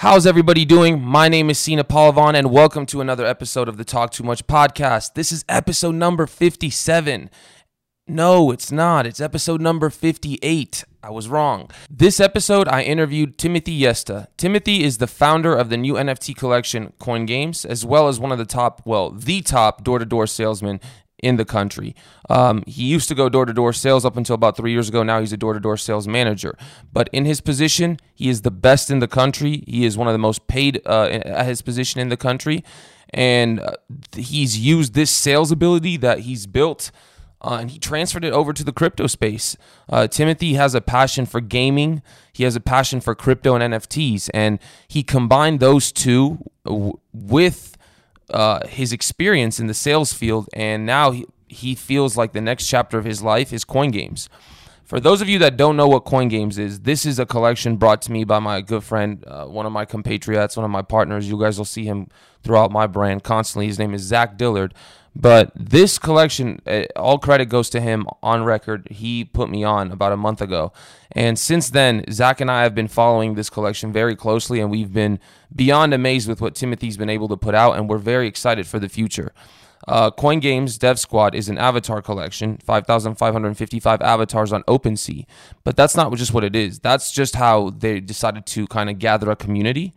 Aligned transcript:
How's 0.00 0.26
everybody 0.26 0.64
doing? 0.64 1.02
My 1.02 1.28
name 1.28 1.50
is 1.50 1.58
Sina 1.58 1.84
Palavan, 1.84 2.34
and 2.34 2.50
welcome 2.50 2.86
to 2.86 3.02
another 3.02 3.26
episode 3.26 3.68
of 3.68 3.76
the 3.76 3.84
Talk 3.84 4.12
Too 4.12 4.24
Much 4.24 4.46
podcast. 4.46 5.12
This 5.12 5.30
is 5.30 5.44
episode 5.46 5.94
number 5.94 6.26
57. 6.26 7.28
No, 8.08 8.50
it's 8.50 8.72
not. 8.72 9.04
It's 9.04 9.20
episode 9.20 9.60
number 9.60 9.90
58. 9.90 10.84
I 11.02 11.10
was 11.10 11.28
wrong. 11.28 11.70
This 11.90 12.18
episode, 12.18 12.66
I 12.66 12.80
interviewed 12.80 13.36
Timothy 13.36 13.78
Yesta. 13.78 14.28
Timothy 14.38 14.84
is 14.84 14.96
the 14.96 15.06
founder 15.06 15.54
of 15.54 15.68
the 15.68 15.76
new 15.76 15.92
NFT 15.92 16.34
collection, 16.34 16.94
Coin 16.98 17.26
Games, 17.26 17.66
as 17.66 17.84
well 17.84 18.08
as 18.08 18.18
one 18.18 18.32
of 18.32 18.38
the 18.38 18.46
top, 18.46 18.80
well, 18.86 19.10
the 19.10 19.42
top 19.42 19.84
door 19.84 19.98
to 19.98 20.06
door 20.06 20.26
salesman 20.26 20.80
in 21.22 21.36
the 21.36 21.44
country. 21.44 21.94
Um, 22.28 22.62
he 22.66 22.84
used 22.84 23.08
to 23.08 23.14
go 23.14 23.28
door 23.28 23.44
to 23.46 23.52
door 23.52 23.72
sales 23.72 24.04
up 24.04 24.16
until 24.16 24.34
about 24.34 24.56
three 24.56 24.72
years 24.72 24.88
ago. 24.88 25.02
Now 25.02 25.20
he's 25.20 25.32
a 25.32 25.36
door 25.36 25.54
to 25.54 25.60
door 25.60 25.76
sales 25.76 26.08
manager. 26.08 26.56
But 26.92 27.08
in 27.12 27.24
his 27.24 27.40
position, 27.40 27.98
he 28.14 28.28
is 28.28 28.42
the 28.42 28.50
best 28.50 28.90
in 28.90 28.98
the 28.98 29.08
country. 29.08 29.64
He 29.66 29.84
is 29.84 29.96
one 29.96 30.08
of 30.08 30.12
the 30.12 30.18
most 30.18 30.46
paid 30.46 30.80
uh, 30.86 31.04
at 31.06 31.46
his 31.46 31.62
position 31.62 32.00
in 32.00 32.08
the 32.08 32.16
country. 32.16 32.64
And 33.12 33.60
uh, 33.60 33.72
he's 34.16 34.58
used 34.58 34.94
this 34.94 35.10
sales 35.10 35.50
ability 35.50 35.96
that 35.98 36.20
he's 36.20 36.46
built. 36.46 36.90
Uh, 37.42 37.58
and 37.60 37.70
he 37.70 37.78
transferred 37.78 38.24
it 38.24 38.32
over 38.32 38.52
to 38.52 38.62
the 38.62 38.72
crypto 38.72 39.06
space. 39.06 39.56
Uh, 39.88 40.06
Timothy 40.06 40.54
has 40.54 40.74
a 40.74 40.80
passion 40.80 41.24
for 41.24 41.40
gaming. 41.40 42.02
He 42.32 42.44
has 42.44 42.54
a 42.54 42.60
passion 42.60 43.00
for 43.00 43.14
crypto 43.14 43.54
and 43.54 43.72
NFTs, 43.72 44.28
and 44.34 44.58
he 44.86 45.02
combined 45.02 45.58
those 45.58 45.90
two 45.90 46.38
w- 46.66 46.98
with 47.14 47.78
uh, 48.30 48.66
his 48.66 48.92
experience 48.92 49.60
in 49.60 49.66
the 49.66 49.74
sales 49.74 50.12
field, 50.12 50.48
and 50.52 50.86
now 50.86 51.10
he, 51.10 51.26
he 51.48 51.74
feels 51.74 52.16
like 52.16 52.32
the 52.32 52.40
next 52.40 52.66
chapter 52.66 52.98
of 52.98 53.04
his 53.04 53.22
life 53.22 53.52
is 53.52 53.64
coin 53.64 53.90
games. 53.90 54.28
For 54.90 54.98
those 54.98 55.22
of 55.22 55.28
you 55.28 55.38
that 55.38 55.56
don't 55.56 55.76
know 55.76 55.86
what 55.86 56.00
Coin 56.00 56.26
Games 56.26 56.58
is, 56.58 56.80
this 56.80 57.06
is 57.06 57.20
a 57.20 57.24
collection 57.24 57.76
brought 57.76 58.02
to 58.02 58.10
me 58.10 58.24
by 58.24 58.40
my 58.40 58.60
good 58.60 58.82
friend, 58.82 59.22
uh, 59.24 59.46
one 59.46 59.64
of 59.64 59.70
my 59.70 59.84
compatriots, 59.84 60.56
one 60.56 60.64
of 60.64 60.70
my 60.72 60.82
partners. 60.82 61.28
You 61.28 61.38
guys 61.38 61.58
will 61.58 61.64
see 61.64 61.84
him 61.84 62.08
throughout 62.42 62.72
my 62.72 62.88
brand 62.88 63.22
constantly. 63.22 63.68
His 63.68 63.78
name 63.78 63.94
is 63.94 64.02
Zach 64.02 64.36
Dillard. 64.36 64.74
But 65.14 65.50
this 65.56 65.98
collection, 65.98 66.62
uh, 66.66 66.84
all 66.94 67.18
credit 67.18 67.46
goes 67.46 67.68
to 67.70 67.80
him 67.80 68.06
on 68.22 68.44
record. 68.44 68.86
He 68.90 69.24
put 69.24 69.50
me 69.50 69.64
on 69.64 69.90
about 69.90 70.12
a 70.12 70.16
month 70.16 70.40
ago. 70.40 70.72
And 71.12 71.38
since 71.38 71.70
then, 71.70 72.04
Zach 72.10 72.40
and 72.40 72.50
I 72.50 72.62
have 72.62 72.74
been 72.74 72.88
following 72.88 73.34
this 73.34 73.50
collection 73.50 73.92
very 73.92 74.14
closely, 74.14 74.60
and 74.60 74.70
we've 74.70 74.92
been 74.92 75.18
beyond 75.54 75.92
amazed 75.92 76.28
with 76.28 76.40
what 76.40 76.54
Timothy's 76.54 76.96
been 76.96 77.10
able 77.10 77.28
to 77.28 77.36
put 77.36 77.54
out, 77.54 77.76
and 77.76 77.88
we're 77.88 77.98
very 77.98 78.28
excited 78.28 78.66
for 78.66 78.78
the 78.78 78.88
future. 78.88 79.32
Uh, 79.88 80.10
Coin 80.10 80.40
Games 80.40 80.78
Dev 80.78 80.98
Squad 80.98 81.34
is 81.34 81.48
an 81.48 81.58
avatar 81.58 82.02
collection, 82.02 82.58
5,555 82.58 84.02
avatars 84.02 84.52
on 84.52 84.62
OpenSea. 84.64 85.26
But 85.64 85.76
that's 85.76 85.96
not 85.96 86.14
just 86.14 86.32
what 86.32 86.44
it 86.44 86.54
is. 86.54 86.78
That's 86.78 87.10
just 87.10 87.36
how 87.36 87.70
they 87.70 87.98
decided 88.00 88.46
to 88.46 88.66
kind 88.66 88.90
of 88.90 88.98
gather 88.98 89.30
a 89.30 89.36
community. 89.36 89.94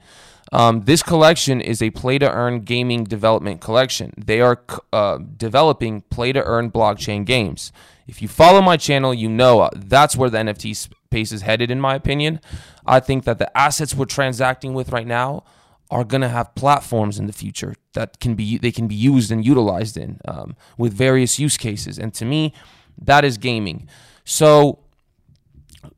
Um, 0.53 0.81
this 0.81 1.01
collection 1.01 1.59
is 1.59 1.81
a 1.81 1.89
play 1.89 2.19
to 2.19 2.31
earn 2.31 2.59
gaming 2.59 3.05
development 3.05 3.59
collection. 3.59 4.13
They 4.15 4.39
are 4.39 4.63
uh, 4.93 5.17
developing 5.35 6.01
play 6.11 6.31
to 6.31 6.43
earn 6.43 6.69
blockchain 6.69 7.25
games. 7.25 7.71
If 8.05 8.21
you 8.21 8.27
follow 8.27 8.61
my 8.61 8.77
channel, 8.77 9.15
you 9.15 9.29
know 9.29 9.61
uh, 9.61 9.71
that's 9.75 10.15
where 10.15 10.29
the 10.29 10.37
NFT 10.37 10.75
space 10.75 11.31
is 11.31 11.41
headed, 11.41 11.71
in 11.71 11.81
my 11.81 11.95
opinion. 11.95 12.39
I 12.85 12.99
think 12.99 13.23
that 13.23 13.39
the 13.39 13.57
assets 13.57 13.95
we're 13.95 14.05
transacting 14.05 14.75
with 14.75 14.91
right 14.91 15.07
now 15.07 15.43
are 15.89 16.03
going 16.03 16.21
to 16.21 16.29
have 16.29 16.53
platforms 16.53 17.17
in 17.17 17.25
the 17.25 17.33
future 17.33 17.75
that 17.93 18.19
can 18.19 18.35
be 18.35 18.59
they 18.59 18.71
can 18.71 18.87
be 18.87 18.95
used 18.95 19.31
and 19.31 19.43
utilized 19.43 19.97
in 19.97 20.19
um, 20.25 20.55
with 20.77 20.93
various 20.93 21.39
use 21.39 21.57
cases. 21.57 21.97
And 21.97 22.13
to 22.13 22.25
me, 22.25 22.53
that 23.01 23.25
is 23.25 23.39
gaming. 23.39 23.87
So 24.23 24.83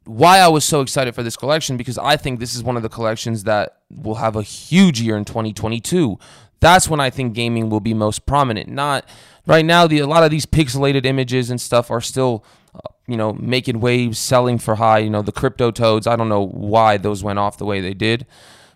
why 0.05 0.39
I 0.39 0.47
was 0.47 0.65
so 0.65 0.81
excited 0.81 1.15
for 1.15 1.23
this 1.23 1.35
collection 1.35 1.77
because 1.77 1.97
I 1.97 2.17
think 2.17 2.39
this 2.39 2.55
is 2.55 2.63
one 2.63 2.77
of 2.77 2.83
the 2.83 2.89
collections 2.89 3.43
that 3.43 3.77
will 3.89 4.15
have 4.15 4.35
a 4.35 4.43
huge 4.43 5.01
year 5.01 5.17
in 5.17 5.25
2022. 5.25 6.17
That's 6.59 6.87
when 6.87 6.99
I 6.99 7.09
think 7.09 7.33
gaming 7.33 7.69
will 7.69 7.79
be 7.79 7.93
most 7.93 8.25
prominent. 8.25 8.69
Not 8.69 9.07
right 9.45 9.65
now. 9.65 9.87
The 9.87 9.99
a 9.99 10.07
lot 10.07 10.23
of 10.23 10.31
these 10.31 10.45
pixelated 10.45 11.05
images 11.05 11.49
and 11.49 11.59
stuff 11.59 11.91
are 11.91 12.01
still, 12.01 12.45
uh, 12.73 12.79
you 13.07 13.17
know, 13.17 13.33
making 13.33 13.79
waves, 13.79 14.17
selling 14.17 14.57
for 14.57 14.75
high. 14.75 14.99
You 14.99 15.09
know, 15.09 15.21
the 15.21 15.31
crypto 15.31 15.71
toads. 15.71 16.07
I 16.07 16.15
don't 16.15 16.29
know 16.29 16.45
why 16.45 16.97
those 16.97 17.23
went 17.23 17.39
off 17.39 17.57
the 17.57 17.65
way 17.65 17.81
they 17.81 17.93
did, 17.93 18.25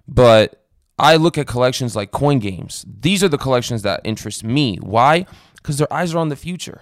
but 0.07 0.65
I 0.97 1.15
look 1.15 1.37
at 1.37 1.47
collections 1.47 1.95
like 1.95 2.11
Coin 2.11 2.39
Games. 2.39 2.85
These 2.87 3.23
are 3.23 3.29
the 3.29 3.37
collections 3.37 3.81
that 3.83 4.01
interest 4.03 4.43
me. 4.43 4.77
Why? 4.77 5.25
Because 5.55 5.77
their 5.77 5.91
eyes 5.91 6.13
are 6.13 6.19
on 6.19 6.29
the 6.29 6.35
future 6.35 6.81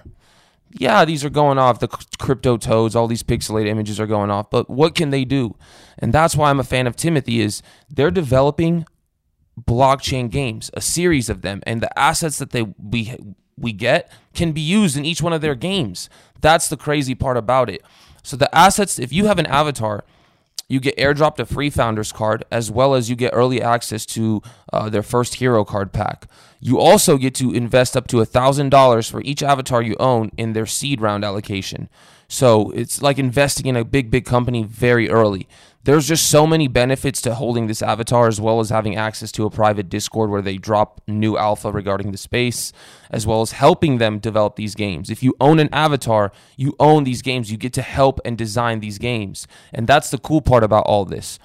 yeah, 0.71 1.05
these 1.05 1.23
are 1.23 1.29
going 1.29 1.57
off. 1.57 1.79
The 1.79 1.87
crypto 1.87 2.57
toads, 2.57 2.95
all 2.95 3.07
these 3.07 3.23
pixelated 3.23 3.67
images 3.67 3.99
are 3.99 4.07
going 4.07 4.31
off. 4.31 4.49
But 4.49 4.69
what 4.69 4.95
can 4.95 5.09
they 5.09 5.25
do? 5.25 5.55
And 5.97 6.13
that's 6.13 6.35
why 6.35 6.49
I'm 6.49 6.59
a 6.59 6.63
fan 6.63 6.87
of 6.87 6.95
Timothy. 6.95 7.41
Is 7.41 7.61
they're 7.89 8.11
developing 8.11 8.85
blockchain 9.59 10.29
games, 10.29 10.69
a 10.73 10.81
series 10.81 11.29
of 11.29 11.41
them, 11.41 11.61
and 11.65 11.81
the 11.81 11.97
assets 11.97 12.37
that 12.39 12.51
they 12.51 12.63
we 12.77 13.15
we 13.57 13.73
get 13.73 14.11
can 14.33 14.51
be 14.51 14.61
used 14.61 14.97
in 14.97 15.05
each 15.05 15.21
one 15.21 15.33
of 15.33 15.41
their 15.41 15.55
games. 15.55 16.09
That's 16.41 16.69
the 16.69 16.77
crazy 16.77 17.15
part 17.15 17.37
about 17.37 17.69
it. 17.69 17.83
So 18.23 18.35
the 18.37 18.53
assets, 18.55 18.99
if 18.99 19.11
you 19.11 19.25
have 19.25 19.39
an 19.39 19.45
avatar 19.47 20.03
you 20.69 20.79
get 20.79 20.97
airdropped 20.97 21.39
a 21.39 21.45
free 21.45 21.69
founders 21.69 22.11
card 22.11 22.43
as 22.51 22.69
well 22.69 22.93
as 22.93 23.09
you 23.09 23.15
get 23.15 23.31
early 23.33 23.61
access 23.61 24.05
to 24.05 24.41
uh, 24.73 24.89
their 24.89 25.03
first 25.03 25.35
hero 25.35 25.63
card 25.63 25.93
pack. 25.93 26.27
You 26.59 26.79
also 26.79 27.17
get 27.17 27.35
to 27.35 27.53
invest 27.53 27.95
up 27.95 28.07
to 28.07 28.17
$1,000 28.17 29.11
for 29.11 29.21
each 29.21 29.43
avatar 29.43 29.81
you 29.81 29.95
own 29.99 30.31
in 30.37 30.53
their 30.53 30.65
seed 30.65 30.99
round 30.99 31.23
allocation. 31.23 31.87
So 32.27 32.71
it's 32.71 33.01
like 33.01 33.17
investing 33.17 33.67
in 33.67 33.75
a 33.77 33.85
big, 33.85 34.11
big 34.11 34.25
company 34.25 34.63
very 34.63 35.09
early. 35.09 35.47
There's 35.83 36.09
just 36.09 36.29
so 36.29 36.45
many 36.45 36.67
benefits 36.67 37.21
to 37.21 37.35
holding 37.35 37.67
this 37.67 37.81
avatar 37.81 38.27
as 38.27 38.41
well 38.41 38.59
as 38.59 38.69
having 38.69 38.97
access 38.97 39.31
to 39.33 39.45
a 39.45 39.49
private 39.49 39.87
discord 39.87 40.29
where 40.29 40.41
they 40.41 40.57
drop 40.57 40.99
new 41.07 41.37
alpha 41.37 41.71
regarding 41.71 42.11
the 42.11 42.17
space 42.17 42.73
as 43.09 43.25
well 43.25 43.41
as 43.41 43.53
helping 43.53 43.97
them 43.97 44.19
develop 44.19 44.57
these 44.57 44.75
games. 44.75 45.09
If 45.09 45.23
you 45.23 45.33
own 45.39 45.59
an 45.59 45.69
avatar 45.71 46.33
you 46.57 46.75
own 46.79 47.03
these 47.03 47.21
games. 47.21 47.51
You 47.51 47.57
get 47.57 47.73
to 47.73 47.81
help 47.81 48.19
and 48.25 48.37
design 48.37 48.79
these 48.79 48.97
games. 48.97 49.47
And 49.73 49.87
that's 49.87 50.11
the 50.11 50.17
cool 50.17 50.41
part 50.41 50.63
about 50.63 50.85
all 50.85 51.05
this. 51.05 51.39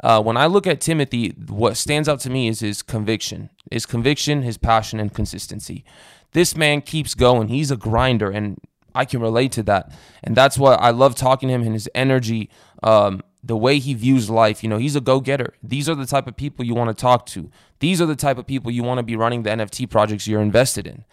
Uh, 0.00 0.22
when 0.22 0.36
i 0.36 0.46
look 0.46 0.64
at 0.64 0.80
timothy 0.80 1.30
what 1.48 1.76
stands 1.76 2.08
out 2.08 2.20
to 2.20 2.30
me 2.30 2.46
is 2.46 2.60
his 2.60 2.82
conviction 2.82 3.50
his 3.68 3.84
conviction 3.84 4.42
his 4.42 4.56
passion 4.56 5.00
and 5.00 5.12
consistency. 5.12 5.84
This 6.32 6.54
man 6.54 6.82
keeps 6.82 7.14
going. 7.14 7.48
He's 7.48 7.72
a 7.72 7.76
grinder 7.76 8.30
and 8.30 8.60
I 8.94 9.04
can 9.04 9.20
relate 9.20 9.52
to 9.52 9.62
that. 9.64 9.92
And 10.22 10.36
that's 10.36 10.58
why 10.58 10.74
I 10.74 10.90
love 10.90 11.14
talking 11.14 11.48
to 11.48 11.54
him 11.54 11.62
and 11.62 11.72
his 11.72 11.88
energy. 11.94 12.50
Um, 12.82 13.22
the 13.42 13.56
way 13.56 13.78
he 13.78 13.94
views 13.94 14.28
life. 14.28 14.62
You 14.62 14.68
know, 14.68 14.78
he's 14.78 14.96
a 14.96 15.00
go 15.00 15.20
getter. 15.20 15.54
These 15.62 15.88
are 15.88 15.94
the 15.94 16.06
type 16.06 16.26
of 16.26 16.36
people 16.36 16.64
you 16.64 16.74
want 16.74 16.96
to 16.96 17.00
talk 17.00 17.24
to. 17.26 17.50
These 17.80 18.00
are 18.00 18.06
the 18.06 18.16
type 18.16 18.36
of 18.36 18.46
people 18.46 18.70
you 18.70 18.82
want 18.82 18.98
to 18.98 19.02
be 19.02 19.16
running 19.16 19.42
the 19.42 19.50
NFT 19.50 19.88
projects 19.88 20.26
you're 20.26 20.42
invested 20.42 20.86
in. 20.86 21.04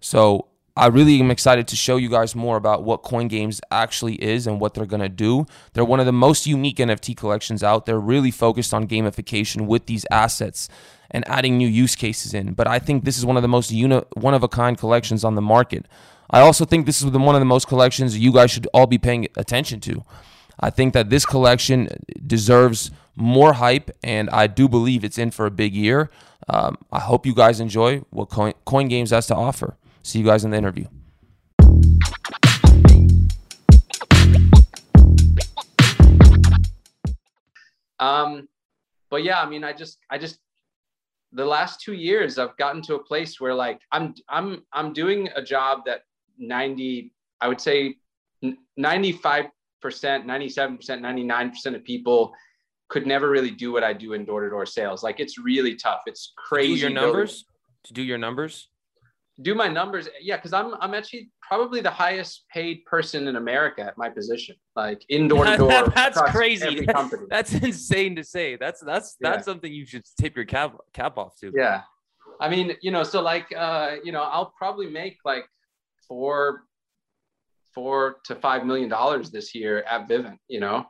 So 0.00 0.48
I 0.76 0.86
really 0.86 1.20
am 1.20 1.30
excited 1.30 1.68
to 1.68 1.76
show 1.76 1.96
you 1.96 2.08
guys 2.08 2.34
more 2.34 2.56
about 2.56 2.82
what 2.82 3.02
Coin 3.02 3.28
Games 3.28 3.60
actually 3.70 4.14
is 4.22 4.46
and 4.46 4.58
what 4.58 4.74
they're 4.74 4.86
going 4.86 5.02
to 5.02 5.08
do. 5.08 5.44
They're 5.74 5.84
one 5.84 6.00
of 6.00 6.06
the 6.06 6.12
most 6.12 6.46
unique 6.46 6.78
NFT 6.78 7.16
collections 7.16 7.62
out. 7.62 7.84
They're 7.84 8.00
really 8.00 8.30
focused 8.30 8.72
on 8.72 8.88
gamification 8.88 9.66
with 9.66 9.86
these 9.86 10.06
assets 10.10 10.68
and 11.10 11.28
adding 11.28 11.58
new 11.58 11.68
use 11.68 11.94
cases 11.94 12.32
in. 12.32 12.54
But 12.54 12.68
I 12.68 12.78
think 12.78 13.04
this 13.04 13.18
is 13.18 13.26
one 13.26 13.36
of 13.36 13.42
the 13.42 13.48
most 13.48 13.70
uni- 13.70 14.02
one 14.14 14.32
of 14.32 14.42
a 14.42 14.48
kind 14.48 14.78
collections 14.78 15.24
on 15.24 15.34
the 15.34 15.42
market. 15.42 15.86
I 16.30 16.40
also 16.40 16.64
think 16.64 16.86
this 16.86 17.02
is 17.02 17.10
one 17.10 17.34
of 17.34 17.40
the 17.40 17.46
most 17.46 17.68
collections 17.68 18.18
you 18.18 18.32
guys 18.32 18.50
should 18.50 18.66
all 18.72 18.86
be 18.86 18.98
paying 18.98 19.28
attention 19.36 19.80
to. 19.80 20.04
I 20.60 20.70
think 20.70 20.94
that 20.94 21.10
this 21.10 21.26
collection 21.26 21.88
deserves 22.26 22.90
more 23.16 23.54
hype, 23.54 23.90
and 24.02 24.30
I 24.30 24.46
do 24.46 24.68
believe 24.68 25.04
it's 25.04 25.18
in 25.18 25.30
for 25.30 25.46
a 25.46 25.50
big 25.50 25.74
year. 25.74 26.10
Um, 26.48 26.78
I 26.90 27.00
hope 27.00 27.26
you 27.26 27.34
guys 27.34 27.60
enjoy 27.60 27.98
what 28.10 28.30
Coin, 28.30 28.54
Coin 28.64 28.88
Games 28.88 29.10
has 29.10 29.26
to 29.26 29.34
offer. 29.34 29.76
See 30.02 30.18
you 30.18 30.24
guys 30.24 30.44
in 30.44 30.50
the 30.50 30.56
interview. 30.56 30.86
Um, 38.00 38.48
but 39.10 39.22
yeah, 39.22 39.40
I 39.40 39.48
mean, 39.48 39.62
I 39.62 39.72
just, 39.72 39.98
I 40.10 40.18
just, 40.18 40.38
the 41.32 41.44
last 41.44 41.80
two 41.80 41.92
years, 41.92 42.38
I've 42.38 42.56
gotten 42.56 42.82
to 42.82 42.96
a 42.96 42.98
place 43.02 43.40
where 43.40 43.54
like 43.54 43.80
I'm, 43.92 44.14
I'm, 44.28 44.64
I'm 44.72 44.92
doing 44.92 45.28
a 45.36 45.42
job 45.42 45.82
that 45.86 46.02
90, 46.42 47.12
I 47.40 47.48
would 47.48 47.60
say 47.60 47.96
95 48.76 49.46
percent, 49.80 50.26
97 50.26 50.76
percent, 50.76 51.02
99 51.02 51.50
percent 51.50 51.76
of 51.76 51.84
people 51.84 52.32
could 52.88 53.06
never 53.06 53.30
really 53.30 53.50
do 53.50 53.72
what 53.72 53.82
I 53.82 53.92
do 53.92 54.12
in 54.12 54.24
door 54.24 54.42
to 54.42 54.50
door 54.50 54.66
sales. 54.66 55.02
Like 55.02 55.20
it's 55.20 55.38
really 55.38 55.76
tough. 55.76 56.02
It's 56.06 56.32
crazy. 56.36 56.74
Do 56.74 56.80
your 56.80 56.90
numbers. 56.90 57.44
To 57.84 57.92
do 57.92 58.02
your 58.02 58.18
numbers. 58.18 58.68
Do 59.40 59.54
my 59.54 59.66
numbers, 59.66 60.08
yeah, 60.20 60.36
because 60.36 60.52
I'm 60.52 60.74
I'm 60.78 60.92
actually 60.92 61.30
probably 61.40 61.80
the 61.80 61.90
highest 61.90 62.44
paid 62.52 62.84
person 62.84 63.28
in 63.28 63.36
America 63.36 63.80
at 63.82 63.96
my 63.96 64.10
position, 64.10 64.56
like 64.76 65.02
in 65.08 65.26
door 65.26 65.46
to 65.46 65.56
door. 65.58 65.88
That's 65.94 66.20
crazy. 66.20 66.86
That's 67.30 67.54
insane 67.54 68.14
to 68.16 68.24
say. 68.24 68.56
That's 68.56 68.80
that's 68.80 69.16
that's 69.20 69.38
yeah. 69.38 69.42
something 69.42 69.72
you 69.72 69.86
should 69.86 70.04
tip 70.20 70.36
your 70.36 70.44
cap 70.44 70.76
cap 70.92 71.16
off 71.16 71.34
to. 71.40 71.50
Yeah, 71.56 71.80
I 72.40 72.48
mean, 72.48 72.76
you 72.82 72.90
know, 72.90 73.04
so 73.04 73.22
like, 73.22 73.46
uh, 73.56 73.96
you 74.02 74.10
know, 74.10 74.22
I'll 74.22 74.52
probably 74.58 74.90
make 74.90 75.18
like 75.24 75.46
four 76.08 76.64
four 77.74 78.16
to 78.24 78.34
five 78.34 78.64
million 78.66 78.88
dollars 78.88 79.30
this 79.30 79.54
year 79.54 79.82
at 79.88 80.08
Vivint, 80.08 80.36
you 80.48 80.60
know. 80.60 80.84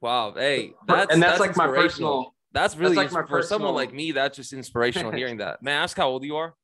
Wow. 0.00 0.32
Hey, 0.36 0.72
that's, 0.86 1.12
and 1.12 1.22
that's, 1.22 1.38
that's 1.38 1.40
like 1.40 1.56
my 1.56 1.66
personal 1.66 2.34
That's 2.52 2.76
really 2.76 2.96
like 2.96 3.12
my 3.12 3.24
for 3.26 3.42
someone 3.42 3.74
like 3.74 3.92
me. 3.92 4.12
That's 4.12 4.36
just 4.36 4.52
inspirational 4.52 5.12
hearing 5.20 5.38
that. 5.38 5.62
May 5.62 5.72
I 5.72 5.82
ask 5.82 5.96
how 5.96 6.08
old 6.08 6.24
you 6.24 6.36
are? 6.36 6.54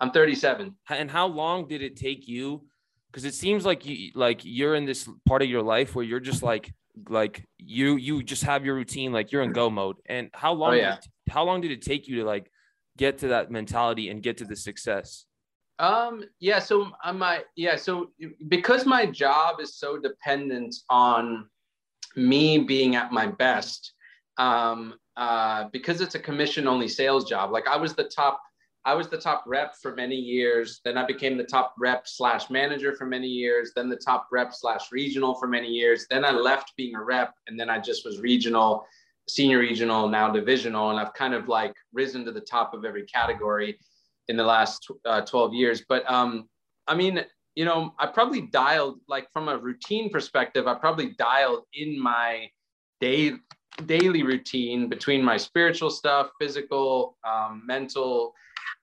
I'm 0.00 0.10
37. 0.12 0.74
and 0.88 1.10
how 1.10 1.26
long 1.26 1.68
did 1.68 1.82
it 1.82 1.96
take 1.96 2.26
you 2.26 2.64
because 3.10 3.24
it 3.24 3.34
seems 3.34 3.66
like 3.66 3.84
you 3.84 4.12
like 4.14 4.40
you're 4.44 4.74
in 4.74 4.86
this 4.86 5.08
part 5.26 5.42
of 5.42 5.48
your 5.48 5.62
life 5.62 5.94
where 5.94 6.04
you're 6.04 6.20
just 6.20 6.42
like 6.42 6.72
like 7.08 7.44
you 7.58 7.96
you 7.96 8.22
just 8.22 8.44
have 8.44 8.64
your 8.64 8.74
routine 8.74 9.12
like 9.12 9.30
you're 9.30 9.42
in 9.42 9.52
go 9.52 9.68
mode 9.68 9.96
and 10.06 10.30
how 10.32 10.52
long 10.52 10.70
Oh, 10.70 10.74
yeah. 10.74 10.94
did 10.96 11.32
how 11.32 11.44
long 11.44 11.60
did 11.60 11.70
it 11.70 11.82
take 11.82 12.08
you 12.08 12.16
to 12.16 12.24
like 12.24 12.50
get 12.96 13.18
to 13.18 13.28
that 13.28 13.50
mentality 13.50 14.08
and 14.08 14.22
get 14.22 14.38
to 14.38 14.44
the 14.44 14.56
success 14.56 15.26
Um, 15.80 16.24
yeah, 16.40 16.58
so 16.58 16.92
my 17.14 17.42
yeah, 17.56 17.74
so 17.74 18.10
because 18.48 18.84
my 18.84 19.06
job 19.06 19.60
is 19.60 19.76
so 19.76 19.98
dependent 19.98 20.76
on 20.90 21.48
me 22.16 22.58
being 22.58 22.96
at 22.96 23.12
my 23.12 23.26
best, 23.26 23.94
um, 24.36 24.94
uh, 25.16 25.68
because 25.72 26.02
it's 26.02 26.14
a 26.14 26.18
commission 26.18 26.68
only 26.68 26.86
sales 26.86 27.24
job. 27.24 27.50
Like 27.50 27.66
I 27.66 27.78
was 27.78 27.94
the 27.94 28.04
top, 28.04 28.42
I 28.84 28.92
was 28.92 29.08
the 29.08 29.16
top 29.16 29.42
rep 29.46 29.74
for 29.80 29.94
many 29.94 30.16
years. 30.16 30.82
Then 30.84 30.98
I 30.98 31.06
became 31.06 31.38
the 31.38 31.44
top 31.44 31.74
rep 31.78 32.06
slash 32.06 32.50
manager 32.50 32.94
for 32.94 33.06
many 33.06 33.28
years. 33.28 33.72
Then 33.74 33.88
the 33.88 33.96
top 33.96 34.28
rep 34.30 34.52
slash 34.52 34.92
regional 34.92 35.34
for 35.36 35.46
many 35.46 35.68
years. 35.68 36.06
Then 36.10 36.26
I 36.26 36.30
left 36.30 36.76
being 36.76 36.94
a 36.94 37.02
rep, 37.02 37.32
and 37.46 37.58
then 37.58 37.70
I 37.70 37.78
just 37.78 38.04
was 38.04 38.20
regional, 38.20 38.84
senior 39.30 39.60
regional, 39.60 40.10
now 40.10 40.30
divisional, 40.30 40.90
and 40.90 41.00
I've 41.00 41.14
kind 41.14 41.32
of 41.32 41.48
like 41.48 41.72
risen 41.94 42.26
to 42.26 42.32
the 42.32 42.42
top 42.42 42.74
of 42.74 42.84
every 42.84 43.06
category 43.06 43.78
in 44.30 44.36
the 44.36 44.44
last 44.44 44.88
uh, 45.04 45.20
12 45.20 45.52
years. 45.52 45.84
But 45.88 46.10
um, 46.10 46.48
I 46.86 46.94
mean, 46.94 47.24
you 47.56 47.64
know, 47.64 47.92
I 47.98 48.06
probably 48.06 48.42
dialed 48.42 49.00
like 49.08 49.28
from 49.32 49.48
a 49.48 49.58
routine 49.58 50.08
perspective, 50.08 50.66
I 50.66 50.74
probably 50.74 51.14
dialed 51.18 51.64
in 51.74 52.00
my 52.00 52.48
day 53.00 53.34
daily 53.86 54.22
routine 54.22 54.88
between 54.88 55.22
my 55.22 55.36
spiritual 55.36 55.90
stuff, 55.90 56.30
physical, 56.40 57.16
um, 57.26 57.62
mental, 57.66 58.32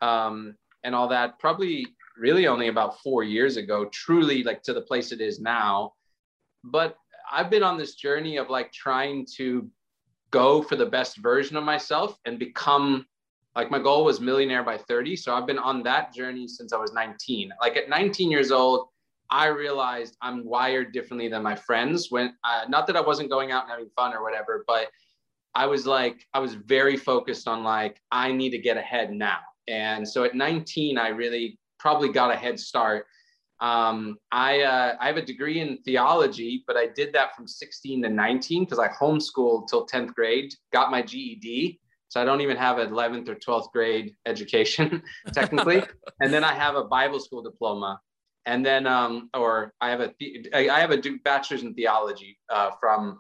um, 0.01 0.55
and 0.83 0.94
all 0.94 1.07
that. 1.07 1.39
Probably 1.39 1.88
really 2.17 2.47
only 2.47 2.67
about 2.67 3.00
four 3.00 3.23
years 3.23 3.57
ago, 3.57 3.85
truly 3.93 4.43
like 4.43 4.63
to 4.63 4.73
the 4.73 4.81
place 4.81 5.11
it 5.11 5.21
is 5.21 5.39
now. 5.39 5.93
But 6.63 6.97
I've 7.31 7.50
been 7.50 7.63
on 7.63 7.77
this 7.77 7.95
journey 7.95 8.38
of 8.38 8.50
like 8.50 8.71
trying 8.73 9.25
to 9.38 9.69
go 10.31 10.61
for 10.61 10.75
the 10.75 10.85
best 10.85 11.17
version 11.17 11.55
of 11.55 11.63
myself 11.63 12.17
and 12.25 12.38
become 12.38 13.05
like 13.57 13.71
my 13.71 13.80
goal 13.80 14.06
was 14.06 14.21
millionaire 14.21 14.63
by 14.63 14.77
30 14.77 15.15
so 15.18 15.36
i've 15.36 15.48
been 15.48 15.59
on 15.59 15.83
that 15.83 16.13
journey 16.13 16.48
since 16.48 16.71
i 16.71 16.77
was 16.77 16.94
19 16.94 17.51
like 17.59 17.75
at 17.75 17.89
19 17.89 18.31
years 18.31 18.51
old 18.51 18.88
i 19.30 19.48
realized 19.48 20.15
i'm 20.21 20.45
wired 20.45 20.94
differently 20.94 21.27
than 21.27 21.44
my 21.44 21.56
friends 21.56 22.07
when 22.09 22.33
uh, 22.45 22.62
not 22.69 22.88
that 22.88 22.95
i 22.95 23.01
wasn't 23.01 23.30
going 23.30 23.51
out 23.51 23.63
and 23.63 23.71
having 23.71 23.89
fun 23.95 24.13
or 24.13 24.24
whatever 24.24 24.63
but 24.68 24.88
i 25.56 25.65
was 25.65 25.86
like 25.86 26.25
i 26.33 26.39
was 26.39 26.54
very 26.54 26.95
focused 26.95 27.48
on 27.48 27.63
like 27.63 28.00
i 28.12 28.31
need 28.31 28.51
to 28.51 28.59
get 28.59 28.77
ahead 28.77 29.12
now 29.12 29.39
and 29.68 30.07
so 30.07 30.24
at 30.24 30.36
19 30.36 30.98
i 30.98 31.10
really 31.10 31.60
probably 31.80 32.10
got 32.10 32.31
a 32.31 32.36
head 32.36 32.57
start 32.60 33.06
um, 33.60 34.19
I, 34.31 34.62
uh, 34.62 34.95
I 35.00 35.07
have 35.07 35.18
a 35.18 35.21
degree 35.25 35.62
in 35.62 35.80
theology, 35.80 36.63
but 36.68 36.77
I 36.77 36.89
did 36.95 37.12
that 37.13 37.36
from 37.36 37.48
16 37.48 38.03
to 38.03 38.07
19 38.07 38.65
because 38.65 38.77
I 38.77 38.88
homeschooled 38.89 39.68
till 39.68 39.88
10th 39.88 40.13
grade, 40.13 40.53
got 40.71 40.92
my 40.92 41.01
GED. 41.01 41.80
So 42.09 42.21
I 42.21 42.25
don't 42.25 42.42
even 42.42 42.57
have 42.57 42.77
an 42.77 42.89
11th 42.89 43.30
or 43.30 43.36
12th 43.36 43.71
grade 43.71 44.13
education 44.25 45.01
technically. 45.33 45.83
and 46.21 46.33
then 46.33 46.44
I 46.44 46.54
have 46.54 46.75
a 46.75 46.83
Bible 46.83 47.19
school 47.19 47.42
diploma. 47.42 48.00
And 48.45 48.65
then, 48.65 48.88
um, 48.88 49.30
or 49.33 49.74
I 49.81 49.89
have 49.89 50.00
a, 50.00 50.13
the- 50.19 50.50
I 50.54 50.80
have 50.80 50.92
a 50.92 51.01
bachelor's 51.24 51.63
in 51.63 51.74
theology 51.74 52.39
uh, 52.50 52.71
from 52.80 53.19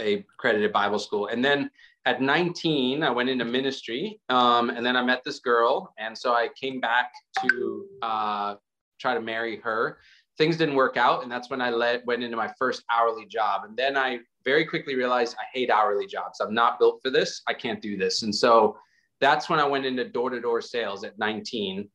a 0.00 0.24
accredited 0.34 0.72
Bible 0.72 0.98
school. 0.98 1.26
And 1.28 1.44
then 1.44 1.70
at 2.06 2.22
19, 2.22 3.02
I 3.02 3.10
went 3.10 3.28
into 3.28 3.44
ministry. 3.44 4.20
Um, 4.28 4.70
and 4.70 4.84
then 4.84 4.96
I 4.96 5.02
met 5.02 5.22
this 5.24 5.38
girl. 5.40 5.92
And 5.98 6.16
so 6.16 6.32
I 6.32 6.48
came 6.60 6.80
back 6.80 7.12
to 7.42 7.86
uh, 8.02 8.54
try 9.00 9.14
to 9.14 9.20
marry 9.20 9.58
her. 9.60 9.98
Things 10.38 10.56
didn't 10.56 10.74
work 10.74 10.96
out. 10.96 11.22
And 11.22 11.30
that's 11.30 11.50
when 11.50 11.60
I 11.60 11.70
let, 11.70 12.04
went 12.06 12.22
into 12.22 12.36
my 12.36 12.50
first 12.58 12.82
hourly 12.90 13.26
job. 13.26 13.62
And 13.64 13.76
then 13.76 13.96
I 13.96 14.20
very 14.48 14.64
quickly 14.64 14.94
realized 14.94 15.36
I 15.38 15.44
hate 15.52 15.68
hourly 15.68 16.06
jobs. 16.06 16.40
I'm 16.40 16.54
not 16.54 16.78
built 16.78 17.00
for 17.02 17.10
this. 17.10 17.42
I 17.46 17.52
can't 17.52 17.82
do 17.82 17.98
this. 17.98 18.22
And 18.22 18.34
so 18.34 18.78
that's 19.20 19.50
when 19.50 19.60
I 19.60 19.66
went 19.66 19.84
into 19.84 20.08
door 20.08 20.30
to 20.30 20.40
door 20.40 20.62
sales 20.62 21.04
at 21.04 21.18
19. 21.18 21.86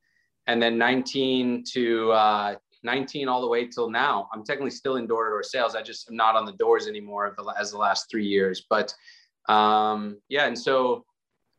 And 0.45 0.61
then 0.61 0.77
19 0.77 1.63
to 1.73 2.11
uh, 2.11 2.55
19 2.83 3.27
all 3.27 3.41
the 3.41 3.47
way 3.47 3.65
till 3.67 3.89
now. 3.89 4.29
I'm 4.31 4.43
technically 4.43 4.69
still 4.69 4.97
in 4.97 5.07
door 5.07 5.23
to 5.23 5.31
door 5.31 5.41
sales. 5.41 5.73
I 5.73 5.81
just 5.81 6.07
am 6.11 6.15
not 6.15 6.35
on 6.35 6.45
the 6.45 6.51
doors 6.53 6.85
anymore 6.85 7.25
of 7.25 7.35
the, 7.37 7.43
as 7.59 7.71
the 7.71 7.77
last 7.77 8.07
three 8.11 8.27
years. 8.27 8.67
But 8.69 8.93
um, 9.49 10.19
yeah, 10.29 10.45
and 10.45 10.57
so 10.57 11.05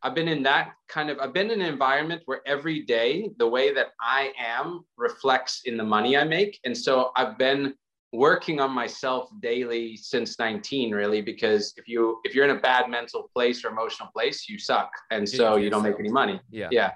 I've 0.01 0.15
been 0.15 0.29
in 0.29 0.45
that 0.45 0.75
kind 0.89 1.11
of, 1.11 1.19
I've 1.19 1.33
been 1.33 1.51
in 1.51 1.61
an 1.61 1.67
environment 1.67 2.23
where 2.27 2.41
every 2.47 2.83
day 2.83 3.31
the 3.39 3.49
way 3.49 3.75
that 3.75 3.89
I 4.01 4.33
am 4.39 4.85
reflects 4.97 5.63
in 5.65 5.77
the 5.77 5.83
money 5.83 6.17
I 6.17 6.23
make. 6.23 6.61
And 6.65 6.77
so 6.77 7.11
I've 7.17 7.37
been 7.37 7.75
working 8.15 8.61
on 8.61 8.71
myself 8.71 9.29
daily 9.41 9.97
since 9.97 10.39
19 10.39 10.93
really 10.95 11.21
because 11.21 11.75
if 11.77 11.89
you 11.89 12.21
if 12.25 12.35
you're 12.35 12.45
in 12.45 12.57
a 12.57 12.61
bad 12.61 12.89
mental 12.89 13.29
place 13.35 13.65
or 13.65 13.69
emotional 13.69 14.09
place 14.13 14.49
you 14.49 14.59
suck. 14.59 14.91
And 15.11 15.29
so 15.29 15.57
you 15.57 15.69
don't 15.71 15.83
make 15.83 15.99
any 15.99 16.11
money. 16.11 16.41
Yeah. 16.51 16.69
Yeah. 16.71 16.93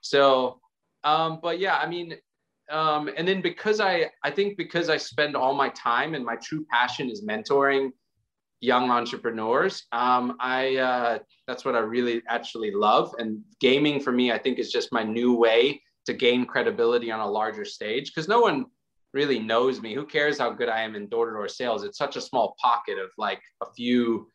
So 0.00 0.60
um 1.04 1.40
but 1.42 1.58
yeah 1.58 1.76
i 1.78 1.86
mean 1.86 2.14
um 2.70 3.10
and 3.16 3.26
then 3.26 3.42
because 3.42 3.80
i 3.80 4.10
i 4.22 4.30
think 4.30 4.56
because 4.56 4.88
i 4.88 4.96
spend 4.96 5.36
all 5.36 5.54
my 5.54 5.68
time 5.70 6.14
and 6.14 6.24
my 6.24 6.36
true 6.36 6.64
passion 6.70 7.10
is 7.10 7.24
mentoring 7.24 7.90
young 8.60 8.90
entrepreneurs 8.90 9.84
um 9.92 10.36
i 10.40 10.76
uh 10.76 11.18
that's 11.48 11.64
what 11.64 11.74
i 11.74 11.80
really 11.80 12.22
actually 12.28 12.70
love. 12.70 13.14
And 13.18 13.40
gaming 13.60 14.00
for 14.00 14.12
me 14.12 14.32
i 14.32 14.38
think 14.38 14.58
is 14.58 14.70
just 14.70 14.92
my 14.92 15.02
new 15.02 15.34
way 15.34 15.82
to 16.06 16.12
gain 16.12 16.46
credibility 16.46 17.10
on 17.10 17.20
a 17.20 17.28
larger 17.28 17.64
stage 17.64 18.12
because 18.12 18.28
no 18.28 18.40
one 18.40 18.66
really 19.12 19.38
knows 19.38 19.80
me 19.80 19.94
who 19.94 20.06
cares 20.06 20.38
how 20.38 20.50
good 20.50 20.68
i 20.68 20.80
am 20.80 20.94
in 20.94 21.08
door-to-door 21.08 21.48
sales 21.48 21.82
it's 21.82 21.98
such 21.98 22.16
a 22.16 22.20
small 22.20 22.54
pocket 22.60 22.98
of 22.98 23.10
like 23.18 23.40
a 23.62 23.66
few 23.72 24.28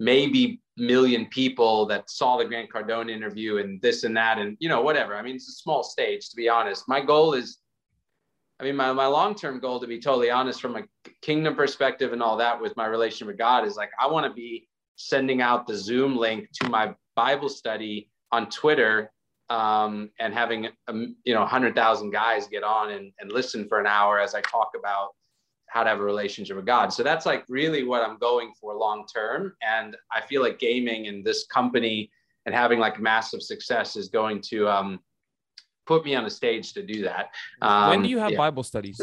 maybe 0.00 0.60
million 0.76 1.26
people 1.26 1.86
that 1.86 2.08
saw 2.08 2.36
the 2.36 2.44
Grant 2.44 2.70
Cardone 2.70 3.10
interview 3.10 3.58
and 3.58 3.80
this 3.82 4.04
and 4.04 4.16
that 4.16 4.38
and 4.38 4.56
you 4.60 4.68
know 4.68 4.80
whatever. 4.80 5.14
I 5.16 5.22
mean, 5.22 5.36
it's 5.36 5.48
a 5.48 5.52
small 5.52 5.82
stage 5.82 6.30
to 6.30 6.36
be 6.36 6.48
honest. 6.48 6.88
My 6.88 7.00
goal 7.00 7.34
is, 7.34 7.58
I 8.60 8.64
mean, 8.64 8.76
my 8.76 8.92
my 8.92 9.06
long 9.06 9.34
term 9.34 9.58
goal 9.58 9.80
to 9.80 9.86
be 9.86 10.00
totally 10.00 10.30
honest 10.30 10.60
from 10.60 10.76
a 10.76 10.82
kingdom 11.22 11.54
perspective 11.54 12.12
and 12.12 12.22
all 12.22 12.36
that 12.36 12.60
with 12.60 12.76
my 12.76 12.86
relationship 12.86 13.28
with 13.28 13.38
God 13.38 13.66
is 13.66 13.76
like 13.76 13.90
I 14.00 14.06
want 14.06 14.26
to 14.26 14.32
be 14.32 14.68
sending 14.96 15.42
out 15.42 15.66
the 15.66 15.76
Zoom 15.76 16.16
link 16.16 16.48
to 16.62 16.68
my 16.68 16.94
Bible 17.14 17.48
study 17.48 18.10
on 18.30 18.48
Twitter 18.50 19.10
um, 19.50 20.10
and 20.18 20.34
having 20.34 20.68
um, 20.88 21.16
you 21.24 21.34
know 21.34 21.44
hundred 21.46 21.74
thousand 21.74 22.10
guys 22.10 22.46
get 22.48 22.62
on 22.62 22.90
and, 22.90 23.12
and 23.20 23.32
listen 23.32 23.68
for 23.68 23.80
an 23.80 23.86
hour 23.86 24.20
as 24.20 24.34
I 24.34 24.40
talk 24.42 24.72
about 24.78 25.10
how 25.68 25.82
to 25.82 25.88
have 25.88 26.00
a 26.00 26.04
relationship 26.04 26.56
with 26.56 26.66
God. 26.66 26.92
So 26.92 27.02
that's 27.02 27.26
like 27.26 27.44
really 27.48 27.84
what 27.84 28.02
I'm 28.02 28.18
going 28.18 28.52
for 28.60 28.74
long 28.74 29.06
term. 29.12 29.54
And 29.62 29.96
I 30.10 30.22
feel 30.22 30.42
like 30.42 30.58
gaming 30.58 31.08
and 31.08 31.24
this 31.24 31.46
company 31.46 32.10
and 32.46 32.54
having 32.54 32.78
like 32.78 32.98
massive 32.98 33.42
success 33.42 33.94
is 33.94 34.08
going 34.08 34.40
to 34.48 34.66
um, 34.68 35.00
put 35.86 36.04
me 36.04 36.14
on 36.14 36.24
a 36.24 36.30
stage 36.30 36.72
to 36.72 36.82
do 36.82 37.02
that. 37.02 37.30
Um, 37.60 37.90
when 37.90 38.02
do 38.02 38.08
you 38.08 38.18
have 38.18 38.30
yeah. 38.30 38.38
bible 38.38 38.62
studies 38.62 39.00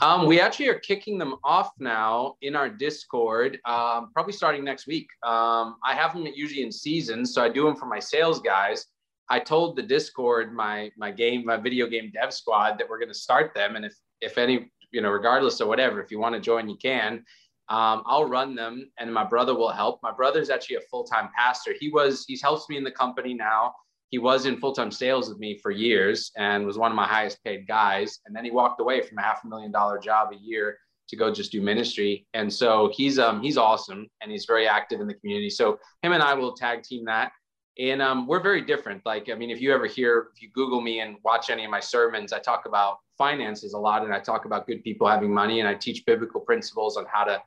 Um, 0.00 0.26
we 0.26 0.40
actually 0.40 0.68
are 0.68 0.78
kicking 0.78 1.18
them 1.18 1.34
off 1.42 1.72
now 1.80 2.36
in 2.40 2.54
our 2.54 2.68
Discord, 2.68 3.58
um, 3.64 4.10
probably 4.12 4.32
starting 4.32 4.62
next 4.62 4.86
week. 4.86 5.08
Um, 5.24 5.76
I 5.84 5.94
have 5.94 6.12
them 6.14 6.24
usually 6.24 6.62
in 6.62 6.70
seasons, 6.70 7.34
so 7.34 7.42
I 7.42 7.48
do 7.48 7.64
them 7.64 7.74
for 7.74 7.86
my 7.86 7.98
sales 7.98 8.38
guys. 8.38 8.86
I 9.30 9.38
told 9.38 9.76
the 9.76 9.82
Discord, 9.82 10.54
my 10.54 10.90
my 10.96 11.10
game, 11.10 11.44
my 11.44 11.56
video 11.56 11.86
game 11.86 12.10
dev 12.12 12.32
squad, 12.32 12.78
that 12.78 12.88
we're 12.88 12.98
going 12.98 13.08
to 13.08 13.14
start 13.14 13.54
them, 13.54 13.76
and 13.76 13.84
if 13.84 13.94
if 14.20 14.38
any, 14.38 14.70
you 14.90 15.00
know, 15.00 15.10
regardless 15.10 15.60
of 15.60 15.68
whatever, 15.68 16.02
if 16.02 16.10
you 16.10 16.18
want 16.18 16.34
to 16.34 16.40
join, 16.40 16.68
you 16.68 16.76
can. 16.76 17.24
Um, 17.70 18.02
I'll 18.06 18.24
run 18.24 18.54
them, 18.54 18.90
and 18.98 19.12
my 19.12 19.24
brother 19.24 19.54
will 19.54 19.70
help. 19.70 20.00
My 20.02 20.12
brother's 20.12 20.48
actually 20.48 20.76
a 20.76 20.80
full 20.90 21.04
time 21.04 21.28
pastor. 21.36 21.74
He 21.78 21.90
was 21.90 22.24
he's 22.26 22.42
helps 22.42 22.68
me 22.68 22.76
in 22.76 22.84
the 22.84 22.90
company 22.90 23.34
now 23.34 23.74
he 24.10 24.18
was 24.18 24.46
in 24.46 24.58
full-time 24.58 24.90
sales 24.90 25.28
with 25.28 25.38
me 25.38 25.58
for 25.58 25.70
years 25.70 26.32
and 26.36 26.64
was 26.64 26.78
one 26.78 26.90
of 26.90 26.96
my 26.96 27.06
highest 27.06 27.42
paid 27.44 27.66
guys 27.66 28.20
and 28.26 28.34
then 28.34 28.44
he 28.44 28.50
walked 28.50 28.80
away 28.80 29.00
from 29.00 29.18
a 29.18 29.22
half 29.22 29.44
a 29.44 29.48
million 29.48 29.70
dollar 29.70 29.98
job 29.98 30.30
a 30.32 30.36
year 30.36 30.78
to 31.08 31.16
go 31.16 31.32
just 31.32 31.52
do 31.52 31.60
ministry 31.60 32.26
and 32.34 32.52
so 32.52 32.90
he's 32.94 33.18
um 33.18 33.42
he's 33.42 33.56
awesome 33.56 34.06
and 34.20 34.30
he's 34.30 34.44
very 34.44 34.66
active 34.66 35.00
in 35.00 35.06
the 35.06 35.14
community 35.14 35.50
so 35.50 35.78
him 36.02 36.12
and 36.12 36.22
i 36.22 36.34
will 36.34 36.52
tag 36.52 36.82
team 36.82 37.04
that 37.04 37.32
and 37.78 38.02
um, 38.02 38.26
we're 38.26 38.40
very 38.42 38.60
different 38.60 39.00
like 39.06 39.28
i 39.30 39.34
mean 39.34 39.50
if 39.50 39.60
you 39.60 39.72
ever 39.72 39.86
hear 39.86 40.28
if 40.34 40.42
you 40.42 40.50
google 40.50 40.80
me 40.80 41.00
and 41.00 41.16
watch 41.24 41.50
any 41.50 41.64
of 41.64 41.70
my 41.70 41.80
sermons 41.80 42.32
i 42.32 42.38
talk 42.38 42.66
about 42.66 42.98
finances 43.16 43.72
a 43.72 43.78
lot 43.78 44.02
and 44.04 44.12
i 44.12 44.18
talk 44.18 44.44
about 44.44 44.66
good 44.66 44.82
people 44.82 45.06
having 45.06 45.32
money 45.32 45.60
and 45.60 45.68
i 45.68 45.74
teach 45.74 46.04
biblical 46.04 46.40
principles 46.40 46.96
on 46.96 47.04
how 47.12 47.24
to 47.24 47.40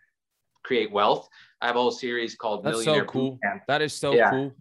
create 0.63 0.91
wealth 0.91 1.27
i 1.61 1.67
have 1.67 1.75
a 1.75 1.79
whole 1.79 1.91
series 1.91 2.35
called 2.35 2.63
that's 2.63 2.83
so 2.83 3.03
cool 3.05 3.31
Boot 3.31 3.39
Camp. 3.43 3.63
that 3.67 3.81
is 3.81 3.93
so 3.93 4.13
Yeah. 4.15 4.29
cool 4.29 4.53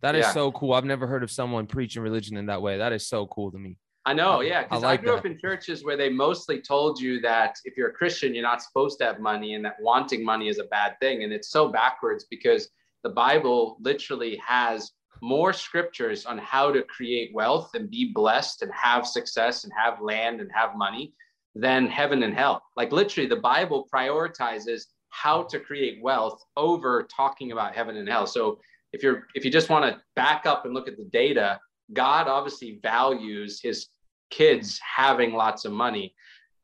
that 0.00 0.14
is 0.14 0.24
Yeah. 0.24 0.32
so 0.32 0.52
cool 0.52 0.72
i've 0.72 0.84
never 0.84 1.06
heard 1.06 1.22
of 1.22 1.30
someone 1.30 1.66
preaching 1.66 2.02
religion 2.02 2.36
in 2.36 2.46
that 2.46 2.60
way 2.62 2.78
that 2.78 2.92
is 2.92 3.06
so 3.06 3.26
cool 3.26 3.50
to 3.50 3.58
me 3.58 3.76
I 4.06 4.14
know, 4.14 4.40
I- 4.40 4.44
yeah, 4.44 4.60
I 4.60 4.62
because 4.62 4.82
I, 4.82 4.86
like 4.92 5.02
grew 5.02 5.10
that. 5.12 5.18
up 5.18 5.26
in 5.26 5.38
churches 5.38 5.84
where 5.84 5.94
they 5.96 6.08
mostly 6.08 6.62
told 6.62 6.98
you 6.98 7.20
that 7.20 7.56
if 7.66 7.76
you're 7.76 7.90
a 7.90 7.92
Christian, 7.92 8.32
you're 8.34 8.42
not 8.42 8.62
supposed 8.62 8.98
to 9.00 9.04
have 9.04 9.20
money, 9.20 9.52
and 9.52 9.64
that 9.66 9.76
wanting 9.78 10.24
money 10.24 10.48
is 10.48 10.58
a 10.58 10.64
bad 10.64 10.98
thing. 11.00 11.22
And 11.22 11.34
it's 11.34 11.50
so 11.50 11.68
backwards 11.68 12.24
because 12.30 12.70
the 13.04 13.10
Bible 13.10 13.76
literally 13.78 14.40
has 14.44 14.92
more 15.20 15.52
scriptures 15.52 16.26
on 16.26 16.38
how 16.38 16.72
to 16.72 16.82
create 16.82 17.34
wealth 17.34 17.70
and 17.74 17.90
be 17.90 18.12
blessed 18.12 18.62
and 18.62 18.72
have 18.72 19.06
success 19.06 19.64
and 19.64 19.72
have 19.76 20.00
land 20.00 20.40
and 20.40 20.50
have 20.52 20.76
money 20.76 21.12
than 21.54 21.86
heaven 21.86 22.22
and 22.22 22.34
hell. 22.34 22.62
Like 22.76 22.92
literally, 22.92 23.28
the 23.28 23.36
Bible 23.36 23.88
prioritizes 23.92 24.84
how 25.10 25.42
to 25.44 25.58
create 25.58 26.02
wealth 26.02 26.42
over 26.56 27.08
talking 27.14 27.52
about 27.52 27.74
heaven 27.74 27.96
and 27.96 28.08
hell. 28.08 28.26
So 28.26 28.60
if 28.92 29.02
you're 29.02 29.26
if 29.34 29.44
you 29.44 29.50
just 29.50 29.68
want 29.68 29.84
to 29.84 30.00
back 30.16 30.46
up 30.46 30.64
and 30.64 30.74
look 30.74 30.88
at 30.88 30.96
the 30.96 31.08
data, 31.12 31.58
God 31.92 32.28
obviously 32.28 32.78
values 32.82 33.60
his 33.60 33.88
kids 34.30 34.80
having 34.80 35.32
lots 35.32 35.64
of 35.64 35.72
money. 35.72 36.14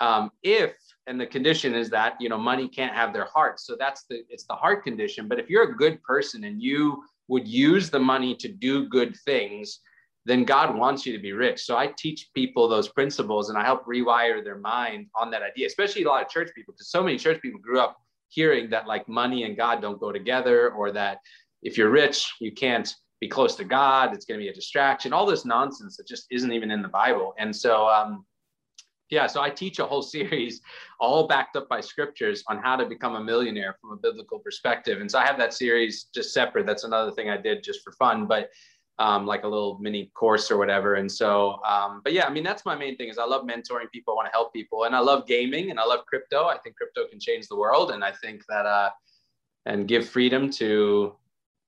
Um, 0.00 0.30
if 0.42 0.76
and 1.06 1.20
the 1.20 1.26
condition 1.26 1.75
is 1.75 1.90
that 1.90 2.14
you 2.20 2.28
know 2.28 2.38
money 2.38 2.68
can't 2.68 2.94
have 2.94 3.12
their 3.12 3.25
heart 3.26 3.60
so 3.60 3.76
that's 3.78 4.04
the 4.10 4.22
it's 4.28 4.44
the 4.44 4.54
heart 4.54 4.84
condition 4.84 5.28
but 5.28 5.38
if 5.38 5.48
you're 5.48 5.70
a 5.70 5.76
good 5.76 6.02
person 6.02 6.44
and 6.44 6.60
you 6.60 7.02
would 7.28 7.47
use 7.47 7.90
the 7.90 7.99
money 7.99 8.35
to 8.35 8.49
do 8.49 8.88
good 8.88 9.16
things 9.25 9.80
then 10.25 10.45
god 10.45 10.76
wants 10.76 11.06
you 11.06 11.12
to 11.12 11.23
be 11.23 11.33
rich. 11.33 11.64
So 11.64 11.76
i 11.76 11.87
teach 11.87 12.28
people 12.35 12.68
those 12.68 12.88
principles 12.88 13.49
and 13.49 13.59
i 13.59 13.64
help 13.64 13.85
rewire 13.87 14.42
their 14.42 14.59
mind 14.59 15.06
on 15.14 15.30
that 15.30 15.42
idea 15.42 15.66
especially 15.66 16.02
a 16.04 16.09
lot 16.09 16.23
of 16.23 16.28
church 16.28 16.50
people 16.54 16.75
because 16.75 16.90
so 16.90 17.02
many 17.02 17.18
church 17.18 17.40
people 17.40 17.61
grew 17.61 17.80
up 17.80 17.97
hearing 18.28 18.71
that 18.71 18.87
like 18.87 19.09
money 19.09 19.45
and 19.45 19.56
god 19.56 19.80
don't 19.80 20.00
go 20.00 20.11
together 20.12 20.73
or 20.73 20.90
that 20.92 21.18
if 21.62 21.78
you're 21.78 21.90
rich 21.90 22.33
you 22.40 22.52
can't 22.52 22.95
be 23.21 23.28
close 23.28 23.54
to 23.54 23.64
god 23.64 24.12
it's 24.12 24.26
going 24.26 24.38
to 24.38 24.45
be 24.45 24.50
a 24.50 24.54
distraction 24.54 25.12
all 25.12 25.26
this 25.26 25.45
nonsense 25.45 25.97
that 25.97 26.06
just 26.06 26.26
isn't 26.30 26.52
even 26.52 26.71
in 26.71 26.83
the 26.83 26.88
bible. 26.88 27.35
And 27.38 27.54
so 27.54 27.88
um, 27.88 28.25
yeah, 29.10 29.26
so 29.26 29.40
I 29.40 29.50
teach 29.50 29.78
a 29.78 29.86
whole 29.86 30.02
series, 30.02 30.60
all 31.00 31.26
backed 31.26 31.56
up 31.56 31.68
by 31.68 31.80
scriptures, 31.80 32.42
on 32.48 32.58
how 32.58 32.76
to 32.76 32.86
become 32.86 33.14
a 33.14 33.22
millionaire 33.22 33.76
from 33.80 33.92
a 33.92 33.96
biblical 33.96 34.38
perspective. 34.38 35.00
And 35.00 35.10
so 35.10 35.18
I 35.18 35.26
have 35.26 35.38
that 35.38 35.54
series 35.54 36.06
just 36.14 36.32
separate. 36.32 36.66
That's 36.66 36.84
another 36.84 37.12
thing 37.12 37.30
I 37.30 37.36
did 37.36 37.62
just 37.62 37.82
for 37.82 37.92
fun, 37.92 38.26
but 38.26 38.50
um, 38.98 39.26
like 39.26 39.44
a 39.44 39.48
little 39.48 39.78
mini 39.78 40.10
course 40.14 40.50
or 40.50 40.56
whatever. 40.56 40.94
And 40.94 41.10
so, 41.10 41.62
um, 41.64 42.00
but 42.02 42.12
yeah, 42.14 42.26
I 42.26 42.30
mean, 42.30 42.42
that's 42.42 42.64
my 42.64 42.75
main 42.75 42.96
thing 42.96 43.08
is 43.08 43.18
I 43.18 43.25
love 43.25 43.44
mentoring 43.46 43.90
people, 43.92 44.14
I 44.14 44.16
want 44.16 44.26
to 44.26 44.32
help 44.32 44.52
people, 44.52 44.84
and 44.84 44.96
I 44.96 45.00
love 45.00 45.26
gaming, 45.26 45.70
and 45.70 45.78
I 45.78 45.84
love 45.84 46.06
crypto. 46.06 46.46
I 46.46 46.56
think 46.58 46.76
crypto 46.76 47.06
can 47.06 47.20
change 47.20 47.46
the 47.48 47.56
world, 47.56 47.90
and 47.90 48.02
I 48.02 48.12
think 48.12 48.42
that 48.48 48.64
uh, 48.64 48.90
and 49.66 49.86
give 49.86 50.08
freedom 50.08 50.50
to 50.52 51.14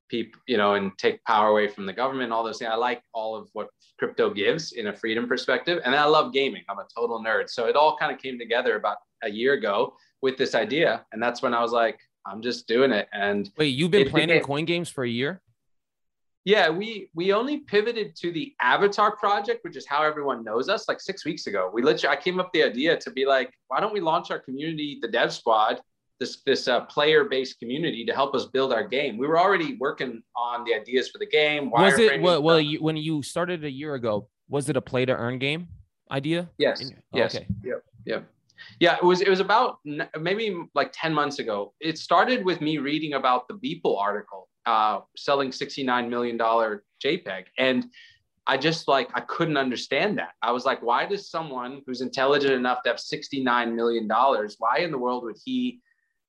people, 0.09 0.41
you 0.47 0.57
know, 0.57 0.75
and 0.75 0.97
take 0.99 1.23
power 1.25 1.49
away 1.49 1.69
from 1.69 1.87
the 1.87 1.93
government, 1.93 2.33
all 2.33 2.45
those 2.45 2.59
things. 2.59 2.71
I 2.73 2.77
like 2.77 3.03
all 3.13 3.37
of 3.37 3.49
what 3.53 3.69
crypto 3.99 4.31
gives 4.31 4.73
in 4.73 4.89
a 4.89 4.93
freedom 4.93 5.29
perspective. 5.29 5.81
And 5.85 5.95
I 5.95 6.05
love 6.05 6.33
gaming. 6.33 6.63
I'm 6.69 6.79
a 6.79 6.87
total 6.95 7.23
nerd. 7.23 7.49
So 7.49 7.67
it 7.67 7.77
all 7.77 7.97
kind 7.97 8.13
of 8.13 8.21
came 8.21 8.39
together 8.39 8.77
about 8.77 8.99
a 9.23 9.31
year 9.31 9.55
ago 9.55 9.95
with 10.23 10.37
this 10.37 10.55
idea. 10.55 11.05
And 11.13 11.23
that's 11.23 11.43
when 11.43 11.55
I 11.55 11.61
was 11.61 11.73
like, 11.73 11.99
I'm 12.27 12.43
just 12.43 12.67
doing 12.67 12.93
it. 12.93 13.09
And 13.13 13.51
wait, 13.57 13.69
you've 13.69 13.91
been 13.91 14.09
playing 14.09 14.29
became, 14.29 14.45
coin 14.45 14.65
games 14.65 14.89
for 14.89 15.05
a 15.05 15.09
year? 15.09 15.41
Yeah, 16.45 16.71
we 16.71 17.11
we 17.15 17.33
only 17.33 17.59
pivoted 17.59 18.17
to 18.17 18.33
the 18.33 18.55
Avatar 18.61 19.17
project, 19.17 19.65
which 19.65 19.77
is 19.77 19.87
how 19.87 20.03
everyone 20.03 20.45
knows 20.45 20.69
us, 20.69 20.89
like 20.89 21.01
six 21.01 21.25
weeks 21.25 21.47
ago. 21.47 21.71
We 21.73 21.83
literally 21.83 22.17
I 22.17 22.21
came 22.21 22.41
up 22.41 22.53
the 22.53 22.63
idea 22.63 22.97
to 22.99 23.11
be 23.11 23.27
like, 23.27 23.53
why 23.69 23.81
don't 23.81 23.93
we 23.93 24.01
launch 24.01 24.31
our 24.31 24.39
community, 24.39 24.99
the 25.01 25.09
Dev 25.09 25.33
Squad, 25.33 25.81
this 26.21 26.43
this 26.45 26.69
uh, 26.69 26.81
player 26.83 27.25
based 27.25 27.59
community 27.59 28.05
to 28.05 28.15
help 28.15 28.35
us 28.35 28.47
build 28.47 28.73
our 28.73 28.87
game. 28.87 29.17
We 29.17 29.27
were 29.27 29.39
already 29.39 29.77
working 29.77 30.23
on 30.37 30.65
the 30.65 30.75
ideas 30.75 31.09
for 31.09 31.19
the 31.19 31.27
game. 31.27 31.71
Was 31.71 31.99
it 31.99 32.21
well, 32.21 32.43
well 32.43 32.61
you, 32.61 32.83
when 32.83 32.97
you 32.97 33.23
started 33.23 33.65
a 33.65 33.71
year 33.71 33.95
ago? 33.95 34.29
Was 34.49 34.69
it 34.69 34.77
a 34.77 34.81
play 34.81 35.05
to 35.05 35.13
earn 35.13 35.39
game 35.39 35.69
idea? 36.11 36.49
Yes. 36.59 36.91
Oh, 36.91 37.19
yes. 37.19 37.35
Okay. 37.35 37.47
Yep. 37.63 37.83
Yep. 38.07 38.31
Yeah, 38.81 38.97
it 38.97 39.05
was. 39.05 39.21
It 39.21 39.29
was 39.29 39.41
about 39.41 39.79
maybe 40.19 40.57
like 40.75 40.91
ten 40.93 41.15
months 41.15 41.39
ago. 41.39 41.75
It 41.81 41.99
started 41.99 42.45
with 42.45 42.61
me 42.61 42.79
reading 42.79 43.15
about 43.15 43.47
the 43.47 43.55
Beeple 43.55 43.97
article, 43.99 44.49
uh, 44.67 45.01
selling 45.17 45.53
sixty 45.53 45.85
nine 45.85 46.11
million 46.11 46.37
dollar 46.37 46.83
JPEG, 47.05 47.45
and 47.59 47.87
I 48.49 48.57
just 48.57 48.89
like 48.89 49.11
I 49.15 49.21
couldn't 49.21 49.57
understand 49.57 50.19
that. 50.19 50.31
I 50.43 50.51
was 50.51 50.65
like, 50.65 50.83
why 50.83 51.07
does 51.07 51.31
someone 51.31 51.83
who's 51.87 52.01
intelligent 52.01 52.53
enough 52.53 52.83
to 52.83 52.91
have 52.91 52.99
sixty 52.99 53.45
nine 53.45 53.77
million 53.77 54.09
dollars? 54.09 54.57
Why 54.59 54.79
in 54.79 54.91
the 54.91 54.99
world 54.99 55.23
would 55.25 55.37
he 55.45 55.81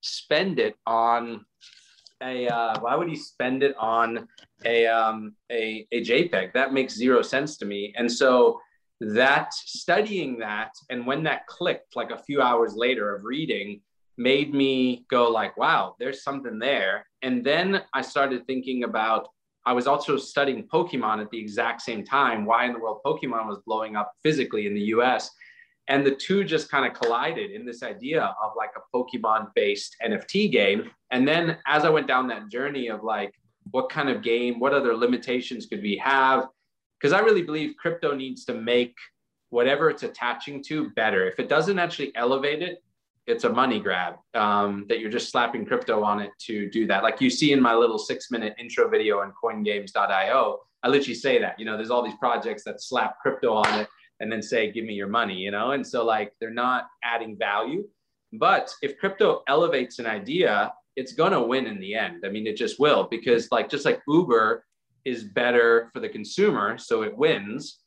spend 0.01 0.59
it 0.59 0.75
on 0.85 1.45
a 2.21 2.47
uh, 2.47 2.79
why 2.81 2.95
would 2.95 3.09
he 3.09 3.15
spend 3.15 3.63
it 3.63 3.75
on 3.77 4.27
a 4.65 4.87
um 4.87 5.33
a, 5.51 5.87
a 5.91 6.03
jpeg? 6.03 6.53
That 6.53 6.73
makes 6.73 6.95
zero 6.95 7.21
sense 7.21 7.57
to 7.57 7.65
me. 7.65 7.93
And 7.97 8.11
so 8.11 8.59
that 9.01 9.53
studying 9.53 10.37
that 10.39 10.71
and 10.89 11.07
when 11.07 11.23
that 11.23 11.47
clicked 11.47 11.95
like 11.95 12.11
a 12.11 12.17
few 12.17 12.41
hours 12.41 12.73
later 12.75 13.15
of 13.15 13.23
reading 13.23 13.79
made 14.17 14.53
me 14.53 15.05
go 15.09 15.29
like 15.29 15.55
wow 15.55 15.95
there's 15.99 16.23
something 16.23 16.59
there. 16.59 17.05
And 17.21 17.43
then 17.43 17.81
i 17.93 18.01
started 18.01 18.45
thinking 18.45 18.83
about 18.83 19.29
i 19.65 19.71
was 19.71 19.87
also 19.87 20.17
studying 20.17 20.67
pokemon 20.67 21.21
at 21.21 21.29
the 21.31 21.39
exact 21.39 21.81
same 21.81 22.03
time. 22.03 22.45
Why 22.45 22.65
in 22.65 22.73
the 22.73 22.79
world 22.79 22.99
pokemon 23.05 23.47
was 23.47 23.59
blowing 23.65 23.95
up 23.95 24.11
physically 24.21 24.67
in 24.67 24.73
the 24.73 24.81
us 24.81 25.31
and 25.89 26.05
the 26.05 26.11
two 26.11 26.43
just 26.43 26.69
kind 26.69 26.85
of 26.85 26.99
collided 26.99 27.49
in 27.49 27.65
this 27.65 27.81
idea 27.81 28.35
of 28.41 28.51
like 28.55 28.69
a 28.77 28.95
Pokemon 28.95 29.47
based 29.55 29.97
NFT 30.05 30.51
game. 30.51 30.91
And 31.11 31.27
then 31.27 31.57
as 31.65 31.83
I 31.83 31.89
went 31.89 32.07
down 32.07 32.27
that 32.27 32.47
journey 32.49 32.87
of 32.89 33.03
like, 33.03 33.33
what 33.71 33.89
kind 33.89 34.07
of 34.07 34.21
game, 34.21 34.59
what 34.59 34.71
other 34.71 34.95
limitations 34.95 35.65
could 35.65 35.81
we 35.81 35.97
have? 35.97 36.47
Because 36.99 37.11
I 37.11 37.19
really 37.19 37.41
believe 37.41 37.75
crypto 37.77 38.15
needs 38.15 38.45
to 38.45 38.53
make 38.53 38.95
whatever 39.49 39.89
it's 39.89 40.03
attaching 40.03 40.63
to 40.65 40.91
better. 40.91 41.27
If 41.27 41.39
it 41.39 41.49
doesn't 41.49 41.79
actually 41.79 42.15
elevate 42.15 42.61
it, 42.61 42.83
it's 43.25 43.43
a 43.43 43.49
money 43.49 43.79
grab 43.79 44.15
um, 44.35 44.85
that 44.89 44.99
you're 44.99 45.09
just 45.09 45.31
slapping 45.31 45.65
crypto 45.65 46.03
on 46.03 46.19
it 46.19 46.31
to 46.41 46.69
do 46.69 46.85
that. 46.87 47.01
Like 47.03 47.19
you 47.19 47.31
see 47.31 47.51
in 47.51 47.61
my 47.61 47.73
little 47.73 47.97
six 47.97 48.29
minute 48.29 48.53
intro 48.59 48.89
video 48.89 49.19
on 49.19 49.33
coingames.io, 49.43 50.59
I 50.83 50.87
literally 50.87 51.15
say 51.15 51.39
that, 51.39 51.59
you 51.59 51.65
know, 51.65 51.77
there's 51.77 51.89
all 51.89 52.03
these 52.03 52.17
projects 52.19 52.63
that 52.65 52.81
slap 52.81 53.19
crypto 53.21 53.53
on 53.53 53.79
it 53.79 53.87
and 54.19 54.31
then 54.31 54.41
say, 54.41 54.71
give 54.71 54.85
me 54.85 54.93
your 54.93 55.07
money, 55.07 55.35
you 55.35 55.51
know? 55.51 55.71
And 55.71 55.85
so 55.85 56.03
like 56.05 56.33
they're 56.39 56.49
not 56.49 56.87
adding 57.03 57.37
value. 57.37 57.87
But 58.33 58.73
if 58.81 58.97
crypto 58.97 59.43
elevates 59.47 59.99
an 59.99 60.05
idea, 60.05 60.73
it's 60.95 61.13
going 61.13 61.31
to 61.31 61.41
win 61.41 61.65
in 61.65 61.79
the 61.79 61.95
end. 61.95 62.23
I 62.25 62.29
mean, 62.29 62.45
it 62.45 62.57
just 62.57 62.79
will 62.79 63.07
because 63.09 63.51
like 63.51 63.69
just 63.69 63.85
like 63.85 64.01
Uber 64.07 64.65
is 65.05 65.23
better 65.23 65.89
for 65.93 65.99
the 65.99 66.09
consumer, 66.09 66.77
so 66.77 67.03
it 67.03 67.17
wins. 67.17 67.79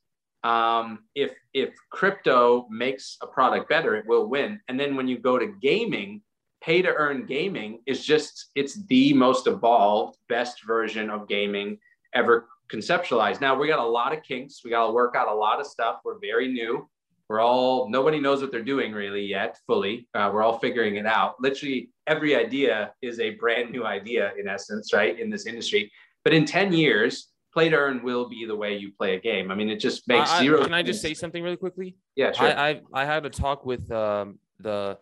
Um, 0.44 1.00
if 1.14 1.32
if 1.54 1.70
crypto 1.90 2.66
makes 2.70 3.18
a 3.22 3.26
product 3.26 3.68
better, 3.68 3.94
it 3.96 4.06
will 4.06 4.26
win. 4.26 4.60
And 4.68 4.80
then 4.80 4.96
when 4.96 5.06
you 5.06 5.18
go 5.18 5.38
to 5.38 5.54
gaming, 5.60 6.22
pay 6.62 6.82
to 6.82 6.88
earn 6.94 7.26
gaming 7.26 7.80
is 7.86 8.04
just 8.04 8.50
it's 8.54 8.84
the 8.86 9.12
most 9.12 9.46
evolved, 9.46 10.16
best 10.28 10.64
version 10.64 11.10
of 11.10 11.28
gaming 11.28 11.78
ever 12.14 12.48
conceptualize. 12.72 13.40
Now 13.40 13.58
we 13.58 13.68
got 13.68 13.78
a 13.78 13.84
lot 13.84 14.12
of 14.16 14.22
kinks. 14.22 14.62
We 14.64 14.70
got 14.70 14.86
to 14.86 14.92
work 14.92 15.14
out 15.14 15.28
a 15.28 15.34
lot 15.34 15.60
of 15.60 15.66
stuff. 15.66 16.00
We're 16.04 16.18
very 16.18 16.48
new. 16.48 16.88
We're 17.28 17.40
all 17.40 17.88
nobody 17.88 18.20
knows 18.20 18.42
what 18.42 18.50
they're 18.50 18.62
doing 18.62 18.92
really 18.92 19.24
yet 19.24 19.58
fully. 19.66 20.08
Uh, 20.14 20.30
we're 20.32 20.42
all 20.42 20.58
figuring 20.58 20.96
it 20.96 21.06
out. 21.06 21.40
Literally 21.40 21.90
every 22.06 22.36
idea 22.36 22.92
is 23.00 23.20
a 23.20 23.30
brand 23.30 23.70
new 23.70 23.84
idea 23.84 24.32
in 24.38 24.48
essence, 24.48 24.92
right? 24.92 25.18
In 25.18 25.30
this 25.30 25.46
industry. 25.46 25.90
But 26.24 26.34
in 26.34 26.44
10 26.44 26.72
years, 26.72 27.28
play 27.52 27.68
to 27.68 27.76
earn 27.76 28.02
will 28.02 28.28
be 28.28 28.44
the 28.44 28.56
way 28.56 28.76
you 28.76 28.92
play 28.92 29.14
a 29.14 29.20
game. 29.20 29.50
I 29.50 29.54
mean, 29.54 29.70
it 29.70 29.80
just 29.80 30.06
makes 30.08 30.30
I, 30.30 30.40
zero. 30.40 30.62
Can 30.62 30.74
I 30.74 30.82
just 30.82 31.00
say 31.00 31.14
something 31.14 31.42
really 31.42 31.56
quickly? 31.56 31.96
Yeah, 32.16 32.32
sure. 32.32 32.48
I 32.48 32.70
I, 32.70 32.80
I 32.92 33.04
had 33.04 33.24
a 33.24 33.30
talk 33.30 33.64
with 33.64 33.90
um, 33.90 34.38
the 34.58 34.98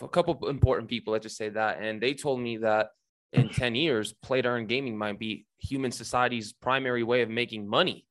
a 0.00 0.08
couple 0.08 0.48
important 0.48 0.88
people. 0.88 1.12
Let's 1.12 1.24
just 1.24 1.36
say 1.36 1.48
that, 1.50 1.80
and 1.80 2.00
they 2.00 2.14
told 2.14 2.40
me 2.40 2.58
that 2.58 2.90
in 3.32 3.48
10 3.50 3.74
years, 3.74 4.12
play 4.12 4.42
to 4.42 4.48
earn 4.48 4.66
gaming 4.66 4.96
might 4.96 5.18
be 5.18 5.46
human 5.58 5.90
society's 5.90 6.52
primary 6.52 7.02
way 7.02 7.22
of 7.22 7.28
making 7.28 7.66
money 7.66 8.06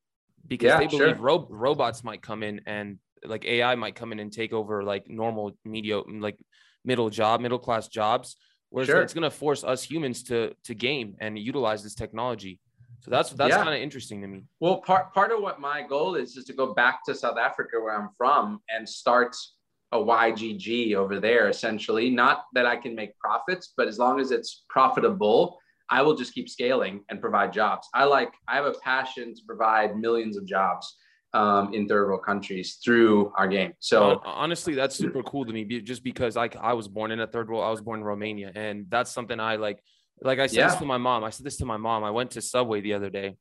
because 0.47 0.67
yeah, 0.67 0.79
they 0.79 0.87
believe 0.87 1.15
sure. 1.15 1.25
ro- 1.25 1.47
robots 1.49 2.03
might 2.03 2.21
come 2.21 2.43
in 2.43 2.61
and 2.65 2.97
like 3.25 3.45
AI 3.45 3.75
might 3.75 3.95
come 3.95 4.11
in 4.11 4.19
and 4.19 4.31
take 4.31 4.53
over 4.53 4.83
like 4.83 5.09
normal 5.09 5.55
media, 5.63 5.99
like 5.99 6.37
middle 6.83 7.09
job, 7.09 7.41
middle 7.41 7.59
class 7.59 7.87
jobs. 7.87 8.35
Whereas 8.69 8.87
sure. 8.87 9.01
it's 9.01 9.13
going 9.13 9.23
to 9.23 9.29
force 9.29 9.63
us 9.63 9.83
humans 9.83 10.23
to 10.23 10.55
to 10.63 10.73
game 10.73 11.15
and 11.19 11.37
utilize 11.37 11.83
this 11.83 11.93
technology. 11.93 12.59
So 13.01 13.11
that's 13.11 13.31
that's 13.31 13.49
yeah. 13.49 13.63
kind 13.63 13.75
of 13.75 13.81
interesting 13.81 14.21
to 14.21 14.27
me. 14.27 14.43
Well, 14.59 14.77
part 14.77 15.13
part 15.13 15.31
of 15.31 15.41
what 15.41 15.59
my 15.59 15.81
goal 15.81 16.15
is 16.15 16.37
is 16.37 16.45
to 16.45 16.53
go 16.53 16.73
back 16.73 17.03
to 17.05 17.15
South 17.15 17.37
Africa 17.37 17.79
where 17.81 17.99
I'm 17.99 18.09
from 18.17 18.61
and 18.69 18.87
start 18.87 19.35
a 19.91 19.97
YGG 19.97 20.95
over 20.95 21.19
there, 21.19 21.49
essentially. 21.49 22.09
Not 22.09 22.45
that 22.53 22.65
I 22.65 22.75
can 22.77 22.95
make 22.95 23.17
profits, 23.17 23.73
but 23.75 23.87
as 23.87 23.97
long 23.97 24.19
as 24.19 24.31
it's 24.31 24.63
profitable, 24.69 25.59
I 25.89 26.01
will 26.01 26.15
just 26.15 26.33
keep 26.33 26.47
scaling 26.47 27.03
and 27.09 27.19
provide 27.19 27.51
jobs. 27.51 27.87
I 27.93 28.05
like, 28.05 28.33
I 28.47 28.55
have 28.55 28.65
a 28.65 28.73
passion 28.81 29.35
to 29.35 29.41
provide 29.45 29.97
millions 29.97 30.37
of 30.37 30.45
jobs 30.45 30.95
um, 31.33 31.73
in 31.73 31.87
third 31.87 32.07
world 32.07 32.23
countries 32.25 32.79
through 32.83 33.33
our 33.37 33.47
game. 33.47 33.73
So 33.79 34.21
honestly, 34.23 34.73
that's 34.73 34.95
super 34.95 35.23
cool 35.23 35.45
to 35.45 35.51
me 35.51 35.65
just 35.81 36.03
because 36.03 36.37
I, 36.37 36.49
I 36.59 36.73
was 36.73 36.87
born 36.87 37.11
in 37.11 37.19
a 37.19 37.27
third 37.27 37.49
world, 37.49 37.63
I 37.63 37.71
was 37.71 37.81
born 37.81 37.99
in 37.99 38.05
Romania. 38.05 38.51
And 38.55 38.85
that's 38.89 39.11
something 39.11 39.39
I 39.39 39.57
like, 39.57 39.83
like 40.21 40.39
I 40.39 40.47
said 40.47 40.57
yeah. 40.57 40.67
this 40.69 40.77
to 40.77 40.85
my 40.85 40.97
mom. 40.97 41.23
I 41.23 41.29
said 41.29 41.45
this 41.45 41.57
to 41.57 41.65
my 41.65 41.77
mom. 41.77 42.03
I 42.03 42.11
went 42.11 42.31
to 42.31 42.41
Subway 42.41 42.81
the 42.81 42.93
other 42.93 43.09
day 43.09 43.35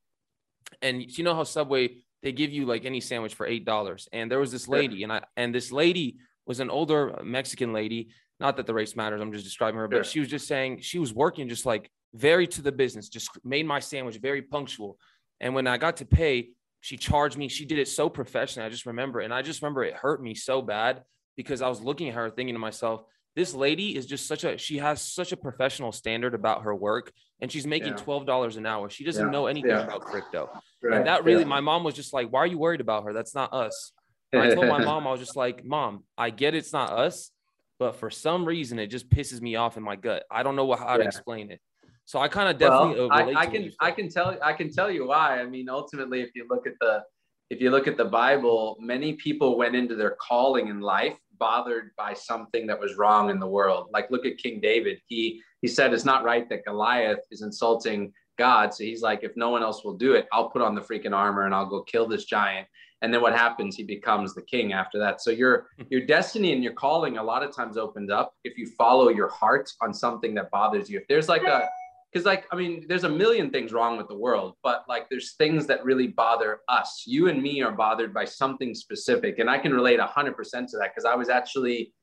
and 0.81 1.17
you 1.17 1.23
know 1.23 1.35
how 1.35 1.43
Subway, 1.43 1.97
they 2.23 2.31
give 2.31 2.51
you 2.51 2.65
like 2.65 2.85
any 2.85 2.99
sandwich 2.99 3.33
for 3.33 3.47
$8. 3.47 4.07
And 4.13 4.29
there 4.29 4.39
was 4.39 4.51
this 4.51 4.67
lady 4.67 5.03
and 5.03 5.11
I, 5.11 5.23
and 5.35 5.53
this 5.55 5.71
lady 5.71 6.17
was 6.45 6.59
an 6.59 6.69
older 6.69 7.19
Mexican 7.23 7.73
lady. 7.73 8.09
Not 8.39 8.57
that 8.57 8.65
the 8.65 8.73
race 8.73 8.95
matters. 8.95 9.21
I'm 9.21 9.31
just 9.31 9.45
describing 9.45 9.79
her, 9.79 9.87
but 9.87 10.05
she 10.05 10.19
was 10.19 10.29
just 10.29 10.47
saying 10.47 10.81
she 10.81 10.99
was 10.99 11.13
working 11.13 11.47
just 11.47 11.65
like 11.65 11.89
very 12.13 12.47
to 12.47 12.61
the 12.61 12.71
business, 12.71 13.09
just 13.09 13.29
made 13.43 13.65
my 13.65 13.79
sandwich 13.79 14.17
very 14.17 14.41
punctual. 14.41 14.97
And 15.39 15.53
when 15.53 15.67
I 15.67 15.77
got 15.77 15.97
to 15.97 16.05
pay, 16.05 16.49
she 16.81 16.97
charged 16.97 17.37
me. 17.37 17.47
She 17.47 17.65
did 17.65 17.77
it 17.77 17.87
so 17.87 18.09
professionally. 18.09 18.65
I 18.65 18.69
just 18.69 18.85
remember, 18.85 19.19
and 19.19 19.33
I 19.33 19.43
just 19.43 19.61
remember 19.61 19.83
it 19.83 19.93
hurt 19.93 20.21
me 20.21 20.33
so 20.33 20.61
bad 20.61 21.03
because 21.37 21.61
I 21.61 21.69
was 21.69 21.81
looking 21.81 22.09
at 22.09 22.15
her 22.15 22.29
thinking 22.29 22.55
to 22.55 22.59
myself, 22.59 23.03
this 23.35 23.53
lady 23.53 23.95
is 23.95 24.05
just 24.05 24.27
such 24.27 24.43
a 24.43 24.57
she 24.57 24.77
has 24.77 25.01
such 25.01 25.31
a 25.31 25.37
professional 25.37 25.91
standard 25.91 26.33
about 26.33 26.63
her 26.63 26.75
work 26.75 27.11
and 27.39 27.51
she's 27.51 27.65
making 27.65 27.93
yeah. 27.93 28.03
$12 28.03 28.57
an 28.57 28.65
hour 28.65 28.89
she 28.89 29.03
doesn't 29.03 29.27
yeah. 29.27 29.31
know 29.31 29.47
anything 29.47 29.71
yeah. 29.71 29.83
about 29.83 30.01
crypto 30.01 30.49
right. 30.83 30.97
and 30.97 31.07
that 31.07 31.23
really 31.23 31.45
my 31.45 31.61
mom 31.61 31.83
was 31.83 31.93
just 31.93 32.13
like 32.13 32.29
why 32.31 32.39
are 32.39 32.47
you 32.47 32.57
worried 32.57 32.81
about 32.81 33.03
her 33.03 33.13
that's 33.13 33.33
not 33.33 33.53
us 33.53 33.93
i 34.33 34.53
told 34.53 34.67
my 34.67 34.83
mom 34.83 35.07
i 35.07 35.11
was 35.11 35.19
just 35.19 35.35
like 35.35 35.63
mom 35.65 36.03
i 36.17 36.29
get 36.29 36.53
it's 36.53 36.73
not 36.73 36.91
us 36.91 37.31
but 37.79 37.95
for 37.95 38.09
some 38.09 38.45
reason 38.45 38.79
it 38.79 38.87
just 38.87 39.09
pisses 39.09 39.41
me 39.41 39.55
off 39.55 39.77
in 39.77 39.83
my 39.83 39.95
gut 39.95 40.23
i 40.31 40.43
don't 40.43 40.55
know 40.55 40.71
how 40.73 40.97
to 40.97 41.03
explain 41.03 41.51
it 41.51 41.59
so 42.05 42.19
I 42.19 42.27
kind 42.27 42.49
of 42.49 42.57
definitely 42.57 42.99
well, 42.99 43.11
I, 43.11 43.41
I 43.41 43.45
can 43.45 43.71
I 43.79 43.91
can 43.91 44.09
tell 44.09 44.37
I 44.43 44.51
can 44.51 44.69
tell 44.69 44.91
you 44.91 45.07
why. 45.07 45.39
I 45.39 45.45
mean, 45.45 45.69
ultimately, 45.69 46.21
if 46.21 46.31
you 46.35 46.45
look 46.49 46.67
at 46.67 46.73
the 46.81 47.03
if 47.49 47.61
you 47.61 47.69
look 47.69 47.87
at 47.87 47.97
the 47.97 48.05
Bible, 48.05 48.77
many 48.79 49.13
people 49.13 49.57
went 49.57 49.75
into 49.75 49.95
their 49.95 50.17
calling 50.19 50.67
in 50.67 50.81
life 50.81 51.17
bothered 51.37 51.91
by 51.97 52.13
something 52.13 52.67
that 52.67 52.79
was 52.79 52.95
wrong 52.95 53.29
in 53.29 53.39
the 53.39 53.47
world. 53.47 53.87
Like 53.93 54.11
look 54.11 54.25
at 54.25 54.37
King 54.37 54.59
David. 54.59 54.99
He 55.07 55.41
he 55.61 55.67
said 55.67 55.93
it's 55.93 56.05
not 56.05 56.23
right 56.23 56.49
that 56.49 56.65
Goliath 56.65 57.19
is 57.31 57.43
insulting 57.43 58.11
God. 58.37 58.73
So 58.73 58.83
he's 58.83 59.01
like, 59.01 59.23
if 59.23 59.31
no 59.35 59.49
one 59.49 59.63
else 59.63 59.83
will 59.83 59.97
do 59.97 60.13
it, 60.13 60.27
I'll 60.33 60.49
put 60.49 60.61
on 60.61 60.75
the 60.75 60.81
freaking 60.81 61.15
armor 61.15 61.45
and 61.45 61.53
I'll 61.55 61.69
go 61.69 61.81
kill 61.83 62.07
this 62.07 62.25
giant. 62.25 62.67
And 63.01 63.13
then 63.13 63.21
what 63.21 63.33
happens? 63.33 63.75
He 63.75 63.83
becomes 63.83 64.35
the 64.35 64.43
king 64.43 64.73
after 64.73 64.99
that. 64.99 65.21
So 65.21 65.31
your 65.31 65.67
your 65.89 66.05
destiny 66.05 66.53
and 66.53 66.63
your 66.63 66.73
calling 66.73 67.17
a 67.17 67.23
lot 67.23 67.43
of 67.43 67.55
times 67.55 67.77
opens 67.77 68.09
up 68.11 68.35
if 68.43 68.57
you 68.57 68.67
follow 68.77 69.09
your 69.09 69.29
heart 69.29 69.71
on 69.81 69.93
something 69.93 70.35
that 70.35 70.51
bothers 70.51 70.89
you. 70.89 70.99
If 70.99 71.07
there's 71.07 71.29
like 71.29 71.43
a 71.43 71.67
because 72.11 72.25
like 72.25 72.45
i 72.51 72.55
mean 72.55 72.85
there's 72.87 73.03
a 73.03 73.09
million 73.09 73.49
things 73.49 73.71
wrong 73.71 73.97
with 73.97 74.07
the 74.07 74.17
world 74.17 74.55
but 74.63 74.83
like 74.87 75.09
there's 75.09 75.33
things 75.33 75.65
that 75.67 75.83
really 75.83 76.07
bother 76.07 76.59
us 76.67 77.03
you 77.05 77.29
and 77.29 77.41
me 77.41 77.61
are 77.61 77.71
bothered 77.71 78.13
by 78.13 78.25
something 78.25 78.75
specific 78.75 79.39
and 79.39 79.49
i 79.49 79.57
can 79.57 79.73
relate 79.73 79.99
100% 79.99 80.35
to 80.35 80.77
that 80.77 80.91
because 80.93 81.05
i 81.05 81.15
was 81.15 81.29
actually 81.29 81.93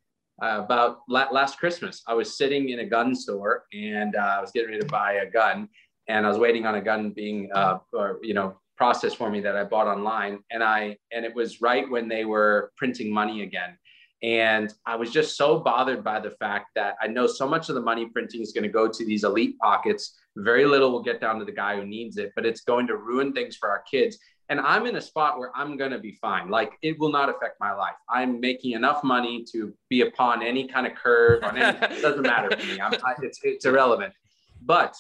uh, 0.43 0.63
about 0.65 1.01
la- 1.09 1.31
last 1.31 1.59
christmas 1.59 2.03
i 2.07 2.15
was 2.15 2.37
sitting 2.37 2.71
in 2.71 2.81
a 2.81 2.85
gun 2.87 3.15
store 3.15 3.65
and 3.73 4.17
uh, 4.17 4.37
i 4.39 4.41
was 4.41 4.51
getting 4.51 4.71
ready 4.71 4.81
to 4.81 4.87
buy 4.87 5.15
a 5.15 5.31
gun 5.31 5.69
and 6.09 6.25
i 6.25 6.29
was 6.29 6.39
waiting 6.39 6.65
on 6.67 6.77
a 6.77 6.81
gun 6.81 7.11
being 7.11 7.51
uh, 7.55 7.79
or 7.93 8.19
you 8.23 8.35
know 8.35 8.57
processed 8.79 9.17
for 9.19 9.31
me 9.31 9.41
that 9.41 9.57
i 9.57 9.65
bought 9.65 9.87
online 9.87 10.39
and 10.51 10.63
i 10.63 10.97
and 11.13 11.25
it 11.25 11.35
was 11.35 11.61
right 11.61 11.91
when 11.91 12.09
they 12.09 12.25
were 12.25 12.73
printing 12.77 13.13
money 13.13 13.43
again 13.43 13.77
and 14.23 14.73
I 14.85 14.97
was 14.97 15.13
just 15.13 15.37
so 15.37 15.61
bothered 15.61 16.03
by 16.03 16.19
the 16.19 16.33
fact 16.33 16.71
that 16.75 16.97
I 17.01 17.07
know 17.07 17.27
so 17.27 17.47
much 17.47 17.69
of 17.69 17.77
the 17.77 17.81
money 17.81 18.07
printing 18.07 18.43
is 18.43 18.53
going 18.53 18.65
to 18.65 18.69
go 18.69 18.89
to 18.89 19.05
these 19.05 19.23
elite 19.23 19.57
pockets. 19.59 20.19
Very 20.37 20.65
little 20.65 20.91
will 20.91 21.03
get 21.03 21.21
down 21.21 21.39
to 21.39 21.45
the 21.45 21.53
guy 21.53 21.77
who 21.77 21.87
needs 21.87 22.17
it, 22.17 22.33
but 22.35 22.45
it's 22.45 22.63
going 22.63 22.89
to 22.89 22.97
ruin 22.97 23.33
things 23.33 23.57
for 23.57 23.69
our 23.69 23.83
kids. 23.89 24.19
And 24.49 24.61
I'm 24.61 24.87
in 24.87 24.97
a 24.97 25.01
spot 25.01 25.39
where 25.39 25.53
I'm 25.55 25.77
going 25.77 25.91
to 25.93 25.99
be 25.99 26.13
fine. 26.13 26.49
Like 26.49 26.73
it 26.83 26.99
will 26.99 27.13
not 27.13 27.29
affect 27.29 27.61
my 27.61 27.73
life. 27.73 27.95
I'm 28.09 28.41
making 28.41 28.73
enough 28.73 29.05
money 29.05 29.45
to 29.53 29.73
be 29.89 30.01
upon 30.01 30.43
any 30.43 30.67
kind 30.67 30.87
of 30.87 30.95
curve 30.95 31.45
on 31.45 31.57
any, 31.57 31.79
it 31.79 32.03
doesn't 32.03 32.23
matter 32.23 32.49
to 32.49 32.67
me. 32.67 32.81
I, 32.81 32.91
it's, 33.23 33.41
it's 33.45 33.67
irrelevant. 33.67 34.15
But 34.63 34.97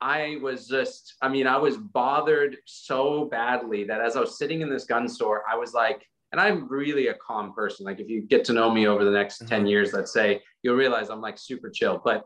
I 0.00 0.38
was 0.42 0.68
just, 0.68 1.14
I 1.22 1.28
mean, 1.28 1.46
I 1.46 1.56
was 1.56 1.76
bothered 1.76 2.56
so 2.64 3.24
badly 3.24 3.84
that 3.84 4.00
as 4.00 4.16
I 4.16 4.20
was 4.20 4.38
sitting 4.38 4.60
in 4.60 4.70
this 4.70 4.84
gun 4.84 5.08
store, 5.08 5.42
I 5.50 5.56
was 5.56 5.74
like, 5.74 6.06
and 6.32 6.40
I'm 6.40 6.68
really 6.68 7.08
a 7.08 7.14
calm 7.14 7.52
person. 7.52 7.86
Like 7.86 8.00
if 8.00 8.08
you 8.08 8.22
get 8.22 8.44
to 8.46 8.52
know 8.52 8.70
me 8.70 8.86
over 8.86 9.04
the 9.04 9.10
next 9.10 9.38
10 9.38 9.48
mm-hmm. 9.48 9.66
years, 9.66 9.92
let's 9.92 10.12
say, 10.12 10.42
you'll 10.62 10.76
realize 10.76 11.08
I'm 11.08 11.20
like 11.20 11.38
super 11.38 11.70
chill. 11.70 12.00
But 12.04 12.24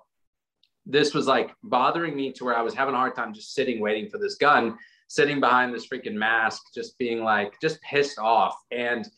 this 0.85 1.15
was 1.15 1.27
like 1.27 1.53
bothering 1.63 2.17
me 2.17 2.33
to 2.33 2.45
where 2.45 2.57
I 2.57 2.63
was 2.63 2.75
having 2.75 2.95
a 2.95 2.99
hard 2.99 3.15
time 3.15 3.33
just 3.33 3.55
sitting, 3.55 3.81
waiting 3.81 4.11
for 4.11 4.19
this 4.19 4.35
gun, 4.35 4.77
sitting 5.09 5.41
behind 5.41 5.73
this 5.73 5.87
freaking 5.87 6.15
mask, 6.15 6.63
just 6.75 6.99
being 6.99 7.23
like, 7.23 7.55
just 7.61 7.81
pissed 7.83 8.19
off. 8.19 8.57
And 8.71 9.09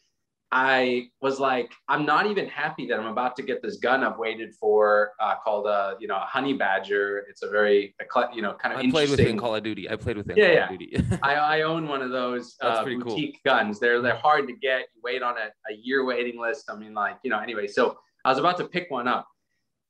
I 0.52 1.08
was 1.20 1.40
like, 1.40 1.72
I'm 1.88 2.06
not 2.06 2.26
even 2.26 2.46
happy 2.46 2.86
that 2.86 3.00
I'm 3.00 3.06
about 3.06 3.34
to 3.36 3.42
get 3.42 3.60
this 3.60 3.78
gun 3.78 4.04
I've 4.04 4.18
waited 4.18 4.54
for, 4.54 5.10
uh, 5.18 5.34
called 5.42 5.66
a 5.66 5.68
uh, 5.68 5.94
you 5.98 6.06
know 6.06 6.16
a 6.16 6.20
honey 6.20 6.52
badger. 6.52 7.24
It's 7.28 7.42
a 7.42 7.48
very 7.48 7.94
you 8.32 8.42
know 8.42 8.54
kind 8.54 8.72
of. 8.72 8.80
I 8.80 8.90
played 8.90 9.10
with 9.10 9.20
it 9.20 9.28
in 9.28 9.36
Call 9.36 9.54
of 9.54 9.64
Duty. 9.64 9.90
I 9.90 9.96
played 9.96 10.16
with 10.16 10.30
it. 10.30 10.36
Yeah, 10.36 10.70
yeah. 10.78 11.00
I, 11.22 11.34
I 11.34 11.62
own 11.62 11.88
one 11.88 12.02
of 12.02 12.10
those 12.10 12.56
uh, 12.60 12.84
boutique 12.84 13.40
cool. 13.44 13.52
guns. 13.52 13.80
They're 13.80 14.00
they're 14.00 14.16
hard 14.16 14.46
to 14.46 14.54
get. 14.54 14.86
You 14.94 15.00
wait 15.02 15.22
on 15.22 15.36
a, 15.36 15.46
a 15.72 15.76
year 15.82 16.04
waiting 16.04 16.40
list. 16.40 16.70
I 16.70 16.76
mean, 16.76 16.94
like 16.94 17.16
you 17.24 17.30
know. 17.30 17.40
Anyway, 17.40 17.66
so 17.66 17.98
I 18.24 18.30
was 18.30 18.38
about 18.38 18.56
to 18.58 18.68
pick 18.68 18.90
one 18.90 19.08
up, 19.08 19.26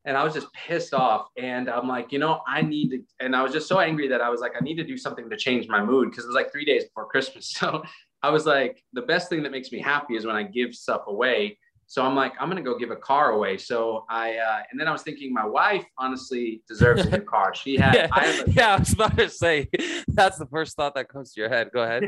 and 0.04 0.16
I 0.16 0.24
was 0.24 0.34
just 0.34 0.46
pissed 0.52 0.94
off. 0.94 1.28
And 1.36 1.68
I'm 1.68 1.88
like, 1.88 2.12
you 2.12 2.18
know, 2.18 2.42
I 2.46 2.62
need 2.62 2.90
to. 2.90 3.02
And 3.20 3.34
I 3.34 3.42
was 3.42 3.52
just 3.52 3.68
so 3.68 3.80
angry 3.80 4.08
that 4.08 4.20
I 4.20 4.28
was 4.28 4.40
like, 4.40 4.52
I 4.58 4.64
need 4.64 4.76
to 4.76 4.84
do 4.84 4.96
something 4.96 5.28
to 5.30 5.36
change 5.36 5.68
my 5.68 5.84
mood 5.84 6.10
because 6.10 6.24
it 6.24 6.28
was 6.28 6.34
like 6.34 6.52
three 6.52 6.64
days 6.64 6.84
before 6.84 7.06
Christmas. 7.06 7.54
So 7.64 7.82
I 8.24 8.30
was 8.30 8.46
like, 8.46 8.82
the 8.94 9.02
best 9.02 9.28
thing 9.28 9.42
that 9.42 9.52
makes 9.52 9.70
me 9.70 9.80
happy 9.80 10.16
is 10.16 10.24
when 10.24 10.34
I 10.34 10.44
give 10.44 10.74
stuff 10.74 11.02
away. 11.08 11.58
So 11.86 12.02
I'm 12.02 12.16
like, 12.16 12.32
I'm 12.40 12.48
gonna 12.48 12.62
go 12.62 12.78
give 12.78 12.90
a 12.90 12.96
car 12.96 13.32
away. 13.32 13.58
So 13.58 14.06
I 14.08 14.38
uh, 14.38 14.62
and 14.70 14.80
then 14.80 14.88
I 14.88 14.92
was 14.92 15.02
thinking, 15.02 15.30
my 15.30 15.44
wife 15.44 15.84
honestly 15.98 16.62
deserves 16.66 17.04
a 17.04 17.10
new 17.10 17.20
car. 17.20 17.54
She 17.54 17.76
had, 17.76 17.94
yeah, 17.94 18.08
I, 18.12 18.26
a, 18.26 18.50
yeah, 18.58 18.74
I 18.74 18.78
was 18.78 18.94
about 18.94 19.18
to 19.18 19.28
say 19.28 19.68
that's 20.08 20.38
the 20.38 20.46
first 20.46 20.74
thought 20.74 20.94
that 20.94 21.10
comes 21.10 21.34
to 21.34 21.40
your 21.42 21.50
head. 21.50 21.68
Go 21.74 21.82
ahead. 21.82 22.02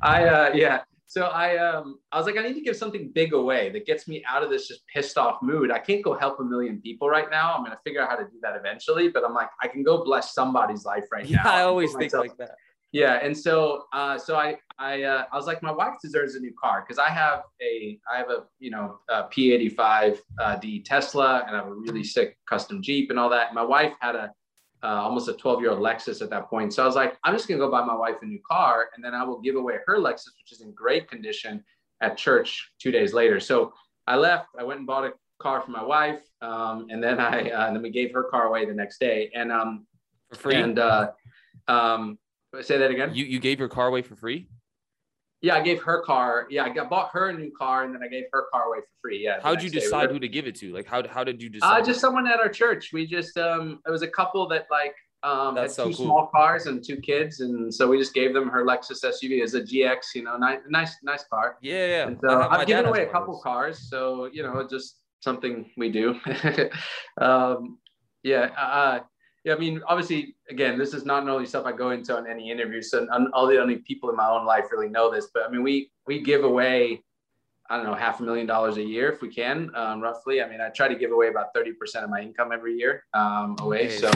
I 0.00 0.24
uh, 0.24 0.50
yeah. 0.54 0.80
So 1.08 1.26
I 1.26 1.58
um 1.58 1.98
I 2.10 2.16
was 2.16 2.24
like, 2.24 2.38
I 2.38 2.42
need 2.42 2.54
to 2.54 2.62
give 2.62 2.76
something 2.76 3.10
big 3.14 3.34
away 3.34 3.68
that 3.74 3.84
gets 3.84 4.08
me 4.08 4.24
out 4.26 4.42
of 4.42 4.48
this 4.48 4.66
just 4.66 4.86
pissed 4.86 5.18
off 5.18 5.42
mood. 5.42 5.70
I 5.70 5.78
can't 5.78 6.02
go 6.02 6.14
help 6.14 6.40
a 6.40 6.44
million 6.44 6.80
people 6.80 7.10
right 7.10 7.30
now. 7.30 7.54
I'm 7.54 7.64
gonna 7.64 7.78
figure 7.84 8.00
out 8.00 8.08
how 8.08 8.16
to 8.16 8.24
do 8.24 8.38
that 8.40 8.56
eventually, 8.56 9.08
but 9.10 9.26
I'm 9.26 9.34
like, 9.34 9.50
I 9.62 9.68
can 9.68 9.82
go 9.82 10.02
bless 10.02 10.32
somebody's 10.32 10.86
life 10.86 11.04
right 11.12 11.26
yeah, 11.26 11.42
now. 11.44 11.52
I 11.52 11.62
always 11.64 11.90
think 11.90 12.12
myself, 12.12 12.28
like 12.28 12.36
that 12.38 12.56
yeah 12.92 13.18
and 13.22 13.36
so 13.36 13.84
uh, 13.92 14.16
so 14.18 14.36
i 14.36 14.56
i 14.78 15.02
uh, 15.02 15.24
i 15.32 15.36
was 15.36 15.46
like 15.46 15.62
my 15.62 15.72
wife 15.72 15.94
deserves 16.02 16.34
a 16.34 16.40
new 16.40 16.52
car 16.60 16.82
because 16.82 16.98
i 16.98 17.08
have 17.08 17.42
a 17.60 17.98
i 18.12 18.16
have 18.16 18.30
a 18.30 18.44
you 18.58 18.70
know 18.70 18.98
a 19.08 19.24
p85 19.24 20.18
uh, 20.40 20.56
d 20.56 20.82
tesla 20.82 21.44
and 21.46 21.56
i 21.56 21.58
have 21.58 21.68
a 21.68 21.74
really 21.74 22.04
sick 22.04 22.38
custom 22.48 22.82
jeep 22.82 23.10
and 23.10 23.18
all 23.18 23.28
that. 23.28 23.54
My 23.54 23.62
wife 23.62 23.92
had 24.00 24.14
a 24.14 24.32
uh, 24.84 24.86
almost 24.86 25.28
a 25.28 25.32
12 25.32 25.60
year 25.60 25.70
old 25.70 25.80
lexus 25.80 26.22
at 26.22 26.30
that 26.30 26.48
point 26.48 26.72
so 26.72 26.84
i 26.84 26.86
was 26.86 26.94
like 26.94 27.18
i'm 27.24 27.34
just 27.34 27.48
going 27.48 27.58
to 27.58 27.66
go 27.66 27.70
buy 27.70 27.84
my 27.84 27.96
wife 27.96 28.14
a 28.22 28.24
new 28.24 28.38
car 28.48 28.90
and 28.94 29.04
then 29.04 29.12
i 29.12 29.24
will 29.24 29.40
give 29.40 29.56
away 29.56 29.74
her 29.84 29.98
lexus 29.98 30.30
which 30.40 30.52
is 30.52 30.60
in 30.60 30.72
great 30.72 31.10
condition 31.10 31.64
at 32.00 32.16
church 32.16 32.70
two 32.78 32.90
days 32.90 33.12
later. 33.12 33.40
So 33.40 33.72
i 34.06 34.16
left 34.16 34.46
i 34.58 34.62
went 34.62 34.78
and 34.78 34.86
bought 34.86 35.04
a 35.04 35.12
car 35.38 35.60
for 35.60 35.70
my 35.70 35.82
wife 35.82 36.20
um, 36.42 36.86
and 36.90 37.02
then 37.02 37.20
i 37.20 37.50
uh, 37.50 37.66
and 37.66 37.76
then 37.76 37.82
we 37.82 37.90
gave 37.90 38.12
her 38.12 38.24
car 38.24 38.46
away 38.46 38.64
the 38.64 38.72
next 38.72 38.98
day 38.98 39.30
and 39.34 39.52
um 39.52 39.86
for 40.30 40.36
free. 40.36 40.54
and 40.56 40.78
uh 40.78 41.10
um 41.66 42.18
Say 42.62 42.78
that 42.78 42.90
again. 42.90 43.14
You 43.14 43.24
you 43.24 43.40
gave 43.40 43.58
your 43.58 43.68
car 43.68 43.88
away 43.88 44.02
for 44.02 44.16
free? 44.16 44.48
Yeah, 45.40 45.54
I 45.54 45.60
gave 45.60 45.80
her 45.82 46.02
car. 46.02 46.48
Yeah, 46.50 46.64
I 46.64 46.70
got 46.70 46.90
bought 46.90 47.10
her 47.12 47.28
a 47.28 47.32
new 47.32 47.52
car, 47.56 47.84
and 47.84 47.94
then 47.94 48.02
I 48.02 48.08
gave 48.08 48.24
her 48.32 48.46
car 48.52 48.64
away 48.64 48.78
for 48.80 49.00
free. 49.02 49.22
Yeah. 49.22 49.38
How'd 49.40 49.62
you 49.62 49.70
decide 49.70 50.10
who 50.10 50.18
to 50.18 50.28
give 50.28 50.46
it 50.46 50.56
to? 50.56 50.72
Like, 50.72 50.86
how 50.86 51.06
how 51.06 51.22
did 51.22 51.40
you 51.40 51.48
decide? 51.48 51.82
Uh, 51.82 51.84
just 51.84 52.00
someone 52.00 52.26
at 52.26 52.40
our 52.40 52.48
church. 52.48 52.90
We 52.92 53.06
just 53.06 53.36
um, 53.38 53.80
it 53.86 53.90
was 53.90 54.02
a 54.02 54.08
couple 54.08 54.48
that 54.48 54.66
like 54.70 54.94
um 55.22 55.54
That's 55.54 55.76
had 55.76 55.84
two 55.84 55.94
cool. 55.94 56.06
small 56.06 56.26
cars 56.26 56.66
and 56.66 56.84
two 56.84 56.96
kids, 56.96 57.40
and 57.40 57.72
so 57.72 57.86
we 57.86 57.98
just 57.98 58.14
gave 58.14 58.34
them 58.34 58.48
her 58.48 58.64
Lexus 58.64 59.04
SUV 59.04 59.42
as 59.42 59.54
a 59.54 59.60
GX. 59.60 59.98
You 60.16 60.24
know, 60.24 60.36
nice 60.38 60.58
nice 60.68 60.96
nice 61.04 61.24
car. 61.24 61.56
Yeah, 61.60 61.86
yeah. 61.86 62.06
And 62.08 62.18
so 62.20 62.40
I've 62.40 62.66
given 62.66 62.86
away 62.86 63.04
a 63.04 63.10
couple 63.10 63.38
cars, 63.40 63.88
so 63.88 64.28
you 64.32 64.42
know, 64.42 64.66
just 64.68 64.96
something 65.20 65.70
we 65.76 65.90
do. 65.90 66.18
um, 67.20 67.78
yeah. 68.24 68.50
Uh, 68.58 69.00
yeah, 69.48 69.54
I 69.54 69.58
mean, 69.58 69.80
obviously, 69.86 70.34
again, 70.50 70.76
this 70.76 70.92
is 70.92 71.06
not 71.06 71.26
only 71.26 71.46
stuff 71.46 71.64
I 71.64 71.72
go 71.72 71.90
into 71.90 72.14
on 72.14 72.28
any 72.28 72.50
interview, 72.50 72.82
so 72.82 73.08
all 73.32 73.46
the 73.46 73.58
only 73.58 73.76
people 73.76 74.10
in 74.10 74.16
my 74.16 74.28
own 74.28 74.44
life 74.44 74.66
really 74.70 74.90
know 74.90 75.10
this. 75.10 75.28
But 75.32 75.46
I 75.46 75.48
mean, 75.48 75.62
we 75.62 75.90
we 76.06 76.20
give 76.20 76.44
away, 76.44 77.02
I 77.70 77.76
don't 77.78 77.86
know, 77.86 77.94
half 77.94 78.20
a 78.20 78.24
million 78.24 78.46
dollars 78.46 78.76
a 78.76 78.82
year 78.82 79.10
if 79.10 79.22
we 79.22 79.32
can, 79.32 79.70
um, 79.74 80.02
roughly. 80.02 80.42
I 80.42 80.48
mean, 80.50 80.60
I 80.60 80.68
try 80.68 80.86
to 80.86 80.94
give 80.94 81.12
away 81.12 81.28
about 81.28 81.54
thirty 81.54 81.72
percent 81.72 82.04
of 82.04 82.10
my 82.10 82.20
income 82.20 82.52
every 82.52 82.74
year 82.76 83.04
um, 83.14 83.56
away. 83.60 83.88
so, 83.88 84.10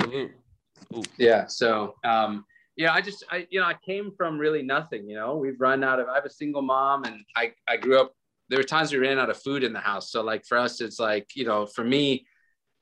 yeah, 1.16 1.46
so 1.46 1.94
um, 2.04 2.44
yeah, 2.76 2.92
I 2.92 3.00
just, 3.00 3.24
I 3.30 3.46
you 3.48 3.58
know, 3.58 3.66
I 3.66 3.74
came 3.86 4.12
from 4.14 4.36
really 4.36 4.62
nothing. 4.62 5.08
You 5.08 5.16
know, 5.16 5.38
we've 5.38 5.58
run 5.58 5.82
out 5.82 5.98
of. 5.98 6.08
I 6.08 6.16
have 6.16 6.26
a 6.26 6.30
single 6.30 6.60
mom, 6.60 7.04
and 7.04 7.24
I 7.36 7.54
I 7.66 7.78
grew 7.78 7.98
up. 7.98 8.12
There 8.50 8.58
were 8.58 8.64
times 8.64 8.92
we 8.92 8.98
ran 8.98 9.18
out 9.18 9.30
of 9.30 9.38
food 9.38 9.64
in 9.64 9.72
the 9.72 9.80
house. 9.80 10.12
So 10.12 10.20
like 10.20 10.44
for 10.44 10.58
us, 10.58 10.82
it's 10.82 11.00
like 11.00 11.34
you 11.34 11.46
know, 11.46 11.64
for 11.64 11.84
me 11.84 12.26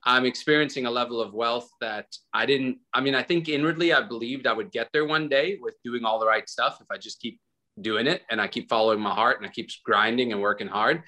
I'm 0.03 0.25
experiencing 0.25 0.85
a 0.85 0.91
level 0.91 1.21
of 1.21 1.33
wealth 1.33 1.69
that 1.79 2.07
I 2.33 2.45
didn't. 2.45 2.77
I 2.93 3.01
mean, 3.01 3.13
I 3.13 3.23
think 3.23 3.49
inwardly 3.49 3.93
I 3.93 4.01
believed 4.01 4.47
I 4.47 4.53
would 4.53 4.71
get 4.71 4.89
there 4.93 5.05
one 5.05 5.29
day 5.29 5.59
with 5.61 5.75
doing 5.83 6.05
all 6.05 6.19
the 6.19 6.25
right 6.25 6.49
stuff 6.49 6.79
if 6.81 6.87
I 6.91 6.97
just 6.97 7.21
keep 7.21 7.39
doing 7.79 8.07
it 8.07 8.23
and 8.29 8.41
I 8.41 8.47
keep 8.47 8.67
following 8.67 8.99
my 8.99 9.13
heart 9.13 9.37
and 9.37 9.47
I 9.47 9.51
keep 9.51 9.69
grinding 9.85 10.31
and 10.31 10.41
working 10.41 10.67
hard. 10.67 11.03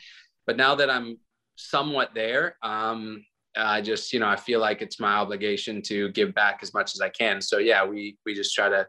But 0.46 0.58
now 0.58 0.76
that 0.76 0.90
I'm 0.90 1.18
somewhat 1.56 2.12
there, 2.14 2.58
um, 2.62 3.26
I 3.56 3.82
just, 3.82 4.14
you 4.14 4.20
know, 4.20 4.28
I 4.28 4.36
feel 4.36 4.60
like 4.60 4.82
it's 4.82 5.00
my 5.00 5.14
obligation 5.14 5.82
to 5.84 6.10
give 6.10 6.34
back 6.34 6.60
as 6.62 6.74
much 6.74 6.96
as 6.96 7.02
I 7.02 7.10
can. 7.10 7.42
So 7.42 7.58
yeah, 7.58 7.86
we 7.86 8.18
we 8.26 8.34
just 8.34 8.54
try 8.54 8.70
to 8.70 8.88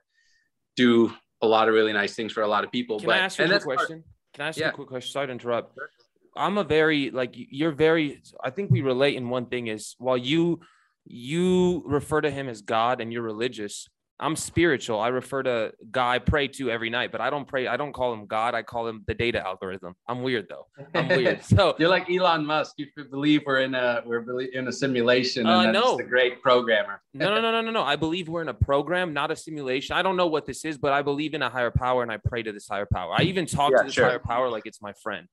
do 0.76 1.12
a 1.42 1.46
lot 1.46 1.68
of 1.68 1.74
really 1.74 1.92
nice 1.92 2.14
things 2.14 2.32
for 2.32 2.42
a 2.42 2.48
lot 2.48 2.64
of 2.64 2.72
people. 2.72 2.98
Can 2.98 3.06
but, 3.06 3.16
I 3.16 3.18
ask 3.18 3.38
you 3.38 3.44
a 3.44 3.60
question? 3.60 4.04
Can 4.32 4.44
I 4.44 4.48
ask 4.48 4.58
yeah. 4.58 4.66
you 4.66 4.70
a 4.72 4.74
quick 4.74 4.88
question? 4.88 5.12
Sorry 5.12 5.26
to 5.26 5.32
interrupt. 5.32 5.74
Sure. 5.74 5.88
I'm 6.37 6.59
a 6.59 6.64
very 6.64 7.11
like 7.11 7.35
you're 7.35 7.73
very 7.73 8.23
I 8.42 8.51
think 8.51 8.70
we 8.70 8.81
relate 8.81 9.16
in 9.16 9.29
one 9.29 9.47
thing 9.47 9.68
is 9.68 9.94
while 9.99 10.16
you 10.16 10.61
you 11.07 11.83
refer 11.87 12.20
to 12.20 12.31
him 12.31 12.49
as 12.49 12.62
God 12.62 13.01
and 13.01 13.12
you're 13.12 13.23
religious. 13.23 13.88
I'm 14.20 14.37
spiritual. 14.37 15.01
I 15.01 15.09
refer 15.09 15.42
to 15.42 15.73
God 15.90 16.11
I 16.11 16.18
pray 16.20 16.47
to 16.47 16.70
every 16.70 16.88
night, 16.88 17.11
but 17.11 17.20
I 17.20 17.31
don't 17.31 17.49
pray. 17.49 17.66
I 17.66 17.77
don't 17.77 17.92
call 17.92 18.12
him 18.12 18.27
God. 18.27 18.55
I 18.55 18.62
call 18.62 18.87
him 18.87 19.03
the 19.09 19.14
data 19.14 19.44
algorithm. 19.44 19.97
I'm 20.09 20.23
weird 20.23 20.47
though. 20.49 20.66
I'm 20.94 21.09
weird. 21.09 21.42
So 21.44 21.75
you're 21.79 21.88
like 21.88 22.09
Elon 22.09 22.47
Musk. 22.47 22.75
You 22.77 22.87
believe 23.11 23.42
we're 23.44 23.61
in 23.61 23.75
a 23.75 24.03
we're 24.07 24.40
in 24.53 24.68
a 24.68 24.73
simulation. 24.73 25.47
Uh, 25.47 25.70
no, 25.73 25.97
the 25.97 26.05
great 26.05 26.40
programmer. 26.42 27.03
no, 27.14 27.35
no, 27.35 27.40
no, 27.40 27.51
no, 27.51 27.61
no, 27.61 27.70
no. 27.73 27.83
I 27.83 27.97
believe 27.97 28.29
we're 28.29 28.42
in 28.42 28.49
a 28.49 28.55
program, 28.55 29.12
not 29.12 29.33
a 29.33 29.37
simulation. 29.37 29.97
I 29.97 30.03
don't 30.03 30.16
know 30.16 30.29
what 30.29 30.47
this 30.47 30.64
is, 30.64 30.79
but 30.79 30.92
I 30.92 31.03
believe 31.03 31.35
in 31.35 31.42
a 31.42 31.51
higher 31.51 31.73
power 31.73 32.03
and 32.03 32.11
I 32.12 32.18
pray 32.18 32.42
to 32.44 32.53
this 32.53 32.68
higher 32.68 32.87
power. 32.87 33.14
I 33.18 33.23
even 33.23 33.47
talk 33.47 33.73
yeah, 33.73 33.79
to 33.79 33.85
this 33.85 33.94
sure. 33.94 34.07
higher 34.07 34.20
power 34.20 34.49
like 34.49 34.62
it's 34.64 34.81
my 34.81 34.92
friend. 35.03 35.27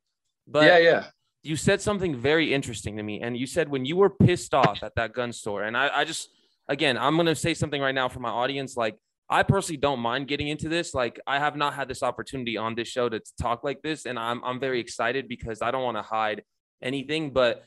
But 0.51 0.65
yeah, 0.65 0.77
yeah. 0.77 1.05
You 1.43 1.55
said 1.55 1.81
something 1.81 2.15
very 2.15 2.53
interesting 2.53 2.97
to 2.97 3.03
me, 3.03 3.21
and 3.21 3.35
you 3.35 3.47
said 3.47 3.69
when 3.69 3.85
you 3.85 3.95
were 3.95 4.09
pissed 4.09 4.53
off 4.53 4.83
at 4.83 4.93
that 4.95 5.13
gun 5.13 5.33
store, 5.33 5.63
and 5.63 5.75
I, 5.75 5.89
I 5.93 6.03
just 6.05 6.29
again, 6.67 6.97
I'm 6.97 7.17
gonna 7.17 7.35
say 7.35 7.53
something 7.53 7.81
right 7.81 7.95
now 7.95 8.09
for 8.09 8.19
my 8.19 8.29
audience, 8.29 8.77
like 8.77 8.95
I 9.29 9.43
personally 9.43 9.77
don't 9.77 10.01
mind 10.01 10.27
getting 10.27 10.49
into 10.49 10.67
this. 10.67 10.93
Like 10.93 11.19
I 11.25 11.39
have 11.39 11.55
not 11.55 11.73
had 11.73 11.87
this 11.87 12.03
opportunity 12.03 12.57
on 12.57 12.75
this 12.75 12.89
show 12.89 13.07
to 13.09 13.21
talk 13.41 13.63
like 13.63 13.81
this, 13.81 14.05
and 14.05 14.19
I'm 14.19 14.43
I'm 14.43 14.59
very 14.59 14.79
excited 14.79 15.27
because 15.27 15.61
I 15.61 15.71
don't 15.71 15.83
want 15.83 15.97
to 15.97 16.03
hide 16.03 16.43
anything. 16.83 17.31
But 17.31 17.63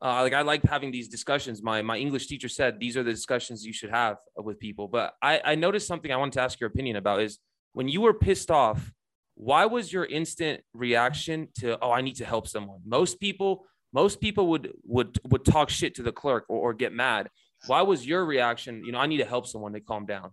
uh, 0.00 0.22
like 0.22 0.32
I 0.32 0.42
like 0.42 0.62
having 0.62 0.92
these 0.92 1.08
discussions. 1.08 1.62
My 1.62 1.82
my 1.82 1.98
English 1.98 2.28
teacher 2.28 2.48
said 2.48 2.78
these 2.78 2.96
are 2.96 3.02
the 3.02 3.10
discussions 3.10 3.66
you 3.66 3.72
should 3.72 3.90
have 3.90 4.16
with 4.36 4.60
people. 4.60 4.86
But 4.86 5.14
I 5.20 5.40
I 5.44 5.54
noticed 5.56 5.88
something 5.88 6.12
I 6.12 6.16
wanted 6.16 6.34
to 6.34 6.42
ask 6.42 6.60
your 6.60 6.68
opinion 6.68 6.96
about 6.96 7.20
is 7.20 7.38
when 7.72 7.88
you 7.88 8.00
were 8.00 8.14
pissed 8.14 8.50
off. 8.50 8.92
Why 9.38 9.66
was 9.66 9.92
your 9.92 10.04
instant 10.04 10.62
reaction 10.74 11.46
to 11.60 11.78
oh 11.80 11.92
I 11.92 12.00
need 12.00 12.16
to 12.16 12.24
help 12.24 12.48
someone? 12.48 12.80
Most 12.84 13.20
people 13.20 13.64
most 13.92 14.20
people 14.20 14.48
would 14.48 14.72
would 14.82 15.16
would 15.30 15.44
talk 15.44 15.70
shit 15.70 15.94
to 15.94 16.02
the 16.02 16.10
clerk 16.10 16.44
or, 16.48 16.58
or 16.58 16.74
get 16.74 16.92
mad. 16.92 17.28
Why 17.66 17.82
was 17.82 18.04
your 18.04 18.26
reaction? 18.26 18.82
You 18.84 18.90
know 18.90 18.98
I 18.98 19.06
need 19.06 19.18
to 19.18 19.24
help 19.24 19.46
someone 19.46 19.72
to 19.74 19.80
calm 19.80 20.06
down. 20.06 20.32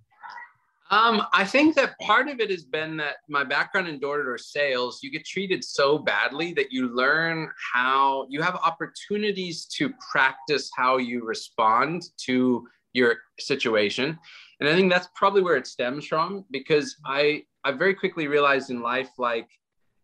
Um, 0.89 1.21
I 1.33 1.45
think 1.45 1.75
that 1.75 1.99
part 1.99 2.29
of 2.29 2.39
it 2.39 2.49
has 2.49 2.63
been 2.63 2.97
that 2.97 3.17
my 3.29 3.43
background 3.43 3.87
in 3.87 3.99
door-to-door 3.99 4.37
sales, 4.37 4.99
you 5.01 5.11
get 5.11 5.25
treated 5.25 5.63
so 5.63 5.97
badly 5.97 6.53
that 6.53 6.71
you 6.71 6.95
learn 6.95 7.49
how 7.73 8.27
you 8.29 8.41
have 8.41 8.55
opportunities 8.55 9.65
to 9.77 9.91
practice 10.11 10.69
how 10.75 10.97
you 10.97 11.23
respond 11.23 12.03
to 12.25 12.67
your 12.93 13.17
situation. 13.39 14.17
And 14.59 14.69
I 14.69 14.73
think 14.73 14.91
that's 14.91 15.09
probably 15.15 15.41
where 15.41 15.57
it 15.57 15.67
stems 15.67 16.05
from 16.05 16.45
because 16.51 16.95
I 17.05 17.43
I 17.63 17.71
very 17.71 17.93
quickly 17.93 18.27
realized 18.27 18.69
in 18.69 18.81
life 18.81 19.09
like 19.17 19.49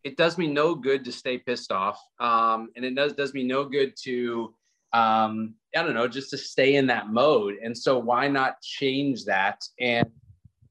it 0.03 0.17
does 0.17 0.37
me 0.37 0.47
no 0.47 0.73
good 0.73 1.05
to 1.05 1.11
stay 1.11 1.37
pissed 1.37 1.71
off. 1.71 2.01
Um, 2.19 2.69
and 2.75 2.83
it 2.83 2.95
does 2.95 3.13
does 3.13 3.33
me 3.33 3.43
no 3.43 3.65
good 3.65 3.93
to 4.03 4.53
um, 4.93 5.55
I 5.75 5.83
don't 5.83 5.93
know, 5.93 6.07
just 6.07 6.31
to 6.31 6.37
stay 6.37 6.75
in 6.75 6.87
that 6.87 7.09
mode. 7.09 7.55
And 7.63 7.77
so 7.77 7.97
why 7.97 8.27
not 8.27 8.61
change 8.61 9.23
that 9.25 9.61
and 9.79 10.09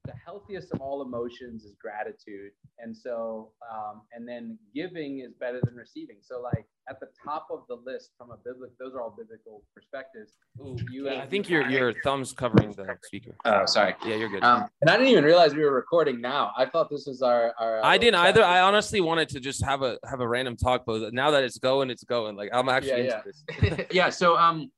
the 0.05 0.13
healthiest 0.25 0.71
of 0.73 0.81
all 0.81 1.01
emotions 1.03 1.63
is 1.63 1.75
gratitude. 1.79 2.51
And 2.79 2.95
so 2.95 3.51
um, 3.71 4.01
and 4.13 4.27
then 4.27 4.57
giving 4.73 5.19
is 5.19 5.33
better 5.33 5.59
than 5.63 5.75
receiving. 5.75 6.17
So 6.21 6.41
like 6.41 6.65
at 6.89 6.99
the 6.99 7.07
top 7.23 7.47
of 7.51 7.63
the 7.69 7.75
list 7.85 8.11
from 8.17 8.31
a 8.31 8.37
biblical 8.37 8.75
those 8.79 8.93
are 8.95 9.01
all 9.01 9.15
biblical 9.15 9.63
perspectives. 9.75 10.33
Ooh, 10.59 10.75
you 10.91 11.05
yeah, 11.05 11.21
i 11.21 11.27
think 11.27 11.49
your 11.49 11.67
your 11.69 11.93
thumb's 12.03 12.33
covering 12.33 12.71
the 12.71 12.97
speaker. 13.03 13.35
Oh 13.45 13.65
sorry. 13.65 13.95
Yeah 14.05 14.15
you're 14.15 14.29
good. 14.29 14.43
Um, 14.43 14.67
and 14.81 14.89
i 14.89 14.97
didn't 14.97 15.09
even 15.09 15.23
realize 15.23 15.53
we 15.53 15.63
were 15.63 15.73
recording 15.73 16.19
now. 16.19 16.51
I 16.57 16.65
thought 16.65 16.89
this 16.89 17.05
was 17.05 17.21
our, 17.21 17.53
our 17.59 17.83
i 17.85 17.97
didn't 17.97 18.15
either. 18.15 18.43
I 18.43 18.61
honestly 18.61 19.01
wanted 19.01 19.29
to 19.29 19.39
just 19.39 19.63
have 19.63 19.83
a 19.83 19.99
have 20.09 20.21
a 20.21 20.27
random 20.27 20.55
talk 20.55 20.83
but 20.85 21.13
now 21.13 21.31
that 21.31 21.43
it's 21.43 21.59
going 21.59 21.89
it's 21.89 22.03
going. 22.03 22.35
Like 22.35 22.49
i'm 22.53 22.69
actually 22.69 23.05
yeah, 23.05 23.21
yeah. 23.61 23.83
yeah 23.91 24.09
so 24.09 24.37
um 24.37 24.71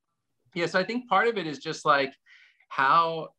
yeah 0.54 0.66
so 0.66 0.80
i 0.80 0.84
think 0.84 1.08
part 1.08 1.28
of 1.28 1.38
it 1.38 1.48
is 1.48 1.60
just 1.60 1.86
like 1.86 2.14
how 2.70 3.30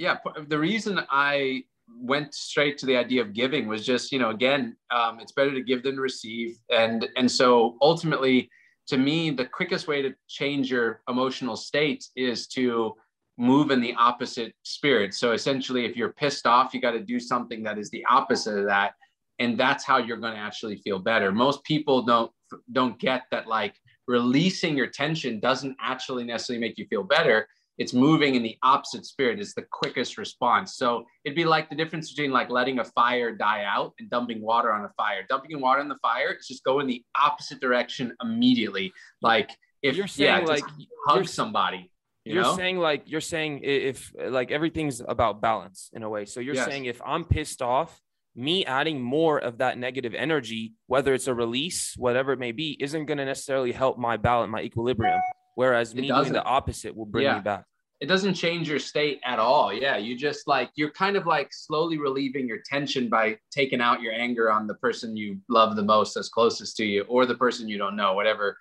yeah, 0.00 0.16
the 0.48 0.58
reason 0.58 0.98
I 1.10 1.64
went 1.94 2.32
straight 2.32 2.78
to 2.78 2.86
the 2.86 2.96
idea 2.96 3.20
of 3.20 3.34
giving 3.34 3.68
was 3.68 3.84
just, 3.84 4.12
you 4.12 4.18
know, 4.18 4.30
again, 4.30 4.74
um, 4.90 5.20
it's 5.20 5.32
better 5.32 5.52
to 5.52 5.62
give 5.62 5.82
than 5.82 5.96
to 5.96 6.00
receive, 6.00 6.56
and 6.70 7.06
and 7.16 7.30
so 7.30 7.76
ultimately, 7.82 8.48
to 8.86 8.96
me, 8.96 9.28
the 9.28 9.44
quickest 9.44 9.88
way 9.88 10.00
to 10.00 10.14
change 10.26 10.70
your 10.70 11.02
emotional 11.06 11.54
state 11.54 12.02
is 12.16 12.46
to 12.48 12.94
move 13.36 13.70
in 13.70 13.80
the 13.82 13.94
opposite 13.94 14.54
spirit. 14.62 15.12
So 15.12 15.32
essentially, 15.32 15.84
if 15.84 15.96
you're 15.96 16.14
pissed 16.14 16.46
off, 16.46 16.72
you 16.72 16.80
got 16.80 16.92
to 16.92 17.00
do 17.00 17.20
something 17.20 17.62
that 17.64 17.78
is 17.78 17.90
the 17.90 18.04
opposite 18.08 18.58
of 18.58 18.66
that, 18.68 18.94
and 19.38 19.58
that's 19.58 19.84
how 19.84 19.98
you're 19.98 20.16
going 20.16 20.34
to 20.34 20.40
actually 20.40 20.76
feel 20.76 20.98
better. 20.98 21.30
Most 21.30 21.62
people 21.64 22.00
don't 22.00 22.32
don't 22.72 22.98
get 22.98 23.24
that 23.32 23.46
like 23.46 23.74
releasing 24.08 24.78
your 24.78 24.86
tension 24.86 25.40
doesn't 25.40 25.76
actually 25.78 26.24
necessarily 26.24 26.58
make 26.66 26.78
you 26.78 26.86
feel 26.86 27.02
better 27.04 27.46
it's 27.80 27.94
moving 27.94 28.36
in 28.36 28.42
the 28.42 28.56
opposite 28.62 29.06
spirit 29.06 29.40
is 29.40 29.54
the 29.54 29.64
quickest 29.72 30.18
response. 30.18 30.76
So 30.76 31.04
it'd 31.24 31.34
be 31.34 31.46
like 31.46 31.70
the 31.70 31.74
difference 31.74 32.12
between 32.12 32.30
like 32.30 32.50
letting 32.50 32.78
a 32.78 32.84
fire 32.84 33.34
die 33.34 33.64
out 33.66 33.94
and 33.98 34.08
dumping 34.08 34.42
water 34.42 34.72
on 34.72 34.84
a 34.84 34.90
fire. 34.96 35.24
Dumping 35.28 35.60
water 35.60 35.80
on 35.80 35.88
the 35.88 35.98
fire 36.02 36.36
is 36.38 36.46
just 36.46 36.62
go 36.62 36.80
in 36.80 36.86
the 36.86 37.02
opposite 37.20 37.58
direction 37.58 38.14
immediately. 38.22 38.92
Like 39.22 39.50
if 39.82 39.96
you're 39.96 40.06
saying 40.06 40.42
yeah, 40.42 40.46
like 40.46 40.64
hug 41.06 41.26
somebody 41.26 41.90
you 42.24 42.42
are 42.42 42.54
saying 42.54 42.78
like 42.78 43.02
you're 43.06 43.20
saying 43.20 43.60
if 43.62 44.12
like 44.28 44.50
everything's 44.50 45.00
about 45.00 45.40
balance 45.40 45.90
in 45.94 46.02
a 46.02 46.08
way. 46.08 46.26
So 46.26 46.40
you're 46.40 46.54
yes. 46.54 46.66
saying 46.66 46.84
if 46.84 47.00
i'm 47.04 47.24
pissed 47.24 47.62
off 47.62 48.00
me 48.36 48.64
adding 48.64 49.00
more 49.00 49.38
of 49.38 49.58
that 49.58 49.78
negative 49.78 50.14
energy 50.14 50.74
whether 50.86 51.14
it's 51.14 51.26
a 51.26 51.34
release 51.34 51.94
whatever 51.96 52.32
it 52.32 52.38
may 52.38 52.52
be 52.52 52.76
isn't 52.80 53.06
going 53.06 53.18
to 53.18 53.24
necessarily 53.24 53.72
help 53.72 53.98
my 53.98 54.16
balance 54.16 54.50
my 54.50 54.60
equilibrium 54.60 55.20
whereas 55.54 55.94
me 55.94 56.08
doing 56.08 56.32
the 56.32 56.42
opposite 56.44 56.96
will 56.96 57.06
bring 57.06 57.24
yeah. 57.24 57.36
me 57.36 57.40
back 57.40 57.64
it 58.00 58.06
doesn't 58.06 58.32
change 58.34 58.68
your 58.68 58.78
state 58.78 59.20
at 59.24 59.38
all. 59.38 59.72
Yeah, 59.72 59.98
you 59.98 60.16
just 60.16 60.48
like 60.48 60.70
you're 60.74 60.90
kind 60.90 61.16
of 61.16 61.26
like 61.26 61.52
slowly 61.52 61.98
relieving 61.98 62.48
your 62.48 62.60
tension 62.64 63.10
by 63.10 63.38
taking 63.50 63.82
out 63.82 64.00
your 64.00 64.14
anger 64.14 64.50
on 64.50 64.66
the 64.66 64.74
person 64.74 65.16
you 65.16 65.38
love 65.50 65.76
the 65.76 65.82
most, 65.82 66.14
that's 66.14 66.30
closest 66.30 66.78
to 66.78 66.84
you, 66.84 67.02
or 67.02 67.26
the 67.26 67.34
person 67.34 67.68
you 67.68 67.76
don't 67.76 67.96
know, 67.96 68.14
whatever 68.14 68.56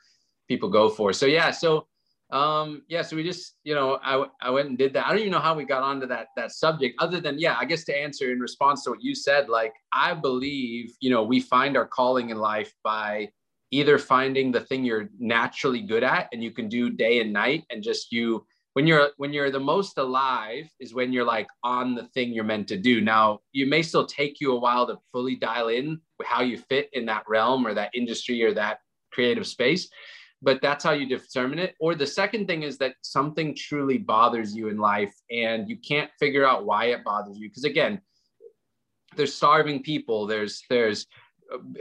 people 0.49 0.67
go 0.67 0.89
for. 0.89 1.13
So 1.13 1.25
yeah, 1.25 1.51
so 1.51 1.87
um 2.31 2.83
yeah, 2.89 3.01
so 3.01 3.15
we 3.15 3.23
just 3.23 3.55
you 3.63 3.73
know 3.73 3.97
I 4.03 4.25
I 4.41 4.49
went 4.49 4.67
and 4.67 4.77
did 4.77 4.93
that. 4.93 5.05
I 5.05 5.09
don't 5.11 5.19
even 5.19 5.31
know 5.31 5.39
how 5.39 5.55
we 5.55 5.63
got 5.63 5.83
onto 5.83 6.05
that 6.07 6.27
that 6.35 6.51
subject, 6.51 7.01
other 7.01 7.21
than 7.21 7.39
yeah, 7.39 7.55
I 7.57 7.63
guess 7.63 7.85
to 7.85 7.97
answer 7.97 8.33
in 8.33 8.41
response 8.41 8.83
to 8.83 8.89
what 8.89 9.01
you 9.01 9.15
said, 9.15 9.47
like 9.47 9.73
I 9.93 10.15
believe 10.15 10.93
you 10.99 11.11
know 11.11 11.23
we 11.23 11.39
find 11.39 11.77
our 11.77 11.87
calling 11.87 12.29
in 12.29 12.37
life 12.37 12.73
by 12.83 13.29
either 13.71 13.97
finding 13.97 14.51
the 14.51 14.61
thing 14.61 14.83
you're 14.83 15.09
naturally 15.19 15.81
good 15.81 16.03
at 16.03 16.27
and 16.31 16.43
you 16.43 16.51
can 16.51 16.67
do 16.67 16.89
day 16.89 17.21
and 17.21 17.31
night 17.31 17.63
and 17.69 17.83
just 17.83 18.11
you 18.11 18.45
when 18.73 18.87
you're 18.87 19.09
when 19.17 19.33
you're 19.33 19.51
the 19.51 19.59
most 19.59 19.97
alive 19.97 20.69
is 20.79 20.93
when 20.93 21.11
you're 21.11 21.25
like 21.25 21.47
on 21.63 21.95
the 21.95 22.05
thing 22.13 22.31
you're 22.31 22.43
meant 22.43 22.67
to 22.67 22.77
do. 22.77 23.01
Now 23.01 23.39
you 23.51 23.65
may 23.65 23.81
still 23.81 24.05
take 24.05 24.39
you 24.39 24.53
a 24.53 24.59
while 24.59 24.87
to 24.87 24.97
fully 25.11 25.35
dial 25.35 25.69
in 25.69 25.99
how 26.23 26.41
you 26.41 26.57
fit 26.57 26.89
in 26.93 27.05
that 27.07 27.23
realm 27.27 27.65
or 27.65 27.73
that 27.73 27.91
industry 27.93 28.43
or 28.43 28.53
that 28.53 28.79
creative 29.11 29.47
space 29.47 29.89
but 30.41 30.61
that's 30.61 30.83
how 30.83 30.91
you 30.91 31.05
determine 31.05 31.59
it. 31.59 31.75
Or 31.79 31.95
the 31.95 32.07
second 32.07 32.47
thing 32.47 32.63
is 32.63 32.77
that 32.77 32.95
something 33.01 33.53
truly 33.53 33.97
bothers 33.97 34.55
you 34.55 34.69
in 34.69 34.77
life 34.77 35.13
and 35.29 35.67
you 35.67 35.77
can't 35.77 36.09
figure 36.17 36.47
out 36.47 36.65
why 36.65 36.85
it 36.85 37.03
bothers 37.03 37.37
you. 37.37 37.49
Because 37.49 37.65
again 37.65 38.01
there's 39.15 39.33
starving 39.33 39.81
people 39.81 40.27
there's 40.27 40.63
there's 40.69 41.07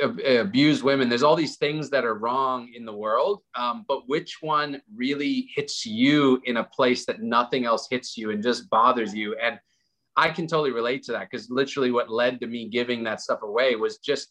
abused 0.01 0.83
women. 0.83 1.09
There's 1.09 1.23
all 1.23 1.37
these 1.37 1.57
things 1.57 1.91
that 1.91 2.05
are 2.05 2.15
wrong 2.15 2.71
in 2.75 2.85
the 2.85 2.93
world, 2.93 3.43
um, 3.55 3.85
but 3.87 4.09
which 4.09 4.39
one 4.41 4.81
really 4.95 5.51
hits 5.55 5.85
you 5.85 6.41
in 6.45 6.59
a 6.59 6.65
place 6.65 7.05
that 7.07 7.23
nothing 7.23 7.65
else 7.65 7.87
hits 7.91 8.17
you 8.17 8.31
and 8.31 8.43
just 8.43 8.71
bothers 8.71 9.15
you? 9.15 9.37
And 9.37 9.59
I 10.17 10.31
can 10.31 10.47
totally 10.47 10.73
relate 10.73 11.03
to 11.05 11.13
that 11.13 11.31
because 11.31 11.51
literally 11.51 11.91
what 11.91 12.11
led 12.11 12.41
to 12.41 12.47
me 12.47 12.69
giving 12.69 13.05
that 13.05 13.21
stuff 13.21 13.43
away 13.43 13.77
was 13.77 13.99
just 13.99 14.29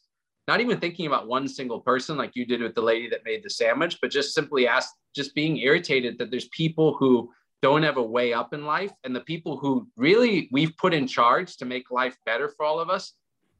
not 0.48 0.62
even 0.62 0.80
thinking 0.80 1.08
about 1.08 1.28
one 1.28 1.48
single 1.48 1.82
person 1.82 2.18
like 2.18 2.36
you 2.36 2.46
did 2.46 2.62
with 2.62 2.74
the 2.74 2.82
lady 2.82 3.10
that 3.10 3.26
made 3.26 3.44
the 3.44 3.50
sandwich, 3.50 3.98
but 4.02 4.12
just 4.12 4.34
simply 4.34 4.68
ask, 4.68 4.94
just 5.16 5.36
being 5.36 5.58
irritated 5.58 6.18
that 6.18 6.32
there's 6.32 6.48
people 6.50 6.96
who 6.98 7.30
don't 7.62 7.84
have 7.84 7.98
a 7.98 8.04
way 8.04 8.34
up 8.34 8.54
in 8.54 8.66
life 8.66 8.92
and 9.04 9.16
the 9.16 9.22
people 9.22 9.58
who 9.58 9.88
really 9.98 10.48
we've 10.52 10.78
put 10.78 10.94
in 10.94 11.08
charge 11.08 11.58
to 11.58 11.66
make 11.66 11.90
life 11.92 12.16
better 12.26 12.50
for 12.50 12.66
all 12.66 12.80
of 12.80 12.90
us 12.90 13.14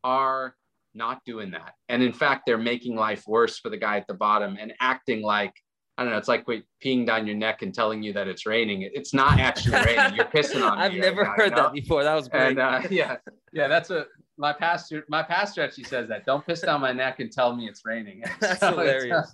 are 0.04 0.56
not 0.98 1.24
doing 1.26 1.52
that. 1.52 1.74
And 1.90 2.04
in 2.04 2.12
fact, 2.12 2.44
they're 2.46 2.58
making 2.58 2.96
life 2.96 3.24
worse 3.28 3.60
for 3.60 3.70
the 3.70 3.78
guy 3.78 3.98
at 3.98 4.08
the 4.08 4.14
bottom 4.14 4.58
and 4.60 4.74
acting 4.82 5.22
like, 5.22 5.54
I 5.98 6.04
don't 6.04 6.12
know, 6.12 6.18
it's 6.18 6.28
like 6.28 6.48
wait, 6.48 6.66
peeing 6.84 7.06
down 7.06 7.26
your 7.26 7.36
neck 7.36 7.62
and 7.62 7.74
telling 7.74 8.04
you 8.04 8.14
that 8.14 8.28
it's 8.28 8.46
raining. 8.46 8.82
It's 8.94 9.14
not 9.14 9.40
actually 9.40 9.80
raining. 9.86 10.16
You're 10.16 10.26
pissing 10.26 10.70
on 10.70 10.78
I've 10.78 10.94
never 10.94 11.22
right 11.22 11.40
heard 11.40 11.52
now, 11.52 11.64
that 11.64 11.74
before. 11.74 12.04
That 12.04 12.14
was 12.14 12.28
great. 12.28 12.50
And 12.50 12.60
uh, 12.60 12.82
yeah, 12.90 13.18
yeah, 13.54 13.68
that's 13.68 13.90
what 13.90 14.10
my 14.38 14.54
pastor, 14.54 15.06
my 15.10 15.24
pastor 15.24 15.64
actually 15.64 15.86
says 15.86 16.08
that. 16.10 16.26
Don't 16.26 16.46
piss 16.46 16.62
down 16.62 16.82
my 16.82 16.92
neck 16.92 17.20
and 17.20 17.32
tell 17.32 17.56
me 17.56 17.68
it's 17.68 17.82
raining. 17.86 18.24
that's 18.40 18.60
so 18.60 18.72
hilarious. 18.72 19.34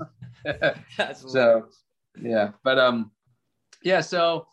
that's 0.97 1.21
hilarious. 1.21 1.31
So 1.31 1.65
yeah, 2.21 2.51
but 2.63 2.77
um, 2.77 3.11
yeah, 3.83 3.99
so 4.01 4.47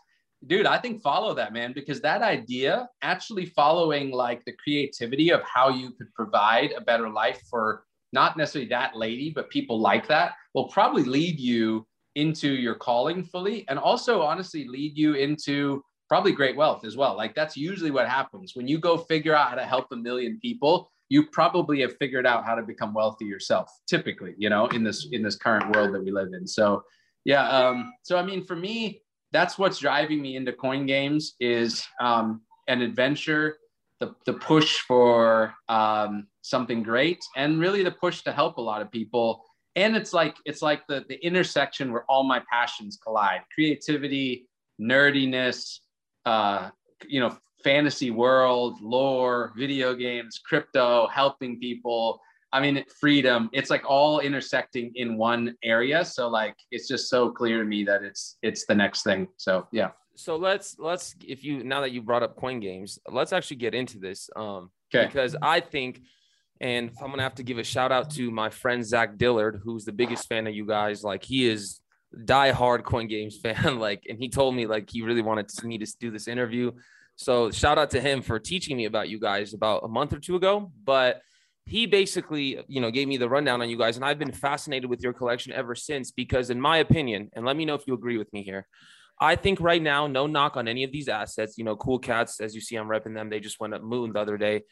dude, 0.46 0.66
I 0.66 0.78
think 0.78 1.02
follow 1.02 1.34
that, 1.34 1.52
man, 1.52 1.72
because 1.72 2.00
that 2.00 2.22
idea, 2.22 2.88
actually 3.02 3.46
following 3.46 4.10
like 4.10 4.44
the 4.44 4.54
creativity 4.62 5.30
of 5.30 5.42
how 5.42 5.68
you 5.68 5.90
could 5.92 6.12
provide 6.14 6.72
a 6.72 6.80
better 6.80 7.08
life 7.08 7.42
for 7.50 7.84
not 8.12 8.36
necessarily 8.36 8.68
that 8.68 8.96
lady, 8.96 9.30
but 9.30 9.50
people 9.50 9.78
like 9.80 10.08
that, 10.08 10.32
will 10.54 10.68
probably 10.68 11.04
lead 11.04 11.38
you 11.38 11.86
into 12.16 12.52
your 12.52 12.74
calling 12.74 13.22
fully 13.22 13.64
and 13.68 13.78
also 13.78 14.20
honestly 14.20 14.66
lead 14.66 14.96
you 14.96 15.14
into 15.14 15.82
probably 16.08 16.32
great 16.32 16.56
wealth 16.56 16.84
as 16.84 16.96
well. 16.96 17.16
Like 17.16 17.34
that's 17.36 17.56
usually 17.56 17.92
what 17.92 18.08
happens 18.08 18.56
when 18.56 18.66
you 18.66 18.78
go 18.78 18.96
figure 18.96 19.34
out 19.34 19.48
how 19.50 19.54
to 19.54 19.64
help 19.64 19.86
a 19.92 19.96
million 19.96 20.38
people. 20.40 20.90
You 21.08 21.26
probably 21.26 21.80
have 21.82 21.96
figured 21.98 22.26
out 22.26 22.44
how 22.44 22.54
to 22.54 22.62
become 22.62 22.94
wealthy 22.94 23.26
yourself. 23.26 23.70
Typically, 23.88 24.34
you 24.38 24.48
know, 24.48 24.66
in 24.68 24.82
this 24.84 25.08
in 25.12 25.22
this 25.22 25.36
current 25.36 25.74
world 25.74 25.94
that 25.94 26.04
we 26.04 26.10
live 26.10 26.32
in. 26.32 26.46
So, 26.46 26.82
yeah. 27.24 27.48
Um, 27.48 27.92
so 28.02 28.16
I 28.16 28.22
mean, 28.22 28.44
for 28.44 28.56
me, 28.56 29.02
that's 29.32 29.58
what's 29.58 29.78
driving 29.78 30.20
me 30.20 30.36
into 30.36 30.52
coin 30.52 30.86
games 30.86 31.34
is 31.40 31.86
um, 32.00 32.42
an 32.68 32.82
adventure, 32.82 33.58
the 34.00 34.14
the 34.26 34.32
push 34.34 34.78
for 34.80 35.54
um, 35.68 36.26
something 36.42 36.82
great, 36.82 37.22
and 37.36 37.60
really 37.60 37.82
the 37.82 37.90
push 37.90 38.22
to 38.22 38.32
help 38.32 38.56
a 38.58 38.60
lot 38.60 38.82
of 38.82 38.90
people. 38.90 39.44
And 39.76 39.96
it's 39.96 40.12
like 40.12 40.36
it's 40.44 40.62
like 40.62 40.86
the 40.88 41.04
the 41.08 41.24
intersection 41.24 41.92
where 41.92 42.04
all 42.08 42.24
my 42.24 42.42
passions 42.50 42.98
collide: 43.02 43.42
creativity, 43.54 44.48
nerdiness, 44.80 45.78
uh, 46.26 46.70
you 47.06 47.20
know, 47.20 47.36
fantasy 47.62 48.10
world, 48.10 48.80
lore, 48.80 49.52
video 49.56 49.94
games, 49.94 50.40
crypto, 50.44 51.06
helping 51.08 51.58
people. 51.60 52.20
I 52.52 52.60
mean, 52.60 52.84
freedom. 53.00 53.48
It's 53.52 53.70
like 53.70 53.82
all 53.88 54.20
intersecting 54.20 54.92
in 54.94 55.16
one 55.16 55.56
area. 55.62 56.04
So 56.04 56.28
like, 56.28 56.56
it's 56.70 56.88
just 56.88 57.08
so 57.08 57.30
clear 57.30 57.58
to 57.58 57.64
me 57.64 57.84
that 57.84 58.02
it's 58.02 58.36
it's 58.42 58.66
the 58.66 58.74
next 58.74 59.02
thing. 59.02 59.28
So 59.36 59.68
yeah. 59.72 59.90
So 60.16 60.36
let's 60.36 60.76
let's 60.78 61.14
if 61.26 61.44
you 61.44 61.64
now 61.64 61.80
that 61.80 61.92
you 61.92 62.02
brought 62.02 62.22
up 62.22 62.36
coin 62.36 62.60
games, 62.60 62.98
let's 63.08 63.32
actually 63.32 63.58
get 63.58 63.74
into 63.74 63.98
this. 63.98 64.28
Um, 64.36 64.70
okay. 64.94 65.06
Because 65.06 65.36
I 65.40 65.60
think, 65.60 66.02
and 66.60 66.90
I'm 67.00 67.10
gonna 67.10 67.22
have 67.22 67.36
to 67.36 67.42
give 67.42 67.58
a 67.58 67.64
shout 67.64 67.92
out 67.92 68.10
to 68.12 68.30
my 68.30 68.50
friend 68.50 68.84
Zach 68.84 69.16
Dillard, 69.16 69.60
who's 69.62 69.84
the 69.84 69.92
biggest 69.92 70.28
fan 70.28 70.46
of 70.46 70.54
you 70.54 70.66
guys. 70.66 71.04
Like 71.04 71.24
he 71.24 71.48
is 71.48 71.80
die 72.24 72.50
hard 72.50 72.84
coin 72.84 73.06
games 73.06 73.38
fan 73.42 73.78
like 73.78 74.04
and 74.08 74.18
he 74.18 74.28
told 74.28 74.54
me 74.54 74.66
like 74.66 74.90
he 74.90 75.02
really 75.02 75.22
wanted 75.22 75.48
me 75.64 75.78
to 75.78 75.86
do 76.00 76.10
this 76.10 76.26
interview 76.26 76.72
so 77.16 77.50
shout 77.50 77.78
out 77.78 77.90
to 77.90 78.00
him 78.00 78.22
for 78.22 78.38
teaching 78.38 78.76
me 78.76 78.86
about 78.86 79.08
you 79.08 79.20
guys 79.20 79.54
about 79.54 79.84
a 79.84 79.88
month 79.88 80.12
or 80.12 80.18
two 80.18 80.36
ago 80.36 80.72
but 80.84 81.22
he 81.70 81.86
basically 81.86 82.62
you 82.66 82.80
know 82.80 82.90
gave 82.90 83.06
me 83.06 83.16
the 83.16 83.28
rundown 83.28 83.62
on 83.62 83.70
you 83.70 83.78
guys 83.78 83.96
and 83.96 84.04
i've 84.04 84.18
been 84.18 84.32
fascinated 84.32 84.90
with 84.90 85.00
your 85.00 85.12
collection 85.12 85.52
ever 85.52 85.74
since 85.74 86.10
because 86.10 86.50
in 86.50 86.60
my 86.60 86.78
opinion 86.78 87.30
and 87.34 87.44
let 87.44 87.56
me 87.56 87.64
know 87.64 87.74
if 87.74 87.86
you 87.86 87.94
agree 87.94 88.18
with 88.18 88.32
me 88.32 88.42
here 88.42 88.66
i 89.20 89.36
think 89.36 89.60
right 89.60 89.82
now 89.82 90.06
no 90.06 90.26
knock 90.26 90.56
on 90.56 90.66
any 90.66 90.84
of 90.84 90.92
these 90.92 91.08
assets 91.08 91.56
you 91.56 91.64
know 91.64 91.76
cool 91.76 91.98
cats 91.98 92.40
as 92.40 92.54
you 92.54 92.60
see 92.60 92.76
i'm 92.76 92.88
repping 92.88 93.14
them 93.14 93.30
they 93.30 93.40
just 93.40 93.60
went 93.60 93.72
up 93.72 93.82
moon 93.82 94.12
the 94.12 94.18
other 94.18 94.36
day 94.36 94.62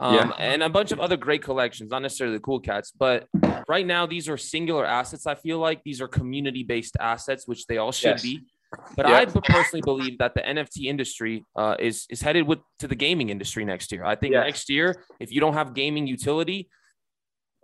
um, 0.00 0.14
yeah. 0.14 0.30
and 0.38 0.62
a 0.62 0.68
bunch 0.68 0.90
of 0.90 0.98
other 0.98 1.16
great 1.16 1.42
collections, 1.42 1.90
not 1.90 2.02
necessarily 2.02 2.36
the 2.36 2.42
cool 2.42 2.58
cats, 2.58 2.90
but 2.90 3.28
right 3.68 3.86
now 3.86 4.04
these 4.04 4.28
are 4.28 4.36
singular 4.36 4.84
assets. 4.84 5.26
I 5.26 5.36
feel 5.36 5.58
like 5.58 5.82
these 5.84 6.00
are 6.00 6.08
community 6.08 6.64
based 6.64 6.96
assets, 6.98 7.46
which 7.46 7.66
they 7.66 7.78
all 7.78 7.92
should 7.92 8.12
yes. 8.12 8.22
be. 8.22 8.40
But 8.96 9.06
I 9.06 9.24
personally 9.24 9.82
believe 9.82 10.18
that 10.18 10.34
the 10.34 10.40
NFT 10.40 10.84
industry 10.84 11.44
uh, 11.56 11.76
is 11.78 12.06
is 12.10 12.20
headed 12.20 12.46
with 12.46 12.58
to 12.78 12.88
the 12.88 12.94
gaming 12.94 13.30
industry 13.30 13.64
next 13.64 13.92
year. 13.92 14.04
I 14.04 14.16
think 14.16 14.32
next 14.32 14.68
year, 14.68 15.04
if 15.20 15.32
you 15.32 15.40
don't 15.40 15.54
have 15.54 15.74
gaming 15.74 16.06
utility, 16.06 16.68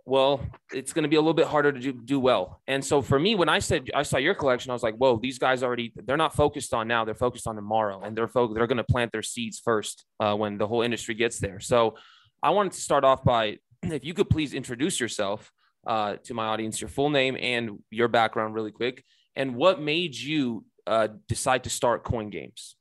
well, 0.09 0.41
it's 0.73 0.91
going 0.91 1.03
to 1.03 1.09
be 1.09 1.17
a 1.17 1.19
little 1.19 1.35
bit 1.35 1.45
harder 1.45 1.71
to 1.71 1.79
do, 1.79 1.93
do 1.93 2.19
well. 2.19 2.61
And 2.67 2.83
so 2.83 3.01
for 3.01 3.19
me, 3.19 3.35
when 3.35 3.47
I 3.47 3.59
said 3.59 3.89
I 3.93 4.01
saw 4.01 4.17
your 4.17 4.33
collection, 4.33 4.71
I 4.71 4.73
was 4.73 4.81
like, 4.81 4.95
whoa, 4.95 5.19
these 5.21 5.37
guys 5.37 5.61
already 5.61 5.93
they're 5.95 6.17
not 6.17 6.35
focused 6.35 6.73
on 6.73 6.87
now; 6.87 7.05
they're 7.05 7.13
focused 7.13 7.47
on 7.47 7.55
tomorrow, 7.55 8.01
and 8.01 8.17
they're 8.17 8.27
fo- 8.27 8.53
they're 8.53 8.67
going 8.67 8.77
to 8.77 8.83
plant 8.83 9.11
their 9.11 9.21
seeds 9.21 9.59
first 9.59 10.05
uh, 10.19 10.33
when 10.35 10.57
the 10.57 10.67
whole 10.67 10.81
industry 10.81 11.13
gets 11.13 11.39
there. 11.39 11.59
So 11.59 11.95
I 12.41 12.49
wanted 12.49 12.71
to 12.73 12.81
start 12.81 13.03
off 13.03 13.23
by 13.23 13.57
if 13.83 14.03
you 14.03 14.13
could 14.13 14.29
please 14.29 14.53
introduce 14.53 14.99
yourself 14.99 15.51
uh, 15.85 16.15
to 16.23 16.33
my 16.33 16.47
audience, 16.47 16.81
your 16.81 16.89
full 16.89 17.11
name 17.11 17.37
and 17.39 17.79
your 17.91 18.07
background, 18.07 18.55
really 18.55 18.71
quick, 18.71 19.03
and 19.35 19.55
what 19.55 19.79
made 19.79 20.15
you 20.15 20.65
uh, 20.89 21.07
decide 21.27 21.63
to 21.63 21.69
start 21.69 22.03
Coin 22.03 22.29
Games. 22.29 22.75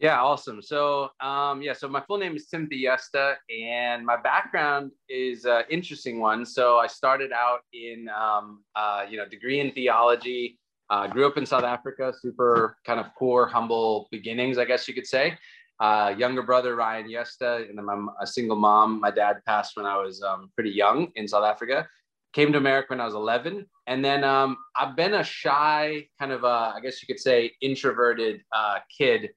Yeah, 0.00 0.20
awesome. 0.20 0.60
So, 0.60 1.10
um, 1.20 1.62
yeah, 1.62 1.72
so 1.72 1.88
my 1.88 2.02
full 2.02 2.18
name 2.18 2.36
is 2.36 2.46
Tim 2.46 2.68
Yesta, 2.68 3.36
and 3.48 4.04
my 4.04 4.16
background 4.16 4.90
is 5.08 5.46
an 5.46 5.62
interesting 5.70 6.20
one. 6.20 6.44
So, 6.44 6.78
I 6.78 6.88
started 6.88 7.32
out 7.32 7.60
in, 7.72 8.08
um, 8.10 8.64
uh, 8.76 9.06
you 9.08 9.16
know, 9.16 9.26
degree 9.26 9.60
in 9.60 9.70
theology. 9.72 10.58
Uh, 10.90 11.06
grew 11.06 11.26
up 11.26 11.38
in 11.38 11.46
South 11.46 11.64
Africa, 11.64 12.12
super 12.20 12.76
kind 12.84 13.00
of 13.00 13.06
poor, 13.18 13.46
humble 13.46 14.06
beginnings, 14.10 14.58
I 14.58 14.66
guess 14.66 14.86
you 14.86 14.92
could 14.92 15.06
say 15.06 15.38
uh, 15.80 16.14
younger 16.16 16.42
brother 16.42 16.76
Ryan 16.76 17.08
Yesta, 17.08 17.68
and 17.68 17.78
I'm 17.78 18.08
a 18.20 18.26
single 18.26 18.56
mom. 18.56 19.00
My 19.00 19.10
dad 19.10 19.36
passed 19.46 19.76
when 19.76 19.86
I 19.86 19.96
was 19.96 20.22
um, 20.22 20.50
pretty 20.54 20.70
young 20.70 21.08
in 21.16 21.26
South 21.26 21.44
Africa. 21.44 21.86
Came 22.34 22.52
to 22.52 22.58
America 22.58 22.88
when 22.90 23.00
I 23.00 23.04
was 23.04 23.14
11, 23.14 23.66
and 23.86 24.04
then 24.04 24.24
um, 24.24 24.56
I've 24.76 24.96
been 24.96 25.14
a 25.14 25.22
shy, 25.22 26.08
kind 26.18 26.32
of 26.32 26.42
a, 26.42 26.72
I 26.74 26.80
guess 26.82 27.00
you 27.00 27.06
could 27.06 27.20
say, 27.20 27.52
introverted 27.60 28.42
uh, 28.52 28.78
kid 28.96 29.30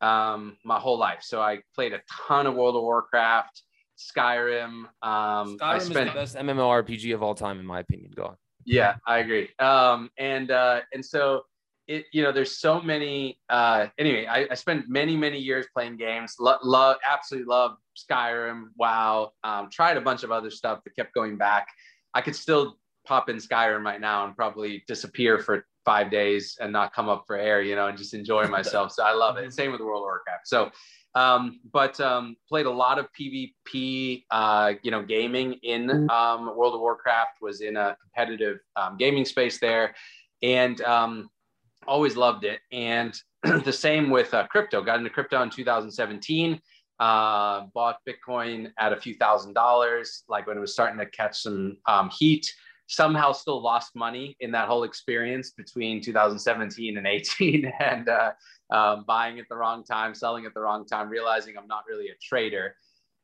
um, 0.00 0.56
my 0.64 0.78
whole 0.78 0.98
life. 0.98 1.20
So 1.22 1.42
I 1.42 1.58
played 1.74 1.92
a 1.92 2.00
ton 2.08 2.46
of 2.46 2.54
World 2.54 2.76
of 2.76 2.82
Warcraft, 2.82 3.62
Skyrim. 3.98 4.84
Um, 5.02 5.58
Skyrim 5.58 5.60
I 5.62 5.78
spent, 5.78 6.08
is 6.08 6.14
the 6.14 6.20
best 6.20 6.36
MMORPG 6.36 7.12
of 7.14 7.22
all 7.22 7.34
time, 7.34 7.58
in 7.58 7.66
my 7.66 7.80
opinion. 7.80 8.12
Go 8.14 8.24
on. 8.24 8.36
Yeah, 8.64 8.96
I 9.06 9.18
agree. 9.18 9.48
Um, 9.58 10.10
and 10.16 10.50
uh, 10.50 10.80
and 10.92 11.04
so 11.04 11.42
it 11.86 12.06
you 12.12 12.22
know 12.22 12.32
there's 12.32 12.58
so 12.58 12.80
many 12.80 13.38
uh 13.50 13.86
anyway 13.98 14.26
i, 14.26 14.46
I 14.50 14.54
spent 14.54 14.88
many 14.88 15.16
many 15.16 15.38
years 15.38 15.66
playing 15.74 15.96
games 15.96 16.34
Lo- 16.40 16.58
love 16.62 16.96
absolutely 17.06 17.46
love 17.46 17.76
skyrim 17.94 18.68
wow 18.76 19.32
um, 19.44 19.68
tried 19.70 19.96
a 19.96 20.00
bunch 20.00 20.22
of 20.22 20.32
other 20.32 20.50
stuff 20.50 20.80
but 20.84 20.96
kept 20.96 21.12
going 21.14 21.36
back 21.36 21.68
i 22.14 22.20
could 22.20 22.36
still 22.36 22.78
pop 23.06 23.28
in 23.28 23.36
skyrim 23.36 23.84
right 23.84 24.00
now 24.00 24.24
and 24.24 24.34
probably 24.34 24.82
disappear 24.86 25.38
for 25.38 25.66
five 25.84 26.10
days 26.10 26.56
and 26.60 26.72
not 26.72 26.94
come 26.94 27.08
up 27.08 27.24
for 27.26 27.36
air 27.36 27.60
you 27.60 27.74
know 27.74 27.88
and 27.88 27.98
just 27.98 28.14
enjoy 28.14 28.46
myself 28.48 28.92
so 28.92 29.04
i 29.04 29.12
love 29.12 29.36
it 29.36 29.52
same 29.52 29.72
with 29.72 29.80
world 29.80 30.02
of 30.02 30.06
warcraft 30.06 30.46
so 30.46 30.70
um, 31.14 31.60
but 31.72 32.00
um, 32.00 32.36
played 32.48 32.66
a 32.66 32.70
lot 32.70 32.98
of 32.98 33.06
PvP, 33.18 34.24
uh, 34.30 34.72
you 34.82 34.90
know, 34.90 35.02
gaming 35.02 35.54
in 35.62 36.10
um, 36.10 36.56
World 36.56 36.74
of 36.74 36.80
Warcraft. 36.80 37.40
Was 37.40 37.60
in 37.60 37.76
a 37.76 37.96
competitive 38.02 38.58
um, 38.74 38.96
gaming 38.96 39.24
space 39.24 39.60
there, 39.60 39.94
and 40.42 40.80
um, 40.80 41.30
always 41.86 42.16
loved 42.16 42.44
it. 42.44 42.60
And 42.72 43.16
the 43.42 43.72
same 43.72 44.10
with 44.10 44.34
uh, 44.34 44.46
crypto. 44.48 44.82
Got 44.82 44.98
into 44.98 45.10
crypto 45.10 45.40
in 45.42 45.50
2017. 45.50 46.60
Uh, 47.00 47.66
bought 47.74 47.98
Bitcoin 48.08 48.70
at 48.78 48.92
a 48.92 48.96
few 48.96 49.14
thousand 49.14 49.52
dollars, 49.52 50.22
like 50.28 50.46
when 50.46 50.56
it 50.56 50.60
was 50.60 50.72
starting 50.72 50.98
to 50.98 51.06
catch 51.06 51.42
some 51.42 51.76
um, 51.88 52.08
heat. 52.16 52.52
Somehow 52.86 53.32
still 53.32 53.60
lost 53.62 53.96
money 53.96 54.36
in 54.40 54.52
that 54.52 54.68
whole 54.68 54.84
experience 54.84 55.50
between 55.50 56.00
2017 56.02 56.96
and 56.96 57.06
18, 57.06 57.72
and 57.80 58.08
uh, 58.08 58.32
um, 58.70 59.04
buying 59.08 59.40
at 59.40 59.46
the 59.48 59.56
wrong 59.56 59.82
time, 59.82 60.14
selling 60.14 60.46
at 60.46 60.54
the 60.54 60.60
wrong 60.60 60.86
time, 60.86 61.08
realizing 61.08 61.56
I'm 61.56 61.66
not 61.66 61.84
really 61.88 62.08
a 62.08 62.14
trader. 62.22 62.76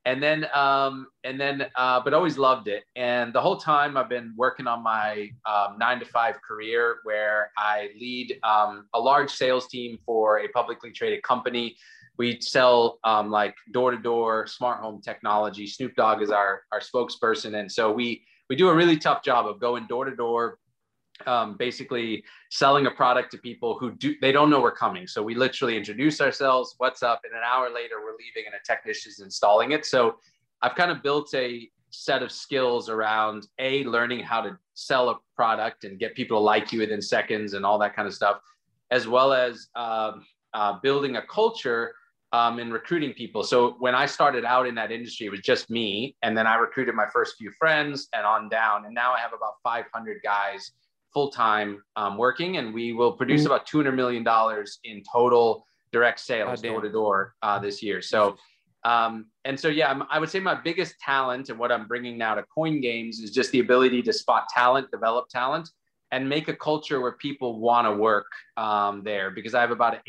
And 0.04 0.20
then 0.20 0.46
um, 0.54 1.06
and 1.24 1.38
then 1.38 1.66
uh, 1.76 2.00
but 2.02 2.12
always 2.14 2.38
loved 2.38 2.68
it. 2.68 2.85
And 2.96 3.33
the 3.33 3.40
whole 3.40 3.59
time 3.59 3.96
i've 3.96 4.09
been 4.09 4.33
working 4.37 4.66
on 4.66 4.83
my 4.83 5.30
um, 5.46 5.78
nine 5.78 6.00
to 6.00 6.06
five 6.06 6.37
career 6.42 6.96
where 7.04 7.52
i 7.59 7.90
lead 8.00 8.38
um, 8.42 8.87
a 8.94 8.98
large 8.98 9.30
sales 9.30 9.68
team 9.68 9.98
for 10.04 10.40
a 10.40 10.48
publicly 10.48 10.90
traded 10.90 11.22
company 11.22 11.76
we 12.20 12.38
sell 12.40 12.98
um, 13.04 13.30
like 13.30 13.54
door-to-door 13.72 14.46
smart 14.46 14.78
home 14.80 15.00
technology 15.00 15.66
snoop 15.66 15.94
dogg 15.96 16.20
is 16.20 16.30
our 16.30 16.62
our 16.70 16.80
spokesperson 16.80 17.59
and 17.59 17.72
so 17.72 17.90
we 17.90 18.22
we 18.50 18.56
do 18.56 18.68
a 18.68 18.74
really 18.74 18.98
tough 18.98 19.22
job 19.22 19.46
of 19.46 19.59
going 19.59 19.87
door 19.87 20.04
to 20.04 20.14
door 20.14 20.59
basically 21.59 22.24
selling 22.50 22.87
a 22.87 22.90
product 22.90 23.30
to 23.30 23.38
people 23.38 23.78
who 23.78 23.92
do 23.92 24.14
they 24.20 24.33
don't 24.33 24.50
know 24.50 24.61
we're 24.61 24.72
coming. 24.72 25.06
So 25.06 25.22
we 25.22 25.35
literally 25.35 25.76
introduce 25.76 26.20
ourselves, 26.20 26.74
what's 26.78 27.02
up, 27.02 27.20
and 27.24 27.33
an 27.33 27.42
hour 27.44 27.68
later 27.72 27.96
we're 28.02 28.16
leaving 28.24 28.44
and 28.46 28.54
a 28.54 28.64
technician 28.64 29.11
is 29.11 29.20
installing 29.20 29.72
it. 29.72 29.85
So 29.85 30.16
I've 30.62 30.74
kind 30.74 30.90
of 30.90 31.02
built 31.02 31.33
a 31.35 31.68
set 31.90 32.22
of 32.22 32.30
skills 32.30 32.88
around 32.88 33.48
a 33.59 33.85
learning 33.85 34.20
how 34.20 34.40
to 34.40 34.56
sell 34.74 35.11
a 35.11 35.16
product 35.35 35.85
and 35.85 35.98
get 35.98 36.14
people 36.14 36.38
to 36.38 36.42
like 36.42 36.72
you 36.72 36.80
within 36.80 37.02
seconds 37.02 37.54
and 37.54 37.64
all 37.66 37.78
that 37.78 37.94
kind 37.96 38.06
of 38.06 38.14
stuff, 38.14 38.40
as 38.90 39.09
well 39.09 39.33
as 39.33 39.68
um, 39.74 40.24
uh, 40.54 40.78
building 40.83 41.16
a 41.16 41.22
culture 41.22 41.94
um, 42.32 42.58
and 42.58 42.72
recruiting 42.72 43.12
people. 43.12 43.42
So 43.42 43.76
when 43.78 43.94
I 43.94 44.06
started 44.06 44.44
out 44.44 44.66
in 44.66 44.74
that 44.76 44.92
industry, 44.92 45.26
it 45.26 45.30
was 45.30 45.40
just 45.40 45.70
me, 45.70 46.16
and 46.22 46.36
then 46.36 46.46
I 46.46 46.54
recruited 46.56 46.94
my 46.94 47.06
first 47.12 47.36
few 47.36 47.50
friends 47.58 48.08
and 48.12 48.24
on 48.24 48.48
down, 48.48 48.84
and 48.86 48.94
now 48.94 49.12
I 49.12 49.18
have 49.18 49.32
about 49.32 49.54
500 49.64 50.20
guys 50.22 50.72
full 51.12 51.30
time 51.30 51.82
um, 51.96 52.16
working, 52.16 52.56
and 52.56 52.72
we 52.72 52.92
will 52.92 53.12
produce 53.12 53.42
mm-hmm. 53.42 53.52
about 53.52 53.66
two 53.66 53.78
hundred 53.78 53.92
million 53.92 54.22
dollars 54.22 54.78
in 54.84 55.02
total 55.10 55.66
direct 55.92 56.20
sales 56.20 56.62
door 56.62 56.80
to 56.80 56.90
door 56.90 57.34
this 57.60 57.82
year. 57.82 58.00
So, 58.00 58.36
um, 58.84 59.26
and 59.44 59.58
so 59.58 59.68
yeah, 59.68 59.90
I'm, 59.90 60.04
i 60.10 60.18
would 60.18 60.30
say 60.30 60.40
my 60.40 60.54
biggest 60.54 60.94
talent 61.00 61.48
and 61.48 61.58
what 61.58 61.72
I'm 61.72 61.86
bringing 61.86 62.16
now 62.16 62.34
to 62.34 62.44
Coin 62.54 62.80
Games 62.80 63.18
is 63.18 63.30
just 63.30 63.50
the 63.50 63.60
ability 63.60 64.02
to 64.02 64.12
spot 64.12 64.44
talent, 64.54 64.90
develop 64.90 65.28
talent, 65.28 65.68
and 66.12 66.28
make 66.28 66.48
a 66.48 66.54
culture 66.54 67.00
where 67.00 67.12
people 67.12 67.58
want 67.58 67.86
to 67.86 67.92
work 67.92 68.26
um, 68.56 69.02
there. 69.04 69.30
Because 69.30 69.54
I 69.54 69.60
have 69.60 69.70
about 69.70 69.94
an 69.94 70.00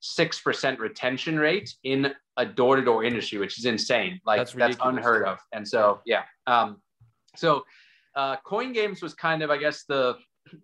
eighty 0.00 0.06
six 0.06 0.40
percent 0.40 0.78
retention 0.80 1.38
rate 1.38 1.74
in 1.84 2.12
a 2.36 2.46
door 2.46 2.76
to 2.76 2.82
door 2.82 3.04
industry, 3.04 3.38
which 3.38 3.58
is 3.58 3.64
insane. 3.64 4.20
Like 4.24 4.38
that's, 4.38 4.52
that's 4.52 4.76
unheard 4.82 5.26
of. 5.26 5.38
And 5.52 5.66
so 5.66 6.00
yeah, 6.06 6.22
um, 6.46 6.80
so 7.36 7.64
uh, 8.16 8.36
Coin 8.44 8.72
Games 8.72 9.02
was 9.02 9.14
kind 9.14 9.42
of, 9.42 9.50
I 9.50 9.58
guess, 9.58 9.84
the 9.84 10.16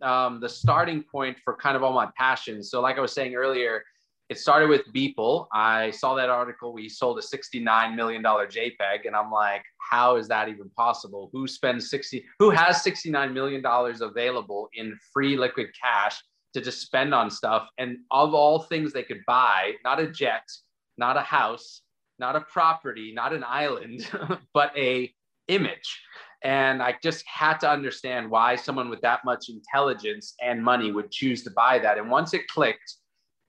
um, 0.02 0.40
the 0.40 0.48
starting 0.48 1.02
point 1.02 1.36
for 1.44 1.56
kind 1.56 1.76
of 1.76 1.82
all 1.82 1.92
my 1.92 2.08
passions. 2.16 2.70
So, 2.70 2.80
like 2.80 2.98
I 2.98 3.00
was 3.00 3.12
saying 3.12 3.34
earlier, 3.34 3.82
it 4.28 4.38
started 4.38 4.68
with 4.68 4.82
Beeple. 4.92 5.46
I 5.52 5.90
saw 5.92 6.14
that 6.14 6.28
article. 6.28 6.72
We 6.72 6.88
sold 6.88 7.18
a 7.18 7.22
$69 7.22 7.94
million 7.94 8.22
JPEG. 8.22 9.06
And 9.06 9.14
I'm 9.14 9.30
like, 9.30 9.62
how 9.78 10.16
is 10.16 10.26
that 10.28 10.48
even 10.48 10.68
possible? 10.70 11.30
Who 11.32 11.46
spends 11.46 11.90
60, 11.90 12.24
who 12.40 12.50
has 12.50 12.82
$69 12.82 13.32
million 13.32 13.62
available 13.64 14.68
in 14.74 14.98
free 15.12 15.36
liquid 15.36 15.68
cash 15.80 16.20
to 16.56 16.62
just 16.62 16.80
spend 16.80 17.14
on 17.14 17.30
stuff? 17.30 17.68
And 17.76 17.98
of 18.10 18.32
all 18.32 18.60
things 18.60 18.92
they 18.92 19.02
could 19.02 19.20
buy, 19.26 19.72
not 19.84 20.00
a 20.00 20.10
jet, 20.10 20.42
not 20.96 21.18
a 21.18 21.20
house, 21.20 21.82
not 22.18 22.34
a 22.34 22.40
property, 22.40 23.12
not 23.14 23.34
an 23.34 23.44
island, 23.44 24.10
but 24.54 24.72
a 24.76 25.12
image. 25.48 26.00
And 26.42 26.82
I 26.82 26.94
just 27.02 27.24
had 27.26 27.58
to 27.58 27.70
understand 27.70 28.30
why 28.30 28.56
someone 28.56 28.88
with 28.88 29.02
that 29.02 29.24
much 29.24 29.50
intelligence 29.50 30.34
and 30.42 30.64
money 30.64 30.92
would 30.92 31.10
choose 31.10 31.42
to 31.44 31.50
buy 31.50 31.78
that. 31.80 31.98
And 31.98 32.10
once 32.10 32.32
it 32.32 32.48
clicked, 32.48 32.94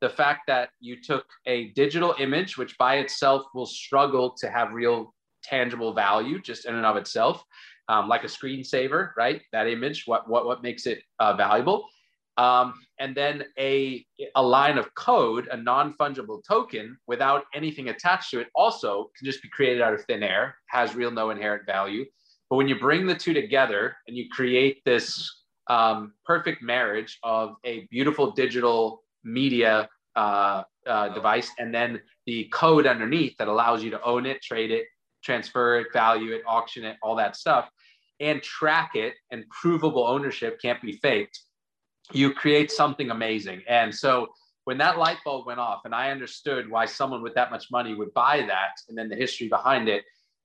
the 0.02 0.10
fact 0.10 0.42
that 0.48 0.70
you 0.80 1.02
took 1.02 1.26
a 1.46 1.70
digital 1.70 2.14
image, 2.20 2.58
which 2.58 2.78
by 2.78 2.98
itself 2.98 3.44
will 3.56 3.66
struggle 3.66 4.36
to 4.40 4.50
have 4.50 4.74
real 4.74 5.14
tangible 5.44 5.94
value 5.94 6.42
just 6.42 6.66
in 6.66 6.76
and 6.76 6.86
of 6.86 6.98
itself, 6.98 7.44
um, 7.88 8.08
like 8.08 8.24
a 8.24 8.28
screensaver, 8.28 9.12
right? 9.18 9.42
That 9.54 9.68
image, 9.68 10.04
what 10.06 10.30
what 10.30 10.46
what 10.46 10.62
makes 10.62 10.86
it 10.86 11.02
uh, 11.20 11.34
valuable, 11.34 11.88
um, 12.38 12.74
and 13.00 13.16
then 13.16 13.44
a 13.60 14.06
a 14.36 14.42
line 14.42 14.78
of 14.78 14.94
code, 14.96 15.48
a 15.52 15.58
non 15.58 15.94
fungible 15.94 16.44
token 16.48 16.98
without 17.08 17.46
anything 17.54 17.90
attached 17.90 18.32
to 18.32 18.40
it, 18.40 18.48
also 18.56 19.10
can 19.18 19.26
just 19.26 19.42
be 19.42 19.50
created 19.50 19.82
out 19.82 19.94
of 19.94 20.04
thin 20.06 20.24
air, 20.24 20.56
has 20.70 20.96
real 20.96 21.12
no 21.12 21.32
inherent 21.32 21.66
value. 21.66 22.06
But 22.50 22.58
when 22.58 22.68
you 22.68 22.80
bring 22.80 23.06
the 23.06 23.16
two 23.16 23.34
together 23.34 23.98
and 24.08 24.16
you 24.16 24.30
create 24.30 24.84
this 24.86 25.44
um, 25.68 26.14
perfect 26.26 26.62
marriage 26.62 27.20
of 27.24 27.56
a 27.66 27.88
beautiful 27.92 28.32
digital 28.32 29.04
media 29.24 29.90
uh, 30.16 30.64
uh, 30.86 31.10
device, 31.10 31.52
and 31.60 31.74
then 31.74 32.00
the 32.26 32.46
code 32.54 32.88
underneath 32.88 33.36
that 33.38 33.48
allows 33.48 33.84
you 33.84 33.90
to 33.92 34.02
own 34.04 34.26
it, 34.26 34.42
trade 34.42 34.72
it, 34.72 34.86
transfer 35.24 35.80
it, 35.80 35.88
value 35.92 36.34
it, 36.34 36.44
auction 36.48 36.86
it, 36.86 36.96
all 37.02 37.16
that 37.16 37.36
stuff, 37.36 37.70
and 38.20 38.42
track 38.42 38.92
it. 38.96 39.16
And 39.32 39.44
provable 39.50 40.08
ownership 40.08 40.62
can't 40.62 40.82
be 40.82 40.94
faked. 40.94 41.40
You 42.14 42.34
create 42.34 42.72
something 42.72 43.10
amazing. 43.12 43.62
And 43.68 43.94
so 43.94 44.28
when 44.64 44.78
that 44.80 44.98
light 44.98 45.18
bulb 45.24 45.46
went 45.46 45.60
off, 45.60 45.82
and 45.86 45.96
I 45.96 46.12
understood 46.12 46.70
why 46.70 46.86
someone 46.86 47.22
with 47.22 47.34
that 47.36 47.52
much 47.52 47.68
money 47.72 47.94
would 47.94 48.14
buy 48.14 48.44
that, 48.48 48.74
and 48.90 48.98
then 48.98 49.10
the 49.10 49.16
history 49.16 49.48
behind 49.48 49.88
it, 49.88 50.04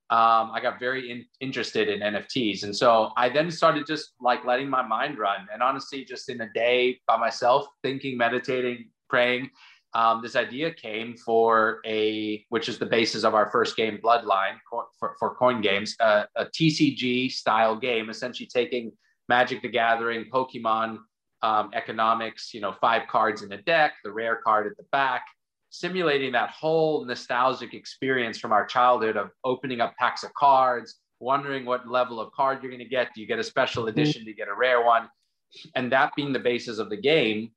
um, 0.09 0.51
I 0.53 0.59
got 0.61 0.79
very 0.79 1.09
in, 1.09 1.25
interested 1.39 1.89
in 1.89 2.01
NFTs. 2.01 2.63
And 2.63 2.75
so 2.75 3.11
I 3.17 3.29
then 3.29 3.49
started 3.49 3.87
just 3.87 4.13
like 4.21 4.45
letting 4.45 4.69
my 4.69 4.81
mind 4.81 5.17
run. 5.17 5.47
And 5.51 5.63
honestly, 5.63 6.05
just 6.05 6.29
in 6.29 6.39
a 6.41 6.49
day 6.53 6.99
by 7.07 7.17
myself, 7.17 7.65
thinking, 7.81 8.17
meditating, 8.17 8.89
praying, 9.09 9.49
um, 9.95 10.21
this 10.21 10.35
idea 10.35 10.73
came 10.73 11.15
for 11.17 11.79
a, 11.85 12.45
which 12.49 12.69
is 12.69 12.79
the 12.79 12.85
basis 12.85 13.23
of 13.23 13.35
our 13.35 13.49
first 13.51 13.75
game, 13.75 13.99
Bloodline, 14.03 14.57
for, 14.69 14.85
for 15.19 15.35
coin 15.35 15.61
games, 15.61 15.95
uh, 15.99 16.23
a 16.35 16.45
TCG 16.45 17.31
style 17.31 17.75
game, 17.75 18.09
essentially 18.09 18.47
taking 18.47 18.91
Magic 19.29 19.61
the 19.61 19.69
Gathering, 19.69 20.25
Pokemon 20.31 20.97
um, 21.43 21.69
economics, 21.73 22.53
you 22.53 22.61
know, 22.61 22.73
five 22.81 23.07
cards 23.07 23.43
in 23.43 23.51
a 23.51 23.61
deck, 23.61 23.93
the 24.03 24.11
rare 24.11 24.39
card 24.43 24.65
at 24.65 24.75
the 24.77 24.85
back, 24.91 25.25
simulating 25.69 26.31
that 26.31 26.49
whole 26.49 27.05
nostalgic 27.05 27.73
experience 27.73 28.39
from 28.39 28.51
our 28.51 28.65
childhood 28.65 29.17
of 29.17 29.29
opening 29.43 29.81
up 29.81 29.93
packs 29.97 30.23
of 30.23 30.33
cards, 30.33 30.95
wondering 31.19 31.65
what 31.65 31.87
level 31.87 32.19
of 32.19 32.31
card 32.31 32.63
you're 32.63 32.71
going 32.71 32.83
to 32.83 32.89
get. 32.89 33.09
Do 33.13 33.21
you 33.21 33.27
get 33.27 33.39
a 33.39 33.43
special 33.43 33.83
mm-hmm. 33.83 33.99
edition? 33.99 34.23
Do 34.23 34.29
you 34.29 34.35
get 34.35 34.47
a 34.47 34.55
rare 34.55 34.83
one? 34.83 35.09
And 35.75 35.91
that 35.91 36.13
being 36.15 36.33
the 36.33 36.39
basis 36.39 36.79
of 36.79 36.89
the 36.89 36.97
game, 36.97 37.51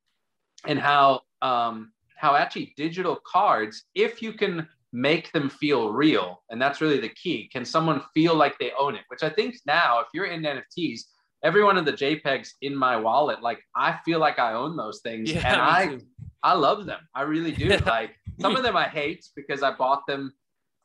and 0.65 0.77
how 0.77 1.21
um, 1.41 1.91
how 2.15 2.35
actually 2.35 2.73
digital 2.75 3.17
cards, 3.25 3.83
if 3.95 4.21
you 4.21 4.33
can 4.33 4.67
make 4.91 5.31
them 5.31 5.49
feel 5.49 5.91
real, 5.91 6.43
and 6.49 6.61
that's 6.61 6.81
really 6.81 6.99
the 6.99 7.09
key. 7.09 7.49
Can 7.51 7.65
someone 7.65 8.01
feel 8.13 8.35
like 8.35 8.57
they 8.57 8.71
own 8.79 8.95
it? 8.95 9.01
Which 9.07 9.23
I 9.23 9.29
think 9.29 9.55
now, 9.65 9.99
if 9.99 10.07
you're 10.13 10.25
in 10.25 10.41
NFTs, 10.41 11.01
every 11.43 11.63
one 11.63 11.77
of 11.77 11.85
the 11.85 11.93
JPEGs 11.93 12.49
in 12.61 12.75
my 12.75 12.97
wallet, 12.97 13.41
like 13.41 13.59
I 13.75 13.97
feel 14.05 14.19
like 14.19 14.39
I 14.39 14.53
own 14.53 14.75
those 14.75 15.01
things, 15.01 15.31
yeah, 15.31 15.51
and 15.51 15.61
I 15.61 15.87
too. 15.87 16.01
I 16.43 16.53
love 16.53 16.85
them. 16.85 16.99
I 17.15 17.23
really 17.23 17.51
do. 17.51 17.69
like 17.85 18.15
some 18.39 18.55
of 18.55 18.63
them 18.63 18.77
I 18.77 18.85
hate 18.85 19.25
because 19.35 19.63
I 19.63 19.71
bought 19.71 20.05
them 20.07 20.33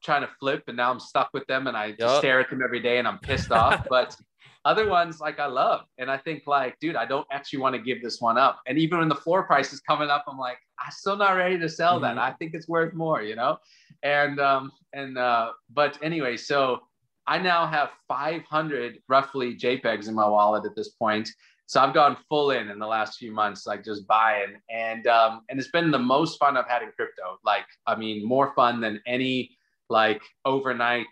trying 0.03 0.23
to 0.23 0.31
flip, 0.41 0.65
and 0.69 0.77
now 0.77 0.91
I'm 0.91 1.01
stuck 1.01 1.31
with 1.33 1.47
them, 1.47 1.67
and 1.67 1.77
I 1.77 1.95
yep. 1.99 2.19
stare 2.19 2.41
at 2.41 2.51
them 2.51 2.63
every 2.63 2.81
day, 2.81 2.99
and 2.99 3.07
I'm 3.07 3.19
pissed 3.19 3.53
off. 3.53 3.87
But 3.91 4.17
other 4.65 4.89
ones 4.89 5.21
like 5.21 5.41
I 5.41 5.47
love, 5.47 5.83
and 5.99 6.11
I 6.11 6.17
think 6.19 6.45
like, 6.47 6.79
dude, 6.81 6.97
I 6.97 7.05
don't 7.05 7.27
actually 7.33 7.59
want 7.61 7.75
to 7.75 7.83
give 7.83 8.03
this 8.03 8.21
one 8.21 8.39
up. 8.39 8.61
And 8.67 8.79
even 8.79 9.01
when 9.01 9.09
the 9.09 9.15
floor 9.15 9.43
price 9.43 9.73
is 9.73 9.81
coming 9.81 10.09
up, 10.09 10.25
I'm 10.29 10.39
like, 10.39 10.59
I'm 10.79 10.93
still 10.93 11.17
not 11.17 11.33
ready 11.33 11.59
to 11.59 11.69
sell 11.69 11.95
mm-hmm. 11.95 12.17
that. 12.17 12.19
I 12.19 12.33
think 12.33 12.55
it's 12.55 12.69
worth 12.69 12.95
more, 12.95 13.23
you 13.23 13.35
know. 13.35 13.59
And 14.03 14.41
um 14.41 14.73
and 14.93 15.19
uh, 15.19 15.53
but 15.71 15.99
anyway, 16.03 16.37
so 16.37 16.81
I 17.27 17.39
now 17.39 17.67
have 17.67 17.91
500 18.09 18.99
roughly 19.09 19.57
JPEGs 19.57 20.09
in 20.09 20.15
my 20.15 20.27
wallet 20.27 20.65
at 20.67 20.75
this 20.75 20.91
point. 20.91 21.29
So 21.67 21.81
I've 21.81 21.95
gone 21.95 22.17
full 22.29 22.51
in 22.51 22.69
in 22.69 22.79
the 22.79 22.87
last 22.87 23.19
few 23.19 23.33
months, 23.33 23.67
like 23.67 23.85
just 23.85 24.07
buying, 24.07 24.57
and 24.69 25.07
um, 25.07 25.43
and 25.49 25.59
it's 25.59 25.71
been 25.71 25.91
the 25.91 25.99
most 25.99 26.39
fun 26.39 26.57
I've 26.57 26.69
had 26.69 26.83
in 26.83 26.91
crypto. 26.93 27.39
Like, 27.45 27.65
I 27.87 27.95
mean, 27.95 28.27
more 28.27 28.53
fun 28.55 28.81
than 28.81 29.01
any 29.07 29.57
like 29.89 30.21
overnight 30.45 31.07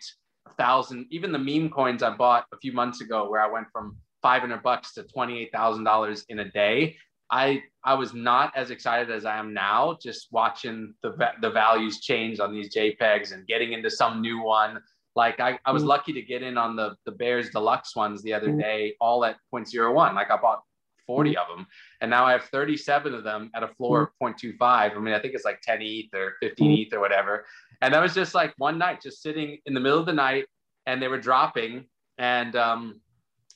thousand. 0.57 1.07
Even 1.09 1.31
the 1.31 1.39
meme 1.39 1.69
coins 1.69 2.03
I 2.03 2.15
bought 2.15 2.45
a 2.53 2.57
few 2.57 2.73
months 2.73 3.01
ago, 3.01 3.29
where 3.29 3.41
I 3.41 3.49
went 3.51 3.67
from 3.71 3.97
500 4.21 4.61
bucks 4.61 4.93
to 4.93 5.03
28 5.03 5.51
thousand 5.51 5.83
dollars 5.83 6.25
in 6.29 6.39
a 6.39 6.51
day. 6.51 6.95
I 7.31 7.63
I 7.83 7.93
was 7.93 8.13
not 8.13 8.51
as 8.55 8.69
excited 8.69 9.09
as 9.09 9.25
I 9.25 9.37
am 9.37 9.53
now, 9.53 9.97
just 10.01 10.27
watching 10.31 10.93
the 11.01 11.15
the 11.41 11.49
values 11.49 12.01
change 12.01 12.39
on 12.39 12.53
these 12.53 12.75
JPEGs 12.75 13.31
and 13.31 13.47
getting 13.47 13.73
into 13.73 13.89
some 13.89 14.21
new 14.21 14.41
one. 14.43 14.79
Like 15.15 15.39
I, 15.39 15.59
I 15.65 15.71
was 15.71 15.83
mm. 15.83 15.87
lucky 15.87 16.13
to 16.13 16.21
get 16.21 16.41
in 16.41 16.57
on 16.57 16.75
the 16.75 16.95
the 17.05 17.11
Bears 17.11 17.49
Deluxe 17.49 17.95
ones 17.95 18.21
the 18.21 18.33
other 18.33 18.49
mm. 18.49 18.59
day, 18.59 18.95
all 19.01 19.25
at 19.25 19.37
0.01. 19.53 20.15
Like 20.15 20.31
I 20.31 20.37
bought 20.37 20.61
40 21.07 21.31
mm. 21.31 21.35
of 21.35 21.47
them, 21.55 21.67
and 21.99 22.09
now 22.09 22.25
I 22.25 22.31
have 22.31 22.43
37 22.45 23.13
of 23.13 23.23
them 23.23 23.51
at 23.53 23.63
a 23.63 23.67
floor 23.67 24.01
of 24.03 24.09
0.25. 24.21 24.57
I 24.61 24.99
mean, 24.99 25.13
I 25.13 25.19
think 25.19 25.33
it's 25.33 25.45
like 25.45 25.61
10 25.61 25.79
ETH 25.81 26.13
or 26.13 26.35
15 26.41 26.87
ETH 26.87 26.93
or 26.93 26.99
whatever. 26.99 27.45
And 27.81 27.93
that 27.93 28.01
was 28.01 28.13
just 28.13 28.33
like 28.33 28.53
one 28.57 28.77
night, 28.77 29.01
just 29.01 29.21
sitting 29.21 29.57
in 29.65 29.73
the 29.73 29.79
middle 29.79 29.99
of 29.99 30.05
the 30.05 30.13
night, 30.13 30.45
and 30.85 31.01
they 31.01 31.07
were 31.07 31.19
dropping, 31.19 31.85
and 32.17 32.55
um, 32.55 33.01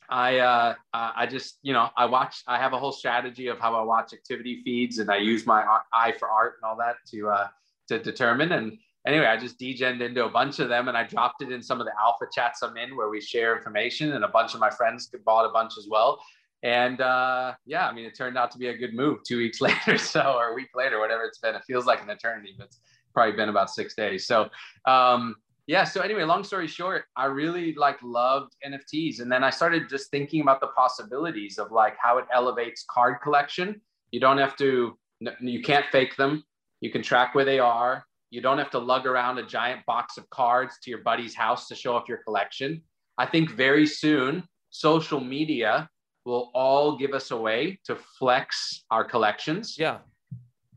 I 0.10 0.40
uh, 0.40 0.76
I 0.94 1.26
just 1.26 1.60
you 1.62 1.74
know 1.74 1.90
I 1.96 2.06
watch 2.06 2.44
I 2.48 2.58
have 2.58 2.74
a 2.74 2.80
whole 2.80 2.92
strategy 2.92 3.48
of 3.48 3.60
how 3.60 3.76
I 3.76 3.84
watch 3.84 4.14
activity 4.14 4.62
feeds 4.64 5.00
and 5.00 5.10
I 5.10 5.18
use 5.18 5.46
my 5.46 5.66
eye 5.94 6.14
for 6.20 6.30
art 6.30 6.56
and 6.62 6.70
all 6.70 6.78
that 6.78 6.98
to 7.12 7.30
uh, 7.30 7.48
to 7.88 8.00
determine 8.00 8.52
and 8.52 8.78
anyway 9.06 9.26
I 9.26 9.38
just 9.38 9.60
degened 9.60 10.02
into 10.02 10.26
a 10.26 10.30
bunch 10.30 10.60
of 10.60 10.70
them 10.70 10.88
and 10.88 10.98
I 10.98 11.04
dropped 11.04 11.42
it 11.42 11.52
in 11.52 11.62
some 11.62 11.80
of 11.80 11.86
the 11.86 11.94
alpha 12.00 12.26
chats 12.34 12.62
I'm 12.62 12.78
in 12.78 12.96
where 12.96 13.10
we 13.10 13.22
share 13.22 13.56
information 13.56 14.14
and 14.14 14.24
a 14.24 14.28
bunch 14.28 14.54
of 14.54 14.60
my 14.60 14.70
friends 14.70 15.10
bought 15.26 15.46
a 15.46 15.50
bunch 15.50 15.74
as 15.78 15.88
well. 15.90 16.22
And 16.64 17.02
uh, 17.02 17.54
yeah 17.66 17.88
I 17.88 17.94
mean 17.94 18.06
it 18.06 18.16
turned 18.16 18.38
out 18.38 18.52
to 18.52 18.58
be 18.58 18.68
a 18.68 18.78
good 18.78 18.94
move 18.94 19.20
two 19.26 19.38
weeks 19.38 19.62
later 19.68 19.98
so 19.98 20.36
or 20.38 20.50
a 20.50 20.54
week 20.54 20.70
later 20.76 21.00
whatever 21.00 21.24
it's 21.24 21.40
been. 21.40 21.56
It 21.56 21.64
feels 21.66 21.86
like 21.86 22.02
an 22.02 22.10
eternity 22.10 22.56
but 22.58 22.68
it's 22.68 22.80
probably 23.14 23.36
been 23.36 23.50
about 23.50 23.70
six 23.70 23.96
days. 23.96 24.26
So 24.26 24.50
um, 24.86 25.36
yeah 25.68 25.84
so 25.84 26.02
anyway 26.02 26.24
long 26.24 26.44
story 26.44 26.68
short 26.68 27.06
i 27.16 27.26
really 27.26 27.74
like 27.74 27.98
loved 28.04 28.56
nfts 28.64 29.20
and 29.20 29.32
then 29.32 29.44
i 29.44 29.50
started 29.50 29.90
just 29.90 30.12
thinking 30.12 30.42
about 30.42 30.60
the 30.60 30.68
possibilities 30.68 31.58
of 31.58 31.72
like 31.72 31.96
how 32.00 32.20
it 32.20 32.26
elevates 32.32 32.86
card 32.88 33.18
collection. 33.24 33.82
You 34.12 34.20
don't 34.20 34.38
have 34.38 34.56
to 34.58 34.98
you 35.42 35.62
can't 35.62 35.86
fake 35.92 36.16
them. 36.18 36.44
You 36.82 36.92
can 36.92 37.02
track 37.02 37.34
where 37.36 37.46
they 37.46 37.60
are 37.60 38.06
you 38.36 38.42
don't 38.42 38.58
have 38.58 38.70
to 38.72 38.80
lug 38.80 39.06
around 39.06 39.38
a 39.38 39.46
giant 39.46 39.86
box 39.86 40.18
of 40.18 40.30
cards 40.30 40.78
to 40.84 40.90
your 40.92 41.02
buddy's 41.10 41.36
house 41.36 41.68
to 41.70 41.76
show 41.76 41.96
off 41.96 42.08
your 42.08 42.20
collection 42.28 42.82
i 43.18 43.26
think 43.26 43.50
very 43.52 43.88
soon 43.88 44.44
social 44.70 45.20
media 45.20 45.90
will 46.26 46.52
all 46.54 46.98
give 46.98 47.14
us 47.14 47.32
a 47.32 47.38
way 47.38 47.80
to 47.86 47.96
flex 48.20 48.84
our 48.92 49.04
collections 49.04 49.76
yeah 49.80 50.00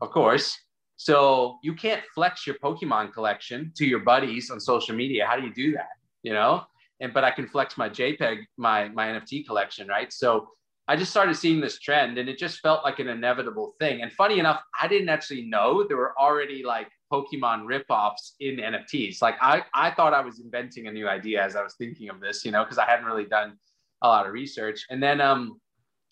of 0.01 0.09
course 0.09 0.57
so 0.99 1.59
you 1.63 1.73
can't 1.75 2.03
flex 2.13 2.45
your 2.45 2.57
Pokemon 2.57 3.13
collection 3.13 3.71
to 3.77 3.85
your 3.85 3.99
buddies 3.99 4.51
on 4.51 4.59
social 4.59 4.93
media. 4.93 5.25
How 5.25 5.37
do 5.37 5.47
you 5.47 5.53
do 5.53 5.71
that? 5.71 5.91
You 6.23 6.33
know? 6.33 6.65
And 6.99 7.13
but 7.13 7.23
I 7.23 7.31
can 7.31 7.47
flex 7.47 7.77
my 7.77 7.87
JPEG, 7.87 8.39
my 8.57 8.89
my 8.89 9.07
NFT 9.07 9.47
collection, 9.47 9.87
right? 9.87 10.11
So 10.11 10.49
I 10.89 10.97
just 10.97 11.09
started 11.09 11.35
seeing 11.35 11.61
this 11.61 11.79
trend 11.79 12.17
and 12.17 12.27
it 12.27 12.37
just 12.37 12.59
felt 12.59 12.83
like 12.83 12.99
an 12.99 13.07
inevitable 13.07 13.75
thing. 13.79 14.01
And 14.01 14.11
funny 14.11 14.39
enough, 14.39 14.61
I 14.79 14.89
didn't 14.89 15.07
actually 15.07 15.43
know 15.43 15.85
there 15.87 15.95
were 15.95 16.19
already 16.19 16.63
like 16.65 16.89
Pokemon 17.11 17.65
ripoffs 17.65 18.33
in 18.39 18.57
NFTs. 18.57 19.21
Like 19.21 19.35
I, 19.41 19.63
I 19.73 19.91
thought 19.91 20.13
I 20.13 20.21
was 20.21 20.39
inventing 20.39 20.87
a 20.87 20.91
new 20.91 21.07
idea 21.07 21.43
as 21.43 21.55
I 21.55 21.63
was 21.63 21.75
thinking 21.75 22.09
of 22.09 22.19
this, 22.19 22.45
you 22.45 22.51
know, 22.51 22.63
because 22.63 22.77
I 22.77 22.85
hadn't 22.85 23.05
really 23.05 23.25
done 23.25 23.57
a 24.01 24.07
lot 24.07 24.25
of 24.25 24.33
research. 24.33 24.85
And 24.89 25.01
then 25.01 25.21
um 25.21 25.59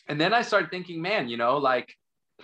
and 0.07 0.19
then 0.19 0.33
I 0.33 0.41
started 0.41 0.69
thinking, 0.71 1.01
man, 1.01 1.27
you 1.27 1.37
know, 1.37 1.57
like 1.57 1.93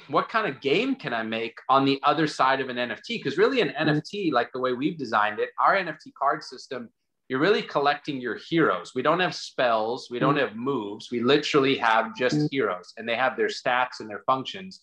what 0.08 0.28
kind 0.28 0.48
of 0.48 0.60
game 0.60 0.96
can 0.96 1.14
I 1.14 1.24
make 1.24 1.58
on 1.70 1.86
the 1.86 2.00
other 2.04 2.28
side 2.28 2.60
of 2.60 2.70
an 2.70 2.78
NFT? 2.78 3.10
Because 3.10 3.38
really, 3.38 3.62
an 3.62 3.70
mm-hmm. 3.70 3.90
NFT, 3.90 4.32
like 4.32 4.52
the 4.52 4.60
way 4.60 4.74
we've 4.74 4.98
designed 4.98 5.40
it, 5.40 5.50
our 5.60 5.76
NFT 5.76 6.14
card 6.18 6.44
system 6.44 6.90
you're 7.30 7.40
really 7.40 7.62
collecting 7.62 8.20
your 8.20 8.36
heroes. 8.36 8.92
We 8.94 9.02
don't 9.02 9.20
have 9.20 9.34
spells, 9.34 10.10
we 10.12 10.20
don't 10.20 10.38
have 10.38 10.56
moves. 10.56 11.10
We 11.12 11.22
literally 11.22 11.78
have 11.78 12.16
just 12.16 12.52
heroes 12.52 12.94
and 12.98 13.08
they 13.08 13.16
have 13.16 13.38
their 13.38 13.48
stats 13.48 14.02
and 14.02 14.10
their 14.10 14.24
functions. 14.26 14.82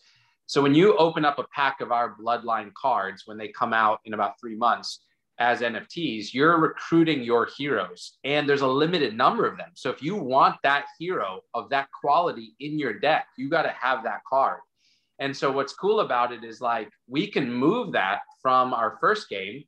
So 0.50 0.60
when 0.60 0.74
you 0.74 0.96
open 0.96 1.24
up 1.24 1.38
a 1.38 1.46
pack 1.54 1.80
of 1.80 1.92
our 1.92 2.16
bloodline 2.16 2.74
cards 2.74 3.22
when 3.24 3.38
they 3.38 3.46
come 3.46 3.72
out 3.72 4.00
in 4.04 4.14
about 4.14 4.40
3 4.40 4.56
months 4.56 5.04
as 5.38 5.60
NFTs, 5.60 6.34
you're 6.34 6.58
recruiting 6.58 7.22
your 7.22 7.48
heroes 7.56 8.18
and 8.24 8.48
there's 8.48 8.62
a 8.62 8.66
limited 8.66 9.16
number 9.16 9.46
of 9.46 9.56
them. 9.56 9.68
So 9.74 9.90
if 9.90 10.02
you 10.02 10.16
want 10.16 10.56
that 10.64 10.86
hero 10.98 11.42
of 11.54 11.70
that 11.70 11.86
quality 11.92 12.56
in 12.58 12.80
your 12.80 12.94
deck, 12.98 13.28
you 13.38 13.48
got 13.48 13.62
to 13.62 13.72
have 13.80 14.02
that 14.02 14.24
card. 14.28 14.58
And 15.20 15.36
so 15.36 15.52
what's 15.52 15.72
cool 15.72 16.00
about 16.00 16.32
it 16.32 16.42
is 16.42 16.60
like 16.60 16.90
we 17.06 17.28
can 17.28 17.48
move 17.48 17.92
that 17.92 18.22
from 18.42 18.74
our 18.74 18.98
first 19.00 19.28
game 19.28 19.62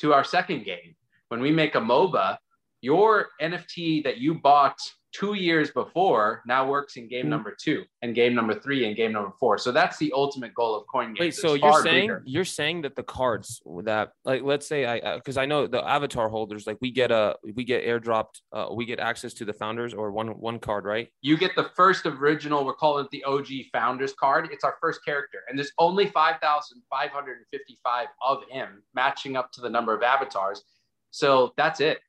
to 0.00 0.12
our 0.12 0.24
second 0.24 0.66
game. 0.66 0.94
When 1.28 1.40
we 1.40 1.52
make 1.52 1.74
a 1.74 1.80
MOBA, 1.80 2.36
your 2.82 3.28
NFT 3.40 4.04
that 4.04 4.18
you 4.18 4.34
bought 4.34 4.78
two 5.12 5.34
years 5.34 5.70
before 5.70 6.42
now 6.46 6.68
works 6.68 6.96
in 6.96 7.08
game 7.08 7.26
mm. 7.26 7.30
number 7.30 7.54
two 7.58 7.84
and 8.02 8.14
game 8.14 8.34
number 8.34 8.54
three 8.54 8.86
and 8.86 8.96
game 8.96 9.12
number 9.12 9.32
four. 9.38 9.58
So 9.58 9.72
that's 9.72 9.96
the 9.98 10.12
ultimate 10.14 10.54
goal 10.54 10.76
of 10.76 10.86
coin 10.86 11.14
games. 11.14 11.20
Wait, 11.20 11.34
so 11.34 11.54
you're 11.54 11.82
saying 11.82 12.08
bigger. 12.08 12.22
you're 12.26 12.44
saying 12.44 12.82
that 12.82 12.94
the 12.94 13.02
cards 13.02 13.60
that 13.84 14.12
like 14.24 14.42
let's 14.42 14.66
say 14.66 14.84
I 14.84 15.16
because 15.16 15.36
I 15.36 15.46
know 15.46 15.66
the 15.66 15.86
avatar 15.86 16.28
holders 16.28 16.66
like 16.66 16.78
we 16.80 16.90
get 16.90 17.10
a 17.10 17.36
we 17.54 17.64
get 17.64 17.84
airdropped 17.84 18.40
uh, 18.52 18.68
we 18.72 18.84
get 18.84 19.00
access 19.00 19.34
to 19.34 19.44
the 19.44 19.52
founders 19.52 19.94
or 19.94 20.10
one 20.12 20.28
one 20.28 20.58
card 20.58 20.84
right? 20.84 21.08
You 21.22 21.36
get 21.36 21.54
the 21.56 21.70
first 21.74 22.06
original. 22.06 22.64
We're 22.64 22.74
calling 22.74 23.04
it 23.04 23.10
the 23.10 23.24
OG 23.24 23.48
founders 23.72 24.12
card. 24.12 24.48
It's 24.52 24.64
our 24.64 24.76
first 24.80 25.04
character, 25.04 25.38
and 25.48 25.58
there's 25.58 25.72
only 25.78 26.06
five 26.06 26.36
thousand 26.40 26.82
five 26.90 27.10
hundred 27.10 27.38
and 27.38 27.46
fifty 27.50 27.78
five 27.82 28.08
of 28.22 28.42
him, 28.50 28.82
matching 28.94 29.36
up 29.36 29.52
to 29.52 29.60
the 29.60 29.70
number 29.70 29.94
of 29.94 30.02
avatars. 30.02 30.62
So 31.10 31.54
that's 31.56 31.80
it 31.80 32.00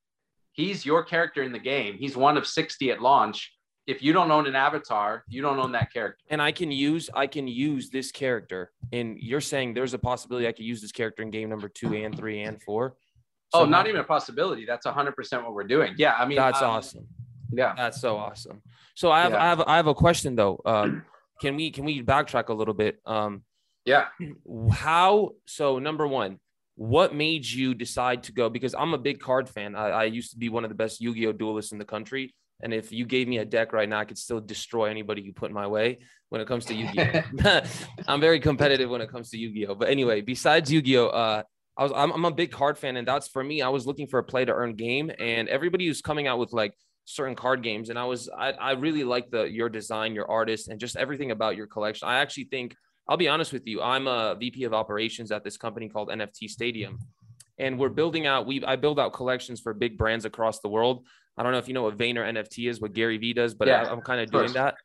he's 0.60 0.86
your 0.86 1.03
character 1.03 1.41
in 1.41 1.51
the 1.51 1.60
game. 1.60 1.95
He's 1.97 2.18
one 2.18 2.38
of 2.38 2.45
60 2.45 2.91
at 2.91 3.01
launch. 3.01 3.53
If 3.88 4.03
you 4.03 4.14
don't 4.14 4.30
own 4.30 4.45
an 4.45 4.55
avatar, 4.55 5.24
you 5.28 5.41
don't 5.41 5.57
own 5.57 5.72
that 5.72 5.91
character. 5.91 6.24
And 6.30 6.41
I 6.41 6.51
can 6.51 6.70
use 6.70 7.10
I 7.14 7.26
can 7.26 7.47
use 7.47 7.89
this 7.89 8.12
character. 8.12 8.72
And 8.91 9.18
you're 9.20 9.41
saying 9.41 9.74
there's 9.74 9.93
a 9.93 9.97
possibility 9.97 10.47
I 10.47 10.51
could 10.51 10.66
use 10.66 10.82
this 10.82 10.91
character 10.91 11.24
in 11.24 11.32
game 11.32 11.49
number 11.49 11.70
two 11.70 11.95
and 11.95 12.16
three 12.16 12.41
and 12.41 12.62
four. 12.62 12.95
So 13.53 13.62
oh, 13.62 13.66
not 13.66 13.88
even 13.88 13.99
a 13.99 14.03
possibility. 14.03 14.66
That's 14.66 14.86
100% 14.86 15.43
what 15.43 15.53
we're 15.53 15.64
doing. 15.64 15.95
Yeah, 15.97 16.14
I 16.14 16.28
mean 16.28 16.38
that's 16.38 16.62
um, 16.62 16.70
awesome. 16.70 17.07
Yeah, 17.51 17.74
that's 17.76 17.99
so 17.99 18.18
awesome. 18.18 18.62
So 18.93 19.12
I 19.12 19.22
have 19.22 19.32
yeah. 19.32 19.43
I 19.43 19.49
have 19.49 19.62
I 19.62 19.76
have 19.78 19.88
a 19.88 19.95
question 19.95 20.36
though. 20.36 20.62
Um, 20.66 21.03
can 21.41 21.55
we 21.55 21.72
can 21.72 21.84
we 21.86 22.03
backtrack 22.03 22.49
a 22.49 22.53
little 22.53 22.76
bit? 22.76 22.99
Um, 23.07 23.43
yeah. 23.86 24.07
How 24.72 25.32
so? 25.47 25.80
Number 25.80 26.05
one, 26.05 26.39
what 26.80 27.14
made 27.14 27.46
you 27.46 27.74
decide 27.74 28.24
to 28.24 28.32
go? 28.32 28.50
Because 28.50 28.74
I'm 28.74 28.94
a 28.94 28.98
big 28.98 29.20
card 29.20 29.50
fan. 29.50 29.76
I, 29.76 29.90
I 29.90 30.04
used 30.06 30.32
to 30.32 30.38
be 30.38 30.48
one 30.48 30.64
of 30.64 30.70
the 30.70 30.76
best 30.76 31.02
Yu 31.02 31.14
Gi 31.14 31.28
Oh 31.28 31.34
duelists 31.34 31.74
in 31.74 31.78
the 31.78 31.84
country. 31.84 32.34
And 32.64 32.74
if 32.74 32.94
you 32.94 33.06
gave 33.06 33.28
me 33.28 33.40
a 33.40 33.44
deck 33.46 33.74
right 33.74 33.88
now, 33.88 34.00
I 34.00 34.06
could 34.06 34.18
still 34.18 34.40
destroy 34.40 34.86
anybody 34.86 35.22
you 35.22 35.34
put 35.34 35.50
in 35.50 35.54
my 35.54 35.68
way 35.68 36.00
when 36.30 36.40
it 36.40 36.48
comes 36.48 36.64
to 36.68 36.74
Yu 36.74 36.88
Gi 36.94 37.02
Oh. 37.44 37.62
I'm 38.08 38.22
very 38.22 38.40
competitive 38.40 38.90
when 38.90 39.02
it 39.02 39.12
comes 39.12 39.30
to 39.32 39.38
Yu 39.38 39.54
Gi 39.54 39.68
Oh. 39.68 39.76
But 39.76 39.90
anyway, 39.90 40.22
besides 40.22 40.72
Yu 40.72 40.82
Gi 40.82 40.98
Oh, 41.00 41.08
uh, 41.08 41.44
I 41.78 41.84
was 41.84 41.92
I'm, 41.94 42.14
I'm 42.14 42.24
a 42.24 42.32
big 42.32 42.50
card 42.50 42.78
fan, 42.78 42.96
and 42.96 43.06
that's 43.06 43.28
for 43.28 43.44
me. 43.44 43.62
I 43.62 43.68
was 43.68 43.86
looking 43.86 44.08
for 44.08 44.20
a 44.20 44.24
play 44.24 44.46
to 44.46 44.54
earn 44.54 44.76
game, 44.76 45.12
and 45.20 45.50
everybody 45.50 45.86
was 45.90 46.02
coming 46.02 46.28
out 46.28 46.40
with 46.40 46.54
like 46.54 46.74
certain 47.04 47.36
card 47.36 47.62
games, 47.62 47.90
and 47.90 48.00
I 48.00 48.06
was 48.06 48.30
I, 48.30 48.54
I 48.54 48.72
really 48.72 49.04
like 49.04 49.32
the 49.32 49.44
your 49.44 49.68
design, 49.68 50.16
your 50.16 50.32
artist, 50.32 50.70
and 50.70 50.80
just 50.80 50.96
everything 50.96 51.32
about 51.32 51.58
your 51.58 51.68
collection. 51.68 52.08
I 52.08 52.20
actually 52.20 52.46
think 52.46 52.74
I'll 53.10 53.18
be 53.18 53.28
honest 53.28 53.51
with 53.51 53.66
you. 53.66 53.82
I'm 53.82 54.07
a 54.07 54.36
VP 54.39 54.64
of 54.66 54.74
operations 54.74 55.32
at 55.32 55.43
this 55.43 55.57
company 55.57 55.89
called 55.89 56.10
NFT 56.10 56.47
Stadium. 56.47 56.99
And 57.57 57.80
we're 57.80 57.89
building 57.89 58.28
out, 58.28 58.45
we 58.45 58.64
I 58.64 58.76
build 58.76 58.99
out 58.99 59.14
collections 59.14 59.60
for 59.60 59.74
big 59.74 59.97
brands 59.97 60.26
across 60.26 60.60
the 60.60 60.70
world. 60.70 61.05
I 61.36 61.41
don't 61.41 61.51
know 61.51 61.57
if 61.57 61.68
you 61.68 61.74
know 61.74 61.82
what 61.82 61.97
Vayner 61.97 62.24
NFT 62.24 62.70
is, 62.70 62.80
what 62.80 62.93
Gary 62.93 63.18
Vee 63.18 63.34
does, 63.34 63.55
but 63.55 63.68
yeah, 63.68 63.84
I, 63.84 63.91
am 63.91 64.01
kind 64.01 64.22
of 64.22 64.30
doing 64.30 64.53
that. 64.53 64.76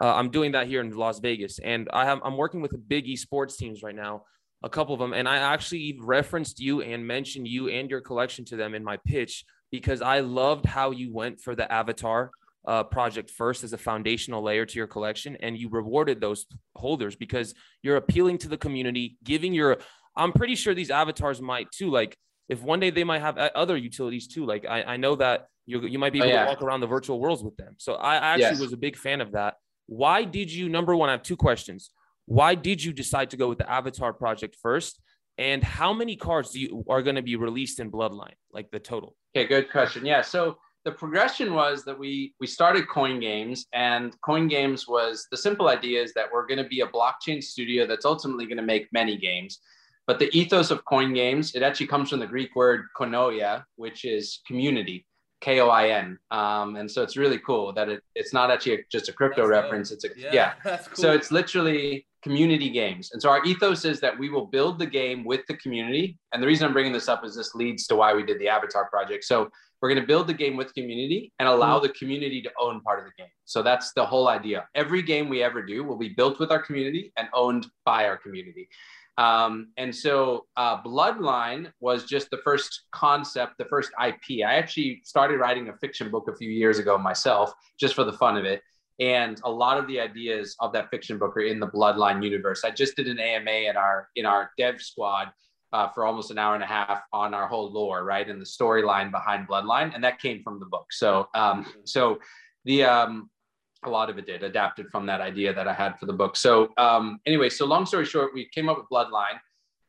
Uh, 0.00 0.14
I'm 0.14 0.30
doing 0.30 0.52
that 0.52 0.68
here 0.68 0.80
in 0.80 0.90
Las 0.96 1.18
Vegas, 1.18 1.58
and 1.58 1.88
I 1.92 2.04
have 2.04 2.20
I'm 2.24 2.36
working 2.36 2.62
with 2.62 2.72
big 2.88 3.06
esports 3.06 3.56
teams 3.56 3.82
right 3.82 3.94
now, 3.94 4.24
a 4.62 4.68
couple 4.68 4.94
of 4.94 5.00
them, 5.00 5.12
and 5.12 5.28
I 5.28 5.38
actually 5.38 5.98
referenced 6.00 6.60
you 6.60 6.82
and 6.82 7.06
mentioned 7.06 7.48
you 7.48 7.68
and 7.68 7.90
your 7.90 8.00
collection 8.00 8.44
to 8.46 8.56
them 8.56 8.74
in 8.74 8.84
my 8.84 8.98
pitch 9.04 9.44
because 9.70 10.00
I 10.00 10.20
loved 10.20 10.66
how 10.66 10.90
you 10.90 11.12
went 11.12 11.40
for 11.40 11.54
the 11.54 11.70
avatar 11.70 12.30
uh, 12.66 12.84
project 12.84 13.30
first 13.30 13.64
as 13.64 13.72
a 13.72 13.78
foundational 13.78 14.42
layer 14.42 14.64
to 14.64 14.76
your 14.76 14.86
collection 14.86 15.36
and 15.40 15.58
you 15.58 15.68
rewarded 15.68 16.20
those 16.20 16.46
holders 16.76 17.16
because 17.16 17.54
you're 17.82 17.96
appealing 17.96 18.38
to 18.38 18.48
the 18.48 18.56
community 18.56 19.16
giving 19.24 19.52
your 19.52 19.78
i'm 20.16 20.32
pretty 20.32 20.54
sure 20.54 20.72
these 20.72 20.90
avatars 20.90 21.42
might 21.42 21.68
too 21.72 21.90
like 21.90 22.16
if 22.48 22.62
one 22.62 22.78
day 22.78 22.90
they 22.90 23.02
might 23.02 23.20
have 23.20 23.36
other 23.36 23.76
utilities 23.76 24.28
too 24.28 24.46
like 24.46 24.64
i, 24.64 24.82
I 24.82 24.96
know 24.96 25.16
that 25.16 25.48
you, 25.66 25.80
you 25.86 25.98
might 25.98 26.12
be 26.12 26.20
oh, 26.20 26.24
able 26.24 26.32
oh, 26.32 26.36
yeah. 26.36 26.44
to 26.44 26.50
walk 26.50 26.62
around 26.62 26.80
the 26.80 26.86
virtual 26.86 27.20
worlds 27.20 27.42
with 27.42 27.56
them. 27.56 27.74
So 27.78 27.94
i 27.94 28.16
actually 28.16 28.42
yes. 28.42 28.60
was 28.60 28.72
a 28.72 28.76
big 28.76 28.96
fan 28.96 29.20
of 29.20 29.32
that. 29.32 29.54
Why 29.86 30.24
did 30.24 30.52
you 30.52 30.68
number 30.68 30.96
one 30.96 31.08
i 31.08 31.12
have 31.12 31.22
two 31.22 31.36
questions. 31.36 31.90
Why 32.26 32.54
did 32.54 32.82
you 32.82 32.92
decide 32.92 33.30
to 33.30 33.36
go 33.36 33.48
with 33.48 33.58
the 33.58 33.70
avatar 33.70 34.12
project 34.12 34.56
first? 34.62 35.00
And 35.38 35.62
how 35.62 35.92
many 35.92 36.16
cards 36.16 36.50
do 36.50 36.60
you 36.60 36.84
are 36.88 37.02
going 37.02 37.16
to 37.16 37.22
be 37.22 37.36
released 37.36 37.80
in 37.80 37.90
bloodline 37.90 38.34
like 38.52 38.70
the 38.70 38.78
total? 38.78 39.16
Okay 39.36 39.46
good 39.46 39.70
question. 39.70 40.04
Yeah 40.04 40.22
so 40.22 40.58
the 40.84 40.92
progression 40.92 41.54
was 41.54 41.84
that 41.84 41.98
we 41.98 42.34
we 42.40 42.46
started 42.46 42.88
coin 42.88 43.20
games 43.20 43.66
and 43.72 44.16
coin 44.22 44.48
games 44.48 44.88
was 44.88 45.26
the 45.30 45.36
simple 45.36 45.68
idea 45.68 46.02
is 46.02 46.12
that 46.14 46.26
we're 46.32 46.46
going 46.46 46.62
to 46.62 46.68
be 46.68 46.80
a 46.80 46.86
blockchain 46.86 47.42
studio 47.42 47.86
that's 47.86 48.04
ultimately 48.04 48.46
going 48.46 48.56
to 48.56 48.62
make 48.62 48.92
many 48.92 49.16
games 49.16 49.60
but 50.06 50.18
the 50.18 50.28
ethos 50.36 50.70
of 50.70 50.84
coin 50.84 51.12
games 51.14 51.54
it 51.54 51.62
actually 51.62 51.86
comes 51.86 52.10
from 52.10 52.20
the 52.20 52.26
greek 52.26 52.54
word 52.56 52.86
koinonia 52.98 53.64
which 53.76 54.04
is 54.04 54.40
community 54.46 55.06
k-o-i-n 55.40 56.18
um, 56.30 56.76
and 56.76 56.90
so 56.90 57.02
it's 57.02 57.16
really 57.16 57.38
cool 57.38 57.72
that 57.72 57.88
it, 57.88 58.02
it's 58.14 58.32
not 58.32 58.50
actually 58.50 58.74
a, 58.74 58.78
just 58.90 59.08
a 59.08 59.12
crypto 59.12 59.42
that's 59.42 59.50
reference 59.50 59.90
dope. 59.90 59.96
it's 59.96 60.16
a 60.16 60.20
yeah, 60.20 60.54
yeah. 60.64 60.76
Cool. 60.78 60.94
so 60.94 61.12
it's 61.12 61.30
literally 61.30 62.06
community 62.22 62.70
games 62.70 63.10
and 63.12 63.20
so 63.20 63.28
our 63.28 63.44
ethos 63.44 63.84
is 63.84 63.98
that 64.00 64.16
we 64.16 64.30
will 64.30 64.46
build 64.46 64.78
the 64.78 64.86
game 64.86 65.24
with 65.24 65.44
the 65.48 65.54
community 65.54 66.16
and 66.32 66.40
the 66.42 66.46
reason 66.46 66.66
i'm 66.66 66.72
bringing 66.72 66.92
this 66.92 67.08
up 67.08 67.24
is 67.24 67.34
this 67.34 67.54
leads 67.54 67.88
to 67.88 67.96
why 67.96 68.14
we 68.14 68.22
did 68.22 68.38
the 68.38 68.48
avatar 68.48 68.88
project 68.88 69.24
so 69.24 69.50
we're 69.82 69.88
going 69.88 70.00
to 70.00 70.06
build 70.06 70.28
the 70.28 70.34
game 70.34 70.56
with 70.56 70.72
community 70.74 71.32
and 71.40 71.48
allow 71.48 71.76
mm-hmm. 71.76 71.88
the 71.88 71.92
community 71.92 72.40
to 72.40 72.50
own 72.58 72.80
part 72.82 73.00
of 73.00 73.04
the 73.04 73.10
game. 73.18 73.30
So 73.44 73.62
that's 73.62 73.92
the 73.92 74.06
whole 74.06 74.28
idea. 74.28 74.68
Every 74.76 75.02
game 75.02 75.28
we 75.28 75.42
ever 75.42 75.60
do 75.60 75.82
will 75.82 75.98
be 75.98 76.10
built 76.10 76.38
with 76.38 76.52
our 76.52 76.62
community 76.62 77.12
and 77.16 77.28
owned 77.34 77.66
by 77.84 78.06
our 78.06 78.16
community. 78.16 78.68
Um, 79.18 79.72
and 79.76 79.94
so 79.94 80.46
uh, 80.56 80.80
Bloodline 80.82 81.72
was 81.80 82.04
just 82.04 82.30
the 82.30 82.38
first 82.38 82.84
concept, 82.92 83.58
the 83.58 83.64
first 83.64 83.90
IP. 84.02 84.46
I 84.46 84.54
actually 84.54 85.02
started 85.04 85.38
writing 85.38 85.68
a 85.68 85.76
fiction 85.76 86.10
book 86.10 86.28
a 86.28 86.36
few 86.36 86.48
years 86.48 86.78
ago 86.78 86.96
myself, 86.96 87.52
just 87.78 87.94
for 87.94 88.04
the 88.04 88.12
fun 88.12 88.36
of 88.36 88.44
it. 88.44 88.62
And 89.00 89.40
a 89.44 89.50
lot 89.50 89.78
of 89.78 89.88
the 89.88 89.98
ideas 89.98 90.54
of 90.60 90.72
that 90.74 90.90
fiction 90.90 91.18
book 91.18 91.36
are 91.36 91.40
in 91.40 91.58
the 91.58 91.66
Bloodline 91.66 92.22
universe. 92.22 92.62
I 92.64 92.70
just 92.70 92.94
did 92.94 93.08
an 93.08 93.18
AMA 93.18 93.50
in 93.50 93.76
our 93.76 94.08
in 94.14 94.26
our 94.26 94.50
dev 94.56 94.80
squad 94.80 95.32
uh, 95.72 95.88
for 95.88 96.04
almost 96.04 96.30
an 96.30 96.38
hour 96.38 96.54
and 96.54 96.64
a 96.64 96.66
half 96.66 97.02
on 97.12 97.34
our 97.34 97.46
whole 97.46 97.72
lore, 97.72 98.04
right, 98.04 98.28
and 98.28 98.40
the 98.40 98.46
storyline 98.46 99.10
behind 99.10 99.48
Bloodline, 99.48 99.94
and 99.94 100.04
that 100.04 100.20
came 100.20 100.42
from 100.42 100.60
the 100.60 100.66
book. 100.66 100.92
So, 100.92 101.28
um, 101.34 101.66
so 101.84 102.18
the 102.64 102.84
um, 102.84 103.30
a 103.84 103.90
lot 103.90 104.10
of 104.10 104.18
it 104.18 104.26
did 104.26 104.42
adapted 104.42 104.88
from 104.90 105.06
that 105.06 105.20
idea 105.20 105.52
that 105.52 105.66
I 105.66 105.72
had 105.72 105.98
for 105.98 106.06
the 106.06 106.12
book. 106.12 106.36
So, 106.36 106.70
um, 106.78 107.20
anyway, 107.26 107.48
so 107.48 107.66
long 107.66 107.86
story 107.86 108.04
short, 108.04 108.32
we 108.34 108.48
came 108.54 108.68
up 108.68 108.78
with 108.78 108.86
Bloodline. 108.92 109.38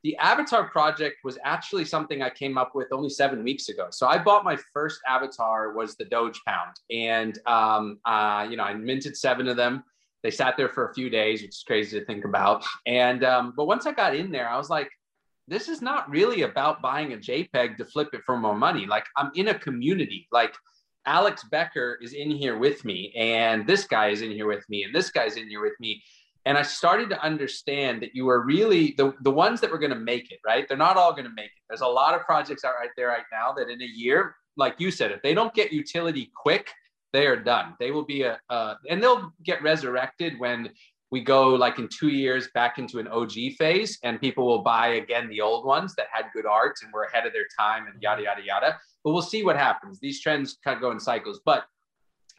The 0.03 0.17
Avatar 0.17 0.69
project 0.69 1.17
was 1.23 1.38
actually 1.45 1.86
something 1.86 2.21
I 2.21 2.29
came 2.29 2.57
up 2.57 2.75
with 2.75 2.91
only 2.91 3.09
seven 3.09 3.41
weeks 3.43 3.69
ago. 3.69 3.88
So 3.91 4.05
I 4.07 4.17
bought 4.17 4.43
my 4.43 4.57
first 4.73 4.99
Avatar 5.07 5.73
was 5.73 5.95
the 5.95 6.05
Doge 6.05 6.41
Pound, 6.45 6.75
and 6.89 7.39
um, 7.45 7.99
uh, 8.05 8.45
you 8.49 8.57
know 8.57 8.63
I 8.63 8.73
minted 8.73 9.15
seven 9.15 9.47
of 9.47 9.55
them. 9.55 9.84
They 10.23 10.31
sat 10.31 10.55
there 10.57 10.69
for 10.69 10.89
a 10.89 10.93
few 10.93 11.09
days, 11.09 11.41
which 11.41 11.51
is 11.51 11.63
crazy 11.65 11.99
to 11.99 12.05
think 12.05 12.25
about. 12.25 12.65
And 12.86 13.23
um, 13.23 13.53
but 13.55 13.65
once 13.65 13.86
I 13.86 13.91
got 13.91 14.15
in 14.15 14.31
there, 14.31 14.49
I 14.49 14.57
was 14.57 14.69
like, 14.69 14.89
this 15.47 15.67
is 15.67 15.81
not 15.81 16.09
really 16.09 16.43
about 16.43 16.81
buying 16.81 17.13
a 17.13 17.17
JPEG 17.17 17.77
to 17.77 17.85
flip 17.85 18.09
it 18.13 18.21
for 18.25 18.37
more 18.37 18.55
money. 18.55 18.85
Like 18.85 19.05
I'm 19.17 19.31
in 19.35 19.49
a 19.49 19.53
community. 19.59 20.27
Like 20.31 20.53
Alex 21.05 21.43
Becker 21.51 21.99
is 22.01 22.13
in 22.13 22.31
here 22.31 22.57
with 22.57 22.85
me, 22.85 23.13
and 23.15 23.67
this 23.67 23.85
guy 23.85 24.07
is 24.07 24.21
in 24.21 24.31
here 24.31 24.47
with 24.47 24.67
me, 24.69 24.83
and 24.83 24.95
this 24.95 25.11
guy's 25.11 25.35
in 25.35 25.49
here 25.49 25.61
with 25.61 25.77
me. 25.79 26.01
And 26.45 26.57
I 26.57 26.61
started 26.61 27.09
to 27.09 27.21
understand 27.21 28.01
that 28.01 28.13
you 28.13 28.27
are 28.29 28.45
really 28.45 28.95
the, 28.97 29.13
the 29.21 29.31
ones 29.31 29.61
that 29.61 29.71
were 29.71 29.79
going 29.79 29.93
to 29.93 29.99
make 29.99 30.29
it, 30.31 30.39
right? 30.45 30.67
They're 30.67 30.77
not 30.77 30.97
all 30.97 31.13
going 31.13 31.23
to 31.23 31.33
make 31.33 31.45
it. 31.45 31.63
There's 31.69 31.81
a 31.81 31.87
lot 31.87 32.15
of 32.15 32.25
projects 32.25 32.65
out 32.65 32.73
right 32.79 32.89
there 32.97 33.07
right 33.07 33.23
now 33.31 33.53
that 33.53 33.69
in 33.69 33.81
a 33.81 33.85
year, 33.85 34.35
like 34.57 34.75
you 34.77 34.91
said, 34.91 35.11
if 35.11 35.21
they 35.21 35.33
don't 35.33 35.53
get 35.53 35.71
utility 35.71 36.31
quick, 36.35 36.69
they 37.13 37.27
are 37.27 37.37
done. 37.37 37.75
They 37.79 37.91
will 37.91 38.03
be 38.03 38.23
a, 38.23 38.39
uh, 38.49 38.75
and 38.89 39.01
they'll 39.01 39.31
get 39.43 39.63
resurrected 39.63 40.37
when 40.37 40.69
we 41.14 41.22
go 41.22 41.49
like 41.49 41.78
in 41.78 41.88
two 41.88 42.07
years 42.07 42.49
back 42.55 42.80
into 42.80 42.97
an 42.97 43.07
OG 43.07 43.34
phase 43.59 43.99
and 44.01 44.20
people 44.20 44.47
will 44.47 44.64
buy 44.64 44.88
again 44.95 45.30
the 45.30 45.41
old 45.41 45.64
ones 45.64 45.93
that 45.93 46.07
had 46.11 46.26
good 46.34 46.47
art 46.47 46.80
and 46.82 46.91
were 46.91 47.03
ahead 47.03 47.28
of 47.28 47.34
their 47.34 47.45
time 47.55 47.86
and 47.86 48.01
yada, 48.01 48.24
yada, 48.24 48.41
yada. 48.43 48.80
But 49.03 49.11
we'll 49.11 49.22
see 49.22 49.43
what 49.43 49.55
happens. 49.55 49.99
These 49.99 50.22
trends 50.22 50.57
kind 50.64 50.76
of 50.76 50.82
go 50.82 50.89
in 50.89 50.99
cycles. 50.99 51.39
But 51.45 51.66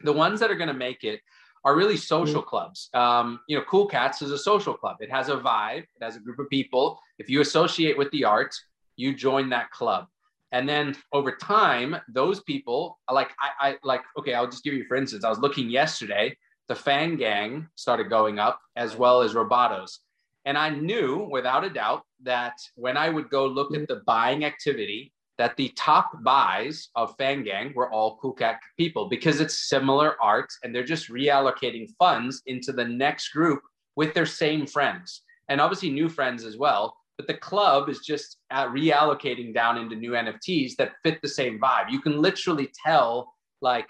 the 0.01 0.11
ones 0.11 0.41
that 0.41 0.51
are 0.51 0.55
going 0.55 0.67
to 0.67 0.73
make 0.73 1.05
it 1.05 1.21
are 1.63 1.73
really 1.73 1.95
social 1.95 2.43
mm. 2.43 2.47
clubs. 2.47 2.89
Um, 2.93 3.39
you 3.47 3.57
know, 3.57 3.63
Cool 3.63 3.87
Cats 3.87 4.21
is 4.21 4.31
a 4.31 4.37
social 4.37 4.73
club. 4.73 4.97
It 4.99 5.09
has 5.09 5.29
a 5.29 5.37
vibe, 5.37 5.83
it 5.83 6.01
has 6.01 6.17
a 6.17 6.19
group 6.19 6.39
of 6.39 6.49
people. 6.49 6.99
If 7.17 7.29
you 7.29 7.39
associate 7.39 7.97
with 7.97 8.11
the 8.11 8.25
art, 8.25 8.53
you 8.97 9.15
join 9.15 9.49
that 9.51 9.71
club. 9.71 10.07
And 10.51 10.67
then 10.67 10.97
over 11.13 11.31
time, 11.31 11.95
those 12.09 12.41
people 12.43 12.99
like 13.09 13.31
I, 13.39 13.69
I 13.69 13.77
like 13.83 14.01
okay, 14.19 14.33
I'll 14.33 14.49
just 14.49 14.65
give 14.65 14.73
you 14.73 14.83
for 14.85 14.97
instance. 14.97 15.23
I 15.23 15.29
was 15.29 15.39
looking 15.39 15.69
yesterday, 15.69 16.35
the 16.67 16.75
Fang 16.75 17.15
Gang 17.17 17.67
started 17.75 18.09
going 18.09 18.39
up 18.39 18.59
as 18.75 18.95
well 18.95 19.21
as 19.21 19.33
Robotos. 19.33 19.99
And 20.45 20.57
I 20.57 20.69
knew 20.69 21.27
without 21.31 21.63
a 21.63 21.69
doubt 21.69 22.03
that 22.23 22.53
when 22.75 22.97
I 22.97 23.09
would 23.09 23.29
go 23.29 23.45
look 23.47 23.75
at 23.75 23.87
the 23.87 24.01
buying 24.05 24.45
activity, 24.45 25.11
that 25.37 25.57
the 25.57 25.69
top 25.69 26.11
buys 26.23 26.89
of 26.95 27.15
Fang 27.17 27.43
Gang 27.43 27.73
were 27.75 27.91
all 27.91 28.17
Cat 28.37 28.59
people 28.77 29.09
because 29.09 29.41
it's 29.41 29.69
similar 29.69 30.15
art 30.21 30.49
and 30.63 30.73
they're 30.73 30.83
just 30.83 31.09
reallocating 31.09 31.89
funds 31.99 32.41
into 32.45 32.71
the 32.71 32.85
next 32.85 33.29
group 33.29 33.61
with 33.95 34.13
their 34.13 34.25
same 34.25 34.65
friends 34.65 35.21
and 35.49 35.59
obviously 35.59 35.89
new 35.89 36.09
friends 36.09 36.45
as 36.45 36.57
well 36.57 36.95
but 37.17 37.27
the 37.27 37.33
club 37.35 37.89
is 37.89 37.99
just 37.99 38.37
uh, 38.51 38.67
reallocating 38.67 39.53
down 39.53 39.77
into 39.77 39.95
new 39.95 40.11
NFTs 40.11 40.75
that 40.77 40.93
fit 41.03 41.21
the 41.21 41.27
same 41.27 41.59
vibe. 41.59 41.89
You 41.89 42.01
can 42.01 42.21
literally 42.21 42.69
tell 42.85 43.33
like 43.61 43.87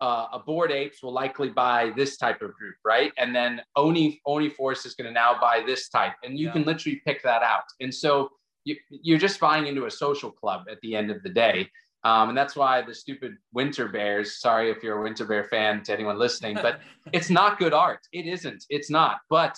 uh, 0.00 0.26
a 0.32 0.38
board 0.38 0.72
apes 0.72 1.02
will 1.02 1.12
likely 1.12 1.48
buy 1.48 1.92
this 1.96 2.16
type 2.16 2.42
of 2.42 2.52
group, 2.54 2.74
right? 2.84 3.12
And 3.18 3.34
then 3.34 3.60
Oni 3.76 4.20
Oni 4.26 4.48
Force 4.48 4.86
is 4.86 4.94
going 4.94 5.06
to 5.06 5.12
now 5.12 5.38
buy 5.40 5.62
this 5.64 5.88
type, 5.88 6.14
and 6.22 6.38
you 6.38 6.46
yeah. 6.46 6.52
can 6.52 6.64
literally 6.64 7.00
pick 7.06 7.22
that 7.22 7.42
out. 7.42 7.64
And 7.80 7.94
so 7.94 8.30
you, 8.64 8.76
you're 8.88 9.18
just 9.18 9.38
buying 9.40 9.66
into 9.66 9.86
a 9.86 9.90
social 9.90 10.30
club 10.30 10.64
at 10.70 10.80
the 10.80 10.96
end 10.96 11.10
of 11.10 11.22
the 11.22 11.28
day. 11.28 11.68
Um, 12.02 12.28
and 12.30 12.36
that's 12.36 12.54
why 12.54 12.82
the 12.82 12.94
stupid 12.94 13.36
winter 13.54 13.88
bears, 13.88 14.38
sorry 14.38 14.70
if 14.70 14.82
you're 14.82 14.98
a 14.98 15.02
winter 15.02 15.24
bear 15.24 15.44
fan 15.44 15.82
to 15.84 15.92
anyone 15.92 16.18
listening, 16.18 16.54
but 16.54 16.80
it's 17.12 17.30
not 17.30 17.58
good 17.58 17.72
art. 17.72 18.00
It 18.12 18.26
isn't. 18.26 18.64
It's 18.68 18.90
not. 18.90 19.20
But 19.30 19.56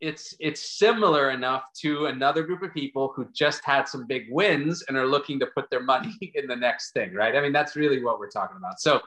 it's 0.00 0.34
it's 0.40 0.78
similar 0.78 1.30
enough 1.30 1.64
to 1.80 2.06
another 2.06 2.42
group 2.42 2.62
of 2.62 2.72
people 2.74 3.12
who 3.16 3.26
just 3.32 3.64
had 3.64 3.88
some 3.88 4.06
big 4.06 4.26
wins 4.30 4.84
and 4.88 4.96
are 4.96 5.06
looking 5.06 5.40
to 5.40 5.46
put 5.46 5.70
their 5.70 5.82
money 5.82 6.14
in 6.34 6.46
the 6.46 6.56
next 6.56 6.92
thing 6.92 7.14
right 7.14 7.34
i 7.34 7.40
mean 7.40 7.52
that's 7.52 7.76
really 7.76 8.02
what 8.04 8.18
we're 8.18 8.28
talking 8.28 8.58
about 8.58 8.78
so 8.78 9.00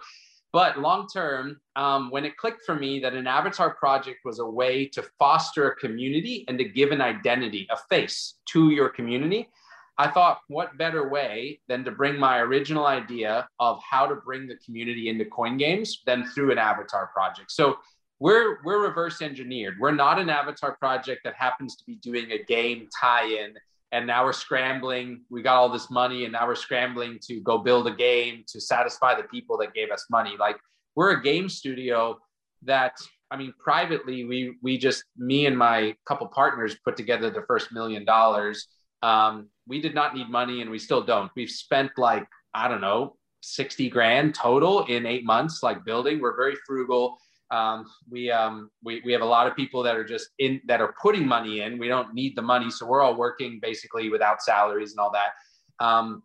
but 0.51 0.79
long 0.79 1.07
term 1.07 1.59
um, 1.75 2.09
when 2.11 2.25
it 2.25 2.37
clicked 2.37 2.65
for 2.65 2.75
me 2.75 2.99
that 2.99 3.13
an 3.13 3.27
avatar 3.27 3.73
project 3.73 4.19
was 4.25 4.39
a 4.39 4.45
way 4.45 4.85
to 4.85 5.03
foster 5.17 5.71
a 5.71 5.75
community 5.75 6.45
and 6.47 6.57
to 6.57 6.63
give 6.63 6.91
an 6.91 7.01
identity 7.01 7.67
a 7.71 7.77
face 7.89 8.35
to 8.45 8.69
your 8.71 8.89
community 8.89 9.49
i 9.97 10.07
thought 10.07 10.39
what 10.47 10.77
better 10.77 11.09
way 11.09 11.59
than 11.67 11.83
to 11.83 11.91
bring 11.91 12.19
my 12.19 12.39
original 12.39 12.85
idea 12.85 13.47
of 13.59 13.81
how 13.89 14.05
to 14.05 14.15
bring 14.15 14.47
the 14.47 14.57
community 14.57 15.09
into 15.09 15.25
coin 15.25 15.57
games 15.57 16.01
than 16.05 16.25
through 16.25 16.51
an 16.51 16.57
avatar 16.57 17.07
project 17.07 17.51
so 17.51 17.77
we're 18.19 18.57
we're 18.63 18.85
reverse 18.85 19.21
engineered. 19.21 19.77
We're 19.79 19.91
not 19.91 20.19
an 20.19 20.29
avatar 20.29 20.75
project 20.75 21.21
that 21.23 21.35
happens 21.35 21.75
to 21.77 21.85
be 21.85 21.95
doing 21.95 22.31
a 22.31 22.43
game 22.43 22.89
tie-in 22.99 23.53
and 23.91 24.05
now 24.05 24.23
we're 24.23 24.33
scrambling. 24.33 25.21
We 25.29 25.41
got 25.41 25.55
all 25.55 25.69
this 25.69 25.89
money 25.89 26.23
and 26.23 26.33
now 26.33 26.47
we're 26.47 26.55
scrambling 26.55 27.19
to 27.23 27.39
go 27.41 27.57
build 27.57 27.87
a 27.87 27.93
game 27.93 28.43
to 28.49 28.61
satisfy 28.61 29.15
the 29.15 29.27
people 29.27 29.57
that 29.57 29.73
gave 29.73 29.89
us 29.91 30.05
money. 30.09 30.35
Like 30.39 30.57
we're 30.95 31.11
a 31.11 31.23
game 31.23 31.49
studio 31.49 32.19
that 32.63 32.97
I 33.31 33.37
mean 33.37 33.53
privately 33.59 34.25
we 34.25 34.57
we 34.61 34.77
just 34.77 35.03
me 35.17 35.45
and 35.45 35.57
my 35.57 35.95
couple 36.05 36.27
partners 36.27 36.75
put 36.83 36.97
together 36.97 37.29
the 37.29 37.43
first 37.47 37.71
million 37.71 38.05
dollars. 38.05 38.67
Um, 39.01 39.49
we 39.67 39.81
did 39.81 39.95
not 39.95 40.15
need 40.15 40.29
money 40.29 40.61
and 40.61 40.69
we 40.69 40.79
still 40.79 41.03
don't. 41.03 41.31
We've 41.35 41.49
spent 41.49 41.91
like 41.97 42.27
I 42.53 42.67
don't 42.67 42.81
know 42.81 43.15
60 43.41 43.89
grand 43.89 44.35
total 44.35 44.85
in 44.85 45.05
8 45.05 45.25
months 45.25 45.63
like 45.63 45.85
building. 45.85 46.19
We're 46.19 46.35
very 46.35 46.55
frugal 46.67 47.17
um, 47.51 47.85
we, 48.09 48.31
um, 48.31 48.69
we, 48.83 49.01
we 49.05 49.11
have 49.11 49.21
a 49.21 49.25
lot 49.25 49.47
of 49.47 49.55
people 49.55 49.83
that 49.83 49.95
are 49.95 50.03
just 50.03 50.29
in 50.39 50.61
that 50.65 50.81
are 50.81 50.93
putting 51.01 51.27
money 51.27 51.61
in. 51.61 51.77
We 51.77 51.87
don't 51.87 52.13
need 52.13 52.35
the 52.35 52.41
money. 52.41 52.69
So 52.69 52.85
we're 52.85 53.01
all 53.01 53.15
working 53.15 53.59
basically 53.61 54.09
without 54.09 54.41
salaries 54.41 54.91
and 54.91 54.99
all 54.99 55.11
that. 55.11 55.83
Um, 55.83 56.23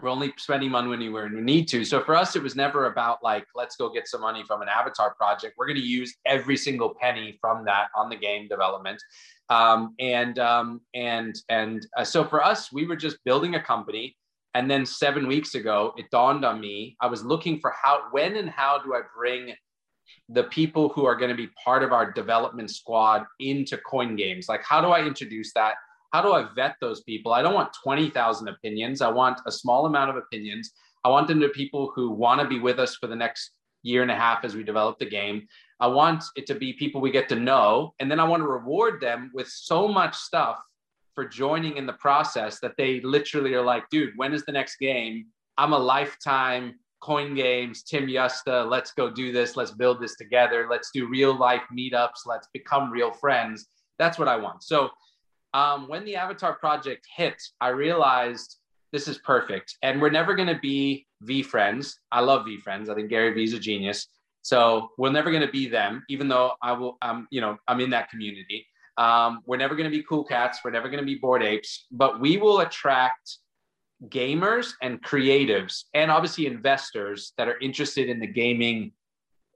we're 0.00 0.10
only 0.10 0.34
spending 0.36 0.70
money 0.70 1.08
when 1.08 1.34
we 1.34 1.40
need 1.40 1.68
to. 1.68 1.82
So 1.84 2.02
for 2.02 2.14
us, 2.14 2.36
it 2.36 2.42
was 2.42 2.54
never 2.54 2.86
about 2.86 3.22
like, 3.22 3.46
let's 3.54 3.76
go 3.76 3.90
get 3.90 4.06
some 4.06 4.20
money 4.20 4.44
from 4.46 4.60
an 4.60 4.68
avatar 4.68 5.14
project. 5.14 5.54
We're 5.56 5.66
going 5.66 5.80
to 5.80 5.86
use 5.86 6.14
every 6.26 6.56
single 6.58 6.94
penny 7.00 7.38
from 7.40 7.64
that 7.64 7.86
on 7.96 8.10
the 8.10 8.16
game 8.16 8.46
development. 8.46 9.02
Um, 9.48 9.94
and 9.98 10.38
um, 10.38 10.82
and 10.94 11.34
and 11.48 11.86
uh, 11.96 12.04
so 12.04 12.24
for 12.24 12.44
us, 12.44 12.70
we 12.70 12.86
were 12.86 12.96
just 12.96 13.16
building 13.24 13.54
a 13.54 13.62
company. 13.62 14.16
And 14.54 14.70
then 14.70 14.86
seven 14.86 15.28
weeks 15.28 15.54
ago, 15.54 15.92
it 15.98 16.06
dawned 16.10 16.44
on 16.44 16.60
me. 16.60 16.96
I 17.00 17.08
was 17.08 17.22
looking 17.22 17.60
for 17.60 17.74
how, 17.82 18.04
when, 18.10 18.36
and 18.36 18.48
how 18.48 18.80
do 18.82 18.94
I 18.94 19.02
bring 19.14 19.54
the 20.28 20.44
people 20.44 20.88
who 20.88 21.04
are 21.04 21.16
going 21.16 21.30
to 21.30 21.36
be 21.36 21.48
part 21.62 21.82
of 21.82 21.92
our 21.92 22.12
development 22.12 22.70
squad 22.70 23.24
into 23.40 23.76
coin 23.78 24.16
games. 24.16 24.48
Like 24.48 24.62
how 24.64 24.80
do 24.80 24.88
i 24.88 25.04
introduce 25.04 25.52
that? 25.54 25.74
How 26.12 26.22
do 26.22 26.32
i 26.32 26.48
vet 26.54 26.76
those 26.80 27.02
people? 27.02 27.32
I 27.32 27.42
don't 27.42 27.54
want 27.54 27.72
20000 27.84 28.48
opinions. 28.48 29.00
I 29.00 29.08
want 29.10 29.40
a 29.46 29.52
small 29.52 29.86
amount 29.86 30.10
of 30.10 30.16
opinions. 30.16 30.72
I 31.04 31.08
want 31.08 31.28
them 31.28 31.40
to 31.40 31.48
be 31.48 31.54
people 31.54 31.92
who 31.94 32.10
want 32.10 32.40
to 32.40 32.48
be 32.48 32.58
with 32.58 32.78
us 32.78 32.96
for 32.96 33.06
the 33.06 33.16
next 33.16 33.52
year 33.82 34.02
and 34.02 34.10
a 34.10 34.16
half 34.16 34.44
as 34.44 34.56
we 34.56 34.64
develop 34.64 34.98
the 34.98 35.08
game. 35.08 35.46
I 35.78 35.86
want 35.86 36.24
it 36.36 36.46
to 36.46 36.54
be 36.54 36.72
people 36.72 37.00
we 37.00 37.10
get 37.10 37.28
to 37.28 37.36
know 37.36 37.94
and 38.00 38.10
then 38.10 38.18
i 38.18 38.24
want 38.24 38.42
to 38.42 38.48
reward 38.48 39.00
them 39.00 39.30
with 39.34 39.46
so 39.48 39.86
much 39.86 40.16
stuff 40.16 40.58
for 41.14 41.26
joining 41.26 41.76
in 41.76 41.86
the 41.86 41.92
process 41.94 42.60
that 42.60 42.76
they 42.76 43.00
literally 43.00 43.54
are 43.54 43.62
like 43.62 43.88
dude 43.90 44.12
when 44.16 44.32
is 44.32 44.44
the 44.44 44.52
next 44.52 44.76
game? 44.76 45.26
I'm 45.58 45.72
a 45.72 45.78
lifetime 45.78 46.74
coin 47.00 47.34
games, 47.34 47.82
Tim 47.82 48.06
Yusta, 48.06 48.68
let's 48.68 48.92
go 48.92 49.10
do 49.10 49.32
this, 49.32 49.56
let's 49.56 49.72
build 49.72 50.00
this 50.00 50.16
together, 50.16 50.66
let's 50.70 50.90
do 50.92 51.08
real 51.08 51.36
life 51.36 51.62
meetups, 51.76 52.26
let's 52.26 52.48
become 52.52 52.90
real 52.90 53.12
friends. 53.12 53.66
That's 53.98 54.18
what 54.18 54.28
I 54.28 54.36
want. 54.36 54.62
So 54.62 54.90
um, 55.54 55.88
when 55.88 56.04
the 56.04 56.16
Avatar 56.16 56.54
project 56.54 57.06
hit, 57.16 57.40
I 57.60 57.68
realized 57.68 58.58
this 58.92 59.08
is 59.08 59.18
perfect. 59.18 59.76
And 59.82 60.00
we're 60.00 60.10
never 60.10 60.34
going 60.34 60.48
to 60.48 60.58
be 60.60 61.06
VeeFriends. 61.24 61.94
I 62.12 62.20
love 62.20 62.46
VeeFriends. 62.46 62.88
I 62.88 62.94
think 62.94 63.10
Gary 63.10 63.32
Vee's 63.34 63.52
a 63.52 63.58
genius. 63.58 64.08
So 64.42 64.90
we're 64.96 65.10
never 65.10 65.30
going 65.30 65.44
to 65.44 65.50
be 65.50 65.68
them, 65.68 66.04
even 66.08 66.28
though 66.28 66.52
I 66.62 66.72
will, 66.72 66.98
um, 67.02 67.26
you 67.30 67.40
know, 67.40 67.58
I'm 67.66 67.80
in 67.80 67.90
that 67.90 68.10
community. 68.10 68.66
Um, 68.96 69.42
we're 69.44 69.56
never 69.56 69.74
going 69.74 69.90
to 69.90 69.96
be 69.96 70.04
cool 70.04 70.24
cats. 70.24 70.60
We're 70.64 70.70
never 70.70 70.88
going 70.88 71.00
to 71.00 71.06
be 71.06 71.16
bored 71.16 71.42
apes, 71.42 71.86
but 71.90 72.20
we 72.20 72.36
will 72.36 72.60
attract 72.60 73.38
gamers 74.04 74.72
and 74.82 75.02
creatives, 75.02 75.84
and 75.94 76.10
obviously 76.10 76.46
investors 76.46 77.32
that 77.38 77.48
are 77.48 77.58
interested 77.60 78.08
in 78.08 78.20
the 78.20 78.26
gaming 78.26 78.92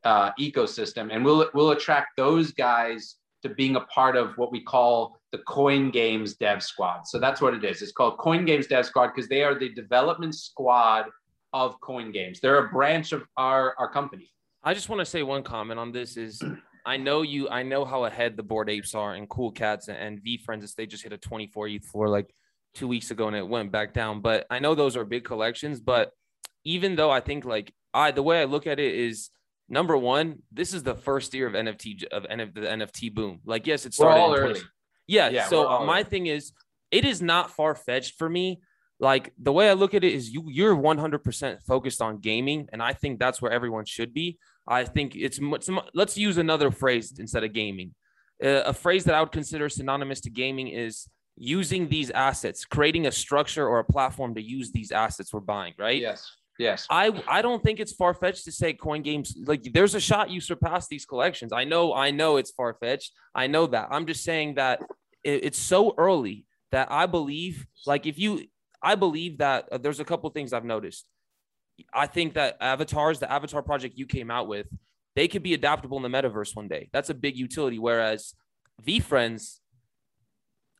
uh, 0.04 0.30
ecosystem, 0.40 1.12
and 1.12 1.24
we'll 1.24 1.48
we'll 1.54 1.70
attract 1.70 2.16
those 2.16 2.52
guys 2.52 3.16
to 3.42 3.48
being 3.48 3.76
a 3.76 3.80
part 3.82 4.16
of 4.16 4.36
what 4.36 4.52
we 4.52 4.62
call 4.62 5.16
the 5.32 5.38
Coin 5.38 5.90
Games 5.90 6.34
Dev 6.34 6.62
Squad. 6.62 7.06
So 7.06 7.18
that's 7.18 7.40
what 7.40 7.54
it 7.54 7.64
is. 7.64 7.80
It's 7.80 7.92
called 7.92 8.18
Coin 8.18 8.44
Games 8.44 8.66
Dev 8.66 8.84
Squad 8.84 9.12
because 9.14 9.28
they 9.28 9.42
are 9.42 9.58
the 9.58 9.70
development 9.70 10.34
squad 10.34 11.06
of 11.52 11.80
Coin 11.80 12.12
Games. 12.12 12.40
They're 12.40 12.66
a 12.66 12.68
branch 12.68 13.12
of 13.12 13.24
our 13.36 13.74
our 13.78 13.90
company. 13.90 14.30
I 14.62 14.74
just 14.74 14.88
want 14.88 15.00
to 15.00 15.06
say 15.06 15.22
one 15.22 15.42
comment 15.42 15.80
on 15.80 15.92
this 15.92 16.16
is 16.16 16.42
I 16.84 16.96
know 16.96 17.22
you 17.22 17.48
I 17.48 17.62
know 17.62 17.84
how 17.84 18.04
ahead 18.04 18.36
the 18.36 18.42
board 18.42 18.68
apes 18.68 18.94
are 18.94 19.14
and 19.14 19.28
cool 19.28 19.50
cats 19.50 19.88
and 19.88 20.22
V 20.22 20.38
VeeFriends 20.38 20.74
they 20.74 20.86
just 20.86 21.02
hit 21.02 21.12
a 21.12 21.18
24 21.18 21.68
ETH 21.68 21.84
floor 21.84 22.08
like 22.08 22.34
two 22.74 22.88
weeks 22.88 23.10
ago 23.10 23.26
and 23.28 23.36
it 23.36 23.46
went 23.46 23.72
back 23.72 23.92
down. 23.92 24.20
But 24.20 24.46
I 24.50 24.58
know 24.58 24.74
those 24.74 24.96
are 24.96 25.04
big 25.04 25.24
collections. 25.24 25.80
But 25.80 26.12
even 26.64 26.96
though 26.96 27.10
I 27.10 27.20
think 27.20 27.44
like 27.44 27.72
I 27.92 28.10
the 28.10 28.22
way 28.22 28.40
I 28.40 28.44
look 28.44 28.66
at 28.66 28.78
it 28.78 28.94
is 28.94 29.30
number 29.68 29.96
one, 29.96 30.42
this 30.52 30.74
is 30.74 30.82
the 30.82 30.94
first 30.94 31.32
year 31.34 31.46
of 31.46 31.54
NFT 31.54 32.04
of 32.08 32.24
NF, 32.24 32.54
the 32.54 32.60
NFT 32.62 33.14
boom. 33.14 33.40
Like, 33.44 33.66
yes, 33.66 33.86
it 33.86 33.94
started 33.94 34.20
all 34.20 34.34
early. 34.34 34.60
Yeah. 35.06 35.28
yeah 35.28 35.46
so 35.48 35.84
my 35.84 36.00
early. 36.00 36.04
thing 36.04 36.26
is, 36.26 36.52
it 36.90 37.04
is 37.04 37.22
not 37.22 37.50
far 37.50 37.74
fetched 37.74 38.16
for 38.18 38.28
me. 38.28 38.60
Like 38.98 39.32
the 39.38 39.52
way 39.52 39.70
I 39.70 39.72
look 39.72 39.94
at 39.94 40.04
it 40.04 40.12
is, 40.12 40.30
you 40.30 40.44
you're 40.48 40.76
100% 40.76 41.62
focused 41.62 42.02
on 42.02 42.18
gaming, 42.18 42.68
and 42.70 42.82
I 42.82 42.92
think 42.92 43.18
that's 43.18 43.40
where 43.40 43.50
everyone 43.50 43.86
should 43.86 44.12
be. 44.12 44.38
I 44.68 44.84
think 44.84 45.16
it's 45.16 45.40
much. 45.40 45.68
Let's 45.94 46.18
use 46.18 46.36
another 46.36 46.70
phrase 46.70 47.14
instead 47.18 47.42
of 47.42 47.54
gaming. 47.54 47.94
Uh, 48.44 48.62
a 48.66 48.74
phrase 48.74 49.04
that 49.04 49.14
I 49.14 49.20
would 49.20 49.32
consider 49.32 49.68
synonymous 49.68 50.20
to 50.22 50.30
gaming 50.30 50.68
is 50.68 51.08
using 51.36 51.88
these 51.88 52.10
assets, 52.10 52.64
creating 52.64 53.06
a 53.06 53.12
structure 53.12 53.66
or 53.66 53.78
a 53.78 53.84
platform 53.84 54.34
to 54.34 54.42
use 54.42 54.72
these 54.72 54.92
assets 54.92 55.32
we're 55.32 55.40
buying, 55.40 55.74
right? 55.78 56.00
Yes. 56.00 56.30
Yes. 56.58 56.86
I 56.90 57.22
I 57.26 57.40
don't 57.40 57.62
think 57.62 57.80
it's 57.80 57.94
far 57.94 58.12
fetched 58.12 58.44
to 58.44 58.52
say 58.52 58.74
coin 58.74 59.00
games 59.00 59.34
like 59.46 59.62
there's 59.72 59.94
a 59.94 60.00
shot 60.00 60.28
you 60.28 60.42
surpass 60.42 60.88
these 60.88 61.06
collections. 61.06 61.54
I 61.54 61.64
know 61.64 61.94
I 61.94 62.10
know 62.10 62.36
it's 62.36 62.50
far 62.50 62.74
fetched. 62.74 63.12
I 63.34 63.46
know 63.46 63.66
that. 63.68 63.88
I'm 63.90 64.06
just 64.06 64.22
saying 64.24 64.56
that 64.56 64.80
it, 65.24 65.44
it's 65.44 65.58
so 65.58 65.94
early 65.96 66.44
that 66.70 66.92
I 66.92 67.06
believe 67.06 67.66
like 67.86 68.04
if 68.04 68.18
you 68.18 68.44
I 68.82 68.94
believe 68.94 69.38
that 69.38 69.68
uh, 69.72 69.78
there's 69.78 70.00
a 70.00 70.04
couple 70.04 70.28
things 70.30 70.52
I've 70.52 70.64
noticed. 70.64 71.06
I 71.94 72.06
think 72.06 72.34
that 72.34 72.58
avatars, 72.60 73.20
the 73.20 73.32
avatar 73.32 73.62
project 73.62 73.96
you 73.96 74.04
came 74.04 74.30
out 74.30 74.46
with, 74.46 74.66
they 75.16 75.28
could 75.28 75.42
be 75.42 75.54
adaptable 75.54 75.96
in 75.96 76.02
the 76.02 76.10
metaverse 76.10 76.54
one 76.54 76.68
day. 76.68 76.90
That's 76.92 77.08
a 77.08 77.14
big 77.14 77.38
utility. 77.38 77.78
Whereas 77.78 78.34
VeeFriends 78.86 79.59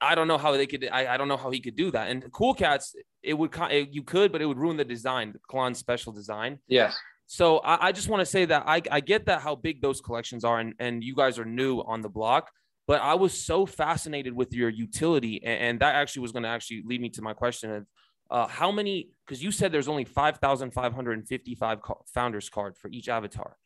I 0.00 0.14
don't 0.14 0.28
know 0.28 0.38
how 0.38 0.52
they 0.52 0.66
could. 0.66 0.88
I, 0.90 1.14
I 1.14 1.16
don't 1.16 1.28
know 1.28 1.36
how 1.36 1.50
he 1.50 1.60
could 1.60 1.76
do 1.76 1.90
that. 1.90 2.08
And 2.10 2.30
Cool 2.32 2.54
Cats, 2.54 2.94
it 3.22 3.34
would 3.34 3.54
you 3.90 4.02
could, 4.02 4.32
but 4.32 4.40
it 4.40 4.46
would 4.46 4.58
ruin 4.58 4.76
the 4.76 4.84
design, 4.84 5.32
the 5.32 5.40
Klon 5.50 5.76
special 5.76 6.12
design. 6.12 6.58
Yes. 6.68 6.96
So 7.26 7.58
I, 7.58 7.88
I 7.88 7.92
just 7.92 8.08
want 8.08 8.20
to 8.20 8.26
say 8.26 8.44
that 8.46 8.64
I, 8.66 8.82
I 8.90 9.00
get 9.00 9.26
that 9.26 9.40
how 9.42 9.54
big 9.54 9.82
those 9.82 10.00
collections 10.00 10.44
are, 10.44 10.58
and, 10.58 10.74
and 10.78 11.04
you 11.04 11.14
guys 11.14 11.38
are 11.38 11.44
new 11.44 11.80
on 11.80 12.00
the 12.00 12.08
block. 12.08 12.50
But 12.86 13.02
I 13.02 13.14
was 13.14 13.32
so 13.44 13.66
fascinated 13.66 14.32
with 14.32 14.52
your 14.52 14.68
utility, 14.68 15.40
and, 15.44 15.60
and 15.60 15.80
that 15.80 15.94
actually 15.94 16.22
was 16.22 16.32
going 16.32 16.42
to 16.42 16.48
actually 16.48 16.82
lead 16.84 17.00
me 17.00 17.10
to 17.10 17.22
my 17.22 17.34
question 17.34 17.70
of 17.70 17.86
Uh, 18.30 18.46
how 18.46 18.70
many? 18.72 19.10
Because 19.26 19.42
you 19.42 19.50
said 19.52 19.72
there's 19.72 19.88
only 19.88 20.04
5,555 20.04 21.78
founders 22.14 22.48
card 22.48 22.76
for 22.76 22.88
each 22.90 23.08
avatar. 23.08 23.56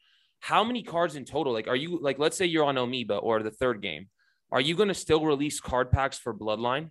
How 0.41 0.65
many 0.65 0.83
cards 0.83 1.17
in 1.17 1.25
total? 1.25 1.53
Like, 1.53 1.69
are 1.69 1.77
you 1.77 1.99
like, 2.03 2.19
let's 2.19 2.37
say 2.37 2.47
you're 2.47 2.65
on 2.65 2.77
a 2.77 2.87
MOBA 2.87 3.19
or 3.23 3.43
the 3.43 3.51
third 3.51 3.81
game, 3.81 4.09
are 4.53 4.61
you 4.61 4.75
going 4.75 4.89
to 4.89 4.95
still 4.95 5.25
release 5.25 5.61
card 5.61 5.91
packs 5.91 6.19
for 6.19 6.35
Bloodline? 6.35 6.91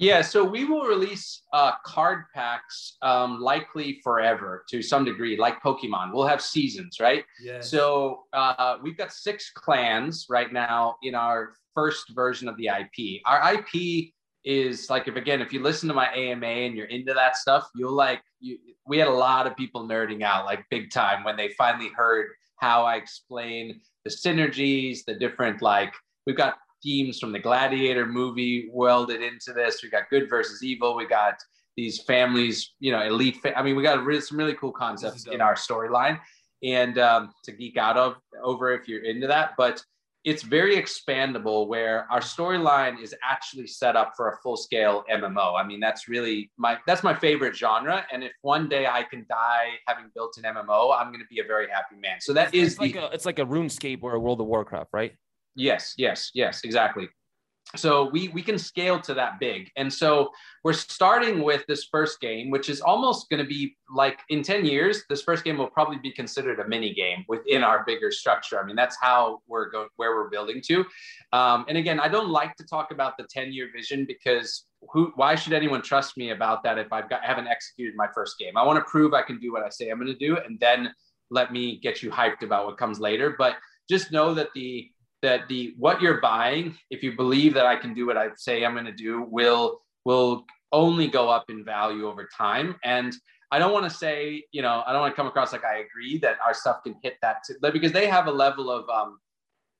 Yeah, 0.00 0.22
so 0.22 0.42
we 0.42 0.64
will 0.64 0.84
release 0.84 1.42
uh, 1.52 1.72
card 1.84 2.24
packs 2.34 2.96
um, 3.02 3.38
likely 3.38 4.00
forever 4.02 4.64
to 4.70 4.80
some 4.80 5.04
degree, 5.04 5.36
like 5.36 5.62
Pokemon. 5.62 6.14
We'll 6.14 6.26
have 6.26 6.40
seasons, 6.40 6.98
right? 7.00 7.22
Yeah. 7.42 7.60
So 7.60 8.22
uh, 8.32 8.78
we've 8.82 8.96
got 8.96 9.12
six 9.12 9.52
clans 9.54 10.26
right 10.30 10.50
now 10.54 10.96
in 11.02 11.14
our 11.14 11.52
first 11.74 12.14
version 12.14 12.48
of 12.48 12.56
the 12.56 12.68
IP. 12.68 13.20
Our 13.26 13.54
IP 13.54 14.12
is 14.42 14.88
like 14.88 15.06
if 15.06 15.16
again 15.16 15.42
if 15.42 15.52
you 15.52 15.62
listen 15.62 15.86
to 15.86 15.94
my 15.94 16.06
AMA 16.14 16.46
and 16.46 16.74
you're 16.74 16.86
into 16.86 17.12
that 17.12 17.36
stuff, 17.36 17.68
you'll 17.74 17.92
like 17.94 18.22
you. 18.40 18.56
We 18.86 18.96
had 18.96 19.08
a 19.08 19.12
lot 19.12 19.46
of 19.46 19.54
people 19.54 19.86
nerding 19.86 20.22
out 20.22 20.46
like 20.46 20.64
big 20.70 20.90
time 20.90 21.24
when 21.24 21.36
they 21.36 21.50
finally 21.58 21.90
heard 21.94 22.28
how 22.56 22.84
I 22.84 22.96
explain 22.96 23.80
the 24.04 24.10
synergies, 24.10 25.04
the 25.06 25.14
different 25.14 25.60
like 25.60 25.92
we've 26.26 26.36
got 26.36 26.56
themes 26.82 27.18
from 27.18 27.32
the 27.32 27.38
Gladiator 27.38 28.06
movie 28.06 28.70
welded 28.72 29.22
into 29.22 29.52
this. 29.52 29.80
We've 29.82 29.92
got 29.92 30.10
good 30.10 30.28
versus 30.28 30.62
evil. 30.62 30.96
We 30.96 31.06
got 31.06 31.34
these 31.76 32.00
families, 32.02 32.72
you 32.80 32.92
know, 32.92 33.02
elite. 33.02 33.36
Fa- 33.36 33.58
I 33.58 33.62
mean, 33.62 33.76
we 33.76 33.82
got 33.82 34.02
really, 34.04 34.20
some 34.20 34.38
really 34.38 34.54
cool 34.54 34.72
concepts 34.72 35.26
in 35.26 35.40
our 35.40 35.54
storyline, 35.54 36.18
and 36.62 36.98
um, 36.98 37.32
to 37.44 37.52
geek 37.52 37.76
out 37.76 37.96
of 37.96 38.16
over 38.42 38.72
if 38.72 38.88
you're 38.88 39.04
into 39.04 39.26
that. 39.26 39.52
But 39.56 39.82
it's 40.22 40.42
very 40.42 40.76
expandable 40.76 41.66
where 41.66 42.06
our 42.10 42.20
storyline 42.20 43.00
is 43.02 43.14
actually 43.24 43.66
set 43.66 43.96
up 43.96 44.12
for 44.14 44.28
a 44.28 44.36
full 44.42 44.56
scale 44.56 45.02
MMO. 45.10 45.58
I 45.58 45.66
mean, 45.66 45.80
that's 45.80 46.08
really 46.08 46.50
my 46.58 46.76
that's 46.86 47.02
my 47.02 47.14
favorite 47.14 47.56
genre. 47.56 48.04
And 48.12 48.22
if 48.22 48.32
one 48.42 48.68
day 48.68 48.86
I 48.86 49.02
can 49.04 49.24
die 49.28 49.70
having 49.86 50.10
built 50.14 50.36
an 50.36 50.44
MMO, 50.44 50.94
I'm 50.94 51.08
going 51.08 51.20
to 51.20 51.26
be 51.30 51.40
a 51.40 51.44
very 51.44 51.68
happy 51.70 51.96
man. 51.96 52.20
So 52.20 52.34
that 52.34 52.48
it's, 52.48 52.54
is 52.54 52.72
it's 52.72 52.80
like 52.80 52.96
a 52.96 53.10
it's 53.12 53.26
like 53.26 53.38
a 53.38 53.46
RuneScape 53.46 54.02
or 54.02 54.14
a 54.14 54.20
World 54.20 54.40
of 54.40 54.46
Warcraft, 54.46 54.90
right? 54.92 55.14
Yes, 55.60 55.92
yes, 55.98 56.30
yes, 56.32 56.62
exactly. 56.64 57.10
So 57.76 58.08
we 58.10 58.28
we 58.28 58.42
can 58.42 58.58
scale 58.58 58.98
to 59.02 59.14
that 59.14 59.38
big. 59.38 59.70
And 59.76 59.92
so 59.92 60.30
we're 60.64 60.72
starting 60.72 61.42
with 61.42 61.64
this 61.68 61.84
first 61.84 62.18
game, 62.20 62.50
which 62.50 62.70
is 62.70 62.80
almost 62.80 63.28
going 63.28 63.42
to 63.42 63.48
be 63.48 63.76
like 63.94 64.18
in 64.30 64.42
10 64.42 64.64
years, 64.64 65.04
this 65.10 65.22
first 65.22 65.44
game 65.44 65.58
will 65.58 65.68
probably 65.68 65.98
be 65.98 66.12
considered 66.12 66.58
a 66.60 66.66
mini 66.66 66.94
game 66.94 67.24
within 67.28 67.62
our 67.62 67.84
bigger 67.84 68.10
structure. 68.10 68.58
I 68.58 68.64
mean, 68.64 68.74
that's 68.74 68.96
how 69.00 69.40
we're 69.46 69.70
going 69.70 69.88
where 69.96 70.16
we're 70.16 70.30
building 70.30 70.62
to. 70.68 70.84
Um, 71.32 71.66
and 71.68 71.76
again, 71.76 72.00
I 72.00 72.08
don't 72.08 72.30
like 72.30 72.56
to 72.56 72.64
talk 72.64 72.90
about 72.90 73.18
the 73.18 73.26
10 73.30 73.52
year 73.52 73.68
vision 73.72 74.06
because 74.06 74.64
who 74.90 75.12
why 75.14 75.34
should 75.34 75.52
anyone 75.52 75.82
trust 75.82 76.16
me 76.16 76.30
about 76.30 76.62
that 76.64 76.78
if 76.78 76.90
I've 76.90 77.10
got 77.10 77.22
haven't 77.22 77.48
executed 77.48 77.94
my 77.96 78.08
first 78.14 78.38
game? 78.38 78.56
I 78.56 78.64
want 78.64 78.78
to 78.78 78.90
prove 78.90 79.12
I 79.12 79.22
can 79.22 79.38
do 79.38 79.52
what 79.52 79.62
I 79.62 79.68
say 79.68 79.90
I'm 79.90 80.00
going 80.00 80.18
to 80.18 80.26
do 80.26 80.38
and 80.38 80.58
then 80.58 80.92
let 81.30 81.52
me 81.52 81.78
get 81.80 82.02
you 82.02 82.10
hyped 82.10 82.42
about 82.42 82.64
what 82.66 82.78
comes 82.78 82.98
later. 82.98 83.36
But 83.38 83.56
just 83.88 84.10
know 84.10 84.34
that 84.34 84.48
the 84.54 84.90
that 85.22 85.48
the 85.48 85.74
what 85.78 86.00
you're 86.00 86.20
buying, 86.20 86.76
if 86.90 87.02
you 87.02 87.16
believe 87.16 87.54
that 87.54 87.66
I 87.66 87.76
can 87.76 87.94
do 87.94 88.06
what 88.06 88.16
I 88.16 88.28
say 88.36 88.64
I'm 88.64 88.72
going 88.72 88.86
to 88.86 88.92
do, 88.92 89.26
will 89.30 89.80
will 90.04 90.46
only 90.72 91.08
go 91.08 91.28
up 91.28 91.50
in 91.50 91.64
value 91.64 92.08
over 92.08 92.28
time. 92.36 92.76
And 92.84 93.14
I 93.50 93.58
don't 93.58 93.72
want 93.72 93.90
to 93.90 93.90
say, 93.90 94.44
you 94.52 94.62
know, 94.62 94.82
I 94.86 94.92
don't 94.92 95.00
want 95.00 95.12
to 95.12 95.16
come 95.16 95.26
across 95.26 95.52
like 95.52 95.64
I 95.64 95.78
agree 95.78 96.18
that 96.18 96.38
our 96.46 96.54
stuff 96.54 96.84
can 96.84 96.94
hit 97.02 97.16
that 97.22 97.42
to, 97.44 97.72
because 97.72 97.92
they 97.92 98.06
have 98.06 98.28
a 98.28 98.32
level 98.32 98.70
of 98.70 98.88
um, 98.88 99.18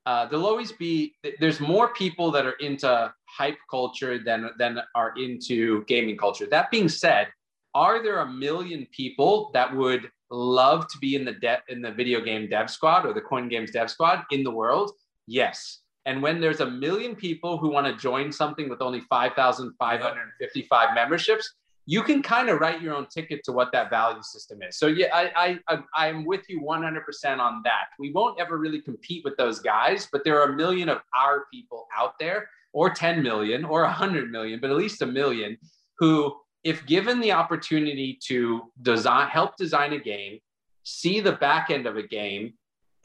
uh, 0.06 0.26
there'll 0.26 0.46
always 0.46 0.72
be 0.72 1.14
there's 1.38 1.60
more 1.60 1.92
people 1.94 2.30
that 2.32 2.46
are 2.46 2.58
into 2.60 3.12
hype 3.26 3.58
culture 3.70 4.18
than 4.18 4.50
than 4.58 4.80
are 4.94 5.14
into 5.16 5.84
gaming 5.84 6.16
culture. 6.16 6.46
That 6.46 6.70
being 6.70 6.88
said, 6.88 7.28
are 7.74 8.02
there 8.02 8.20
a 8.20 8.26
million 8.26 8.86
people 8.90 9.50
that 9.54 9.74
would 9.74 10.10
love 10.30 10.88
to 10.88 10.98
be 10.98 11.16
in 11.16 11.24
the 11.24 11.32
de- 11.32 11.62
in 11.68 11.82
the 11.82 11.92
video 11.92 12.20
game 12.20 12.48
dev 12.48 12.70
squad 12.70 13.06
or 13.06 13.12
the 13.12 13.20
coin 13.20 13.48
games 13.48 13.70
dev 13.70 13.90
squad 13.90 14.24
in 14.30 14.42
the 14.42 14.50
world? 14.50 14.90
Yes. 15.30 15.82
And 16.06 16.20
when 16.22 16.40
there's 16.40 16.58
a 16.60 16.68
million 16.68 17.14
people 17.14 17.56
who 17.56 17.70
want 17.70 17.86
to 17.86 17.94
join 17.94 18.32
something 18.32 18.68
with 18.68 18.82
only 18.82 19.00
5,555 19.02 20.94
memberships, 20.94 21.54
you 21.86 22.02
can 22.02 22.20
kind 22.20 22.48
of 22.48 22.60
write 22.60 22.82
your 22.82 22.94
own 22.94 23.06
ticket 23.06 23.44
to 23.44 23.52
what 23.52 23.70
that 23.72 23.90
value 23.90 24.22
system 24.22 24.60
is. 24.62 24.76
So 24.76 24.88
yeah, 24.88 25.06
I, 25.14 25.60
I, 25.68 25.78
I 25.94 26.08
am 26.08 26.24
with 26.24 26.48
you 26.48 26.60
100% 26.62 27.38
on 27.38 27.62
that. 27.64 27.84
We 27.98 28.12
won't 28.12 28.40
ever 28.40 28.58
really 28.58 28.80
compete 28.80 29.22
with 29.24 29.36
those 29.36 29.60
guys, 29.60 30.08
but 30.10 30.24
there 30.24 30.40
are 30.40 30.52
a 30.52 30.56
million 30.56 30.88
of 30.88 30.98
our 31.16 31.44
people 31.52 31.86
out 31.96 32.14
there, 32.18 32.48
or 32.72 32.90
10 32.90 33.22
million, 33.22 33.64
or 33.64 33.82
100 33.82 34.32
million, 34.32 34.58
but 34.60 34.70
at 34.70 34.76
least 34.76 35.02
a 35.02 35.06
million, 35.06 35.56
who, 35.98 36.34
if 36.64 36.84
given 36.86 37.20
the 37.20 37.32
opportunity 37.32 38.18
to 38.26 38.62
design, 38.82 39.28
help 39.28 39.56
design 39.56 39.92
a 39.92 39.98
game, 39.98 40.40
see 40.82 41.20
the 41.20 41.32
back 41.32 41.70
end 41.70 41.86
of 41.86 41.96
a 41.96 42.02
game, 42.02 42.54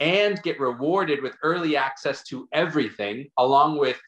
and 0.00 0.42
get 0.42 0.60
rewarded 0.60 1.22
with 1.22 1.36
early 1.42 1.76
access 1.76 2.22
to 2.24 2.48
everything, 2.52 3.28
along 3.38 3.78
with, 3.78 4.00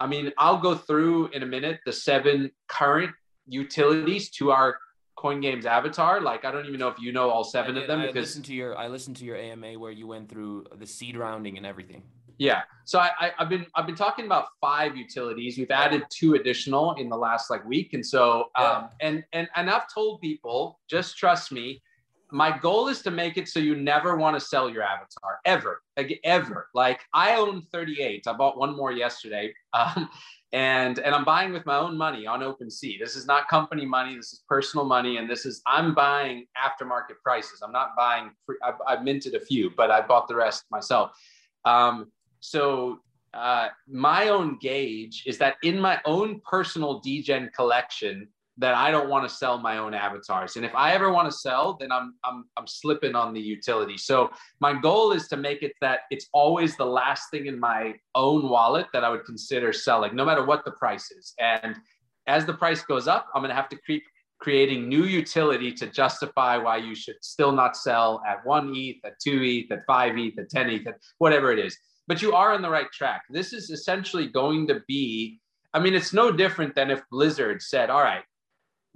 I 0.00 0.06
mean, 0.06 0.32
I'll 0.38 0.58
go 0.58 0.74
through 0.74 1.28
in 1.28 1.42
a 1.42 1.46
minute 1.46 1.80
the 1.84 1.92
seven 1.92 2.50
current 2.68 3.10
utilities 3.46 4.30
to 4.30 4.50
our 4.50 4.78
coin 5.16 5.40
games 5.40 5.66
avatar. 5.66 6.20
Like 6.20 6.44
i 6.44 6.50
don't 6.50 6.66
even 6.66 6.78
know 6.78 6.88
if 6.88 6.98
you 6.98 7.12
know 7.12 7.28
all 7.28 7.44
seven 7.44 7.76
of 7.76 7.86
them 7.86 8.00
because 8.02 8.16
I 8.16 8.20
listened 8.20 8.44
to 8.46 8.54
your 8.54 8.78
i 8.78 8.86
listened 8.86 9.16
to 9.16 9.24
your 9.24 9.36
ama 9.36 9.78
where 9.78 9.90
you 9.90 10.06
went 10.06 10.28
through 10.28 10.66
the 10.78 10.86
seed 10.86 11.16
rounding 11.16 11.56
and 11.56 11.66
everything. 11.66 12.02
Yeah. 12.38 12.62
So 12.84 13.00
I, 13.00 13.10
I 13.20 13.30
have 13.38 13.48
been 13.48 13.66
i've 13.74 13.86
been 13.86 13.96
talking 13.96 14.26
about 14.26 14.46
five 14.60 14.96
utilities. 14.96 15.58
We've 15.58 15.70
added 15.72 16.04
two 16.08 16.34
additional 16.34 16.94
in 16.94 17.08
the 17.08 17.16
last 17.16 17.50
like 17.50 17.64
week. 17.64 17.94
And 17.94 18.06
so 18.06 18.50
um 18.54 18.90
and 19.00 19.24
and 19.32 19.48
and 19.56 19.68
i've 19.68 19.92
told 19.92 20.20
people 20.20 20.78
just 20.88 21.16
trust 21.16 21.50
me 21.50 21.82
my 22.30 22.56
goal 22.56 22.88
is 22.88 23.02
to 23.02 23.10
make 23.10 23.36
it 23.36 23.48
so 23.48 23.58
you 23.58 23.74
never 23.76 24.16
want 24.16 24.38
to 24.38 24.40
sell 24.40 24.68
your 24.68 24.82
avatar 24.82 25.40
ever, 25.44 25.82
like, 25.96 26.20
ever. 26.24 26.68
Like 26.74 27.00
I 27.14 27.36
own 27.36 27.62
38. 27.72 28.26
I 28.26 28.32
bought 28.34 28.58
one 28.58 28.76
more 28.76 28.92
yesterday, 28.92 29.54
um, 29.72 30.08
and 30.52 30.98
and 30.98 31.14
I'm 31.14 31.24
buying 31.24 31.52
with 31.52 31.64
my 31.66 31.76
own 31.76 31.96
money 31.96 32.26
on 32.26 32.40
OpenSea. 32.40 32.98
This 32.98 33.16
is 33.16 33.26
not 33.26 33.48
company 33.48 33.86
money. 33.86 34.16
This 34.16 34.32
is 34.32 34.42
personal 34.48 34.84
money, 34.84 35.16
and 35.16 35.28
this 35.28 35.46
is 35.46 35.62
I'm 35.66 35.94
buying 35.94 36.46
aftermarket 36.56 37.20
prices. 37.22 37.62
I'm 37.62 37.72
not 37.72 37.90
buying. 37.96 38.30
Free, 38.46 38.56
I, 38.62 38.72
I 38.94 39.02
minted 39.02 39.34
a 39.34 39.40
few, 39.40 39.70
but 39.76 39.90
I 39.90 40.00
bought 40.00 40.28
the 40.28 40.36
rest 40.36 40.64
myself. 40.70 41.12
Um, 41.64 42.10
so 42.40 43.00
uh, 43.34 43.68
my 43.88 44.28
own 44.28 44.58
gauge 44.58 45.24
is 45.26 45.38
that 45.38 45.56
in 45.62 45.78
my 45.78 46.00
own 46.04 46.40
personal 46.48 47.00
degen 47.00 47.50
collection, 47.54 48.28
that 48.58 48.74
I 48.74 48.90
don't 48.90 49.08
want 49.08 49.28
to 49.28 49.34
sell 49.34 49.58
my 49.58 49.78
own 49.78 49.94
avatars. 49.94 50.56
And 50.56 50.64
if 50.64 50.74
I 50.74 50.92
ever 50.92 51.12
want 51.12 51.30
to 51.30 51.36
sell, 51.36 51.76
then 51.80 51.92
I'm 51.92 52.14
I'm 52.24 52.44
I'm 52.56 52.66
slipping 52.66 53.14
on 53.14 53.32
the 53.32 53.40
utility. 53.40 53.96
So 53.96 54.30
my 54.60 54.78
goal 54.78 55.12
is 55.12 55.28
to 55.28 55.36
make 55.36 55.62
it 55.62 55.72
that 55.80 56.00
it's 56.10 56.26
always 56.32 56.76
the 56.76 56.84
last 56.84 57.30
thing 57.30 57.46
in 57.46 57.58
my 57.58 57.94
own 58.14 58.48
wallet 58.48 58.86
that 58.92 59.04
I 59.04 59.10
would 59.10 59.24
consider 59.24 59.72
selling, 59.72 60.14
no 60.14 60.24
matter 60.24 60.44
what 60.44 60.64
the 60.64 60.72
price 60.72 61.10
is. 61.10 61.34
And 61.38 61.76
as 62.26 62.44
the 62.44 62.54
price 62.54 62.82
goes 62.82 63.08
up, 63.08 63.26
I'm 63.34 63.42
going 63.42 63.50
to 63.50 63.54
have 63.54 63.68
to 63.70 63.78
keep 63.86 64.02
creating 64.40 64.88
new 64.88 65.04
utility 65.04 65.72
to 65.72 65.86
justify 65.86 66.56
why 66.56 66.76
you 66.76 66.94
should 66.94 67.16
still 67.22 67.52
not 67.52 67.76
sell 67.76 68.22
at 68.26 68.44
one 68.44 68.72
ETH, 68.74 69.04
at 69.04 69.18
two 69.22 69.42
ETH, 69.42 69.72
at 69.72 69.84
five 69.86 70.16
ETH, 70.16 70.38
at 70.38 70.48
10 70.48 70.70
ETH, 70.70 70.86
at 70.86 70.94
whatever 71.18 71.50
it 71.50 71.58
is. 71.58 71.76
But 72.06 72.22
you 72.22 72.34
are 72.34 72.54
on 72.54 72.62
the 72.62 72.70
right 72.70 72.90
track. 72.92 73.22
This 73.30 73.52
is 73.52 73.70
essentially 73.70 74.28
going 74.28 74.66
to 74.68 74.80
be 74.86 75.40
I 75.74 75.80
mean, 75.80 75.94
it's 75.94 76.14
no 76.14 76.32
different 76.32 76.74
than 76.74 76.90
if 76.90 77.02
Blizzard 77.10 77.60
said, 77.60 77.90
all 77.90 78.02
right, 78.02 78.24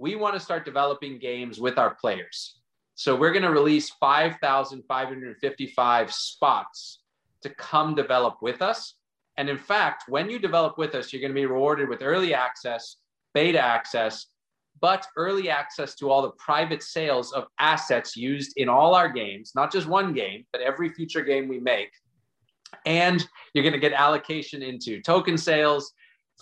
we 0.03 0.15
want 0.15 0.33
to 0.33 0.39
start 0.39 0.65
developing 0.65 1.17
games 1.17 1.61
with 1.61 1.77
our 1.77 1.95
players. 1.95 2.59
So 2.95 3.15
we're 3.15 3.31
going 3.31 3.43
to 3.43 3.51
release 3.51 3.89
5,555 4.01 6.11
spots 6.11 6.99
to 7.41 7.49
come 7.51 7.95
develop 7.95 8.35
with 8.41 8.61
us. 8.61 8.95
And 9.37 9.47
in 9.47 9.57
fact, 9.57 10.03
when 10.09 10.29
you 10.29 10.39
develop 10.39 10.77
with 10.77 10.93
us, 10.93 11.13
you're 11.13 11.21
going 11.21 11.31
to 11.31 11.41
be 11.41 11.45
rewarded 11.45 11.87
with 11.87 12.03
early 12.03 12.33
access, 12.33 12.97
beta 13.33 13.61
access, 13.61 14.25
but 14.81 15.07
early 15.15 15.49
access 15.49 15.95
to 15.95 16.09
all 16.09 16.21
the 16.21 16.31
private 16.31 16.83
sales 16.83 17.31
of 17.31 17.45
assets 17.59 18.17
used 18.17 18.51
in 18.57 18.67
all 18.67 18.95
our 18.95 19.07
games, 19.07 19.53
not 19.55 19.71
just 19.71 19.87
one 19.87 20.11
game, 20.11 20.45
but 20.51 20.59
every 20.59 20.89
future 20.89 21.21
game 21.21 21.47
we 21.47 21.61
make. 21.61 21.91
And 22.85 23.25
you're 23.53 23.63
going 23.63 23.71
to 23.71 23.79
get 23.79 23.93
allocation 23.93 24.63
into 24.63 25.01
token 25.01 25.37
sales, 25.37 25.93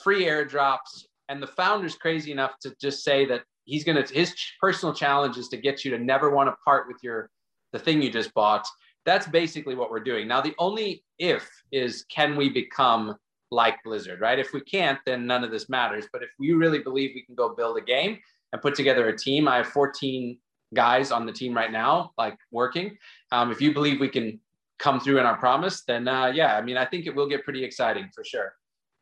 free 0.04 0.26
airdrops, 0.26 1.06
and 1.30 1.44
the 1.44 1.48
founder's 1.48 1.96
crazy 1.96 2.32
enough 2.32 2.54
to 2.62 2.74
just 2.82 3.04
say 3.04 3.28
that 3.28 3.44
he's 3.66 3.84
going 3.84 4.04
to 4.04 4.14
his 4.14 4.36
personal 4.60 4.94
challenge 4.94 5.38
is 5.38 5.48
to 5.50 5.58
get 5.58 5.86
you 5.86 5.92
to 5.92 6.00
never 6.00 6.30
want 6.30 6.50
to 6.50 6.56
part 6.64 6.88
with 6.88 6.98
your 7.02 7.30
the 7.74 7.80
thing 7.80 8.02
you 8.02 8.12
just 8.12 8.34
bought. 8.34 8.66
That's 9.06 9.28
basically 9.28 9.76
what 9.76 9.90
we're 9.90 10.04
doing. 10.04 10.28
Now 10.28 10.42
the 10.42 10.54
only 10.60 11.04
if 11.18 11.50
is 11.72 12.06
can 12.10 12.36
we 12.36 12.50
become 12.50 13.16
like 13.50 13.84
blizzard 13.84 14.22
right? 14.22 14.40
If 14.40 14.54
we 14.54 14.62
can't 14.62 15.00
then 15.06 15.26
none 15.26 15.44
of 15.44 15.52
this 15.52 15.70
matters. 15.70 16.06
But 16.12 16.24
if 16.24 16.30
we 16.40 16.52
really 16.54 16.80
believe 16.80 17.12
we 17.16 17.24
can 17.24 17.36
go 17.36 17.56
build 17.56 17.78
a 17.78 17.82
game 17.82 18.20
and 18.54 18.62
put 18.62 18.76
together 18.76 19.08
a 19.08 19.18
team 19.18 19.48
i 19.48 19.58
have 19.58 19.68
14 19.68 20.38
guys 20.74 21.12
on 21.12 21.26
the 21.26 21.34
team 21.34 21.54
right 21.54 21.72
now 21.72 22.12
like 22.18 22.38
working. 22.52 22.98
Um, 23.32 23.52
if 23.52 23.62
you 23.62 23.74
believe 23.74 24.00
we 24.00 24.10
can 24.10 24.40
come 24.80 25.00
through 25.00 25.20
in 25.20 25.26
our 25.26 25.38
promise 25.38 25.84
then 25.84 26.08
uh, 26.08 26.28
yeah 26.28 26.58
i 26.58 26.62
mean 26.62 26.78
i 26.78 26.86
think 26.86 27.06
it 27.06 27.16
will 27.16 27.28
get 27.28 27.44
pretty 27.44 27.64
exciting 27.64 28.10
for 28.14 28.24
sure. 28.24 28.54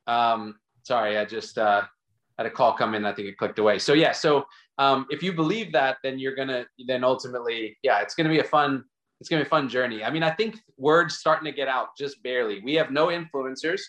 Um, 0.08 0.56
sorry 0.84 1.18
i 1.18 1.26
just 1.26 1.58
uh, 1.58 1.84
had 2.40 2.46
a 2.46 2.50
call 2.50 2.74
come 2.74 2.96
in. 2.96 3.06
I 3.06 3.14
think 3.14 3.28
it 3.28 3.38
clicked 3.38 3.60
away. 3.60 3.80
So 3.80 3.94
yeah. 3.94 4.14
So 4.14 4.46
um, 4.78 5.06
if 5.10 5.22
you 5.22 5.34
believe 5.34 5.74
that, 5.74 5.98
then 6.04 6.18
you're 6.18 6.36
gonna 6.36 6.66
then 6.88 7.04
ultimately, 7.04 7.78
yeah, 7.84 8.00
it's 8.00 8.16
gonna 8.16 8.30
be 8.30 8.40
a 8.40 8.44
fun. 8.46 8.86
It's 9.20 9.28
gonna 9.28 9.44
be 9.44 9.48
a 9.48 9.50
fun 9.50 9.68
journey. 9.68 10.06
I 10.06 10.10
mean, 10.10 10.24
I 10.24 10.32
think 10.32 10.58
word's 10.78 11.18
starting 11.18 11.44
to 11.46 11.52
get 11.52 11.68
out 11.68 11.90
just 11.98 12.24
barely. 12.24 12.62
We 12.62 12.76
have 12.76 12.92
no 12.92 13.08
influencers. 13.08 13.82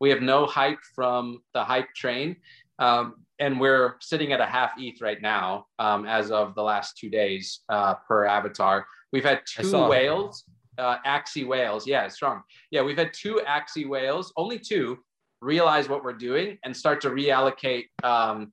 We 0.00 0.08
have 0.08 0.22
no 0.22 0.46
hype 0.46 0.78
from 0.94 1.42
the 1.52 1.62
hype 1.62 1.92
train. 1.94 2.36
Um, 2.78 3.24
and 3.38 3.60
we're 3.60 3.96
sitting 4.00 4.32
at 4.32 4.40
a 4.40 4.46
half 4.46 4.72
ETH 4.78 5.00
right 5.02 5.20
now, 5.20 5.66
um, 5.78 6.06
as 6.06 6.30
of 6.30 6.54
the 6.54 6.62
last 6.62 6.96
two 6.96 7.10
days 7.10 7.60
uh, 7.68 7.94
per 8.06 8.24
avatar. 8.24 8.86
We've 9.12 9.24
had 9.24 9.42
two 9.46 9.86
whales, 9.86 10.44
uh, 10.78 10.96
Axie 11.06 11.46
whales. 11.46 11.86
Yeah, 11.86 12.04
it's 12.04 12.14
strong. 12.14 12.42
Yeah, 12.70 12.82
we've 12.82 12.96
had 12.96 13.12
two 13.12 13.42
Axie 13.46 13.86
whales, 13.86 14.32
only 14.36 14.58
two, 14.58 14.98
realize 15.40 15.88
what 15.88 16.04
we're 16.04 16.12
doing 16.12 16.58
and 16.64 16.76
start 16.76 17.00
to 17.02 17.10
reallocate. 17.10 17.84
Um, 18.02 18.52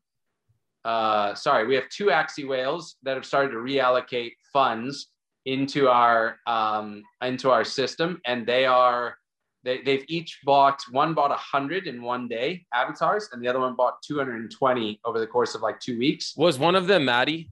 uh, 0.83 1.33
sorry, 1.33 1.65
we 1.65 1.75
have 1.75 1.89
two 1.89 2.05
Axie 2.05 2.47
whales 2.47 2.95
that 3.03 3.15
have 3.15 3.25
started 3.25 3.49
to 3.51 3.57
reallocate 3.57 4.33
funds 4.53 5.07
into 5.45 5.87
our 5.87 6.37
um, 6.47 7.03
into 7.21 7.51
our 7.51 7.63
system, 7.63 8.21
and 8.25 8.45
they 8.45 8.65
are 8.65 9.17
they, 9.65 9.81
they've 9.81 10.05
each 10.07 10.39
bought 10.45 10.79
one 10.91 11.13
bought 11.13 11.31
a 11.31 11.41
100 11.51 11.87
in 11.87 12.01
one 12.01 12.27
day 12.27 12.63
avatars 12.73 13.29
and 13.33 13.43
the 13.43 13.47
other 13.47 13.59
one 13.59 13.75
bought 13.75 14.01
220 14.03 15.01
over 15.03 15.19
the 15.19 15.27
course 15.27 15.55
of 15.55 15.61
like 15.61 15.79
two 15.79 15.97
weeks 15.97 16.33
was 16.37 16.57
one 16.59 16.75
of 16.75 16.87
them 16.87 17.03
maddie 17.03 17.49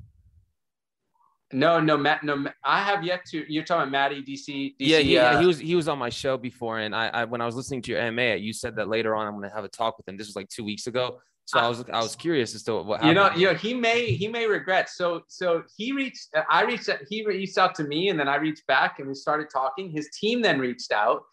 no 1.54 1.80
no 1.80 1.98
matt 1.98 2.24
no 2.24 2.46
i 2.64 2.82
have 2.82 3.04
yet 3.04 3.26
to 3.26 3.46
you're 3.52 3.64
talking 3.64 3.90
about 3.90 3.92
maddie 3.92 4.22
dc, 4.22 4.48
DC 4.48 4.76
yeah 4.80 4.98
yeah 4.98 5.22
uh, 5.32 5.40
he 5.40 5.46
was 5.46 5.60
he 5.60 5.76
was 5.76 5.88
on 5.88 5.98
my 5.98 6.10
show 6.10 6.38
before 6.38 6.80
and 6.80 6.96
I, 6.96 7.08
I 7.08 7.26
when 7.26 7.42
i 7.42 7.46
was 7.46 7.56
listening 7.56 7.82
to 7.84 7.92
your 7.92 8.02
AMA 8.02 8.36
you 8.36 8.54
said 8.54 8.76
that 8.78 8.88
later 8.88 9.16
on 9.16 9.28
i'm 9.28 9.34
going 9.34 9.50
to 9.50 9.56
have 9.56 9.64
a 9.64 9.70
talk 9.70 9.98
with 9.98 10.08
him 10.08 10.18
this 10.18 10.28
was 10.28 10.36
like 10.36 10.50
two 10.50 10.64
weeks 10.64 10.88
ago 10.88 11.20
so 11.46 11.60
I 11.60 11.68
was 11.68 11.84
I 11.92 12.00
was 12.00 12.16
curious 12.16 12.56
as 12.56 12.64
to 12.64 12.82
what 12.82 13.02
happened. 13.02 13.10
You 13.10 13.14
know, 13.14 13.32
you 13.36 13.48
know, 13.48 13.54
he 13.54 13.74
may 13.74 14.14
he 14.14 14.28
may 14.28 14.48
regret. 14.48 14.90
So 14.90 15.24
so 15.28 15.64
he 15.76 15.92
reached 15.92 16.30
I 16.50 16.64
reached 16.64 16.90
he 17.10 17.26
reached 17.26 17.58
out 17.58 17.76
to 17.76 17.84
me 17.84 18.10
and 18.10 18.20
then 18.20 18.30
I 18.30 18.36
reached 18.36 18.66
back 18.66 19.00
and 19.00 19.10
we 19.10 19.14
started 19.14 19.48
talking. 19.52 19.92
His 19.92 20.10
team 20.18 20.42
then 20.42 20.58
reached 20.58 20.94
out 20.94 21.24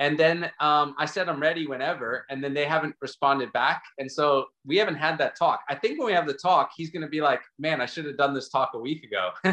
and 0.00 0.18
then 0.18 0.50
um, 0.60 0.94
I 0.98 1.04
said, 1.04 1.28
I'm 1.28 1.40
ready 1.40 1.66
whenever. 1.66 2.24
And 2.30 2.42
then 2.42 2.54
they 2.54 2.64
haven't 2.64 2.96
responded 3.02 3.52
back. 3.52 3.82
And 3.98 4.10
so 4.10 4.46
we 4.64 4.78
haven't 4.78 4.94
had 4.94 5.18
that 5.18 5.38
talk. 5.38 5.60
I 5.68 5.74
think 5.74 5.98
when 5.98 6.06
we 6.06 6.14
have 6.14 6.26
the 6.26 6.32
talk, 6.32 6.70
he's 6.74 6.90
going 6.90 7.02
to 7.02 7.08
be 7.08 7.20
like, 7.20 7.42
man, 7.58 7.82
I 7.82 7.86
should 7.86 8.06
have 8.06 8.16
done 8.16 8.32
this 8.32 8.48
talk 8.48 8.70
a 8.72 8.78
week 8.78 9.04
ago. 9.04 9.30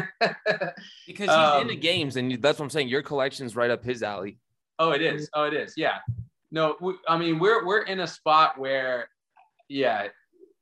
because 1.06 1.26
he's 1.26 1.28
um, 1.28 1.62
into 1.62 1.74
games. 1.74 2.16
And 2.16 2.40
that's 2.40 2.58
what 2.58 2.64
I'm 2.64 2.70
saying. 2.70 2.88
Your 2.88 3.02
collection's 3.02 3.56
right 3.56 3.70
up 3.70 3.84
his 3.84 4.02
alley. 4.02 4.38
Oh, 4.78 4.92
it 4.92 5.02
is. 5.02 5.28
Oh, 5.34 5.44
it 5.44 5.52
is. 5.52 5.74
Yeah. 5.76 5.98
No, 6.50 6.76
we, 6.80 6.94
I 7.06 7.18
mean, 7.18 7.38
we're, 7.38 7.66
we're 7.66 7.82
in 7.82 8.00
a 8.00 8.06
spot 8.06 8.58
where, 8.58 9.10
yeah, 9.68 10.08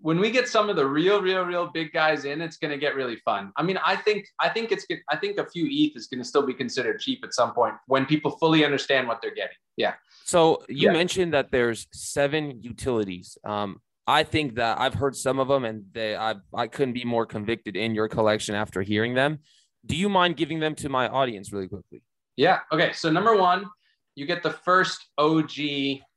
when 0.01 0.19
we 0.19 0.33
get 0.33 0.49
some 0.49 0.69
of 0.69 0.75
the 0.75 0.85
real, 0.85 1.23
real, 1.23 1.45
real 1.45 1.69
big 1.69 1.93
guys 1.93 2.25
in, 2.25 2.41
it's 2.41 2.57
going 2.57 2.73
to 2.73 2.79
get 2.79 2.97
really 2.97 3.17
fun. 3.25 3.53
I 3.57 3.63
mean, 3.63 3.79
I 3.87 3.95
think, 3.95 4.27
I 4.41 4.49
think 4.49 4.73
it's, 4.73 4.85
I 5.09 5.17
think 5.17 5.39
a 5.39 5.47
few 5.47 5.69
ETH 5.71 5.97
is 5.97 6.09
going 6.09 6.21
to 6.21 6.29
still 6.29 6.45
be 6.45 6.55
considered 6.55 6.99
cheap 6.99 7.21
at 7.23 7.33
some 7.35 7.55
point 7.55 7.75
when 7.87 8.05
people 8.05 8.33
fully 8.33 8.65
understand 8.65 9.07
what 9.07 9.23
they're 9.23 9.31
getting. 9.33 9.55
Yeah. 9.77 9.95
So 10.25 10.63
you 10.69 10.89
yeah. 10.89 10.93
mentioned 10.93 11.35
that 11.35 11.51
there's 11.51 11.87
seven 11.93 12.63
utilities. 12.63 13.39
Um, 13.45 13.81
I 14.07 14.23
think 14.23 14.55
that 14.55 14.81
I've 14.81 14.95
heard 14.95 15.17
some 15.17 15.39
of 15.39 15.49
them, 15.49 15.65
and 15.65 15.85
they, 15.93 16.17
I, 16.17 16.37
I 16.55 16.69
couldn't 16.69 16.95
be 16.95 17.05
more 17.05 17.27
convicted 17.27 17.77
in 17.77 17.95
your 17.95 18.09
collection 18.09 18.55
after 18.55 18.83
hearing 18.83 19.15
them. 19.15 19.41
Do 19.85 19.97
you 19.97 20.09
mind 20.09 20.37
giving 20.37 20.61
them 20.61 20.75
to 20.77 20.89
my 20.89 21.09
audience 21.09 21.53
really 21.53 21.69
quickly? 21.69 22.03
Yeah. 22.37 22.61
Okay. 22.73 22.93
So 22.93 23.11
number 23.11 23.37
one, 23.37 23.67
you 24.15 24.27
get 24.27 24.43
the 24.43 24.51
first 24.51 25.07
OG 25.19 25.51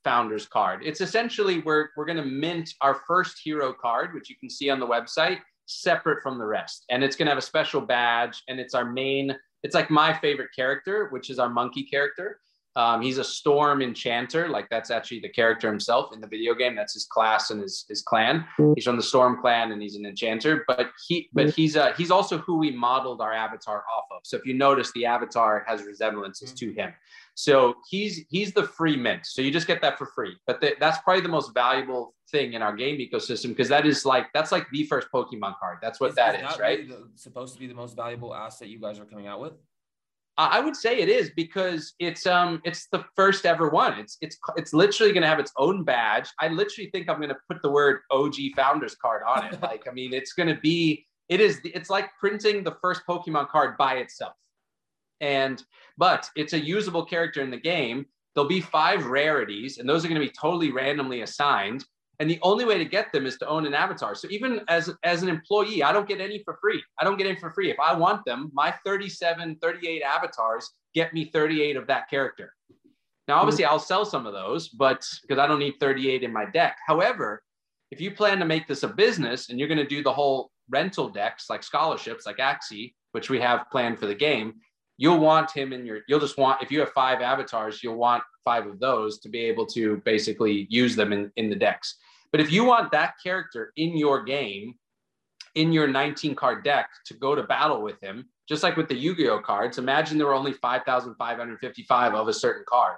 founders 0.04 0.48
card. 0.48 0.82
It's 0.84 1.02
essentially 1.02 1.60
we're 1.60 1.90
we're 1.98 2.06
going 2.06 2.18
to 2.18 2.26
mint 2.26 2.74
our 2.82 2.96
first 3.08 3.40
hero 3.44 3.74
card, 3.74 4.14
which 4.14 4.30
you 4.30 4.36
can 4.38 4.50
see 4.50 4.70
on 4.70 4.80
the 4.80 4.88
website, 4.88 5.40
separate 5.66 6.24
from 6.24 6.38
the 6.38 6.46
rest, 6.46 6.86
and 6.90 7.04
it's 7.04 7.16
going 7.16 7.26
to 7.26 7.32
have 7.32 7.38
a 7.38 7.42
special 7.42 7.82
badge, 7.82 8.42
and 8.48 8.60
it's 8.60 8.74
our 8.74 8.86
main. 8.86 9.36
It's 9.64 9.76
like 9.76 9.90
my 9.92 10.14
favorite 10.14 10.50
character, 10.56 11.10
which 11.12 11.30
is 11.30 11.38
our 11.38 11.50
monkey 11.50 11.84
character. 11.84 12.40
Um, 12.80 13.02
he's 13.02 13.18
a 13.18 13.26
storm 13.26 13.82
enchanter, 13.82 14.48
like 14.48 14.70
that's 14.70 14.90
actually 14.90 15.20
the 15.20 15.28
character 15.28 15.68
himself 15.68 16.14
in 16.14 16.22
the 16.22 16.28
video 16.28 16.54
game. 16.54 16.76
That's 16.78 16.94
his 16.94 17.04
class 17.04 17.52
and 17.52 17.62
his, 17.62 17.84
his 17.90 18.02
clan. 18.02 18.46
He's 18.74 18.86
from 18.86 18.96
the 18.96 19.04
Storm 19.04 19.42
clan 19.42 19.74
and 19.74 19.82
he's 19.82 19.98
an 19.98 20.06
enchanter. 20.06 20.64
But 20.66 20.92
he 21.06 21.30
but 21.34 21.50
he's 21.50 21.76
uh, 21.76 21.92
he's 21.98 22.10
also 22.10 22.38
who 22.38 22.58
we 22.58 22.72
modeled 22.72 23.20
our 23.20 23.34
avatar 23.34 23.84
off 23.94 24.06
of. 24.12 24.22
So 24.24 24.38
if 24.38 24.46
you 24.46 24.54
notice, 24.54 24.94
the 24.94 25.06
avatar 25.06 25.66
has 25.68 25.84
resemblances 25.84 26.54
to 26.54 26.72
him. 26.72 26.94
So 27.34 27.76
he's 27.90 28.22
he's 28.30 28.54
the 28.54 28.64
free 28.64 28.96
mint. 28.96 29.26
So 29.26 29.42
you 29.42 29.52
just 29.52 29.68
get 29.68 29.82
that 29.82 29.98
for 29.98 30.06
free. 30.06 30.38
But 30.48 30.62
the, 30.62 30.76
that's 30.80 31.00
probably 31.00 31.22
the 31.22 31.28
most 31.28 31.54
valuable 31.54 32.16
thing 32.32 32.54
in 32.54 32.62
our 32.62 32.74
game 32.74 32.98
ecosystem 32.98 33.50
because 33.50 33.68
that 33.68 33.86
is 33.86 34.06
like 34.06 34.28
that's 34.34 34.54
like 34.54 34.68
the 34.72 34.86
first 34.86 35.10
Pokemon 35.14 35.60
card. 35.60 35.80
That's 35.82 36.00
what 36.00 36.16
that 36.16 36.36
is, 36.36 36.50
is 36.50 36.60
right? 36.60 36.80
Really 36.80 36.92
the, 36.92 37.10
supposed 37.16 37.56
to 37.56 37.60
be 37.60 37.68
the 37.68 37.74
most 37.74 37.98
valuable 37.98 38.34
asset 38.34 38.70
you 38.70 38.80
guys 38.80 39.00
are 39.00 39.06
coming 39.06 39.28
out 39.28 39.42
with. 39.42 39.54
I 40.40 40.62
would 40.62 40.76
say 40.76 41.00
it 41.00 41.10
is 41.10 41.32
because 41.36 41.94
it's 42.00 42.26
um 42.26 42.62
it's 42.64 42.88
the 42.94 43.04
first 43.16 43.46
ever 43.46 43.70
one. 43.70 44.00
It's 44.00 44.18
it's 44.22 44.38
it's 44.56 44.74
literally 44.74 45.12
going 45.12 45.24
to 45.24 45.28
have 45.28 45.40
its 45.40 45.52
own 45.58 45.84
badge. 45.84 46.30
I 46.40 46.48
literally 46.48 46.90
think 46.92 47.10
I'm 47.10 47.18
going 47.18 47.30
to 47.30 47.38
put 47.50 47.62
the 47.62 47.70
word 47.70 48.02
OG 48.10 48.36
Founders 48.56 48.96
card 48.96 49.24
on 49.28 49.46
it. 49.46 49.62
like 49.62 49.86
I 49.90 49.92
mean, 49.92 50.14
it's 50.14 50.32
going 50.32 50.48
to 50.48 50.60
be 50.62 51.06
it 51.28 51.42
is 51.42 51.60
it's 51.66 51.90
like 51.90 52.10
printing 52.20 52.64
the 52.64 52.78
first 52.82 53.02
Pokemon 53.08 53.50
card 53.50 53.78
by 53.78 53.96
itself. 53.96 54.34
And 55.20 55.62
but 55.98 56.30
it's 56.38 56.54
a 56.54 56.60
usable 56.60 57.04
character 57.04 57.42
in 57.42 57.52
the 57.52 57.60
game. 57.60 58.06
There'll 58.34 58.48
be 58.48 58.62
five 58.62 59.08
rarities, 59.08 59.78
and 59.78 59.90
those 59.90 60.06
are 60.06 60.08
going 60.08 60.22
to 60.22 60.26
be 60.26 60.34
totally 60.40 60.72
randomly 60.72 61.22
assigned. 61.22 61.84
And 62.20 62.30
the 62.30 62.40
only 62.42 62.66
way 62.66 62.78
to 62.78 62.86
get 62.86 63.14
them 63.14 63.26
is 63.26 63.38
to 63.38 63.48
own 63.48 63.66
an 63.66 63.74
avatar. 63.74 64.14
So 64.14 64.28
even 64.30 64.62
as 64.68 64.92
as 65.04 65.24
an 65.24 65.30
employee, 65.30 65.84
I 65.84 65.94
don't 65.94 66.08
get 66.08 66.20
any 66.20 66.44
for 66.44 66.58
free. 66.62 66.84
I 67.00 67.06
don't 67.06 67.18
get 67.18 67.28
any 67.28 67.40
for 67.40 67.52
free. 67.52 67.72
If 67.72 67.80
I 67.80 67.94
want 67.94 68.26
them, 68.26 68.52
my 68.54 68.74
37, 68.86 69.58
38 69.62 70.02
avatars 70.02 70.70
get 70.94 71.14
me 71.14 71.26
38 71.26 71.78
of 71.78 71.88
that 71.88 72.10
character. 72.10 72.54
Now, 73.28 73.36
hmm. 73.36 73.42
obviously, 73.42 73.66
I'll 73.66 73.80
sell 73.80 74.04
some 74.04 74.26
of 74.26 74.34
those, 74.34 74.68
but 74.68 75.06
because 75.22 75.40
I 75.40 75.48
don't 75.48 75.60
need 75.60 75.76
38 75.80 76.24
in 76.24 76.34
my 76.34 76.46
deck. 76.46 76.78
However, 76.86 77.42
if 77.90 78.02
you 78.02 78.12
plan 78.12 78.40
to 78.40 78.46
make 78.46 78.68
this 78.68 78.84
a 78.84 78.88
business 78.90 79.50
and 79.50 79.58
you're 79.58 79.70
going 79.70 79.78
to 79.78 79.88
do 79.88 80.04
the 80.04 80.14
whole 80.14 80.52
rental 80.70 81.10
decks 81.10 81.50
like 81.50 81.64
scholarships, 81.64 82.26
like 82.26 82.38
Axie, 82.38 82.94
which 83.14 83.30
we 83.30 83.40
have 83.40 83.66
planned 83.72 83.98
for 83.98 84.08
the 84.08 84.14
game, 84.14 84.56
you'll 85.00 85.20
want 85.20 85.50
him 85.50 85.72
in 85.72 85.86
your 85.86 86.02
you'll 86.08 86.20
just 86.20 86.38
want 86.38 86.62
if 86.62 86.70
you 86.72 86.80
have 86.82 86.92
five 86.92 87.22
avatars 87.22 87.82
you'll 87.82 87.96
want 87.96 88.22
five 88.44 88.68
of 88.68 88.80
those 88.80 89.18
to 89.20 89.30
be 89.30 89.40
able 89.40 89.66
to 89.66 90.02
basically 90.04 90.68
use 90.70 90.96
them 90.96 91.14
in, 91.14 91.32
in 91.38 91.50
the 91.50 91.56
decks 91.56 91.96
but 92.32 92.42
if 92.42 92.52
you 92.52 92.64
want 92.64 92.92
that 92.92 93.14
character 93.22 93.72
in 93.76 93.98
your 93.98 94.24
game 94.24 94.74
in 95.56 95.72
your 95.72 95.88
19 95.88 96.36
card 96.36 96.64
deck 96.64 96.90
to 97.06 97.14
go 97.16 97.36
to 97.36 97.44
battle 97.44 97.82
with 97.82 98.02
him 98.02 98.26
just 98.48 98.64
like 98.64 98.78
with 98.78 98.88
the 98.88 98.96
yu-gi-oh 98.96 99.40
cards 99.40 99.78
imagine 99.78 100.18
there 100.18 100.28
were 100.28 100.34
only 100.34 100.54
5555 100.54 102.14
of 102.14 102.28
a 102.28 102.34
certain 102.34 102.64
card 102.68 102.98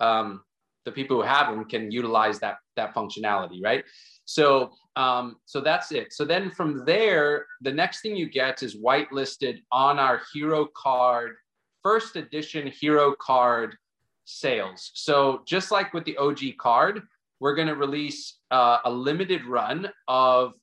um, 0.00 0.42
the 0.84 0.92
people 0.92 1.16
who 1.16 1.22
have 1.22 1.50
them 1.50 1.64
can 1.64 1.90
utilize 1.90 2.38
that 2.40 2.58
that 2.76 2.94
functionality 2.94 3.62
right 3.62 3.84
so 4.24 4.70
um, 4.98 5.36
so 5.44 5.60
that's 5.60 5.92
it. 5.92 6.12
So 6.12 6.24
then 6.24 6.50
from 6.50 6.84
there, 6.84 7.46
the 7.60 7.72
next 7.72 8.00
thing 8.00 8.16
you 8.16 8.28
get 8.28 8.64
is 8.64 8.76
whitelisted 8.76 9.60
on 9.70 10.00
our 10.00 10.20
hero 10.34 10.66
card, 10.76 11.36
first 11.84 12.16
edition 12.16 12.66
hero 12.66 13.14
card 13.14 13.76
sales. 14.24 14.90
So 14.94 15.42
just 15.46 15.70
like 15.70 15.94
with 15.94 16.04
the 16.04 16.16
OG 16.16 16.40
card, 16.58 17.02
we're 17.40 17.54
going 17.54 17.68
to 17.68 17.74
release 17.74 18.38
uh, 18.50 18.78
a 18.84 18.90
limited 18.90 19.44
run 19.44 19.88
of 20.08 20.54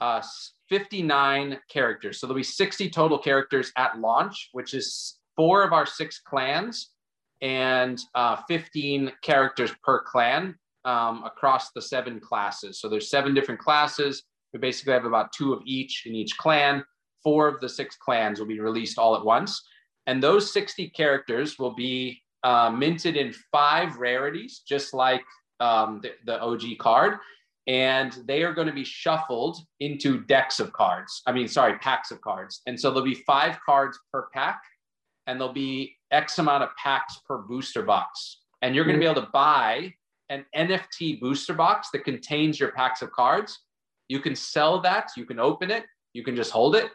uh, 0.00 0.22
59 0.68 1.58
characters. 1.70 2.20
So 2.20 2.26
there'll 2.26 2.36
be 2.36 2.42
60 2.42 2.90
total 2.90 3.18
characters 3.18 3.72
at 3.76 3.98
launch, 3.98 4.50
which 4.52 4.74
is 4.74 5.18
four 5.36 5.62
of 5.62 5.72
our 5.72 5.86
six 5.86 6.20
clans 6.20 6.90
and 7.42 8.00
uh, 8.14 8.36
15 8.48 9.12
characters 9.22 9.70
per 9.84 10.02
clan 10.02 10.54
um, 10.84 11.24
across 11.24 11.70
the 11.72 11.82
seven 11.82 12.20
classes. 12.20 12.80
So 12.80 12.88
there's 12.88 13.10
seven 13.10 13.34
different 13.34 13.60
classes. 13.60 14.22
We 14.52 14.58
basically 14.58 14.94
have 14.94 15.04
about 15.04 15.32
two 15.32 15.52
of 15.52 15.60
each 15.66 16.04
in 16.06 16.14
each 16.14 16.36
clan. 16.38 16.84
Four 17.22 17.48
of 17.48 17.60
the 17.60 17.68
six 17.68 17.96
clans 17.96 18.38
will 18.38 18.46
be 18.46 18.60
released 18.60 18.98
all 18.98 19.16
at 19.16 19.24
once. 19.24 19.62
And 20.06 20.22
those 20.22 20.52
60 20.52 20.90
characters 20.90 21.58
will 21.58 21.74
be 21.74 22.22
uh, 22.44 22.70
minted 22.70 23.16
in 23.16 23.34
five 23.50 23.96
rarities, 23.96 24.62
just 24.66 24.94
like 24.94 25.22
um, 25.60 26.00
the, 26.02 26.12
the 26.24 26.40
OG 26.40 26.78
card. 26.78 27.18
And 27.66 28.16
they 28.26 28.44
are 28.44 28.54
going 28.54 28.68
to 28.68 28.72
be 28.72 28.84
shuffled 28.84 29.58
into 29.80 30.20
decks 30.24 30.60
of 30.60 30.72
cards. 30.72 31.22
I 31.26 31.32
mean, 31.32 31.48
sorry, 31.48 31.78
packs 31.78 32.12
of 32.12 32.20
cards. 32.20 32.62
And 32.66 32.78
so 32.78 32.90
there'll 32.90 33.04
be 33.04 33.22
five 33.26 33.58
cards 33.66 33.98
per 34.12 34.28
pack, 34.32 34.60
and 35.26 35.40
there'll 35.40 35.52
be 35.52 35.96
X 36.12 36.38
amount 36.38 36.62
of 36.62 36.70
packs 36.76 37.20
per 37.26 37.38
booster 37.38 37.82
box. 37.82 38.42
And 38.62 38.74
you're 38.74 38.84
going 38.84 38.94
to 38.94 39.00
be 39.00 39.10
able 39.10 39.22
to 39.22 39.28
buy 39.32 39.92
an 40.28 40.44
NFT 40.56 41.20
booster 41.20 41.54
box 41.54 41.90
that 41.92 42.04
contains 42.04 42.58
your 42.58 42.72
packs 42.72 43.02
of 43.02 43.10
cards. 43.12 43.60
You 44.08 44.20
can 44.20 44.36
sell 44.36 44.80
that. 44.82 45.10
You 45.16 45.24
can 45.24 45.40
open 45.40 45.70
it. 45.70 45.84
You 46.12 46.22
can 46.22 46.36
just 46.36 46.50
hold 46.50 46.76
it. 46.76 46.90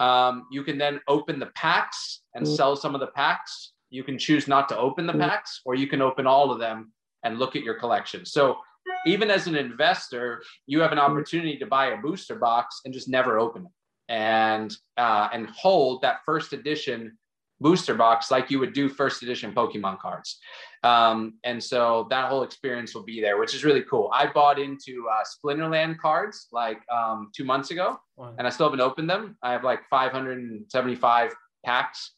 Um, 0.00 0.46
you 0.50 0.64
can 0.64 0.76
then 0.76 1.00
open 1.08 1.38
the 1.38 1.50
packs 1.54 2.22
and 2.34 2.46
mm. 2.46 2.56
sell 2.56 2.76
some 2.76 2.94
of 2.94 3.00
the 3.00 3.08
packs. 3.08 3.72
You 3.90 4.02
can 4.02 4.18
choose 4.18 4.48
not 4.48 4.68
to 4.70 4.78
open 4.78 5.06
the 5.06 5.12
mm. 5.12 5.20
packs, 5.20 5.60
or 5.64 5.74
you 5.74 5.86
can 5.86 6.02
open 6.02 6.26
all 6.26 6.50
of 6.50 6.58
them 6.58 6.92
and 7.24 7.38
look 7.38 7.56
at 7.56 7.62
your 7.62 7.74
collection. 7.74 8.24
So 8.24 8.58
even 9.06 9.30
as 9.30 9.46
an 9.46 9.56
investor, 9.56 10.42
you 10.66 10.80
have 10.80 10.92
an 10.92 10.98
opportunity 10.98 11.58
to 11.58 11.66
buy 11.66 11.86
a 11.86 11.96
booster 11.96 12.36
box 12.36 12.80
and 12.84 12.92
just 12.92 13.08
never 13.08 13.38
open 13.38 13.66
it 13.66 13.72
and 14.08 14.76
uh, 14.96 15.28
and 15.32 15.48
hold 15.50 16.02
that 16.02 16.18
first 16.26 16.52
edition 16.52 17.16
booster 17.60 17.94
box 17.94 18.30
like 18.30 18.50
you 18.50 18.58
would 18.58 18.72
do 18.72 18.88
first 18.88 19.22
edition 19.22 19.52
Pokemon 19.54 19.98
cards. 19.98 20.38
Um, 20.82 21.34
and 21.44 21.62
so 21.62 22.06
that 22.10 22.28
whole 22.28 22.42
experience 22.42 22.94
will 22.94 23.04
be 23.04 23.20
there, 23.20 23.38
which 23.38 23.54
is 23.54 23.64
really 23.64 23.82
cool. 23.82 24.10
I 24.12 24.26
bought 24.26 24.58
into 24.58 25.06
uh, 25.10 25.22
Splinterland 25.24 25.98
cards 25.98 26.48
like 26.52 26.80
um, 26.92 27.30
two 27.34 27.44
months 27.44 27.70
ago, 27.70 27.96
wow. 28.16 28.34
and 28.36 28.46
I 28.46 28.50
still 28.50 28.66
haven't 28.66 28.82
opened 28.82 29.08
them. 29.08 29.38
I 29.42 29.52
have 29.52 29.64
like 29.64 29.80
575 29.88 31.32
packs. 31.64 32.12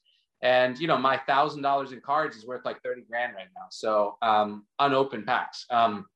And 0.46 0.78
you 0.78 0.86
know, 0.86 0.96
my 0.96 1.16
thousand 1.16 1.62
dollars 1.62 1.90
in 1.90 2.00
cards 2.00 2.36
is 2.36 2.46
worth 2.46 2.64
like 2.64 2.80
30 2.84 3.02
grand 3.10 3.34
right 3.34 3.48
now. 3.56 3.66
So 3.68 4.16
um, 4.22 4.64
unopened 4.78 5.26
packs. 5.26 5.66
Um, 5.70 6.06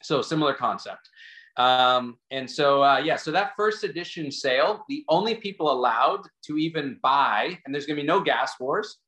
so 0.00 0.22
similar 0.22 0.54
concept. 0.54 1.08
Um, 1.56 2.16
and 2.30 2.48
so, 2.48 2.84
uh, 2.84 2.98
yeah, 2.98 3.16
so 3.16 3.32
that 3.32 3.54
first 3.56 3.82
edition 3.82 4.30
sale, 4.30 4.84
the 4.88 5.04
only 5.08 5.34
people 5.34 5.72
allowed 5.72 6.22
to 6.46 6.56
even 6.56 7.00
buy, 7.02 7.58
and 7.66 7.74
there's 7.74 7.86
to 7.86 7.94
be 7.94 8.06
no 8.06 8.20
gas 8.20 8.52
wars. 8.60 8.98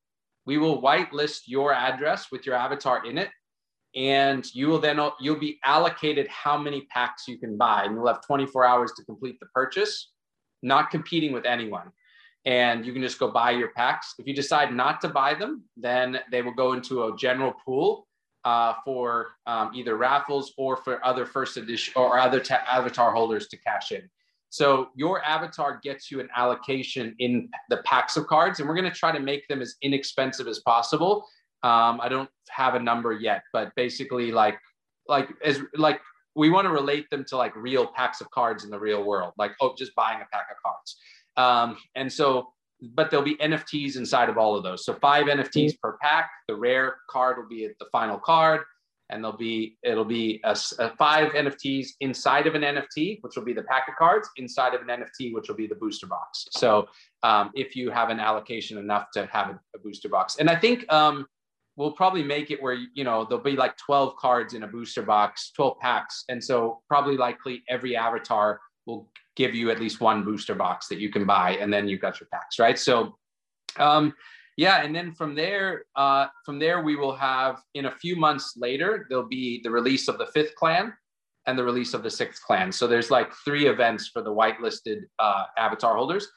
We 0.47 0.59
will 0.59 0.83
whitelist 0.83 1.43
your 1.47 1.73
address 1.73 2.33
with 2.33 2.45
your 2.45 2.57
avatar 2.57 3.07
in 3.07 3.19
it, 3.19 3.31
and 3.95 4.45
you 4.53 4.67
will 4.67 4.81
then 4.81 4.99
you'll 5.21 5.39
be 5.39 5.61
allocated 5.65 6.27
how 6.27 6.59
many 6.59 6.89
packs 6.91 7.29
you 7.29 7.39
can 7.39 7.57
buy, 7.57 7.85
and 7.85 7.95
you'll 7.95 8.09
have 8.09 8.27
24 8.27 8.65
hours 8.65 8.93
to 8.97 9.05
complete 9.05 9.39
the 9.39 9.47
purchase, 9.55 10.11
not 10.61 10.91
competing 10.91 11.33
with 11.33 11.47
anyone. 11.47 11.93
And 12.45 12.85
you 12.85 12.93
can 12.93 13.03
just 13.03 13.19
go 13.19 13.31
buy 13.31 13.53
your 13.53 13.69
packs. 13.69 14.15
If 14.19 14.27
you 14.27 14.35
decide 14.35 14.75
not 14.75 15.01
to 15.03 15.09
buy 15.09 15.35
them, 15.35 15.63
then 15.77 16.19
they 16.31 16.43
will 16.43 16.55
go 16.55 16.73
into 16.73 17.05
a 17.05 17.17
general 17.17 17.53
pool 17.65 18.09
uh, 18.45 18.75
for 18.85 19.37
um, 19.47 19.71
either 19.75 19.97
raffles 19.97 20.53
or 20.57 20.77
for 20.77 21.05
other 21.07 21.25
first 21.25 21.57
edition 21.57 21.93
or 21.97 22.19
other 22.19 22.41
ta- 22.41 22.65
avatar 22.69 23.13
holders 23.13 23.47
to 23.49 23.57
cash 23.57 23.93
in. 23.93 24.09
So 24.51 24.89
your 24.95 25.25
avatar 25.25 25.81
gets 25.83 26.11
you 26.11 26.21
an 26.21 26.29
allocation 26.37 27.15
in 27.21 27.49
the 27.71 27.79
packs 27.79 28.17
of 28.19 28.27
cards, 28.27 28.61
and 28.61 28.69
we're 28.69 28.75
going 28.75 28.91
to 28.91 28.97
try 28.97 29.11
to 29.11 29.21
make 29.21 29.49
them 29.49 29.63
as 29.63 29.77
inexpensive 29.81 30.47
as 30.47 30.59
possible. 30.59 31.27
Um, 31.63 32.01
I 32.03 32.09
don't 32.11 32.29
have 32.51 32.75
a 32.75 32.79
number 32.79 33.13
yet, 33.13 33.45
but 33.53 33.75
basically, 33.77 34.31
like, 34.31 34.59
like 35.09 35.31
as 35.43 35.61
like 35.75 36.01
we 36.35 36.51
want 36.51 36.67
to 36.67 36.71
relate 36.71 37.09
them 37.09 37.25
to 37.29 37.37
like 37.37 37.55
real 37.57 37.87
packs 37.87 38.21
of 38.21 38.31
cards 38.31 38.65
in 38.65 38.71
the 38.71 38.79
real 38.79 39.05
world, 39.05 39.33
like 39.39 39.53
oh, 39.61 39.75
just 39.77 39.95
buying 39.95 40.21
a 40.21 40.27
pack 40.31 40.49
of 40.51 40.57
cards. 40.63 40.97
Um, 41.37 41.77
and 41.95 42.13
so 42.13 42.53
but 42.83 43.11
there'll 43.11 43.25
be 43.25 43.37
NFTs 43.37 43.97
inside 43.97 44.29
of 44.29 44.37
all 44.37 44.57
of 44.57 44.65
those. 44.65 44.85
So 44.85 44.95
five 44.95 45.27
NFTs 45.27 45.79
per 45.81 45.97
pack. 45.99 46.31
The 46.49 46.57
rare 46.57 46.97
card 47.09 47.39
will 47.39 47.49
be 47.49 47.69
the 47.79 47.87
final 47.93 48.19
card, 48.19 48.63
and 49.09 49.23
there'll 49.23 49.37
be 49.37 49.79
it'll 49.83 50.05
be 50.05 50.41
a, 50.45 50.57
a 50.79 50.91
five 50.97 51.33
NFTs 51.33 51.91
inside 52.01 52.47
of 52.47 52.55
an 52.55 52.63
NFT, 52.63 53.19
which 53.21 53.37
will 53.37 53.45
be 53.45 53.53
the 53.53 53.63
pack 53.63 53.89
of 53.89 53.95
cards 53.97 54.29
inside 54.37 54.75
of 54.75 54.81
an 54.83 54.89
NFT, 54.89 55.33
which 55.33 55.49
will 55.49 55.57
be 55.57 55.69
the 55.69 55.77
booster 55.77 56.07
box. 56.07 56.49
So 56.51 56.89
um, 57.23 57.51
if 57.55 57.77
you 57.77 57.91
have 57.91 58.11
an 58.11 58.19
allocation 58.19 58.79
enough 58.79 59.07
to 59.15 59.27
have 59.27 59.51
a, 59.51 59.61
a 59.77 59.79
booster 59.79 60.09
box, 60.09 60.37
and 60.39 60.51
I 60.51 60.57
think 60.57 60.93
um, 60.93 61.27
we'll 61.77 61.93
probably 61.93 62.25
make 62.25 62.51
it 62.51 62.61
where 62.61 62.77
you 62.95 63.05
know 63.05 63.25
there'll 63.25 63.45
be 63.45 63.57
like 63.57 63.77
12 63.77 64.17
cards 64.17 64.55
in 64.55 64.65
a 64.65 64.67
booster 64.67 65.03
box 65.03 65.53
12 65.57 65.79
packs 65.79 66.25
and 66.29 66.43
so 66.43 66.83
probably 66.89 67.17
likely 67.17 67.63
every 67.69 67.97
avatar 67.97 68.61
will 68.87 69.11
give 69.37 69.55
you 69.55 69.71
at 69.71 69.81
least 69.81 70.01
one 70.01 70.25
booster 70.25 70.55
box 70.55 70.89
that 70.89 70.99
you 70.99 71.11
can 71.11 71.27
buy, 71.27 71.53
and 71.53 71.73
then 71.73 71.89
you've 71.89 72.01
got 72.01 72.21
your 72.21 72.29
packs, 72.33 72.59
right? 72.59 72.79
So, 72.79 73.17
um, 73.79 74.15
yeah, 74.57 74.83
and 74.83 74.95
then 74.95 75.13
from 75.13 75.35
there, 75.35 75.85
uh, 75.97 76.27
from 76.45 76.59
there 76.59 76.83
we 76.83 76.97
will 76.97 77.17
have 77.17 77.61
in 77.75 77.87
a 77.87 77.91
few 77.91 78.17
months 78.17 78.55
later 78.57 79.07
there'll 79.09 79.29
be 79.29 79.61
the 79.63 79.71
release 79.71 80.09
of 80.09 80.19
the 80.19 80.27
fifth 80.27 80.55
clan 80.57 80.93
and 81.47 81.59
the 81.59 81.65
release 81.65 81.95
of 81.95 82.03
the 82.03 82.11
sixth 82.11 82.43
clan. 82.43 82.71
So 82.71 82.87
there's 82.87 83.11
like 83.11 83.33
three 83.45 83.67
events 83.67 84.09
for 84.09 84.23
the 84.23 84.31
whitelisted 84.31 85.01
uh, 85.19 85.45
avatar 85.57 85.97
holders. 85.97 86.29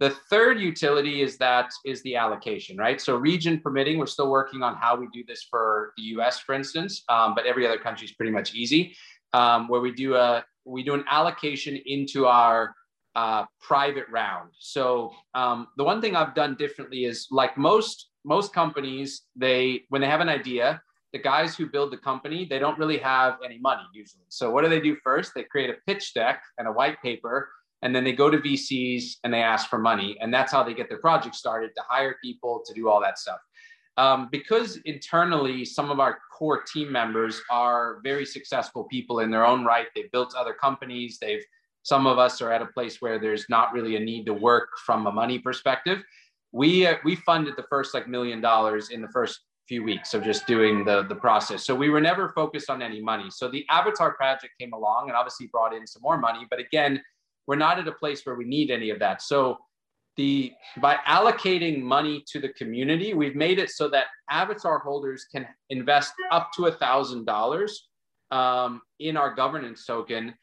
The 0.00 0.10
third 0.10 0.60
utility 0.60 1.22
is 1.22 1.36
that 1.38 1.70
is 1.84 2.02
the 2.02 2.16
allocation, 2.16 2.76
right? 2.76 3.00
So 3.00 3.16
region 3.16 3.60
permitting, 3.60 3.98
we're 3.98 4.06
still 4.06 4.30
working 4.30 4.62
on 4.62 4.74
how 4.74 4.96
we 4.96 5.08
do 5.12 5.22
this 5.26 5.46
for 5.48 5.92
the 5.96 6.02
US, 6.14 6.40
for 6.40 6.54
instance, 6.54 7.04
um, 7.08 7.34
but 7.34 7.46
every 7.46 7.66
other 7.66 7.78
country 7.78 8.06
is 8.06 8.12
pretty 8.12 8.32
much 8.32 8.54
easy, 8.54 8.96
um, 9.34 9.68
where 9.68 9.82
we 9.82 9.92
do 9.92 10.14
a 10.14 10.44
we 10.64 10.82
do 10.82 10.94
an 10.94 11.04
allocation 11.10 11.78
into 11.84 12.26
our 12.26 12.74
uh, 13.14 13.44
private 13.60 14.06
round. 14.10 14.50
So 14.58 15.12
um, 15.34 15.68
the 15.76 15.84
one 15.84 16.00
thing 16.00 16.16
I've 16.16 16.34
done 16.34 16.54
differently 16.54 17.04
is 17.04 17.26
like 17.30 17.58
most 17.58 18.08
most 18.24 18.54
companies, 18.54 19.22
they 19.36 19.82
when 19.90 20.00
they 20.00 20.08
have 20.08 20.20
an 20.20 20.30
idea, 20.30 20.80
the 21.12 21.18
guys 21.18 21.54
who 21.54 21.66
build 21.66 21.92
the 21.92 21.98
company 21.98 22.46
they 22.48 22.58
don't 22.58 22.78
really 22.78 22.98
have 22.98 23.36
any 23.44 23.58
money 23.58 23.82
usually. 23.92 24.24
So 24.28 24.50
what 24.50 24.62
do 24.62 24.70
they 24.70 24.80
do 24.80 24.96
first? 25.04 25.32
They 25.34 25.42
create 25.42 25.70
a 25.70 25.76
pitch 25.86 26.14
deck 26.14 26.42
and 26.58 26.66
a 26.66 26.72
white 26.72 27.02
paper, 27.02 27.50
and 27.82 27.94
then 27.94 28.04
they 28.04 28.12
go 28.12 28.30
to 28.30 28.38
VCs 28.38 29.16
and 29.24 29.34
they 29.34 29.42
ask 29.42 29.68
for 29.68 29.78
money, 29.78 30.16
and 30.20 30.32
that's 30.32 30.52
how 30.52 30.62
they 30.62 30.74
get 30.74 30.88
their 30.88 30.98
project 30.98 31.34
started 31.34 31.72
to 31.76 31.82
hire 31.88 32.16
people 32.22 32.62
to 32.66 32.72
do 32.72 32.88
all 32.88 33.00
that 33.00 33.18
stuff. 33.18 33.40
Um, 33.96 34.28
because 34.32 34.78
internally, 34.84 35.64
some 35.64 35.90
of 35.90 36.00
our 36.00 36.18
core 36.36 36.62
team 36.62 36.90
members 36.90 37.40
are 37.50 38.00
very 38.02 38.26
successful 38.26 38.84
people 38.84 39.20
in 39.20 39.30
their 39.30 39.46
own 39.46 39.64
right. 39.64 39.86
They've 39.94 40.10
built 40.10 40.34
other 40.34 40.52
companies. 40.52 41.18
They've 41.20 41.44
some 41.82 42.06
of 42.06 42.18
us 42.18 42.40
are 42.40 42.50
at 42.50 42.62
a 42.62 42.66
place 42.66 43.02
where 43.02 43.18
there's 43.18 43.46
not 43.50 43.72
really 43.72 43.96
a 43.96 44.00
need 44.00 44.24
to 44.24 44.32
work 44.32 44.70
from 44.86 45.06
a 45.06 45.12
money 45.12 45.38
perspective. 45.38 46.02
We 46.50 46.86
uh, 46.86 46.96
we 47.04 47.16
funded 47.16 47.54
the 47.56 47.66
first 47.68 47.94
like 47.94 48.08
million 48.08 48.40
dollars 48.40 48.90
in 48.90 49.02
the 49.02 49.08
first 49.08 49.40
few 49.68 49.82
weeks 49.82 50.12
of 50.12 50.24
just 50.24 50.46
doing 50.46 50.84
the 50.84 51.04
the 51.04 51.14
process. 51.14 51.64
So 51.64 51.74
we 51.74 51.90
were 51.90 52.00
never 52.00 52.30
focused 52.30 52.70
on 52.70 52.82
any 52.82 53.00
money. 53.00 53.30
So 53.30 53.48
the 53.48 53.64
Avatar 53.70 54.14
project 54.14 54.54
came 54.58 54.72
along 54.72 55.08
and 55.08 55.16
obviously 55.16 55.46
brought 55.48 55.74
in 55.74 55.86
some 55.86 56.02
more 56.02 56.18
money. 56.18 56.46
But 56.50 56.58
again, 56.58 57.00
we're 57.46 57.56
not 57.56 57.78
at 57.78 57.86
a 57.86 57.92
place 57.92 58.24
where 58.24 58.34
we 58.34 58.44
need 58.44 58.70
any 58.70 58.90
of 58.90 58.98
that. 58.98 59.22
So 59.22 59.58
the 60.16 60.52
by 60.80 60.96
allocating 61.06 61.80
money 61.80 62.24
to 62.28 62.40
the 62.40 62.50
community, 62.50 63.14
we've 63.14 63.36
made 63.36 63.58
it 63.58 63.70
so 63.70 63.88
that 63.88 64.06
avatar 64.30 64.78
holders 64.78 65.26
can 65.30 65.46
invest 65.70 66.12
up 66.30 66.50
to 66.56 66.66
a 66.66 66.72
thousand 66.72 67.24
dollars 67.24 67.88
um, 68.30 68.82
in 69.00 69.16
our 69.16 69.34
governance 69.34 69.84
token 69.86 70.34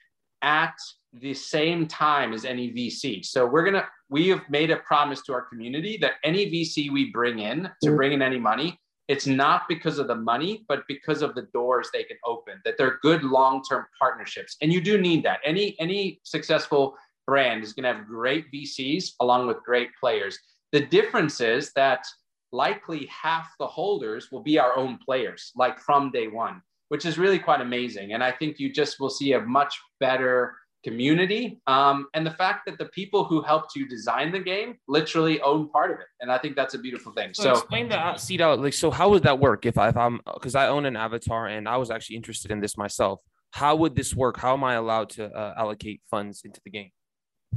at 0.41 0.73
the 1.13 1.33
same 1.33 1.87
time 1.87 2.33
as 2.33 2.45
any 2.45 2.71
VC. 2.71 3.23
So 3.25 3.45
we're 3.45 3.65
gonna 3.65 3.87
we 4.09 4.27
have 4.29 4.41
made 4.49 4.71
a 4.71 4.77
promise 4.77 5.21
to 5.23 5.33
our 5.33 5.43
community 5.43 5.97
that 6.01 6.13
any 6.23 6.47
VC 6.51 6.91
we 6.91 7.11
bring 7.11 7.39
in 7.39 7.63
to 7.63 7.69
mm-hmm. 7.87 7.95
bring 7.95 8.13
in 8.13 8.21
any 8.21 8.39
money, 8.39 8.79
it's 9.07 9.27
not 9.27 9.63
because 9.67 9.99
of 9.99 10.07
the 10.07 10.15
money, 10.15 10.65
but 10.67 10.83
because 10.87 11.21
of 11.21 11.35
the 11.35 11.43
doors 11.53 11.89
they 11.93 12.03
can 12.03 12.17
open. 12.25 12.61
That 12.63 12.77
they're 12.77 12.99
good 13.01 13.23
long-term 13.23 13.85
partnerships, 13.99 14.57
and 14.61 14.71
you 14.71 14.81
do 14.81 14.97
need 14.97 15.23
that. 15.23 15.39
Any 15.45 15.75
any 15.79 16.19
successful 16.23 16.95
brand 17.25 17.63
is 17.63 17.73
going 17.73 17.83
to 17.83 17.93
have 17.93 18.07
great 18.07 18.51
VCs 18.51 19.11
along 19.19 19.47
with 19.47 19.57
great 19.63 19.89
players. 19.99 20.37
The 20.71 20.85
difference 20.85 21.41
is 21.41 21.71
that 21.73 22.05
likely 22.51 23.07
half 23.07 23.49
the 23.59 23.67
holders 23.67 24.29
will 24.31 24.43
be 24.43 24.59
our 24.59 24.77
own 24.77 24.99
players, 25.05 25.51
like 25.55 25.79
from 25.79 26.11
day 26.11 26.27
one, 26.27 26.61
which 26.89 27.05
is 27.05 27.17
really 27.17 27.39
quite 27.39 27.61
amazing. 27.61 28.13
And 28.13 28.23
I 28.23 28.31
think 28.31 28.59
you 28.59 28.71
just 28.71 28.99
will 28.99 29.09
see 29.09 29.33
a 29.33 29.41
much 29.41 29.79
better 29.99 30.55
community. 30.83 31.61
Um, 31.67 32.07
and 32.13 32.25
the 32.25 32.31
fact 32.31 32.65
that 32.65 32.77
the 32.77 32.85
people 32.85 33.23
who 33.23 33.41
helped 33.41 33.75
you 33.75 33.87
design 33.87 34.31
the 34.31 34.39
game 34.39 34.75
literally 34.87 35.39
own 35.41 35.69
part 35.69 35.91
of 35.91 35.99
it. 35.99 36.07
And 36.19 36.31
I 36.31 36.37
think 36.37 36.55
that's 36.55 36.73
a 36.73 36.79
beautiful 36.79 37.11
thing. 37.13 37.33
So, 37.33 37.43
so 37.43 37.51
explain 37.51 37.89
that 37.89 38.19
seat 38.19 38.41
out. 38.41 38.59
Like, 38.59 38.73
so 38.73 38.89
how 38.89 39.09
would 39.09 39.23
that 39.23 39.39
work 39.39 39.65
if, 39.65 39.77
I, 39.77 39.89
if 39.89 39.97
I'm, 39.97 40.19
cause 40.41 40.55
I 40.55 40.67
own 40.67 40.85
an 40.85 40.95
avatar 40.95 41.47
and 41.47 41.67
I 41.67 41.77
was 41.77 41.91
actually 41.91 42.15
interested 42.15 42.51
in 42.51 42.59
this 42.59 42.77
myself. 42.77 43.21
How 43.51 43.75
would 43.75 43.95
this 43.95 44.15
work? 44.15 44.37
How 44.37 44.53
am 44.53 44.63
I 44.63 44.75
allowed 44.75 45.09
to 45.11 45.25
uh, 45.25 45.53
allocate 45.57 46.01
funds 46.09 46.41
into 46.45 46.61
the 46.63 46.71
game? 46.71 46.91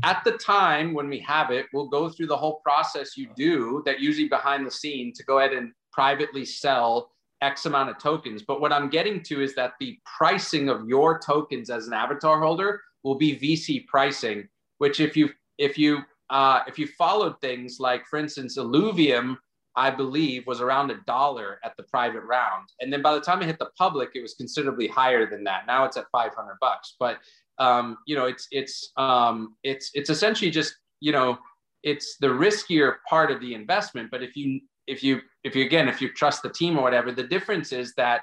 At 0.02 0.22
the 0.24 0.32
time 0.32 0.92
when 0.92 1.08
we 1.08 1.20
have 1.20 1.50
it, 1.50 1.66
we'll 1.72 1.88
go 1.88 2.08
through 2.08 2.26
the 2.26 2.36
whole 2.36 2.60
process 2.64 3.16
you 3.16 3.28
do 3.36 3.82
that 3.86 4.00
usually 4.00 4.28
behind 4.28 4.66
the 4.66 4.70
scene 4.70 5.12
to 5.14 5.24
go 5.24 5.38
ahead 5.38 5.52
and 5.52 5.72
privately 5.92 6.44
sell 6.44 7.10
X 7.40 7.66
amount 7.66 7.90
of 7.90 7.98
tokens. 7.98 8.42
But 8.42 8.60
what 8.60 8.72
I'm 8.72 8.88
getting 8.88 9.22
to 9.24 9.42
is 9.42 9.54
that 9.54 9.74
the 9.78 9.98
pricing 10.16 10.68
of 10.68 10.88
your 10.88 11.18
tokens 11.18 11.70
as 11.70 11.86
an 11.86 11.92
avatar 11.92 12.40
holder 12.40 12.80
will 13.02 13.16
be 13.16 13.36
VC 13.36 13.86
pricing, 13.86 14.48
which 14.78 15.00
if 15.00 15.16
you 15.16 15.30
if 15.58 15.78
you 15.78 16.00
uh, 16.30 16.60
if 16.66 16.78
you 16.78 16.88
followed 16.98 17.40
things 17.40 17.76
like, 17.78 18.06
for 18.06 18.18
instance, 18.18 18.58
Illuvium, 18.58 19.36
I 19.76 19.90
believe 19.90 20.46
was 20.46 20.60
around 20.60 20.90
a 20.90 20.96
dollar 21.06 21.58
at 21.64 21.76
the 21.76 21.82
private 21.84 22.22
round, 22.22 22.68
and 22.80 22.92
then 22.92 23.02
by 23.02 23.14
the 23.14 23.20
time 23.20 23.42
it 23.42 23.46
hit 23.46 23.58
the 23.58 23.70
public, 23.76 24.10
it 24.14 24.22
was 24.22 24.34
considerably 24.34 24.88
higher 24.88 25.28
than 25.28 25.44
that. 25.44 25.66
Now 25.66 25.84
it's 25.84 25.96
at 25.96 26.06
500 26.12 26.56
bucks. 26.60 26.96
But 26.98 27.18
um, 27.58 27.98
you 28.06 28.16
know, 28.16 28.26
it's 28.26 28.48
it's 28.50 28.90
um, 28.96 29.56
it's 29.62 29.90
it's 29.94 30.10
essentially 30.10 30.50
just 30.50 30.74
you 31.00 31.12
know, 31.12 31.38
it's 31.82 32.16
the 32.18 32.26
riskier 32.26 32.96
part 33.08 33.30
of 33.30 33.40
the 33.40 33.54
investment. 33.54 34.10
But 34.10 34.22
if 34.22 34.36
you 34.36 34.60
if 34.86 35.02
you 35.02 35.20
if 35.44 35.54
you 35.54 35.64
again 35.64 35.88
if 35.88 36.00
you 36.00 36.12
trust 36.12 36.42
the 36.42 36.50
team 36.50 36.78
or 36.78 36.82
whatever, 36.82 37.12
the 37.12 37.24
difference 37.24 37.72
is 37.72 37.94
that 37.94 38.22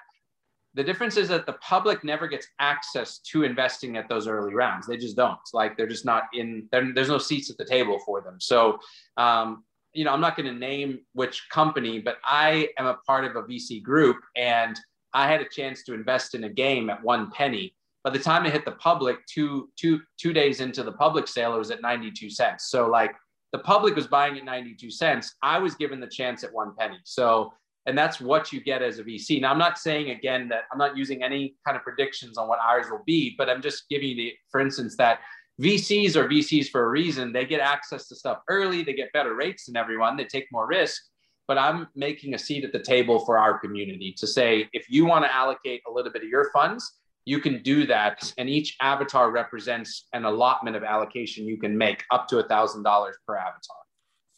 the 0.74 0.84
difference 0.84 1.18
is 1.18 1.28
that 1.28 1.46
the 1.46 1.54
public 1.54 2.04
never 2.04 2.28
gets 2.28 2.48
access 2.60 3.20
to 3.20 3.44
investing 3.44 3.98
at 3.98 4.08
those 4.08 4.28
early 4.28 4.54
rounds. 4.54 4.88
They 4.88 4.98
just 4.98 5.18
don't. 5.18 5.40
Like 5.54 5.76
they're 5.76 5.88
just 5.88 6.06
not 6.06 6.24
in. 6.34 6.68
There's 6.72 7.10
no 7.10 7.18
seats 7.18 7.50
at 7.50 7.58
the 7.58 7.66
table 7.66 8.00
for 8.06 8.22
them. 8.22 8.38
So, 8.40 8.80
um, 9.18 9.64
you 9.94 10.06
know, 10.06 10.14
I'm 10.14 10.22
not 10.22 10.38
going 10.38 10.52
to 10.52 10.58
name 10.58 11.00
which 11.14 11.48
company, 11.50 12.00
but 12.00 12.18
I 12.24 12.70
am 12.78 12.86
a 12.86 12.96
part 13.06 13.26
of 13.26 13.36
a 13.36 13.44
VC 13.44 13.84
group, 13.84 14.18
and 14.38 14.80
I 15.14 15.28
had 15.28 15.42
a 15.42 15.50
chance 15.50 15.84
to 15.84 15.94
invest 15.94 16.36
in 16.36 16.46
a 16.46 16.50
game 16.50 16.90
at 16.90 17.04
one 17.04 17.32
penny 17.32 17.76
by 18.04 18.10
the 18.10 18.20
time 18.20 18.46
it 18.46 18.54
hit 18.54 18.66
the 18.66 18.72
public 18.74 19.18
two 19.28 19.70
two 19.78 20.00
two 20.18 20.34
days 20.34 20.62
into 20.62 20.84
the 20.84 20.92
public 20.92 21.28
sale 21.28 21.56
it 21.56 21.60
was 21.60 21.72
at 21.72 21.82
92 21.82 22.30
cents. 22.30 22.70
So 22.70 22.88
like 22.88 23.12
the 23.52 23.60
public 23.60 23.96
was 23.96 24.08
buying 24.08 24.38
at 24.38 24.46
92 24.46 24.90
cents. 24.90 25.36
I 25.44 25.60
was 25.60 25.76
given 25.76 26.00
the 26.00 26.08
chance 26.08 26.44
at 26.44 26.54
one 26.54 26.74
penny. 26.78 27.00
So 27.04 27.54
and 27.88 27.98
that's 27.98 28.22
what 28.22 28.54
you 28.54 28.62
get 28.62 28.84
as 28.84 29.00
a 29.00 29.04
vc 29.04 29.42
now 29.42 29.52
i'm 29.52 29.58
not 29.58 29.76
saying 29.76 30.12
again 30.12 30.48
that 30.48 30.66
i'm 30.72 30.78
not 30.78 30.96
using 30.96 31.24
any 31.24 31.56
kind 31.66 31.76
of 31.76 31.82
predictions 31.82 32.38
on 32.38 32.48
what 32.48 32.60
ours 32.60 32.86
will 32.92 33.02
be 33.08 33.34
but 33.40 33.50
i'm 33.50 33.60
just 33.60 33.90
giving 33.90 34.10
you 34.10 34.16
the 34.16 34.34
for 34.52 34.62
instance 34.62 34.96
that 34.96 35.18
vcs 35.62 36.16
are 36.16 36.28
vcs 36.28 36.70
for 36.70 36.86
a 36.86 36.88
reason. 36.90 37.32
They 37.32 37.46
get 37.46 37.62
access 37.62 38.08
to 38.08 38.16
stuff 38.16 38.40
early. 38.50 38.84
They 38.84 38.94
get 38.94 39.14
better 39.14 39.36
rates 39.36 39.66
than 39.66 39.76
everyone. 39.78 40.18
They 40.18 40.26
take 40.26 40.48
more 40.52 40.68
risk. 40.68 41.02
But 41.48 41.58
i'm 41.58 41.88
making 41.96 42.34
a 42.34 42.38
seat 42.38 42.64
at 42.64 42.72
the 42.72 42.80
table 42.80 43.20
for 43.26 43.38
our 43.38 43.60
community 43.60 44.14
to 44.18 44.26
say 44.26 44.70
if 44.72 44.90
you 44.90 45.06
want 45.06 45.26
to 45.26 45.34
allocate 45.34 45.82
a 45.88 45.92
little 45.92 46.12
bit 46.12 46.24
of 46.24 46.30
your 46.30 46.50
funds 46.54 47.00
you 47.26 47.40
can 47.40 47.62
do 47.62 47.86
that 47.86 48.34
and 48.38 48.50
each 48.50 48.76
avatar 48.82 49.32
represents 49.32 50.08
an 50.14 50.26
allotment 50.26 50.76
of 50.76 50.84
allocation 50.84 51.46
you 51.46 51.58
can 51.58 51.78
make 51.78 52.04
up 52.12 52.28
to 52.28 52.40
a 52.40 52.48
thousand 52.48 52.84
dollars 52.84 53.18
per 53.28 53.38
avatar. 53.38 53.76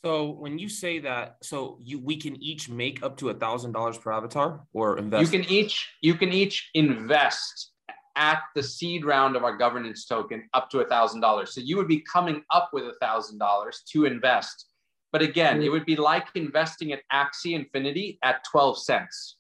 So 0.04 0.32
when 0.32 0.60
you 0.60 0.68
say 0.68 1.00
that 1.00 1.38
so 1.42 1.80
you 1.82 2.00
we 2.00 2.18
can 2.18 2.36
each 2.44 2.70
make 2.70 3.02
up 3.04 3.16
to 3.18 3.30
a 3.30 3.34
thousand 3.34 3.72
dollars 3.72 3.98
per 3.98 4.12
avatar 4.12 4.66
or 4.74 4.98
invest? 4.98 5.22
You 5.32 5.40
can 5.40 5.50
each 5.50 5.90
you 6.02 6.16
can 6.16 6.34
each 6.34 6.70
invest 6.74 7.72
at 8.16 8.42
the 8.54 8.62
seed 8.62 9.06
round 9.06 9.36
of 9.36 9.44
our 9.44 9.58
governance 9.58 10.06
token 10.06 10.48
up 10.54 10.70
to 10.72 10.82
a 10.82 10.86
thousand 10.86 11.22
dollars. 11.22 11.56
So 11.56 11.62
you 11.62 11.78
would 11.78 11.88
be 11.88 12.02
coming 12.02 12.44
up 12.52 12.70
with 12.74 12.84
a 12.84 12.96
thousand 13.02 13.38
dollars 13.38 13.82
to 13.92 14.06
invest. 14.06 14.66
But 15.14 15.22
again 15.22 15.56
mm-hmm. 15.56 15.64
it 15.64 15.70
would 15.70 15.86
be 15.86 15.96
like 15.96 16.28
investing 16.36 16.92
at 16.92 17.00
axie 17.14 17.54
infinity 17.54 18.20
at 18.24 18.44
12 18.52 18.84
cents 18.84 19.38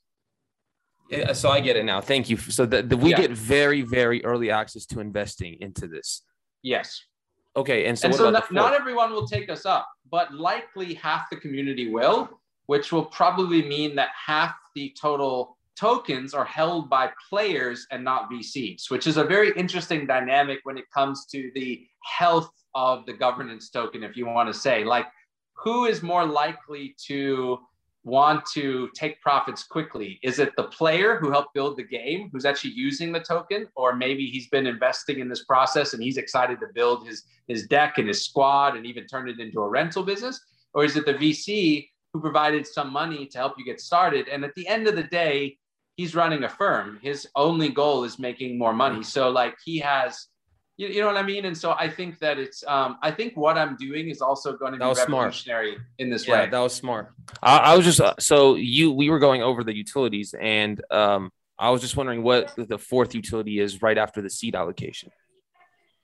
Uh, 1.11 1.33
so 1.33 1.49
I 1.49 1.59
get 1.59 1.75
it 1.75 1.85
now. 1.85 2.01
Thank 2.01 2.29
you. 2.29 2.37
So 2.37 2.65
that 2.67 2.93
we 2.93 3.11
yeah. 3.11 3.21
get 3.21 3.31
very, 3.31 3.81
very 3.81 4.23
early 4.23 4.51
access 4.51 4.85
to 4.87 4.99
investing 4.99 5.57
into 5.59 5.87
this. 5.87 6.23
Yes. 6.61 7.01
Okay. 7.55 7.85
And 7.85 7.97
so, 7.97 8.07
and 8.07 8.15
so 8.15 8.29
not, 8.29 8.51
not 8.51 8.73
everyone 8.73 9.11
will 9.11 9.27
take 9.27 9.49
us 9.49 9.65
up, 9.65 9.87
but 10.09 10.33
likely 10.33 10.93
half 10.95 11.29
the 11.29 11.37
community 11.37 11.89
will, 11.89 12.39
which 12.67 12.91
will 12.91 13.05
probably 13.05 13.61
mean 13.61 13.95
that 13.95 14.09
half 14.25 14.55
the 14.75 14.95
total 14.99 15.57
tokens 15.75 16.33
are 16.33 16.45
held 16.45 16.89
by 16.89 17.11
players 17.29 17.87
and 17.91 18.03
not 18.03 18.29
VCs, 18.31 18.89
which 18.89 19.07
is 19.07 19.17
a 19.17 19.23
very 19.23 19.51
interesting 19.55 20.05
dynamic 20.05 20.59
when 20.63 20.77
it 20.77 20.85
comes 20.93 21.25
to 21.27 21.51
the 21.55 21.85
health 22.03 22.49
of 22.75 23.05
the 23.05 23.13
governance 23.13 23.69
token, 23.69 24.03
if 24.03 24.17
you 24.17 24.25
want 24.25 24.51
to 24.51 24.53
say, 24.53 24.83
like, 24.83 25.05
who 25.55 25.85
is 25.85 26.01
more 26.01 26.25
likely 26.25 26.95
to 27.05 27.59
want 28.03 28.45
to 28.53 28.89
take 28.95 29.21
profits 29.21 29.63
quickly? 29.63 30.19
Is 30.23 30.39
it 30.39 30.53
the 30.57 30.63
player 30.65 31.17
who 31.17 31.31
helped 31.31 31.53
build 31.53 31.77
the 31.77 31.83
game 31.83 32.29
who's 32.31 32.45
actually 32.45 32.71
using 32.71 33.11
the 33.11 33.19
token? 33.19 33.67
Or 33.75 33.95
maybe 33.95 34.25
he's 34.27 34.49
been 34.49 34.67
investing 34.67 35.19
in 35.19 35.29
this 35.29 35.45
process 35.45 35.93
and 35.93 36.03
he's 36.03 36.17
excited 36.17 36.59
to 36.59 36.67
build 36.73 37.07
his, 37.07 37.23
his 37.47 37.67
deck 37.67 37.97
and 37.97 38.07
his 38.07 38.25
squad 38.25 38.75
and 38.75 38.85
even 38.85 39.07
turn 39.07 39.29
it 39.29 39.39
into 39.39 39.61
a 39.61 39.69
rental 39.69 40.03
business? 40.03 40.39
Or 40.73 40.83
is 40.83 40.97
it 40.97 41.05
the 41.05 41.13
VC 41.13 41.87
who 42.13 42.19
provided 42.19 42.67
some 42.67 42.91
money 42.91 43.25
to 43.27 43.37
help 43.37 43.53
you 43.57 43.63
get 43.63 43.79
started? 43.79 44.27
And 44.27 44.43
at 44.43 44.53
the 44.55 44.67
end 44.67 44.87
of 44.87 44.95
the 44.95 45.03
day, 45.03 45.57
he's 45.95 46.15
running 46.15 46.43
a 46.43 46.49
firm. 46.49 46.99
His 47.01 47.27
only 47.35 47.69
goal 47.69 48.03
is 48.03 48.19
making 48.19 48.57
more 48.57 48.73
money. 48.73 49.03
So, 49.03 49.29
like, 49.29 49.55
he 49.63 49.79
has 49.79 50.27
you, 50.77 50.87
you 50.87 51.01
know 51.01 51.07
what 51.07 51.17
I 51.17 51.23
mean? 51.23 51.45
And 51.45 51.57
so 51.57 51.75
I 51.77 51.87
think 51.89 52.19
that 52.19 52.39
it's, 52.39 52.63
um, 52.67 52.97
I 53.01 53.11
think 53.11 53.37
what 53.37 53.57
I'm 53.57 53.75
doing 53.75 54.09
is 54.09 54.21
also 54.21 54.57
going 54.57 54.73
to 54.73 54.79
be 54.79 54.85
revolutionary 54.85 55.73
smart. 55.73 55.87
in 55.99 56.09
this 56.09 56.27
yeah, 56.27 56.43
way. 56.45 56.49
That 56.49 56.59
was 56.59 56.73
smart. 56.73 57.13
I, 57.41 57.57
I 57.57 57.75
was 57.75 57.85
just, 57.85 58.01
uh, 58.01 58.15
so 58.19 58.55
you, 58.55 58.91
we 58.91 59.09
were 59.09 59.19
going 59.19 59.43
over 59.43 59.63
the 59.63 59.75
utilities 59.75 60.33
and 60.39 60.81
um, 60.89 61.31
I 61.59 61.69
was 61.69 61.81
just 61.81 61.95
wondering 61.95 62.23
what 62.23 62.53
the 62.57 62.77
fourth 62.77 63.13
utility 63.13 63.59
is 63.59 63.81
right 63.81 63.97
after 63.97 64.21
the 64.21 64.29
seed 64.29 64.55
allocation. 64.55 65.11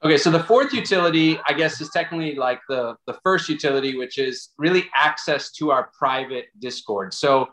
Okay, 0.01 0.17
so 0.17 0.32
the 0.32 0.43
fourth 0.43 0.72
utility, 0.72 1.38
I 1.45 1.51
guess, 1.51 1.82
is 1.82 1.89
technically 1.89 2.36
like 2.36 2.61
the, 2.70 2.95
the 3.05 3.17
first 3.22 3.49
utility, 3.49 3.97
which 3.97 4.17
is 4.17 4.49
really 4.57 4.86
access 4.95 5.51
to 5.53 5.72
our 5.72 5.91
private 5.97 6.45
Discord. 6.59 7.13
So 7.13 7.49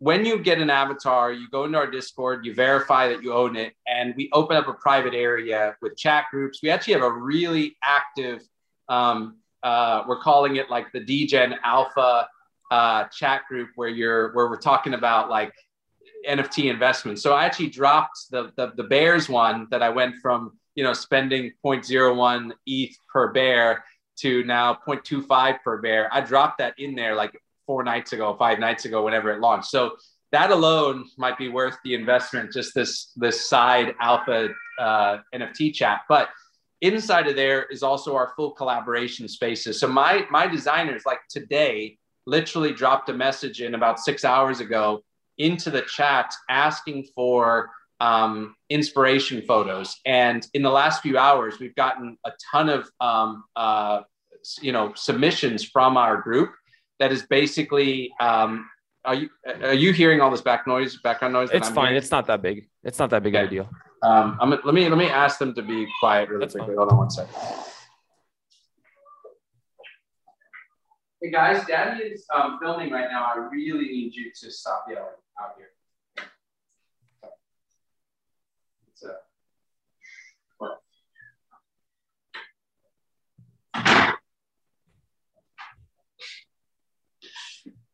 when 0.00 0.24
you 0.24 0.38
get 0.38 0.58
an 0.58 0.70
avatar, 0.70 1.30
you 1.30 1.46
go 1.50 1.64
into 1.64 1.76
our 1.76 1.88
Discord, 1.88 2.46
you 2.46 2.54
verify 2.54 3.08
that 3.08 3.22
you 3.22 3.34
own 3.34 3.54
it, 3.54 3.74
and 3.86 4.14
we 4.16 4.30
open 4.32 4.56
up 4.56 4.66
a 4.66 4.72
private 4.72 5.12
area 5.12 5.76
with 5.82 5.94
chat 5.94 6.24
groups. 6.30 6.60
We 6.62 6.70
actually 6.70 6.94
have 6.94 7.02
a 7.02 7.12
really 7.12 7.76
active, 7.84 8.42
um, 8.88 9.36
uh, 9.62 10.04
we're 10.08 10.20
calling 10.20 10.56
it 10.56 10.70
like 10.70 10.90
the 10.92 11.00
DGen 11.00 11.54
Alpha 11.62 12.26
uh, 12.70 13.04
chat 13.08 13.42
group 13.46 13.68
where 13.74 13.90
you're 13.90 14.32
where 14.32 14.48
we're 14.48 14.56
talking 14.56 14.94
about 14.94 15.28
like 15.28 15.52
NFT 16.26 16.70
investments. 16.70 17.22
So 17.22 17.34
I 17.34 17.44
actually 17.44 17.68
dropped 17.68 18.30
the, 18.30 18.52
the 18.56 18.72
the 18.76 18.84
bears 18.84 19.28
one 19.28 19.66
that 19.70 19.82
I 19.82 19.90
went 19.90 20.16
from 20.22 20.58
you 20.76 20.82
know 20.82 20.94
spending 20.94 21.52
0.01 21.62 22.52
ETH 22.64 22.96
per 23.12 23.32
bear 23.32 23.84
to 24.20 24.44
now 24.44 24.78
0.25 24.86 25.58
per 25.62 25.76
bear. 25.82 26.08
I 26.10 26.22
dropped 26.22 26.56
that 26.58 26.78
in 26.78 26.94
there 26.94 27.14
like 27.14 27.38
four 27.70 27.84
nights 27.84 28.12
ago, 28.12 28.34
five 28.36 28.58
nights 28.58 28.84
ago, 28.84 29.04
whenever 29.04 29.30
it 29.30 29.38
launched. 29.38 29.68
So 29.68 29.92
that 30.32 30.50
alone 30.50 31.04
might 31.16 31.38
be 31.38 31.48
worth 31.48 31.76
the 31.84 31.94
investment. 31.94 32.52
Just 32.52 32.74
this 32.74 33.12
this 33.14 33.48
side 33.48 33.94
alpha 34.00 34.48
uh, 34.76 35.18
NFT 35.32 35.72
chat, 35.72 36.00
but 36.08 36.30
inside 36.80 37.28
of 37.28 37.36
there 37.36 37.66
is 37.70 37.84
also 37.84 38.16
our 38.16 38.32
full 38.34 38.50
collaboration 38.50 39.28
spaces. 39.28 39.78
So 39.78 39.86
my 39.86 40.26
my 40.32 40.48
designers, 40.48 41.02
like 41.06 41.20
today, 41.28 41.96
literally 42.26 42.72
dropped 42.72 43.08
a 43.08 43.12
message 43.12 43.60
in 43.62 43.76
about 43.76 44.00
six 44.00 44.24
hours 44.24 44.58
ago 44.58 45.04
into 45.38 45.70
the 45.70 45.82
chat 45.82 46.34
asking 46.48 47.06
for 47.14 47.70
um, 48.00 48.56
inspiration 48.68 49.42
photos. 49.46 49.96
And 50.06 50.44
in 50.54 50.62
the 50.62 50.70
last 50.70 51.02
few 51.02 51.16
hours, 51.18 51.60
we've 51.60 51.76
gotten 51.76 52.18
a 52.26 52.32
ton 52.50 52.68
of 52.68 52.90
um, 53.00 53.44
uh, 53.54 54.00
you 54.60 54.72
know 54.72 54.92
submissions 54.96 55.62
from 55.62 55.96
our 55.96 56.20
group 56.20 56.50
that 57.00 57.10
is 57.10 57.22
basically 57.22 58.12
um, 58.20 58.68
are 59.04 59.14
you 59.14 59.30
are 59.62 59.74
you 59.74 59.92
hearing 59.92 60.20
all 60.20 60.30
this 60.30 60.42
back 60.42 60.66
noise 60.66 60.98
background 61.02 61.32
noise 61.32 61.48
it's 61.52 61.68
fine. 61.68 61.86
hearing? 61.86 61.96
it's 61.96 62.10
not 62.10 62.26
that 62.26 62.42
big. 62.42 62.68
It's 62.84 62.98
not 62.98 63.10
that 63.10 63.22
big 63.22 63.34
okay. 63.34 63.44
of 63.44 63.48
a 63.48 63.50
deal. 63.50 63.70
Um, 64.02 64.38
I'm, 64.40 64.50
let 64.50 64.74
me 64.74 64.88
let 64.88 64.98
me 64.98 65.06
ask 65.06 65.38
them 65.38 65.54
to 65.54 65.62
be 65.62 65.86
quiet 65.98 66.28
really 66.28 66.40
That's 66.40 66.54
quickly. 66.54 66.76
fine. 66.76 66.78
hold 66.78 66.92
on 66.92 66.98
one 66.98 67.10
second. 67.10 67.34
Hey 71.22 71.30
guys 71.30 71.66
daddy 71.66 72.04
is 72.04 72.24
um, 72.34 72.58
filming 72.62 72.90
right 72.90 73.08
now. 73.10 73.32
I 73.34 73.48
really 73.50 73.86
need 73.86 74.14
you 74.14 74.30
to 74.42 74.50
stop 74.50 74.84
yelling 74.88 75.08
out 75.40 75.54
here 75.56 75.70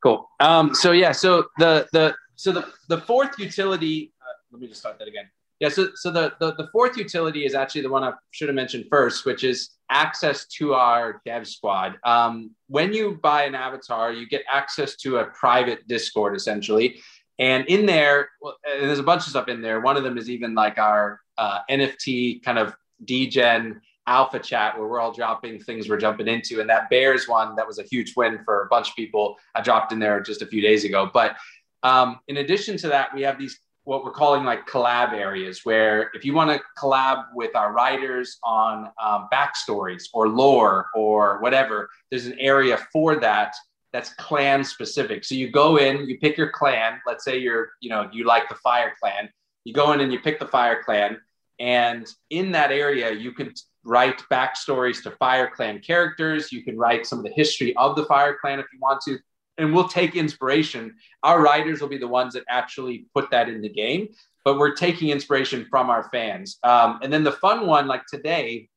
Cool. 0.06 0.30
Um, 0.38 0.72
so 0.72 0.92
yeah, 0.92 1.10
so 1.10 1.46
the 1.58 1.88
the 1.92 2.14
so 2.36 2.52
the 2.52 2.68
the 2.88 2.98
fourth 2.98 3.40
utility. 3.40 4.12
Uh, 4.22 4.34
let 4.52 4.60
me 4.60 4.68
just 4.68 4.78
start 4.78 5.00
that 5.00 5.08
again. 5.08 5.28
Yeah. 5.58 5.68
So 5.68 5.88
so 5.96 6.12
the, 6.12 6.32
the 6.38 6.54
the 6.54 6.68
fourth 6.70 6.96
utility 6.96 7.44
is 7.44 7.56
actually 7.56 7.80
the 7.80 7.90
one 7.90 8.04
I 8.04 8.12
should 8.30 8.48
have 8.48 8.54
mentioned 8.54 8.84
first, 8.88 9.26
which 9.26 9.42
is 9.42 9.70
access 9.90 10.46
to 10.58 10.74
our 10.74 11.20
dev 11.24 11.48
squad. 11.48 11.96
Um, 12.04 12.52
when 12.68 12.92
you 12.92 13.18
buy 13.20 13.46
an 13.46 13.56
avatar, 13.56 14.12
you 14.12 14.28
get 14.28 14.42
access 14.48 14.94
to 14.98 15.16
a 15.16 15.24
private 15.24 15.88
Discord 15.88 16.36
essentially. 16.36 17.00
And 17.40 17.66
in 17.66 17.84
there, 17.84 18.28
well, 18.40 18.58
and 18.64 18.88
there's 18.88 19.00
a 19.00 19.02
bunch 19.02 19.22
of 19.22 19.30
stuff 19.30 19.48
in 19.48 19.60
there. 19.60 19.80
One 19.80 19.96
of 19.96 20.04
them 20.04 20.18
is 20.18 20.30
even 20.30 20.54
like 20.54 20.78
our 20.78 21.20
uh, 21.36 21.62
NFT 21.68 22.44
kind 22.44 22.60
of 22.60 22.76
degen 23.04 23.80
alpha 24.06 24.38
chat 24.38 24.78
where 24.78 24.86
we're 24.86 25.00
all 25.00 25.12
dropping 25.12 25.60
things 25.60 25.88
we're 25.88 25.98
jumping 25.98 26.28
into. 26.28 26.60
And 26.60 26.70
that 26.70 26.88
Bears 26.90 27.28
one, 27.28 27.56
that 27.56 27.66
was 27.66 27.78
a 27.78 27.82
huge 27.82 28.14
win 28.16 28.40
for 28.44 28.62
a 28.62 28.66
bunch 28.66 28.90
of 28.90 28.96
people. 28.96 29.36
I 29.54 29.62
dropped 29.62 29.92
in 29.92 29.98
there 29.98 30.20
just 30.20 30.42
a 30.42 30.46
few 30.46 30.60
days 30.62 30.84
ago. 30.84 31.10
But 31.12 31.36
um, 31.82 32.20
in 32.28 32.38
addition 32.38 32.76
to 32.78 32.88
that, 32.88 33.14
we 33.14 33.22
have 33.22 33.38
these 33.38 33.58
what 33.84 34.02
we're 34.04 34.10
calling 34.10 34.42
like 34.42 34.66
collab 34.66 35.12
areas 35.12 35.60
where 35.62 36.10
if 36.12 36.24
you 36.24 36.34
want 36.34 36.50
to 36.50 36.60
collab 36.76 37.26
with 37.36 37.54
our 37.54 37.72
writers 37.72 38.36
on 38.42 38.90
um, 39.00 39.28
backstories 39.32 40.08
or 40.12 40.28
lore 40.28 40.88
or 40.92 41.38
whatever, 41.38 41.88
there's 42.10 42.26
an 42.26 42.36
area 42.40 42.78
for 42.92 43.20
that 43.20 43.54
that's 43.92 44.12
clan 44.14 44.64
specific. 44.64 45.24
So 45.24 45.36
you 45.36 45.50
go 45.50 45.76
in, 45.76 46.08
you 46.08 46.18
pick 46.18 46.36
your 46.36 46.50
clan. 46.50 47.00
Let's 47.06 47.24
say 47.24 47.38
you're, 47.38 47.70
you 47.80 47.88
know, 47.88 48.10
you 48.12 48.24
like 48.24 48.48
the 48.48 48.56
Fire 48.56 48.92
Clan. 49.00 49.30
You 49.64 49.72
go 49.72 49.92
in 49.92 50.00
and 50.00 50.12
you 50.12 50.18
pick 50.18 50.40
the 50.40 50.46
Fire 50.46 50.82
Clan, 50.82 51.18
and 51.58 52.06
in 52.30 52.52
that 52.52 52.70
area, 52.70 53.12
you 53.12 53.32
can 53.32 53.54
write 53.86 54.20
backstories 54.30 55.02
to 55.04 55.10
Fire 55.12 55.50
Clan 55.54 55.80
characters. 55.80 56.52
You 56.52 56.62
can 56.62 56.76
write 56.76 57.06
some 57.06 57.18
of 57.18 57.24
the 57.24 57.32
history 57.32 57.74
of 57.76 57.96
the 57.96 58.04
Fire 58.04 58.36
Clan 58.40 58.58
if 58.58 58.66
you 58.72 58.78
want 58.80 59.00
to. 59.02 59.18
And 59.58 59.72
we'll 59.72 59.88
take 59.88 60.16
inspiration. 60.16 60.94
Our 61.22 61.40
writers 61.40 61.80
will 61.80 61.88
be 61.88 61.96
the 61.96 62.08
ones 62.08 62.34
that 62.34 62.44
actually 62.48 63.06
put 63.14 63.30
that 63.30 63.48
in 63.48 63.62
the 63.62 63.70
game, 63.70 64.08
but 64.44 64.58
we're 64.58 64.74
taking 64.74 65.08
inspiration 65.08 65.66
from 65.70 65.88
our 65.88 66.10
fans. 66.10 66.58
Um, 66.62 66.98
and 67.02 67.10
then 67.10 67.24
the 67.24 67.32
fun 67.32 67.66
one, 67.66 67.86
like 67.86 68.04
today, 68.06 68.68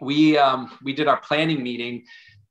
we 0.00 0.38
um, 0.38 0.78
we 0.82 0.92
did 0.92 1.08
our 1.08 1.18
planning 1.18 1.62
meeting 1.62 2.04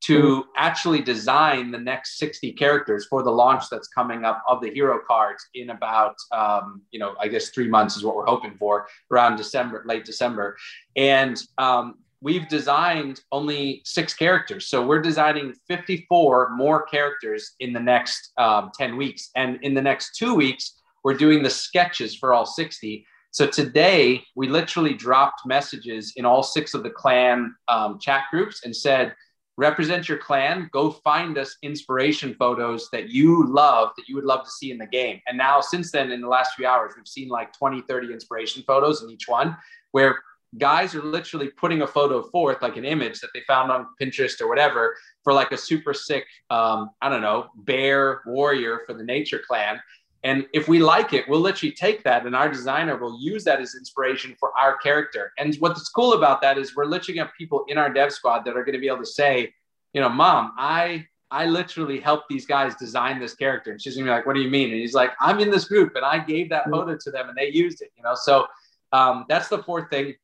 to 0.05 0.45
actually 0.55 1.01
design 1.01 1.71
the 1.71 1.77
next 1.77 2.17
60 2.17 2.51
characters 2.53 3.05
for 3.05 3.23
the 3.23 3.31
launch 3.31 3.63
that's 3.69 3.87
coming 3.87 4.25
up 4.25 4.43
of 4.47 4.61
the 4.61 4.69
hero 4.69 4.99
cards 5.07 5.47
in 5.53 5.69
about 5.71 6.15
um, 6.31 6.81
you 6.91 6.99
know 6.99 7.15
i 7.21 7.27
guess 7.27 7.49
three 7.49 7.67
months 7.67 7.95
is 7.95 8.03
what 8.03 8.15
we're 8.15 8.25
hoping 8.25 8.55
for 8.57 8.87
around 9.11 9.35
december 9.35 9.83
late 9.85 10.05
december. 10.05 10.57
And 10.95 11.41
um, 11.57 11.95
we've 12.21 12.47
designed 12.47 13.21
only 13.31 13.81
six 13.85 14.13
characters. 14.13 14.67
So 14.67 14.85
we're 14.85 15.01
designing 15.01 15.53
54 15.67 16.51
more 16.55 16.83
characters 16.83 17.53
in 17.59 17.73
the 17.73 17.79
next 17.79 18.31
um, 18.37 18.71
10 18.73 18.97
weeks. 18.97 19.29
And 19.35 19.59
in 19.61 19.73
the 19.73 19.81
next 19.81 20.15
two 20.15 20.33
weeks 20.33 20.81
we're 21.03 21.13
doing 21.13 21.43
the 21.43 21.49
sketches 21.49 22.15
for 22.15 22.33
all 22.33 22.45
60 22.45 23.05
so 23.29 23.45
today 23.45 24.23
we 24.35 24.47
literally 24.47 24.93
dropped 24.93 25.41
messages 25.45 26.13
in 26.15 26.23
all 26.23 26.41
six 26.41 26.73
of 26.73 26.83
the 26.83 26.89
clan 26.89 27.53
um, 27.67 27.99
chat 27.99 28.23
groups 28.31 28.61
and 28.63 28.73
said 28.73 29.13
represent 29.57 30.09
your 30.09 30.17
clan 30.17 30.69
go 30.73 30.91
find 30.91 31.37
us 31.37 31.57
inspiration 31.61 32.35
photos 32.37 32.89
that 32.91 33.09
you 33.09 33.47
love 33.47 33.91
that 33.97 34.07
you 34.07 34.15
would 34.15 34.25
love 34.25 34.43
to 34.43 34.51
see 34.51 34.71
in 34.71 34.77
the 34.77 34.87
game. 34.87 35.21
And 35.27 35.37
now 35.37 35.61
since 35.61 35.91
then 35.91 36.11
in 36.11 36.21
the 36.21 36.27
last 36.27 36.55
few 36.55 36.67
hours 36.67 36.93
we've 36.95 37.07
seen 37.07 37.29
like 37.29 37.53
20 37.57 37.81
30 37.81 38.11
inspiration 38.13 38.63
photos 38.67 39.03
in 39.03 39.09
each 39.09 39.27
one 39.27 39.55
where 39.91 40.19
guys 40.57 40.95
are 40.95 41.03
literally 41.03 41.49
putting 41.49 41.81
a 41.81 41.87
photo 41.87 42.21
forth 42.21 42.61
like 42.61 42.77
an 42.77 42.85
image 42.85 43.19
that 43.19 43.29
they 43.33 43.41
found 43.47 43.71
on 43.71 43.87
pinterest 44.01 44.39
or 44.39 44.47
whatever 44.47 44.95
for 45.23 45.33
like 45.33 45.51
a 45.51 45.57
super 45.57 45.93
sick 45.93 46.25
um, 46.49 46.91
i 47.01 47.09
don't 47.09 47.21
know 47.21 47.47
bear 47.63 48.21
warrior 48.25 48.81
for 48.85 48.93
the 48.93 49.03
nature 49.03 49.41
clan 49.45 49.79
and 50.26 50.47
if 50.53 50.67
we 50.67 50.80
like 50.80 51.13
it, 51.13 51.30
we'll 51.30 51.39
literally 51.39 51.71
take 51.71 52.03
that 52.03 52.26
and 52.26 52.36
our 52.36 52.49
designer 52.49 52.97
will 52.97 53.17
use 53.21 53.43
that 53.43 53.61
as 53.61 53.76
inspiration 53.76 54.36
for 54.39 54.51
our 54.57 54.76
character. 54.78 55.32
And 55.38 55.55
what's 55.59 55.88
cool 55.89 56.13
about 56.13 56.41
that 56.41 56.57
is 56.57 56.76
we're 56.76 56.86
literally 56.86 57.19
have 57.19 57.30
people 57.38 57.63
in 57.67 57.78
our 57.78 57.93
dev 57.93 58.11
squad 58.11 58.43
that 58.45 58.57
are 58.57 58.63
going 58.65 58.73
to 58.73 58.80
be 58.80 58.88
able 58.88 58.99
to 58.99 59.05
say, 59.05 59.53
you 59.93 60.01
know, 60.01 60.09
mom, 60.09 60.53
I 60.57 61.05
I 61.30 61.45
literally 61.45 61.99
helped 61.99 62.28
these 62.28 62.47
guys 62.47 62.76
design 62.76 63.19
this 63.19 63.36
character. 63.36 63.71
And 63.71 63.80
she's 63.80 63.95
gonna 63.95 64.05
be 64.05 64.11
like, 64.11 64.26
what 64.26 64.34
do 64.34 64.41
you 64.41 64.49
mean? 64.49 64.71
And 64.71 64.80
he's 64.80 64.95
like, 64.95 65.11
I'm 65.19 65.39
in 65.39 65.51
this 65.51 65.65
group 65.65 65.95
and 65.95 66.03
I 66.03 66.17
gave 66.17 66.49
that 66.49 66.69
photo 66.71 66.97
to 66.97 67.11
them 67.11 67.30
and 67.30 67.38
they 67.38 67.51
used 67.51 67.84
it, 67.84 67.91
you 67.95 68.03
know? 68.03 68.15
So 68.15 68.47
um, 68.93 69.26
that's 69.30 69.47
the 69.47 69.61
fourth 69.61 69.91
thing. 69.91 70.15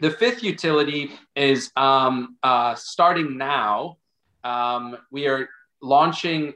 The 0.00 0.10
fifth 0.10 0.42
utility 0.42 1.12
is 1.34 1.72
um, 1.76 2.36
uh, 2.42 2.74
starting 2.74 3.38
now. 3.38 3.96
Um, 4.44 4.98
we 5.10 5.26
are 5.28 5.48
launching 5.80 6.54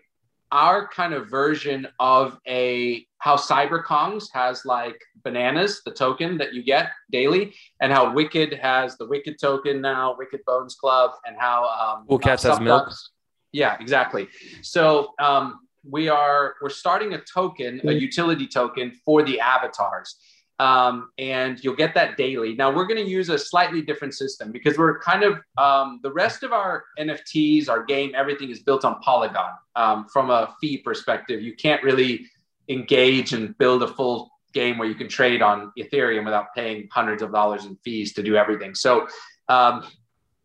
our 0.55 0.87
kind 0.87 1.13
of 1.13 1.29
version 1.29 1.87
of 1.99 2.39
a 2.47 3.05
how 3.19 3.37
CyberKongz 3.37 4.27
has 4.33 4.65
like 4.65 4.99
bananas, 5.25 5.83
the 5.85 5.91
token 5.91 6.39
that 6.39 6.55
you 6.55 6.63
get 6.63 6.93
daily, 7.11 7.53
and 7.81 7.93
how 7.93 8.13
Wicked 8.15 8.55
has 8.55 8.97
the 8.97 9.07
Wicked 9.07 9.37
token 9.41 9.81
now, 9.81 10.15
Wicked 10.17 10.41
Bones 10.47 10.77
Club, 10.77 11.11
and 11.27 11.37
how 11.37 11.65
um, 11.67 12.07
Cool 12.09 12.21
Cats 12.21 12.45
uh, 12.45 12.51
has 12.51 12.61
milk. 12.61 12.85
Ducks. 12.85 13.11
Yeah, 13.53 13.77
exactly. 13.81 14.29
So 14.63 15.13
um, 15.19 15.61
we 15.89 16.09
are 16.09 16.55
we're 16.63 16.69
starting 16.69 17.15
a 17.15 17.19
token, 17.19 17.81
a 17.85 17.93
utility 17.93 18.47
token 18.47 18.93
for 19.05 19.25
the 19.25 19.41
avatars 19.41 20.17
um, 20.65 21.11
and 21.19 21.63
you'll 21.63 21.77
get 21.77 21.93
that 21.95 22.17
daily. 22.17 22.55
Now 22.55 22.75
we're 22.75 22.87
going 22.87 23.05
to 23.05 23.11
use 23.11 23.29
a 23.29 23.39
slightly 23.39 23.83
different 23.83 24.15
system 24.15 24.51
because 24.51 24.79
we're 24.79 24.99
kind 24.99 25.23
of 25.23 25.39
um, 25.59 26.01
the 26.03 26.11
rest 26.11 26.43
of 26.43 26.53
our 26.53 26.85
NFTs, 26.99 27.69
our 27.69 27.85
game, 27.85 28.13
everything 28.17 28.49
is 28.49 28.61
built 28.61 28.83
on 28.83 28.99
Polygon. 29.01 29.51
Um, 29.77 30.07
from 30.11 30.31
a 30.31 30.55
fee 30.63 30.79
perspective, 30.79 31.43
you 31.43 31.55
can't 31.55 31.83
really 31.83 32.25
engage 32.71 33.35
and 33.35 33.57
build 33.59 33.83
a 33.83 33.89
full 33.89 34.31
game 34.55 34.79
where 34.79 34.89
you 34.89 34.95
can 34.95 35.09
trade 35.09 35.43
on 35.43 35.71
Ethereum 35.79 36.25
without 36.25 36.47
paying 36.57 36.89
hundreds 36.91 37.23
of 37.23 37.31
dollars 37.31 37.67
in 37.67 37.77
fees 37.85 38.15
to 38.15 38.23
do 38.23 38.35
everything. 38.35 38.75
So 38.75 39.07
um, 39.51 39.85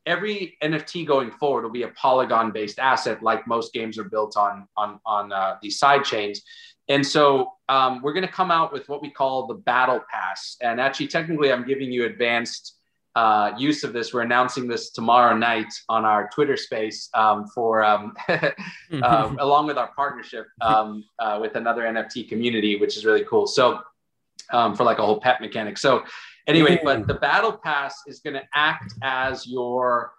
every 0.05 0.57
NFT 0.61 1.07
going 1.07 1.31
forward 1.31 1.63
will 1.63 1.71
be 1.71 1.83
a 1.83 1.89
Polygon-based 1.89 2.77
asset, 2.79 3.23
like 3.23 3.47
most 3.47 3.71
games 3.71 3.97
are 3.97 4.09
built 4.09 4.35
on 4.35 4.67
on 4.75 4.99
on 5.05 5.31
uh, 5.31 5.55
these 5.61 5.79
side 5.79 6.03
chains. 6.03 6.41
And 6.89 7.05
so 7.05 7.53
um, 7.69 8.01
we're 8.01 8.13
going 8.13 8.25
to 8.25 8.31
come 8.31 8.51
out 8.51 8.73
with 8.73 8.89
what 8.89 9.01
we 9.01 9.11
call 9.11 9.47
the 9.47 9.53
battle 9.53 10.01
pass. 10.11 10.57
And 10.61 10.81
actually, 10.81 11.07
technically, 11.07 11.51
I'm 11.51 11.65
giving 11.65 11.91
you 11.91 12.05
advanced 12.05 12.75
uh, 13.15 13.51
use 13.57 13.83
of 13.83 13.93
this. 13.93 14.13
We're 14.13 14.21
announcing 14.21 14.67
this 14.67 14.91
tomorrow 14.91 15.35
night 15.35 15.71
on 15.87 16.03
our 16.03 16.29
Twitter 16.33 16.57
space 16.57 17.09
um, 17.13 17.47
for 17.47 17.83
um, 17.83 18.15
uh, 18.27 19.35
along 19.39 19.67
with 19.67 19.77
our 19.77 19.91
partnership 19.95 20.47
um, 20.61 21.03
uh, 21.19 21.37
with 21.41 21.55
another 21.55 21.83
NFT 21.83 22.27
community, 22.27 22.77
which 22.77 22.97
is 22.97 23.05
really 23.05 23.25
cool. 23.25 23.45
So 23.45 23.81
um, 24.51 24.75
for 24.75 24.83
like 24.83 24.99
a 24.99 25.05
whole 25.05 25.19
pet 25.19 25.41
mechanic. 25.41 25.77
So 25.77 26.03
anyway, 26.47 26.79
but 26.83 27.07
the 27.07 27.13
battle 27.13 27.51
pass 27.51 27.95
is 28.07 28.19
going 28.19 28.35
to 28.35 28.43
act 28.53 28.93
as 29.01 29.45
your 29.45 30.13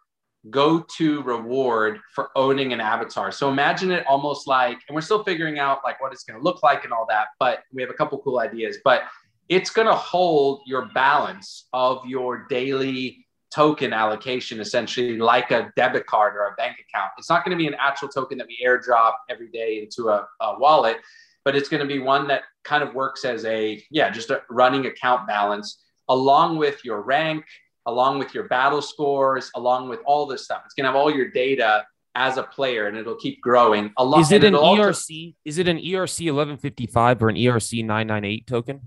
go 0.49 0.81
to 0.97 1.23
reward 1.23 2.01
for 2.15 2.31
owning 2.35 2.73
an 2.73 2.81
avatar. 2.81 3.31
So 3.31 3.51
imagine 3.51 3.91
it 3.91 4.07
almost 4.07 4.47
like, 4.47 4.79
and 4.89 4.95
we're 4.95 5.03
still 5.03 5.23
figuring 5.23 5.59
out 5.59 5.81
like 5.85 6.01
what 6.01 6.13
it's 6.13 6.25
going 6.25 6.39
to 6.39 6.45
look 6.45 6.63
like 6.63 6.85
and 6.85 6.93
all 6.93 7.07
that, 7.11 7.29
but 7.39 7.65
we 7.73 7.83
have 7.83 7.91
a 7.91 7.95
couple 7.95 8.19
cool 8.21 8.39
ideas, 8.39 8.79
but 8.83 9.03
it's 9.51 9.69
going 9.69 9.89
to 9.89 9.95
hold 9.95 10.63
your 10.65 10.87
balance 10.95 11.67
of 11.75 12.07
your 12.07 12.47
daily 12.49 13.27
token 13.53 13.93
allocation 13.93 14.61
essentially 14.61 15.19
like 15.19 15.51
a 15.51 15.73
debit 15.77 16.07
card 16.07 16.37
or 16.37 16.47
a 16.47 16.55
bank 16.55 16.77
account. 16.89 17.11
It's 17.19 17.29
not 17.29 17.45
going 17.45 17.57
to 17.57 17.61
be 17.61 17.67
an 17.67 17.75
actual 17.79 18.09
token 18.09 18.39
that 18.39 18.47
we 18.47 18.65
airdrop 18.65 19.15
every 19.29 19.49
day 19.49 19.83
into 19.83 20.09
a, 20.09 20.27
a 20.41 20.59
wallet, 20.59 20.99
but 21.45 21.57
it's 21.57 21.69
going 21.69 21.81
to 21.81 21.87
be 21.87 21.99
one 21.99 22.29
that 22.29 22.45
kind 22.63 22.83
of 22.83 22.95
works 22.95 23.25
as 23.25 23.45
a, 23.45 23.83
yeah, 23.91 24.09
just 24.09 24.31
a 24.31 24.43
running 24.49 24.87
account 24.87 25.27
balance 25.27 25.83
along 26.09 26.59
with 26.59 26.85
your 26.85 27.03
rank, 27.03 27.45
along 27.87 28.19
with 28.19 28.35
your 28.35 28.45
battle 28.45 28.83
scores, 28.83 29.51
along 29.55 29.89
with 29.89 30.01
all 30.05 30.27
this 30.27 30.45
stuff. 30.45 30.63
It's 30.65 30.75
going 30.75 30.85
to 30.85 30.89
have 30.89 30.97
all 30.97 31.11
your 31.11 31.31
data 31.31 31.85
as 32.15 32.37
a 32.37 32.43
player 32.43 32.89
and 32.89 32.97
it'll 32.97 33.17
keep 33.17 33.41
growing. 33.41 33.93
Along, 33.97 34.21
is 34.21 34.33
it 34.33 34.45
an 34.45 34.55
ERC? 34.55 35.35
is 35.45 35.59
it 35.59 35.69
an 35.69 35.79
ERC 35.79 36.27
1155 36.27 37.23
or 37.23 37.29
an 37.29 37.37
ERC 37.37 37.85
998 37.85 38.47
token? 38.47 38.81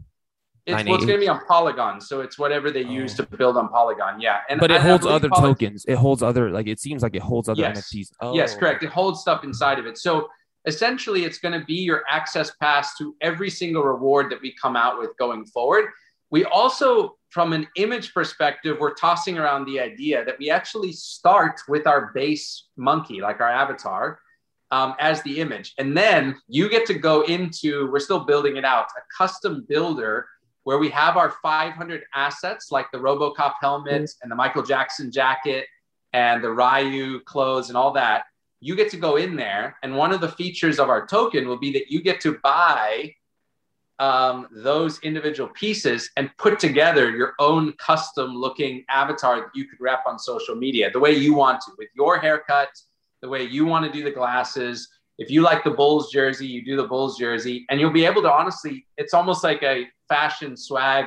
It's, 0.66 0.86
well, 0.86 0.96
it's 0.96 1.06
going 1.06 1.20
to 1.20 1.26
be 1.26 1.28
on 1.28 1.46
Polygon, 1.46 2.00
so 2.00 2.22
it's 2.22 2.39
whatever 2.39 2.72
they 2.72 2.86
oh. 2.86 2.89
use 2.89 3.20
oh. 3.20 3.26
to 3.26 3.38
build 3.38 3.58
on 3.58 3.68
Polygon. 3.68 4.22
Yeah, 4.22 4.39
and 4.50 4.62
but 4.62 4.72
it 4.72 4.78
I, 4.78 4.80
holds 4.80 5.06
I 5.06 5.10
other 5.10 5.28
Poly- 5.28 5.50
tokens. 5.50 5.84
It 5.86 5.96
holds 5.96 6.24
other 6.24 6.52
like 6.52 6.68
it 6.68 6.80
seems 6.80 7.04
like 7.04 7.16
it 7.16 7.22
holds 7.22 7.50
other 7.50 7.60
yes. 7.60 7.91
NFTs. 7.91 8.12
Oh. 8.22 8.34
Yes, 8.34 8.56
correct. 8.56 8.82
It 8.82 8.89
holds 8.89 9.20
stuff 9.20 9.44
inside 9.44 9.78
of 9.78 9.86
it. 9.86 9.98
So 9.98 10.30
essentially, 10.66 11.26
it's 11.26 11.38
going 11.38 11.60
to 11.60 11.66
be 11.66 11.76
your 11.76 12.04
access 12.10 12.52
pass 12.62 12.96
to 12.98 13.14
every 13.20 13.50
single 13.50 13.84
reward 13.84 14.32
that 14.32 14.41
we 14.41 14.54
come 14.54 14.78
out 14.78 15.00
with 15.00 15.10
going 15.18 15.46
forward. 15.48 15.89
We 16.34 16.46
also 16.46 17.18
from 17.30 17.54
an 17.54 17.68
image 17.76 18.12
perspective, 18.12 18.78
we're 18.80 18.96
tossing 18.96 19.38
around 19.38 19.66
the 19.66 19.80
idea 19.80 20.26
that 20.26 20.38
we 20.40 20.50
actually 20.50 20.92
start 20.92 21.62
with 21.68 21.86
our 21.86 22.12
base 22.14 22.66
monkey, 22.76 23.22
like 23.22 23.40
our 23.40 23.50
avatar, 23.50 24.20
um, 24.72 24.96
as 25.00 25.22
the 25.22 25.40
image. 25.40 25.76
And 25.78 25.96
then 25.96 26.36
you 26.48 26.70
get 26.70 26.88
to 26.88 26.96
go 26.96 27.22
into, 27.22 27.92
we're 27.92 28.00
still 28.00 28.26
building 28.26 28.58
it 28.58 28.66
out, 28.66 28.86
a 28.98 29.02
custom 29.16 29.64
builder 29.70 30.28
where 30.64 30.80
we 30.80 30.90
have 30.90 31.18
our 31.18 31.36
500 31.42 32.04
assets 32.16 32.72
like 32.72 32.88
the 32.92 32.98
Robocop 32.98 33.54
helmet 33.62 34.12
and 34.24 34.32
the 34.32 34.36
Michael 34.36 34.64
Jackson 34.64 35.12
jacket 35.12 35.66
and 36.14 36.44
the 36.44 36.52
Ryu 36.52 37.20
clothes 37.22 37.70
and 37.70 37.78
all 37.78 37.94
that. 37.94 38.24
You 38.60 38.76
get 38.76 38.90
to 38.92 38.98
go 38.98 39.18
in 39.18 39.36
there. 39.36 39.78
And 39.84 39.96
one 39.96 40.12
of 40.12 40.22
the 40.22 40.30
features 40.30 40.80
of 40.80 40.90
our 40.90 41.06
token 41.06 41.48
will 41.48 41.60
be 41.60 41.72
that 41.74 41.92
you 41.92 42.02
get 42.02 42.22
to 42.22 42.40
buy 42.44 43.14
um, 43.99 44.48
those 44.52 44.99
individual 44.99 45.49
pieces 45.49 46.10
and 46.18 46.30
put 46.38 46.60
together 46.60 47.11
your 47.11 47.34
own 47.40 47.74
custom 47.74 48.36
looking 48.36 48.84
avatar 48.90 49.38
that 49.41 49.49
you 49.53 49.65
could 49.65 49.80
wrap 49.80 50.03
on 50.07 50.18
social 50.18 50.56
media 50.56 50.90
the 50.91 50.99
way 50.99 51.14
you 51.14 51.34
want 51.34 51.61
to 51.61 51.72
with 51.78 51.90
your 51.95 52.18
haircut, 52.18 52.70
the 53.22 53.30
way 53.30 53.44
you 53.44 53.65
want 53.65 53.86
to 53.86 53.91
do 53.91 54.03
the 54.03 54.11
glasses. 54.11 54.90
If 55.20 55.30
you 55.30 55.41
like 55.41 55.64
the 55.64 55.72
Bulls 55.72 56.11
jersey, 56.11 56.48
you 56.48 56.65
do 56.65 56.76
the 56.76 56.88
Bulls 56.88 57.20
jersey, 57.20 57.65
and 57.70 57.80
you'll 57.80 57.91
be 57.91 58.06
able 58.06 58.24
to 58.24 58.32
honestly, 58.32 58.88
it's 58.98 59.14
almost 59.14 59.44
like 59.44 59.61
a 59.61 59.88
fashion 60.10 60.57
swag 60.57 61.06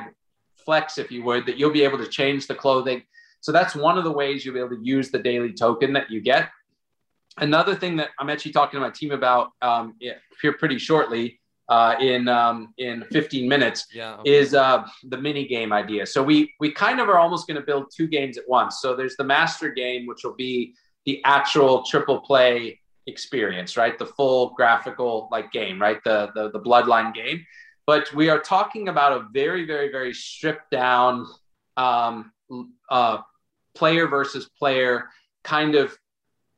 flex, 0.55 0.97
if 0.97 1.11
you 1.11 1.23
would, 1.23 1.45
that 1.45 1.57
you'll 1.57 1.71
be 1.71 1.83
able 1.83 1.97
to 1.97 2.07
change 2.07 2.47
the 2.47 2.55
clothing. 2.55 3.03
So 3.41 3.51
that's 3.51 3.75
one 3.75 3.97
of 3.97 4.05
the 4.05 4.11
ways 4.11 4.45
you'll 4.45 4.53
be 4.53 4.59
able 4.59 4.77
to 4.77 4.83
use 4.83 5.11
the 5.11 5.19
daily 5.19 5.53
token 5.53 5.93
that 5.93 6.09
you 6.09 6.21
get. 6.21 6.49
Another 7.37 7.75
thing 7.75 7.97
that 7.97 8.09
I'm 8.19 8.29
actually 8.29 8.53
talking 8.53 8.79
to 8.79 8.81
my 8.81 8.89
team 8.89 9.11
about 9.11 9.51
um, 9.61 9.95
here 9.99 10.53
pretty 10.53 10.79
shortly 10.79 11.39
uh, 11.69 11.95
in 11.99 12.27
um, 12.27 12.73
in 12.77 13.03
15 13.11 13.47
minutes 13.47 13.87
yeah, 13.93 14.15
okay. 14.15 14.37
is 14.37 14.53
uh, 14.53 14.87
the 15.03 15.17
mini 15.17 15.47
game 15.47 15.73
idea. 15.73 16.05
So 16.05 16.23
we 16.23 16.53
we 16.59 16.71
kind 16.71 16.99
of 16.99 17.09
are 17.09 17.17
almost 17.17 17.47
going 17.47 17.59
to 17.59 17.65
build 17.65 17.91
two 17.95 18.07
games 18.07 18.37
at 18.37 18.47
once. 18.47 18.79
So 18.81 18.95
there's 18.95 19.15
the 19.15 19.23
master 19.23 19.69
game, 19.69 20.05
which 20.05 20.23
will 20.23 20.35
be 20.35 20.75
the 21.05 21.21
actual 21.25 21.83
triple 21.83 22.21
play 22.21 22.79
experience, 23.05 23.77
right? 23.77 23.97
The 23.97 24.05
full 24.05 24.51
graphical 24.51 25.27
like 25.31 25.51
game, 25.51 25.81
right? 25.81 26.01
The 26.03 26.31
the, 26.35 26.51
the 26.51 26.59
bloodline 26.59 27.13
game. 27.13 27.45
But 27.85 28.13
we 28.13 28.29
are 28.29 28.39
talking 28.39 28.89
about 28.89 29.13
a 29.13 29.27
very 29.31 29.65
very 29.65 29.91
very 29.91 30.13
stripped 30.13 30.71
down 30.71 31.25
um, 31.75 32.31
uh, 32.89 33.19
player 33.75 34.07
versus 34.07 34.49
player 34.57 35.09
kind 35.43 35.75
of 35.75 35.97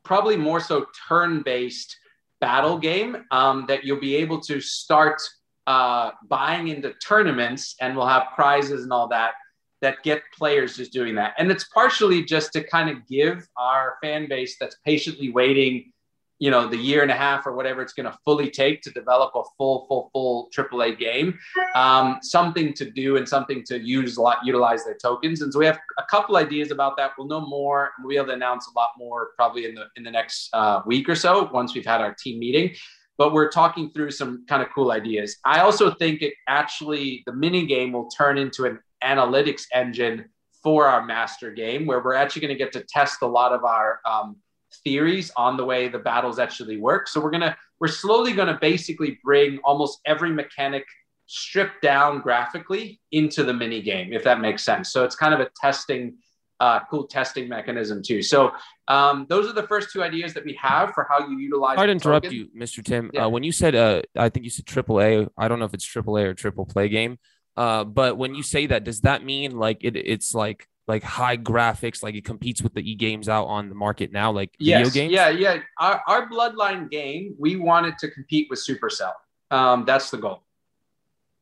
probably 0.03 0.37
more 0.37 0.59
so 0.59 0.87
turn 1.07 1.41
based 1.41 1.97
battle 2.41 2.77
game 2.77 3.25
um, 3.31 3.65
that 3.67 3.83
you'll 3.83 3.99
be 3.99 4.15
able 4.15 4.39
to 4.41 4.61
start 4.61 5.21
uh, 5.67 6.11
buying 6.27 6.69
into 6.69 6.93
tournaments 7.05 7.75
and 7.81 7.95
we'll 7.95 8.07
have 8.07 8.27
prizes 8.35 8.83
and 8.83 8.91
all 8.91 9.07
that. 9.07 9.33
that 9.81 10.03
get 10.03 10.21
players 10.37 10.75
just 10.75 10.91
doing 10.91 11.15
that. 11.15 11.33
And 11.37 11.49
it's 11.49 11.65
partially 11.65 12.23
just 12.23 12.51
to 12.53 12.63
kind 12.63 12.89
of 12.89 13.07
give 13.07 13.47
our 13.55 13.95
fan 14.01 14.27
base 14.27 14.57
that's 14.59 14.75
patiently 14.85 15.31
waiting, 15.31 15.93
you 16.39 16.49
know, 16.49 16.67
the 16.67 16.77
year 16.77 17.01
and 17.01 17.11
a 17.11 17.15
half 17.15 17.45
or 17.45 17.53
whatever 17.53 17.81
it's 17.81 17.93
going 17.93 18.09
to 18.09 18.17
fully 18.23 18.49
take 18.49 18.81
to 18.81 18.91
develop 18.91 19.31
a 19.35 19.43
full, 19.57 19.85
full, 19.87 20.09
full 20.13 20.49
AAA 20.55 20.97
game, 20.97 21.37
um, 21.75 22.17
something 22.21 22.73
to 22.73 22.89
do 22.89 23.17
and 23.17 23.27
something 23.27 23.63
to 23.65 23.79
use 23.79 24.17
a 24.17 24.21
lot, 24.21 24.37
utilize 24.43 24.85
their 24.85 24.95
tokens. 24.95 25.41
And 25.41 25.51
so 25.51 25.59
we 25.59 25.65
have 25.65 25.79
a 25.97 26.03
couple 26.09 26.37
ideas 26.37 26.71
about 26.71 26.95
that. 26.97 27.11
We'll 27.17 27.27
know 27.27 27.45
more. 27.45 27.91
We'll 27.99 28.09
be 28.09 28.15
able 28.15 28.27
to 28.27 28.33
announce 28.33 28.67
a 28.67 28.77
lot 28.77 28.91
more 28.97 29.31
probably 29.35 29.65
in 29.65 29.75
the 29.75 29.87
in 29.97 30.03
the 30.03 30.11
next 30.11 30.49
uh, 30.53 30.81
week 30.85 31.09
or 31.09 31.15
so 31.15 31.49
once 31.51 31.75
we've 31.75 31.85
had 31.85 32.01
our 32.01 32.13
team 32.13 32.39
meeting 32.39 32.73
but 33.17 33.33
we're 33.33 33.51
talking 33.51 33.91
through 33.91 34.09
some 34.09 34.45
kind 34.47 34.63
of 34.63 34.69
cool 34.73 34.93
ideas. 34.93 35.39
I 35.43 35.59
also 35.59 35.93
think 35.93 36.21
it 36.21 36.33
actually 36.47 37.21
the 37.25 37.33
mini 37.33 37.65
game 37.65 37.91
will 37.91 38.09
turn 38.09 38.37
into 38.37 38.63
an 38.63 38.79
analytics 39.03 39.63
engine 39.73 40.29
for 40.63 40.87
our 40.87 41.05
master 41.05 41.51
game, 41.51 41.85
where 41.85 42.01
we're 42.01 42.13
actually 42.13 42.41
going 42.41 42.57
to 42.57 42.57
get 42.57 42.71
to 42.73 42.83
test 42.87 43.21
a 43.21 43.27
lot 43.27 43.51
of 43.51 43.65
our 43.65 43.99
um, 44.05 44.37
theories 44.83 45.31
on 45.35 45.57
the 45.57 45.65
way 45.65 45.87
the 45.87 45.99
battles 45.99 46.39
actually 46.39 46.77
work. 46.77 47.07
So 47.07 47.19
we're 47.19 47.31
gonna 47.31 47.55
we're 47.79 47.87
slowly 47.87 48.33
going 48.33 48.47
to 48.47 48.57
basically 48.59 49.19
bring 49.23 49.59
almost 49.63 49.99
every 50.05 50.31
mechanic 50.31 50.85
stripped 51.27 51.81
down 51.81 52.21
graphically 52.21 52.99
into 53.11 53.43
the 53.43 53.53
mini 53.53 53.81
game, 53.81 54.11
if 54.13 54.23
that 54.23 54.41
makes 54.41 54.63
sense. 54.63 54.91
So 54.91 55.03
it's 55.03 55.15
kind 55.15 55.33
of 55.33 55.39
a 55.39 55.49
testing 55.61 56.17
uh, 56.59 56.81
cool 56.91 57.07
testing 57.07 57.47
mechanism 57.47 58.01
too. 58.03 58.21
So 58.21 58.51
um, 58.89 59.25
those 59.29 59.49
are 59.49 59.53
the 59.53 59.67
first 59.67 59.91
two 59.93 60.03
ideas 60.03 60.33
that 60.33 60.43
we 60.43 60.59
have 60.61 60.93
for 60.93 61.07
how 61.09 61.25
you 61.25 61.37
utilize. 61.37 61.77
I'd 61.77 61.89
interrupt 61.89 62.25
token. 62.25 62.37
you, 62.37 62.47
Mr. 62.57 62.83
Tim. 62.83 63.11
Yeah. 63.13 63.25
Uh, 63.25 63.29
when 63.29 63.43
you 63.43 63.53
said, 63.53 63.75
uh, 63.75 64.01
I 64.17 64.27
think 64.27 64.43
you 64.43 64.49
said 64.49 64.65
AAA. 64.65 65.29
I 65.37 65.47
don't 65.47 65.59
know 65.59 65.65
if 65.65 65.73
it's 65.73 65.87
AAA 65.87 66.25
or 66.25 66.33
triple 66.33 66.65
play 66.65 66.89
game. 66.89 67.17
Uh, 67.55 67.85
but 67.85 68.17
when 68.17 68.35
you 68.35 68.43
say 68.43 68.65
that, 68.67 68.83
does 68.83 69.01
that 69.01 69.23
mean 69.23 69.57
like 69.57 69.79
it, 69.81 69.95
it's 69.95 70.33
like 70.33 70.67
like 70.89 71.03
high 71.03 71.37
graphics, 71.37 72.01
like 72.01 72.15
it 72.15 72.25
competes 72.25 72.63
with 72.63 72.73
the 72.73 72.81
e 72.81 72.95
games 72.95 73.29
out 73.29 73.45
on 73.45 73.69
the 73.69 73.75
market 73.75 74.11
now, 74.11 74.31
like 74.31 74.49
yes. 74.57 74.87
video 74.87 75.03
games? 75.03 75.13
Yeah, 75.13 75.29
yeah. 75.29 75.61
Our, 75.77 76.01
our 76.07 76.29
Bloodline 76.29 76.89
game, 76.89 77.35
we 77.37 77.55
wanted 77.55 77.97
to 77.99 78.09
compete 78.09 78.47
with 78.49 78.59
Supercell. 78.59 79.13
Um, 79.51 79.85
that's 79.85 80.09
the 80.09 80.17
goal. 80.17 80.43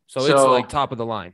So, 0.07 0.19
so 0.19 0.33
it's 0.33 0.43
like 0.43 0.69
top 0.69 0.91
of 0.91 0.97
the 0.97 1.05
line. 1.05 1.33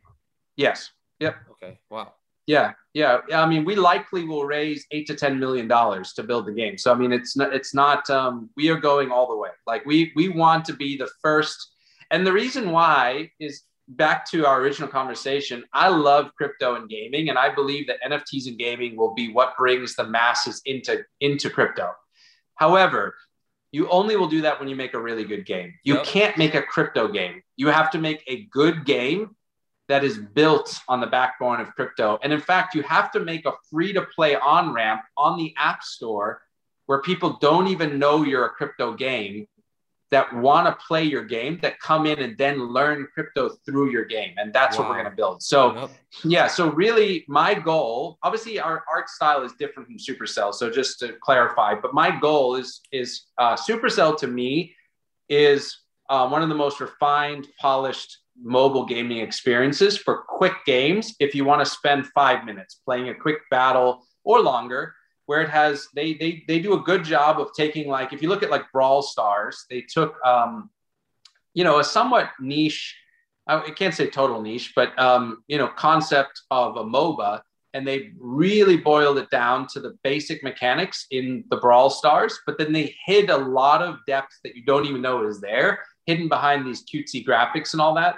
Yes. 0.55 0.91
Yep. 1.19 1.35
Okay. 1.51 1.79
Wow. 1.89 2.13
Yeah, 2.45 2.73
yeah. 2.93 3.19
I 3.33 3.47
mean, 3.47 3.65
we 3.65 3.75
likely 3.75 4.25
will 4.25 4.45
raise 4.45 4.85
eight 4.91 5.07
to 5.07 5.15
ten 5.15 5.39
million 5.39 5.67
dollars 5.67 6.13
to 6.13 6.23
build 6.23 6.45
the 6.45 6.51
game. 6.51 6.77
So 6.77 6.91
I 6.91 6.95
mean, 6.95 7.13
it's 7.13 7.37
not. 7.37 7.53
It's 7.53 7.73
not. 7.73 8.09
Um, 8.09 8.49
we 8.57 8.69
are 8.69 8.77
going 8.77 9.11
all 9.11 9.29
the 9.29 9.37
way. 9.37 9.49
Like 9.65 9.85
we 9.85 10.11
we 10.15 10.29
want 10.29 10.65
to 10.65 10.73
be 10.73 10.97
the 10.97 11.09
first. 11.21 11.71
And 12.11 12.27
the 12.27 12.33
reason 12.33 12.71
why 12.71 13.31
is 13.39 13.63
back 13.95 14.29
to 14.31 14.45
our 14.45 14.61
original 14.61 14.89
conversation. 14.89 15.63
I 15.73 15.89
love 15.89 16.31
crypto 16.35 16.75
and 16.75 16.89
gaming, 16.89 17.29
and 17.29 17.37
I 17.37 17.53
believe 17.53 17.87
that 17.87 18.01
NFTs 18.05 18.47
and 18.47 18.57
gaming 18.57 18.95
will 18.95 19.13
be 19.13 19.31
what 19.31 19.57
brings 19.57 19.95
the 19.95 20.05
masses 20.05 20.61
into 20.65 21.03
into 21.19 21.49
crypto. 21.49 21.91
However, 22.55 23.15
you 23.71 23.89
only 23.89 24.15
will 24.15 24.27
do 24.27 24.41
that 24.41 24.59
when 24.59 24.69
you 24.69 24.75
make 24.75 24.93
a 24.93 25.01
really 25.01 25.23
good 25.23 25.45
game. 25.45 25.73
You 25.83 25.95
yep. 25.95 26.05
can't 26.05 26.37
make 26.37 26.53
a 26.53 26.61
crypto 26.61 27.07
game. 27.07 27.41
You 27.55 27.67
have 27.67 27.89
to 27.91 27.97
make 27.97 28.23
a 28.27 28.43
good 28.51 28.85
game 28.85 29.35
that 29.89 30.03
is 30.03 30.17
built 30.17 30.79
on 30.87 31.01
the 31.01 31.07
backbone 31.07 31.59
of 31.59 31.73
crypto. 31.75 32.19
And 32.23 32.31
in 32.31 32.39
fact, 32.39 32.75
you 32.75 32.83
have 32.83 33.11
to 33.11 33.19
make 33.19 33.45
a 33.45 33.53
free 33.69 33.91
to 33.93 34.03
play 34.03 34.35
on 34.35 34.73
ramp 34.73 35.01
on 35.17 35.37
the 35.37 35.53
App 35.57 35.83
Store 35.83 36.41
where 36.85 37.01
people 37.01 37.37
don't 37.41 37.67
even 37.67 37.99
know 37.99 38.23
you're 38.23 38.45
a 38.45 38.49
crypto 38.49 38.93
game 38.93 39.47
that 40.13 40.31
want 40.31 40.67
to 40.67 40.85
play 40.85 41.03
your 41.03 41.25
game 41.25 41.57
that 41.63 41.79
come 41.79 42.05
in 42.05 42.19
and 42.19 42.37
then 42.37 42.59
learn 42.67 43.07
crypto 43.15 43.49
through 43.65 43.89
your 43.89 44.05
game 44.05 44.35
and 44.37 44.53
that's 44.53 44.77
wow. 44.77 44.83
what 44.83 44.89
we're 44.89 45.01
going 45.01 45.09
to 45.09 45.15
build 45.15 45.41
so 45.41 45.75
yep. 45.75 45.89
yeah 46.23 46.47
so 46.47 46.69
really 46.69 47.25
my 47.27 47.53
goal 47.53 48.19
obviously 48.21 48.59
our 48.59 48.83
art 48.93 49.09
style 49.09 49.41
is 49.41 49.53
different 49.53 49.87
from 49.87 49.97
supercell 49.97 50.53
so 50.53 50.69
just 50.69 50.99
to 50.99 51.13
clarify 51.21 51.73
but 51.73 51.95
my 51.95 52.15
goal 52.19 52.55
is 52.55 52.81
is 52.91 53.23
uh, 53.39 53.55
supercell 53.55 54.15
to 54.15 54.27
me 54.27 54.73
is 55.29 55.79
uh, 56.09 56.27
one 56.27 56.43
of 56.43 56.49
the 56.49 56.55
most 56.55 56.79
refined 56.79 57.47
polished 57.59 58.19
mobile 58.39 58.85
gaming 58.85 59.17
experiences 59.17 59.97
for 59.97 60.23
quick 60.27 60.53
games 60.65 61.15
if 61.19 61.33
you 61.33 61.43
want 61.43 61.59
to 61.59 61.65
spend 61.65 62.05
five 62.07 62.45
minutes 62.45 62.81
playing 62.85 63.09
a 63.09 63.15
quick 63.15 63.37
battle 63.49 64.05
or 64.23 64.41
longer 64.41 64.93
where 65.25 65.41
it 65.41 65.49
has 65.49 65.87
they 65.95 66.13
they 66.15 66.43
they 66.47 66.59
do 66.59 66.73
a 66.73 66.81
good 66.81 67.03
job 67.03 67.39
of 67.39 67.53
taking 67.53 67.87
like 67.87 68.13
if 68.13 68.21
you 68.21 68.29
look 68.29 68.43
at 68.43 68.51
like 68.51 68.71
brawl 68.71 69.01
stars 69.01 69.65
they 69.69 69.81
took 69.81 70.15
um 70.25 70.69
you 71.53 71.63
know 71.63 71.79
a 71.79 71.83
somewhat 71.83 72.29
niche 72.39 72.95
i 73.47 73.69
can't 73.71 73.93
say 73.93 74.07
total 74.07 74.41
niche 74.41 74.73
but 74.75 74.97
um 74.99 75.43
you 75.47 75.57
know 75.57 75.67
concept 75.67 76.41
of 76.51 76.77
a 76.77 76.83
moba 76.83 77.41
and 77.75 77.87
they 77.87 78.11
really 78.19 78.77
boiled 78.77 79.17
it 79.17 79.29
down 79.31 79.65
to 79.67 79.79
the 79.79 79.97
basic 80.03 80.43
mechanics 80.43 81.07
in 81.11 81.43
the 81.49 81.57
brawl 81.57 81.89
stars 81.89 82.39
but 82.45 82.57
then 82.57 82.71
they 82.71 82.95
hid 83.05 83.29
a 83.29 83.37
lot 83.37 83.81
of 83.81 83.97
depth 84.07 84.37
that 84.43 84.55
you 84.55 84.63
don't 84.63 84.85
even 84.85 85.01
know 85.01 85.27
is 85.27 85.41
there 85.41 85.79
hidden 86.05 86.27
behind 86.27 86.65
these 86.65 86.83
cutesy 86.83 87.25
graphics 87.25 87.73
and 87.73 87.81
all 87.81 87.95
that. 87.95 88.15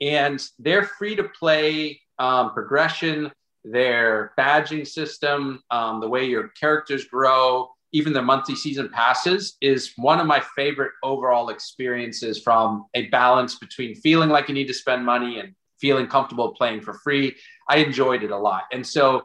And 0.00 0.42
they're 0.58 0.84
free 0.84 1.16
to 1.16 1.24
play 1.24 2.00
um, 2.18 2.52
progression, 2.52 3.30
their 3.64 4.32
badging 4.38 4.86
system, 4.86 5.62
um, 5.70 6.00
the 6.00 6.08
way 6.08 6.26
your 6.26 6.48
characters 6.48 7.04
grow, 7.04 7.68
even 7.92 8.12
the 8.12 8.22
monthly 8.22 8.54
season 8.54 8.88
passes 8.90 9.56
is 9.60 9.92
one 9.96 10.20
of 10.20 10.26
my 10.26 10.42
favorite 10.54 10.92
overall 11.02 11.48
experiences 11.48 12.42
from 12.42 12.86
a 12.94 13.08
balance 13.08 13.58
between 13.58 13.94
feeling 13.94 14.28
like 14.28 14.48
you 14.48 14.54
need 14.54 14.68
to 14.68 14.74
spend 14.74 15.04
money 15.04 15.40
and 15.40 15.54
feeling 15.80 16.06
comfortable 16.06 16.54
playing 16.54 16.80
for 16.80 16.94
free. 16.94 17.34
I 17.68 17.78
enjoyed 17.78 18.22
it 18.22 18.30
a 18.30 18.36
lot. 18.36 18.64
And 18.72 18.86
so 18.86 19.22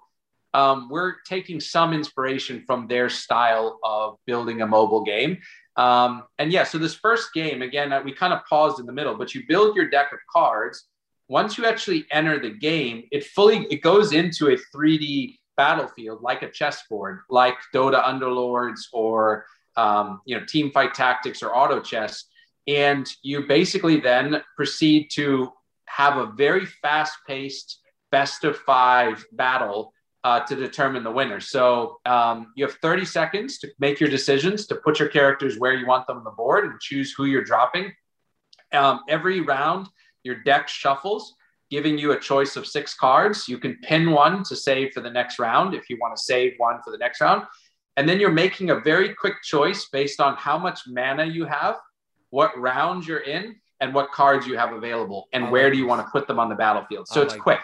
um, 0.54 0.88
we're 0.90 1.16
taking 1.28 1.60
some 1.60 1.94
inspiration 1.94 2.64
from 2.66 2.88
their 2.88 3.10
style 3.10 3.80
of 3.84 4.18
building 4.26 4.62
a 4.62 4.68
mobile 4.68 5.04
game. 5.04 5.40
Um, 5.76 6.24
and 6.38 6.52
yeah, 6.52 6.64
so 6.64 6.78
this 6.78 6.94
first 6.94 7.34
game, 7.34 7.64
again, 7.64 7.92
uh, 7.92 8.02
we 8.02 8.14
kind 8.14 8.34
of 8.34 8.42
paused 8.48 8.80
in 8.80 8.86
the 8.86 8.94
middle, 8.94 9.16
but 9.16 9.34
you 9.34 9.42
build 9.48 9.76
your 9.76 9.90
deck 9.90 10.14
of 10.14 10.20
cards. 10.32 10.86
Once 11.30 11.58
you 11.58 11.66
actually 11.66 12.06
enter 12.12 12.40
the 12.40 12.50
game, 12.50 13.04
it 13.12 13.26
fully 13.26 13.66
it 13.70 13.82
goes 13.82 14.14
into 14.14 14.50
a 14.50 14.58
3D 14.76 15.38
battlefield 15.56 16.22
like 16.22 16.42
a 16.42 16.50
chessboard, 16.50 17.22
like 17.30 17.56
Dota 17.74 18.04
Underlords 18.04 18.82
or 18.92 19.46
um, 19.76 20.22
you 20.26 20.38
know 20.38 20.46
Team 20.46 20.72
Fight 20.72 20.94
Tactics 20.94 21.42
or 21.42 21.56
Auto 21.56 21.80
Chess, 21.80 22.26
and 22.68 23.08
you 23.22 23.48
basically 23.48 24.00
then 24.00 24.42
proceed 24.56 25.10
to 25.14 25.52
have 25.86 26.18
a 26.18 26.32
very 26.34 26.66
fast-paced 26.66 27.80
best 28.12 28.44
of 28.44 28.58
five 28.58 29.26
battle 29.32 29.94
uh, 30.24 30.40
to 30.42 30.56
determine 30.56 31.04
the 31.04 31.12
winner. 31.12 31.40
So 31.40 32.00
um, 32.06 32.54
you 32.56 32.66
have 32.66 32.76
30 32.76 33.06
seconds 33.06 33.60
to 33.60 33.70
make 33.80 34.00
your 34.00 34.10
decisions, 34.10 34.68
to 34.68 34.76
put 34.76 35.00
your 35.00 35.10
characters 35.10 35.60
where 35.60 35.74
you 35.74 35.86
want 35.86 36.08
them 36.08 36.18
on 36.18 36.24
the 36.24 36.32
board 36.32 36.66
and 36.66 36.80
choose 36.80 37.14
who 37.14 37.26
you're 37.26 37.44
dropping. 37.44 37.92
Um, 38.72 39.02
every 39.10 39.42
round, 39.42 39.88
your 40.24 40.36
deck 40.44 40.68
shuffles, 40.68 41.36
giving 41.70 41.98
you 41.98 42.12
a 42.12 42.20
choice 42.20 42.56
of 42.56 42.68
six 42.68 42.94
cards. 42.94 43.48
You 43.48 43.58
can 43.58 43.78
pin 43.84 44.12
one 44.12 44.44
to 44.44 44.56
save 44.56 44.94
for 44.94 45.02
the 45.02 45.10
next 45.10 45.40
round 45.40 45.74
if 45.74 45.90
you 45.90 45.98
want 46.00 46.16
to 46.16 46.22
save 46.22 46.54
one 46.58 46.80
for 46.84 46.92
the 46.92 46.98
next 46.98 47.22
round. 47.22 47.46
And 47.98 48.08
then 48.08 48.20
you're 48.20 48.32
making 48.32 48.72
a 48.72 48.80
very 48.80 49.14
quick 49.14 49.36
choice 49.44 49.88
based 49.92 50.20
on 50.20 50.36
how 50.36 50.58
much 50.58 50.82
mana 50.88 51.26
you 51.26 51.46
have, 51.46 51.78
what 52.32 52.58
round 52.60 53.06
you're 53.06 53.20
in, 53.20 53.56
and 53.80 53.94
what 53.94 54.12
cards 54.12 54.48
you 54.48 54.58
have 54.58 54.72
available, 54.72 55.28
and 55.34 55.52
where 55.52 55.70
do 55.70 55.78
you 55.78 55.86
want 55.86 56.06
to 56.06 56.10
put 56.12 56.28
them 56.28 56.40
on 56.40 56.48
the 56.48 56.56
battlefield. 56.56 57.08
So 57.08 57.22
it's 57.22 57.36
quick. 57.36 57.60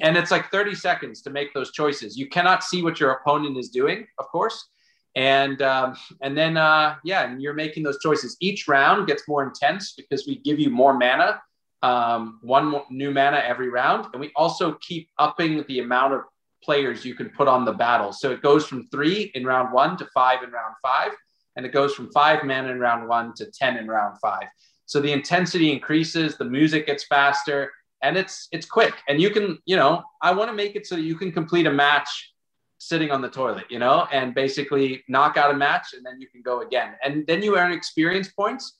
and 0.00 0.16
it's 0.16 0.30
like 0.30 0.50
30 0.50 0.74
seconds 0.74 1.22
to 1.22 1.30
make 1.30 1.52
those 1.52 1.72
choices. 1.72 2.16
You 2.16 2.28
cannot 2.28 2.64
see 2.64 2.82
what 2.82 2.98
your 2.98 3.10
opponent 3.10 3.58
is 3.58 3.68
doing 3.68 4.06
of 4.18 4.26
course. 4.28 4.68
And 5.16 5.62
um, 5.62 5.96
and 6.22 6.36
then 6.36 6.56
uh, 6.56 6.96
yeah 7.04 7.28
and 7.28 7.40
you're 7.40 7.54
making 7.54 7.82
those 7.82 7.98
choices. 8.00 8.36
Each 8.40 8.66
round 8.66 9.06
gets 9.06 9.28
more 9.28 9.44
intense 9.44 9.92
because 9.92 10.26
we 10.26 10.38
give 10.38 10.58
you 10.58 10.70
more 10.70 10.94
mana 10.94 11.40
um, 11.84 12.38
one 12.40 12.80
new 12.88 13.10
mana 13.10 13.36
every 13.36 13.68
round 13.68 14.06
and 14.12 14.20
we 14.20 14.32
also 14.36 14.72
keep 14.80 15.10
upping 15.18 15.62
the 15.68 15.80
amount 15.80 16.14
of 16.14 16.22
players 16.62 17.04
you 17.04 17.14
can 17.14 17.28
put 17.28 17.46
on 17.46 17.66
the 17.66 17.72
battle. 17.72 18.10
So 18.10 18.30
it 18.30 18.40
goes 18.40 18.66
from 18.66 18.86
three 18.86 19.30
in 19.34 19.44
round 19.44 19.70
one 19.70 19.98
to 19.98 20.06
five 20.14 20.42
in 20.42 20.50
round 20.50 20.74
five 20.82 21.12
and 21.56 21.66
it 21.66 21.72
goes 21.72 21.94
from 21.94 22.10
five 22.10 22.42
mana 22.42 22.70
in 22.70 22.80
round 22.80 23.06
one 23.06 23.34
to 23.34 23.50
10 23.50 23.76
in 23.76 23.86
round 23.86 24.16
five. 24.18 24.48
So 24.86 24.98
the 24.98 25.12
intensity 25.12 25.70
increases 25.70 26.38
the 26.38 26.46
music 26.46 26.86
gets 26.86 27.04
faster 27.04 27.70
and 28.02 28.16
it's 28.16 28.48
it's 28.50 28.64
quick. 28.64 28.94
And 29.06 29.20
you 29.20 29.28
can 29.28 29.58
you 29.66 29.76
know 29.76 30.02
i 30.22 30.32
want 30.32 30.48
to 30.48 30.56
make 30.56 30.76
it 30.76 30.86
so 30.86 30.94
that 30.94 31.02
you 31.02 31.16
can 31.16 31.32
complete 31.32 31.66
a 31.66 31.72
match 31.72 32.32
sitting 32.78 33.10
on 33.10 33.20
the 33.20 33.30
toilet 33.30 33.66
you 33.70 33.78
know 33.78 34.06
and 34.10 34.34
basically 34.34 35.04
knock 35.08 35.36
out 35.36 35.50
a 35.50 35.56
match 35.56 35.92
and 35.94 36.04
then 36.04 36.18
you 36.18 36.28
can 36.28 36.40
go 36.40 36.62
again. 36.62 36.94
And 37.04 37.26
then 37.26 37.42
you 37.42 37.58
earn 37.58 37.72
experience 37.72 38.28
points 38.28 38.78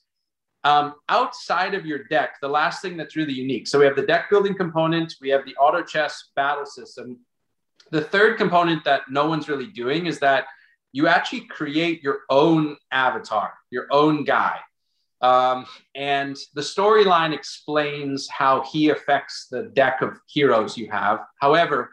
um, 0.65 0.95
outside 1.07 1.73
of 1.73 1.85
your 1.85 2.03
deck 2.05 2.35
the 2.41 2.49
last 2.49 2.81
thing 2.81 2.97
that's 2.97 3.15
really 3.15 3.33
unique. 3.33 3.67
So 3.67 3.79
we 3.79 3.85
have 3.85 3.95
the 3.95 4.05
deck 4.05 4.29
building 4.29 4.55
component 4.55 5.13
we 5.21 5.29
have 5.29 5.45
the 5.45 5.55
auto 5.55 5.81
chess 5.81 6.31
battle 6.35 6.65
system. 6.65 7.19
The 7.91 8.01
third 8.01 8.37
component 8.37 8.83
that 8.83 9.03
no 9.09 9.27
one's 9.27 9.47
really 9.47 9.67
doing 9.67 10.07
is 10.07 10.19
that 10.19 10.45
you 10.91 11.07
actually 11.07 11.41
create 11.41 12.01
your 12.03 12.19
own 12.29 12.75
avatar 12.91 13.53
your 13.69 13.87
own 13.91 14.23
guy. 14.23 14.57
Um, 15.21 15.65
and 15.95 16.35
the 16.53 16.61
storyline 16.61 17.33
explains 17.33 18.27
how 18.29 18.63
he 18.71 18.89
affects 18.89 19.47
the 19.49 19.63
deck 19.63 20.01
of 20.01 20.19
heroes 20.27 20.77
you 20.77 20.89
have. 20.91 21.19
However, 21.39 21.89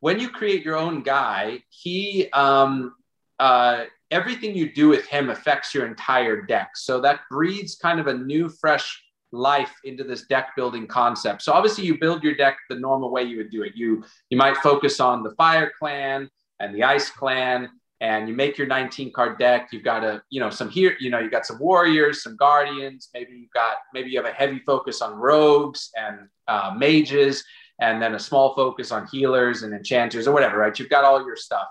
when 0.00 0.18
you 0.18 0.30
create 0.30 0.64
your 0.64 0.76
own 0.76 1.02
guy, 1.02 1.62
he 1.68 2.30
um, 2.32 2.94
uh, 3.38 3.84
everything 4.10 4.54
you 4.54 4.72
do 4.72 4.88
with 4.88 5.06
him 5.06 5.30
affects 5.30 5.74
your 5.74 5.86
entire 5.86 6.42
deck. 6.42 6.70
So 6.76 7.00
that 7.00 7.20
breeds 7.30 7.76
kind 7.76 8.00
of 8.00 8.06
a 8.06 8.14
new, 8.14 8.48
fresh 8.48 9.02
life 9.32 9.72
into 9.84 10.02
this 10.02 10.26
deck 10.26 10.50
building 10.56 10.86
concept. 10.86 11.42
So 11.42 11.52
obviously, 11.52 11.84
you 11.84 11.98
build 11.98 12.22
your 12.22 12.34
deck 12.34 12.56
the 12.68 12.76
normal 12.76 13.10
way 13.10 13.22
you 13.22 13.36
would 13.36 13.50
do 13.50 13.62
it. 13.62 13.72
You 13.74 14.04
you 14.28 14.36
might 14.36 14.56
focus 14.58 15.00
on 15.00 15.22
the 15.22 15.30
Fire 15.32 15.70
Clan 15.78 16.28
and 16.58 16.74
the 16.74 16.82
Ice 16.82 17.10
Clan 17.10 17.68
and 18.00 18.28
you 18.28 18.34
make 18.34 18.56
your 18.56 18.66
19 18.66 19.12
card 19.12 19.38
deck 19.38 19.68
you've 19.72 19.84
got 19.84 20.02
a 20.02 20.22
you 20.30 20.40
know 20.40 20.50
some 20.50 20.68
here 20.68 20.96
you 21.00 21.10
know 21.10 21.18
you 21.18 21.30
got 21.30 21.46
some 21.46 21.58
warriors 21.58 22.22
some 22.22 22.36
guardians 22.36 23.08
maybe 23.12 23.32
you've 23.32 23.50
got 23.50 23.76
maybe 23.92 24.10
you 24.10 24.16
have 24.16 24.30
a 24.30 24.34
heavy 24.34 24.58
focus 24.60 25.02
on 25.02 25.14
rogues 25.14 25.90
and 25.96 26.28
uh, 26.48 26.74
mages 26.76 27.44
and 27.80 28.00
then 28.00 28.14
a 28.14 28.18
small 28.18 28.54
focus 28.54 28.92
on 28.92 29.06
healers 29.06 29.62
and 29.62 29.72
enchanters 29.74 30.26
or 30.28 30.32
whatever 30.32 30.58
right 30.58 30.78
you've 30.78 30.88
got 30.88 31.04
all 31.04 31.24
your 31.24 31.36
stuff 31.36 31.66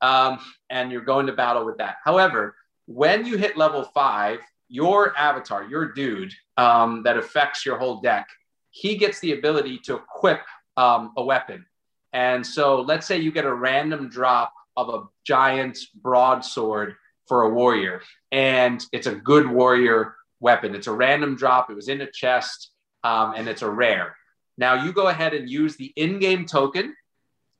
um, 0.00 0.38
and 0.70 0.90
you're 0.92 1.00
going 1.00 1.26
to 1.26 1.32
battle 1.32 1.64
with 1.64 1.78
that 1.78 1.96
however 2.04 2.54
when 2.86 3.24
you 3.24 3.36
hit 3.36 3.56
level 3.56 3.84
five 3.94 4.38
your 4.68 5.16
avatar 5.16 5.64
your 5.64 5.92
dude 5.92 6.32
um, 6.56 7.02
that 7.02 7.16
affects 7.16 7.64
your 7.64 7.78
whole 7.78 8.00
deck 8.00 8.28
he 8.70 8.96
gets 8.96 9.20
the 9.20 9.32
ability 9.32 9.78
to 9.78 9.94
equip 9.94 10.40
um, 10.76 11.12
a 11.16 11.24
weapon 11.24 11.64
and 12.12 12.46
so 12.46 12.80
let's 12.80 13.06
say 13.06 13.18
you 13.18 13.32
get 13.32 13.44
a 13.44 13.54
random 13.54 14.08
drop 14.08 14.52
of 14.76 14.88
a 14.88 15.02
giant 15.24 15.78
broadsword 15.94 16.94
for 17.26 17.42
a 17.42 17.50
warrior. 17.50 18.02
And 18.32 18.84
it's 18.92 19.06
a 19.06 19.14
good 19.14 19.48
warrior 19.48 20.14
weapon. 20.40 20.74
It's 20.74 20.86
a 20.86 20.92
random 20.92 21.36
drop. 21.36 21.70
It 21.70 21.74
was 21.74 21.88
in 21.88 22.00
a 22.00 22.10
chest 22.10 22.70
um, 23.02 23.34
and 23.36 23.48
it's 23.48 23.62
a 23.62 23.70
rare. 23.70 24.16
Now 24.56 24.84
you 24.84 24.92
go 24.92 25.08
ahead 25.08 25.34
and 25.34 25.48
use 25.48 25.76
the 25.76 25.92
in 25.96 26.18
game 26.18 26.46
token 26.46 26.94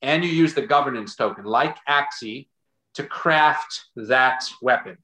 and 0.02 0.24
you 0.24 0.30
use 0.30 0.54
the 0.54 0.62
governance 0.62 1.16
token, 1.16 1.44
like 1.44 1.76
Axie, 1.88 2.48
to 2.94 3.04
craft 3.04 3.86
that 3.96 4.44
weapon. 4.62 4.98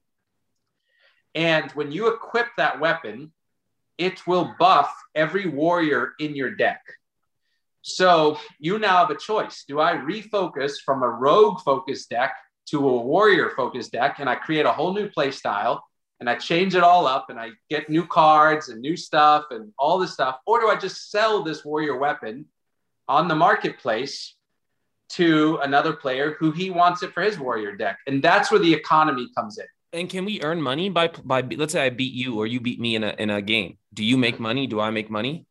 And 1.35 1.71
when 1.73 1.91
you 1.91 2.09
equip 2.09 2.49
that 2.57 2.81
weapon, 2.81 3.33
it 3.99 4.27
will 4.27 4.55
buff 4.59 4.95
every 5.15 5.47
warrior 5.47 6.13
in 6.19 6.35
your 6.35 6.55
deck. 6.55 6.81
So 7.83 8.39
you 8.59 8.79
now 8.79 8.99
have 8.99 9.11
a 9.11 9.17
choice. 9.17 9.65
Do 9.67 9.81
I 9.81 9.95
refocus 9.95 10.75
from 10.85 11.03
a 11.03 11.09
rogue 11.09 11.61
focused 11.61 12.11
deck 12.11 12.35
to 12.67 12.89
a 12.89 13.01
warrior 13.01 13.51
focused 13.57 13.93
deck 13.93 14.17
and 14.19 14.29
I 14.29 14.37
create 14.37 14.67
a 14.67 14.73
whole 14.73 14.93
new 14.93 15.09
play 15.09 15.31
style 15.31 15.85
and 16.21 16.29
I 16.29 16.37
change 16.37 16.75
it 16.75 16.83
all 16.83 17.07
up 17.07 17.31
and 17.31 17.41
I 17.41 17.51
get 17.69 17.89
new 17.89 18.07
cards 18.07 18.69
and 18.69 18.81
new 18.81 18.97
stuff 18.97 19.47
and 19.51 19.73
all 19.79 19.99
this 19.99 20.13
stuff? 20.13 20.39
Or 20.47 20.61
do 20.61 20.69
I 20.69 20.77
just 20.77 21.11
sell 21.11 21.43
this 21.43 21.65
warrior 21.65 21.97
weapon 21.97 22.47
on 23.09 23.27
the 23.27 23.35
marketplace 23.35 24.37
to 25.11 25.59
another 25.63 25.93
player 25.93 26.37
who 26.39 26.53
he 26.53 26.71
wants 26.71 27.03
it 27.03 27.13
for 27.13 27.23
his 27.23 27.39
warrior 27.39 27.75
deck? 27.75 27.99
And 28.07 28.23
that's 28.23 28.51
where 28.51 28.61
the 28.61 28.73
economy 28.73 29.29
comes 29.37 29.59
in. 29.59 29.67
And 29.93 30.09
can 30.09 30.25
we 30.25 30.41
earn 30.43 30.63
money 30.63 30.89
by 30.89 31.09
by 31.09 31.41
let's 31.41 31.73
say 31.73 31.85
I 31.85 31.91
beat 31.91 32.13
you 32.13 32.39
or 32.39 32.47
you 32.47 32.61
beat 32.61 32.79
me 32.79 32.95
in 32.95 33.03
a 33.03 33.15
in 33.19 33.29
a 33.31 33.43
game? 33.43 33.79
Do 33.93 34.05
you 34.05 34.17
make 34.17 34.39
money? 34.39 34.69
Do 34.69 34.79
I 34.79 34.91
make 34.91 35.11
money? 35.11 35.47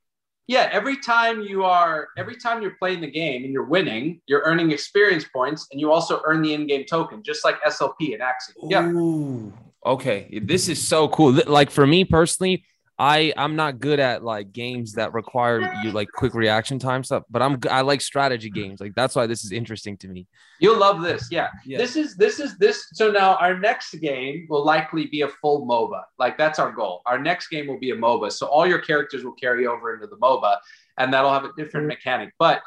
yeah, 0.50 0.68
every 0.72 0.98
time 0.98 1.42
you 1.42 1.64
are, 1.64 2.08
every 2.18 2.36
time 2.36 2.64
you're 2.64 2.76
playing 2.80 3.02
the 3.02 3.12
game 3.12 3.44
and 3.44 3.54
you're 3.54 3.68
winning, 3.68 4.20
you're 4.26 4.42
earning 4.44 4.72
experience 4.72 5.24
points, 5.24 5.68
and 5.72 5.80
you 5.80 5.92
also 5.92 6.24
earn 6.26 6.42
the 6.42 6.56
in-game 6.56 6.86
token, 6.86 7.22
just 7.22 7.46
like 7.46 7.62
SLP 7.62 8.16
and 8.16 8.24
Axie. 8.24 8.56
Yeah. 8.64 9.52
Ooh, 9.86 9.92
okay, 9.92 10.40
this 10.44 10.70
is 10.70 10.86
so 10.86 11.08
cool. 11.10 11.40
Like 11.48 11.72
for 11.72 11.86
me 11.86 12.06
personally, 12.06 12.64
I 13.00 13.34
I'm 13.38 13.56
not 13.56 13.80
good 13.80 14.02
at 14.02 14.26
like 14.26 14.52
games 14.52 14.94
that 14.94 15.14
require 15.14 15.74
you 15.84 15.92
like 15.92 16.10
quick 16.12 16.34
reaction 16.34 16.80
time 16.80 17.06
stuff, 17.06 17.24
but 17.30 17.42
I'm 17.42 17.58
I 17.72 17.80
like 17.80 18.02
strategy 18.02 18.50
games. 18.50 18.82
Like 18.82 18.94
that's 18.94 19.16
why 19.16 19.26
this 19.26 19.46
is 19.46 19.54
interesting 19.54 19.96
to 20.00 20.10
me. 20.10 20.28
You'll 20.60 20.78
love 20.78 21.02
this. 21.02 21.30
Yeah. 21.32 21.48
yeah. 21.66 21.78
This 21.78 21.96
is 21.96 22.18
this 22.18 22.42
is 22.42 22.58
this 22.58 22.90
so 22.92 23.10
now 23.10 23.36
our 23.36 23.58
next 23.58 23.94
game 24.02 24.48
will 24.50 24.66
likely 24.66 25.08
be 25.08 25.22
a 25.22 25.30
full 25.30 25.66
MOBA. 25.66 26.04
Like 26.18 26.38
that's 26.38 26.60
our 26.60 26.74
goal. 26.74 27.02
Our 27.06 27.18
next 27.18 27.48
game 27.48 27.68
will 27.68 27.80
be 27.80 27.92
a 27.92 27.96
MOBA. 27.96 28.34
So 28.34 28.48
all 28.48 28.68
your 28.68 28.80
characters 28.80 29.24
will 29.24 29.32
carry 29.32 29.66
over 29.66 29.94
into 29.94 30.08
the 30.08 30.18
MOBA 30.18 30.58
and 30.98 31.14
that'll 31.14 31.32
have 31.32 31.46
a 31.46 31.54
different 31.56 31.86
mm-hmm. 31.86 31.88
mechanic. 31.88 32.34
But 32.38 32.62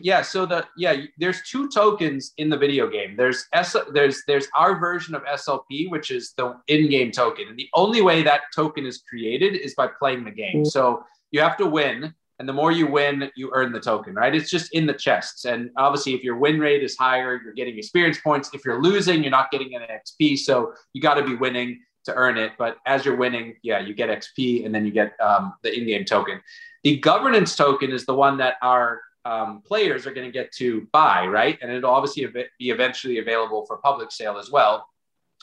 yeah 0.00 0.20
so 0.22 0.44
the 0.44 0.66
yeah 0.76 0.96
there's 1.18 1.42
two 1.48 1.68
tokens 1.68 2.32
in 2.36 2.48
the 2.50 2.56
video 2.56 2.88
game. 2.88 3.16
There's 3.16 3.46
S, 3.52 3.74
there's 3.92 4.22
there's 4.26 4.46
our 4.54 4.78
version 4.78 5.14
of 5.14 5.22
slp 5.22 5.90
which 5.90 6.10
is 6.10 6.32
the 6.36 6.56
in-game 6.68 7.12
token. 7.12 7.48
And 7.48 7.58
the 7.58 7.68
only 7.74 8.02
way 8.02 8.22
that 8.22 8.42
token 8.54 8.86
is 8.86 8.98
created 9.08 9.56
is 9.56 9.74
by 9.74 9.88
playing 9.98 10.24
the 10.24 10.30
game. 10.30 10.64
So 10.64 11.04
you 11.30 11.40
have 11.40 11.56
to 11.58 11.66
win 11.66 12.14
and 12.38 12.48
the 12.48 12.52
more 12.52 12.72
you 12.72 12.86
win 12.86 13.30
you 13.36 13.50
earn 13.54 13.72
the 13.72 13.80
token 13.80 14.14
right? 14.14 14.34
It's 14.34 14.50
just 14.50 14.72
in 14.74 14.86
the 14.86 14.94
chests. 14.94 15.46
And 15.46 15.70
obviously 15.76 16.14
if 16.14 16.22
your 16.22 16.36
win 16.36 16.60
rate 16.60 16.82
is 16.82 16.96
higher 16.96 17.40
you're 17.42 17.54
getting 17.54 17.78
experience 17.78 18.20
points. 18.20 18.50
If 18.52 18.64
you're 18.64 18.82
losing 18.82 19.22
you're 19.22 19.30
not 19.30 19.50
getting 19.50 19.74
an 19.74 19.82
xp 19.82 20.38
so 20.38 20.74
you 20.92 21.00
got 21.00 21.14
to 21.14 21.24
be 21.24 21.36
winning 21.36 21.80
to 22.04 22.14
earn 22.14 22.36
it. 22.36 22.52
But 22.58 22.76
as 22.84 23.04
you're 23.06 23.16
winning 23.16 23.56
yeah 23.62 23.80
you 23.80 23.94
get 23.94 24.10
xp 24.10 24.66
and 24.66 24.74
then 24.74 24.84
you 24.84 24.92
get 24.92 25.18
um, 25.20 25.54
the 25.62 25.74
in-game 25.74 26.04
token. 26.04 26.40
The 26.82 26.98
governance 26.98 27.56
token 27.56 27.92
is 27.92 28.06
the 28.06 28.14
one 28.14 28.38
that 28.38 28.54
our 28.62 29.02
um, 29.24 29.62
players 29.66 30.06
are 30.06 30.14
going 30.14 30.26
to 30.26 30.32
get 30.32 30.52
to 30.52 30.86
buy, 30.92 31.26
right? 31.26 31.58
And 31.60 31.70
it'll 31.70 31.90
obviously 31.90 32.26
be 32.58 32.70
eventually 32.70 33.18
available 33.18 33.66
for 33.66 33.76
public 33.78 34.12
sale 34.12 34.38
as 34.38 34.50
well. 34.50 34.88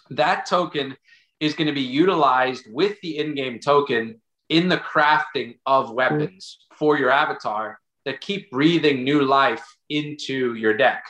That 0.09 0.45
token 0.45 0.95
is 1.39 1.53
going 1.53 1.67
to 1.67 1.73
be 1.73 1.81
utilized 1.81 2.65
with 2.71 2.99
the 3.01 3.17
in 3.17 3.35
game 3.35 3.59
token 3.59 4.21
in 4.49 4.69
the 4.69 4.77
crafting 4.77 5.57
of 5.65 5.91
weapons 5.91 6.59
for 6.75 6.97
your 6.97 7.11
avatar 7.11 7.79
that 8.05 8.21
keep 8.21 8.49
breathing 8.51 9.03
new 9.03 9.21
life 9.23 9.65
into 9.89 10.55
your 10.55 10.75
deck. 10.75 11.03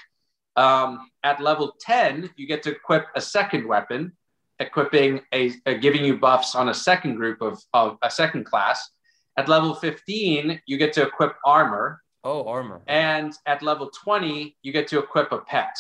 Um, 0.55 1.11
at 1.23 1.39
level 1.39 1.75
10, 1.79 2.31
you 2.35 2.47
get 2.47 2.63
to 2.63 2.71
equip 2.71 3.05
a 3.15 3.21
second 3.21 3.67
weapon, 3.67 4.13
equipping 4.59 5.21
a, 5.31 5.53
a, 5.67 5.75
giving 5.75 6.03
you 6.03 6.17
buffs 6.17 6.55
on 6.55 6.69
a 6.69 6.73
second 6.73 7.15
group 7.15 7.41
of, 7.41 7.61
of 7.73 7.97
a 8.01 8.09
second 8.09 8.45
class. 8.45 8.89
At 9.37 9.47
level 9.47 9.75
15, 9.75 10.59
you 10.65 10.77
get 10.77 10.93
to 10.93 11.03
equip 11.03 11.35
armor, 11.45 12.01
Oh, 12.27 12.43
armor. 12.45 12.81
And 12.87 13.33
at 13.45 13.63
level 13.63 13.89
20, 13.89 14.57
you 14.61 14.73
get 14.73 14.89
to 14.89 14.99
equip 14.99 15.31
a 15.31 15.37
pet. 15.37 15.73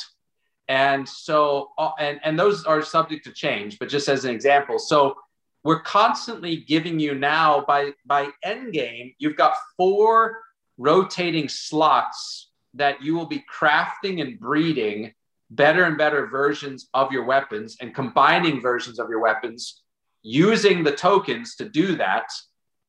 And 0.69 1.07
so, 1.07 1.71
uh, 1.77 1.91
and, 1.99 2.21
and 2.23 2.39
those 2.39 2.63
are 2.63 2.81
subject 2.81 3.25
to 3.25 3.33
change, 3.33 3.77
but 3.79 3.89
just 3.89 4.07
as 4.07 4.23
an 4.23 4.33
example. 4.33 4.79
So 4.79 5.17
we're 5.65 5.81
constantly 5.81 6.55
giving 6.55 7.01
you 7.01 7.15
now 7.15 7.65
by, 7.67 7.91
by 8.05 8.29
end 8.43 8.71
game, 8.71 9.13
you've 9.19 9.35
got 9.35 9.55
four 9.75 10.37
rotating 10.77 11.49
slots 11.49 12.49
that 12.75 13.03
you 13.03 13.13
will 13.13 13.25
be 13.25 13.43
crafting 13.53 14.21
and 14.21 14.39
breeding 14.39 15.13
better 15.49 15.83
and 15.83 15.97
better 15.97 16.27
versions 16.27 16.87
of 16.93 17.11
your 17.11 17.25
weapons 17.25 17.75
and 17.81 17.93
combining 17.93 18.61
versions 18.61 18.99
of 18.99 19.09
your 19.09 19.19
weapons 19.19 19.81
using 20.23 20.85
the 20.85 20.93
tokens 20.93 21.55
to 21.57 21.67
do 21.67 21.97
that 21.97 22.29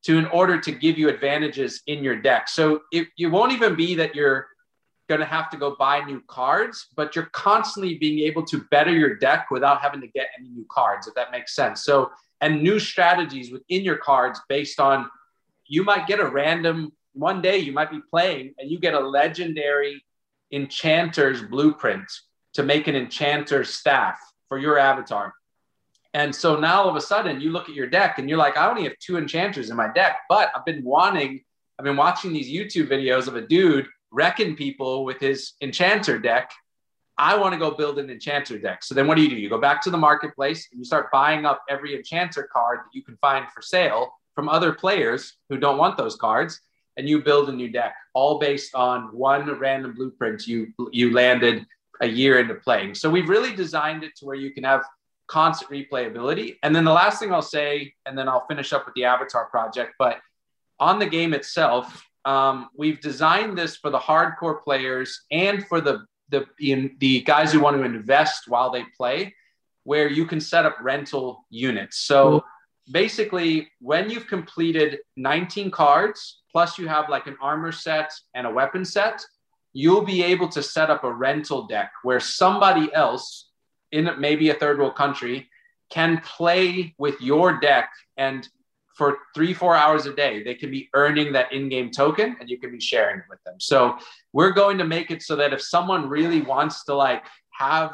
to 0.03 0.17
in 0.17 0.25
order 0.27 0.59
to 0.59 0.71
give 0.71 0.97
you 0.97 1.09
advantages 1.09 1.81
in 1.87 2.03
your 2.03 2.15
deck. 2.15 2.47
So 2.47 2.81
it, 2.91 3.07
it 3.17 3.27
won't 3.27 3.51
even 3.51 3.75
be 3.75 3.95
that 3.95 4.15
you're 4.15 4.47
going 5.09 5.19
to 5.19 5.25
have 5.25 5.49
to 5.49 5.57
go 5.57 5.75
buy 5.77 6.01
new 6.01 6.21
cards, 6.27 6.87
but 6.95 7.15
you're 7.15 7.29
constantly 7.33 7.97
being 7.97 8.19
able 8.19 8.45
to 8.45 8.63
better 8.71 8.91
your 8.91 9.15
deck 9.15 9.47
without 9.49 9.81
having 9.81 10.01
to 10.01 10.07
get 10.07 10.27
any 10.39 10.49
new 10.49 10.65
cards, 10.69 11.07
if 11.07 11.15
that 11.15 11.31
makes 11.31 11.55
sense. 11.55 11.83
So, 11.83 12.11
and 12.41 12.63
new 12.63 12.79
strategies 12.79 13.51
within 13.51 13.83
your 13.83 13.97
cards 13.97 14.39
based 14.47 14.79
on 14.79 15.09
you 15.67 15.83
might 15.83 16.07
get 16.07 16.19
a 16.19 16.29
random 16.29 16.93
one 17.13 17.41
day 17.41 17.57
you 17.57 17.71
might 17.71 17.91
be 17.91 17.99
playing 18.09 18.53
and 18.59 18.69
you 18.71 18.79
get 18.79 18.93
a 18.93 18.99
legendary 18.99 20.03
enchanter's 20.51 21.41
blueprint 21.41 22.09
to 22.53 22.63
make 22.63 22.87
an 22.87 22.95
enchanter 22.95 23.63
staff 23.63 24.17
for 24.47 24.57
your 24.57 24.77
avatar. 24.77 25.33
And 26.13 26.33
so 26.35 26.59
now 26.59 26.81
all 26.81 26.89
of 26.89 26.95
a 26.95 27.01
sudden 27.01 27.39
you 27.39 27.51
look 27.51 27.69
at 27.69 27.75
your 27.75 27.87
deck 27.87 28.17
and 28.17 28.27
you're 28.27 28.37
like, 28.37 28.57
I 28.57 28.69
only 28.69 28.83
have 28.83 28.97
two 28.99 29.17
enchanters 29.17 29.69
in 29.69 29.77
my 29.77 29.91
deck, 29.91 30.17
but 30.27 30.51
I've 30.55 30.65
been 30.65 30.83
wanting, 30.83 31.41
I've 31.77 31.85
been 31.85 31.97
watching 31.97 32.33
these 32.33 32.49
YouTube 32.49 32.89
videos 32.89 33.27
of 33.27 33.35
a 33.35 33.41
dude 33.41 33.87
wrecking 34.11 34.55
people 34.55 35.05
with 35.05 35.19
his 35.19 35.53
enchanter 35.61 36.17
deck. 36.17 36.51
I 37.17 37.37
want 37.37 37.53
to 37.53 37.59
go 37.59 37.71
build 37.71 37.99
an 37.99 38.09
enchanter 38.09 38.57
deck. 38.57 38.83
So 38.83 38.95
then 38.95 39.05
what 39.05 39.17
do 39.17 39.23
you 39.23 39.29
do? 39.29 39.35
You 39.35 39.49
go 39.49 39.59
back 39.59 39.81
to 39.83 39.89
the 39.89 39.97
marketplace 39.97 40.67
and 40.71 40.79
you 40.79 40.85
start 40.85 41.11
buying 41.11 41.45
up 41.45 41.61
every 41.69 41.95
enchanter 41.95 42.49
card 42.51 42.79
that 42.79 42.95
you 42.97 43.03
can 43.03 43.17
find 43.17 43.45
for 43.51 43.61
sale 43.61 44.13
from 44.33 44.49
other 44.49 44.73
players 44.73 45.35
who 45.49 45.57
don't 45.57 45.77
want 45.77 45.97
those 45.97 46.15
cards 46.15 46.61
and 46.97 47.07
you 47.07 47.21
build 47.21 47.49
a 47.49 47.51
new 47.51 47.69
deck 47.69 47.95
all 48.13 48.39
based 48.39 48.73
on 48.73 49.03
one 49.15 49.49
random 49.59 49.93
blueprint 49.93 50.47
you 50.47 50.67
you 50.91 51.13
landed 51.13 51.65
a 52.01 52.07
year 52.07 52.39
into 52.39 52.55
playing. 52.55 52.95
So 52.95 53.09
we've 53.09 53.29
really 53.29 53.55
designed 53.55 54.03
it 54.03 54.15
to 54.17 54.25
where 54.25 54.35
you 54.35 54.51
can 54.51 54.63
have 54.63 54.83
constant 55.29 55.71
replayability. 55.71 56.57
And 56.63 56.75
then 56.75 56.83
the 56.83 56.91
last 56.91 57.19
thing 57.19 57.31
I'll 57.31 57.41
say, 57.41 57.93
and 58.05 58.17
then 58.17 58.27
I'll 58.27 58.45
finish 58.47 58.73
up 58.73 58.85
with 58.85 58.95
the 58.95 59.05
Avatar 59.05 59.45
project, 59.45 59.93
but 59.97 60.17
on 60.79 60.99
the 60.99 61.05
game 61.05 61.33
itself, 61.33 62.03
um, 62.25 62.69
we've 62.75 62.99
designed 62.99 63.57
this 63.57 63.77
for 63.77 63.89
the 63.89 63.99
hardcore 63.99 64.61
players 64.63 65.21
and 65.31 65.65
for 65.67 65.81
the 65.81 66.05
the 66.29 66.45
in, 66.59 66.95
the 66.99 67.21
guys 67.21 67.51
who 67.51 67.59
want 67.59 67.75
to 67.75 67.83
invest 67.83 68.43
while 68.47 68.69
they 68.69 68.83
play, 68.95 69.33
where 69.83 70.07
you 70.07 70.25
can 70.25 70.39
set 70.39 70.65
up 70.65 70.77
rental 70.79 71.45
units. 71.49 71.97
So 72.01 72.43
basically, 72.91 73.69
when 73.79 74.09
you've 74.09 74.27
completed 74.27 74.99
19 75.17 75.71
cards, 75.71 76.41
plus 76.51 76.77
you 76.77 76.87
have 76.87 77.09
like 77.09 77.25
an 77.25 77.35
armor 77.41 77.71
set 77.71 78.11
and 78.35 78.45
a 78.45 78.51
weapon 78.51 78.85
set, 78.85 79.23
you'll 79.73 80.05
be 80.05 80.23
able 80.23 80.49
to 80.49 80.61
set 80.61 80.89
up 80.89 81.03
a 81.03 81.11
rental 81.11 81.67
deck 81.67 81.91
where 82.03 82.19
somebody 82.19 82.93
else 82.93 83.48
in 83.91 84.09
maybe 84.19 84.49
a 84.49 84.53
third 84.53 84.79
world 84.79 84.95
country 84.95 85.49
can 85.89 86.21
play 86.21 86.93
with 86.97 87.19
your 87.21 87.59
deck 87.59 87.89
and 88.17 88.47
for 88.95 89.19
three 89.33 89.53
four 89.53 89.75
hours 89.75 90.05
a 90.05 90.13
day 90.13 90.43
they 90.43 90.53
can 90.53 90.69
be 90.69 90.89
earning 90.93 91.31
that 91.31 91.51
in-game 91.53 91.89
token 91.89 92.35
and 92.39 92.49
you 92.49 92.59
can 92.59 92.71
be 92.71 92.79
sharing 92.79 93.19
it 93.19 93.25
with 93.29 93.41
them 93.43 93.55
so 93.59 93.97
we're 94.33 94.51
going 94.51 94.77
to 94.77 94.83
make 94.83 95.09
it 95.09 95.21
so 95.21 95.35
that 95.35 95.53
if 95.53 95.61
someone 95.61 96.09
really 96.09 96.41
wants 96.41 96.83
to 96.83 96.93
like 96.93 97.23
have 97.51 97.91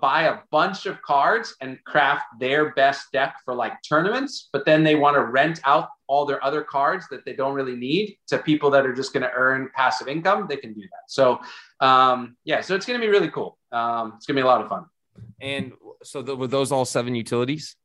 buy 0.00 0.22
a 0.24 0.38
bunch 0.50 0.86
of 0.86 1.00
cards 1.02 1.54
and 1.60 1.82
craft 1.84 2.24
their 2.38 2.72
best 2.74 3.10
deck 3.12 3.36
for 3.44 3.54
like 3.54 3.74
tournaments, 3.82 4.48
but 4.52 4.64
then 4.64 4.82
they 4.82 4.94
want 4.94 5.14
to 5.16 5.24
rent 5.24 5.60
out 5.64 5.88
all 6.06 6.26
their 6.26 6.42
other 6.44 6.62
cards 6.62 7.06
that 7.10 7.24
they 7.24 7.32
don't 7.32 7.54
really 7.54 7.76
need 7.76 8.16
to 8.28 8.38
people 8.38 8.70
that 8.70 8.86
are 8.86 8.92
just 8.92 9.12
going 9.12 9.22
to 9.22 9.32
earn 9.32 9.70
passive 9.74 10.08
income, 10.08 10.46
they 10.48 10.56
can 10.56 10.72
do 10.74 10.82
that. 10.82 11.04
So, 11.08 11.40
um, 11.80 12.36
yeah, 12.44 12.60
so 12.60 12.74
it's 12.74 12.86
going 12.86 13.00
to 13.00 13.04
be 13.04 13.10
really 13.10 13.30
cool. 13.30 13.58
Um, 13.72 14.14
it's 14.16 14.26
going 14.26 14.36
to 14.36 14.42
be 14.42 14.44
a 14.44 14.46
lot 14.46 14.60
of 14.60 14.68
fun. 14.68 14.86
And 15.40 15.72
so, 16.02 16.22
the, 16.22 16.36
were 16.36 16.46
those 16.46 16.72
all 16.72 16.84
seven 16.84 17.14
utilities? 17.14 17.76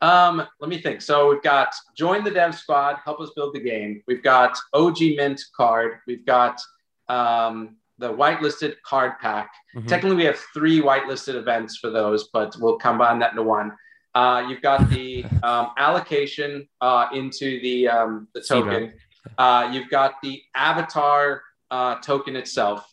Um, 0.00 0.46
let 0.60 0.70
me 0.70 0.80
think. 0.80 1.02
So 1.02 1.30
we've 1.30 1.42
got 1.42 1.74
join 1.96 2.22
the 2.22 2.30
dev 2.30 2.54
squad, 2.54 2.98
help 3.04 3.20
us 3.20 3.30
build 3.34 3.54
the 3.54 3.60
game. 3.60 4.02
We've 4.06 4.22
got 4.22 4.56
OG 4.72 4.98
Mint 5.16 5.42
card. 5.56 5.98
We've 6.06 6.24
got 6.24 6.60
um, 7.08 7.76
the 7.98 8.12
whitelisted 8.12 8.76
card 8.84 9.18
pack. 9.20 9.50
Mm-hmm. 9.76 9.88
Technically, 9.88 10.16
we 10.16 10.24
have 10.24 10.38
three 10.54 10.80
whitelisted 10.80 11.34
events 11.34 11.78
for 11.78 11.90
those, 11.90 12.28
but 12.32 12.54
we'll 12.60 12.78
combine 12.78 13.18
that 13.20 13.32
into 13.32 13.42
one. 13.42 13.72
Uh, 14.14 14.46
you've 14.48 14.62
got 14.62 14.88
the 14.88 15.24
um, 15.42 15.70
allocation 15.76 16.68
uh, 16.80 17.06
into 17.12 17.60
the 17.60 17.88
um, 17.88 18.28
the 18.34 18.40
token. 18.40 18.92
Uh, 19.36 19.70
you've 19.72 19.90
got 19.90 20.14
the 20.22 20.40
avatar 20.54 21.42
uh, 21.70 21.96
token 21.96 22.36
itself. 22.36 22.88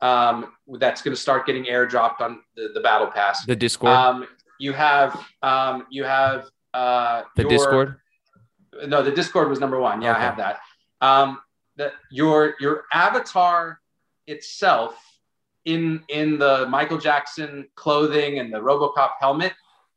Um, 0.00 0.52
that's 0.78 1.00
going 1.02 1.14
to 1.14 1.20
start 1.20 1.46
getting 1.46 1.64
airdropped 1.64 2.20
on 2.20 2.40
the, 2.54 2.70
the 2.74 2.80
battle 2.80 3.06
pass. 3.06 3.46
The 3.46 3.56
Discord. 3.56 3.92
Um, 3.92 4.26
you 4.58 4.72
have 4.72 5.18
um, 5.42 5.86
you 5.90 6.04
have 6.04 6.48
uh, 6.74 7.22
the 7.34 7.42
your, 7.42 7.50
Discord. 7.50 7.96
No, 8.86 9.02
the 9.02 9.10
Discord 9.10 9.48
was 9.48 9.60
number 9.60 9.80
one. 9.80 10.02
Yeah, 10.02 10.12
okay. 10.12 10.20
I 10.20 10.22
have 10.22 10.36
that. 10.36 10.60
Um, 11.00 11.38
that 11.76 11.92
your 12.10 12.54
your 12.60 12.84
avatar 12.92 13.80
itself 14.26 14.96
in 15.64 16.02
in 16.08 16.38
the 16.38 16.66
Michael 16.68 16.98
Jackson 16.98 17.68
clothing 17.74 18.38
and 18.38 18.52
the 18.52 18.58
RoboCop 18.58 19.12
helmet, 19.20 19.52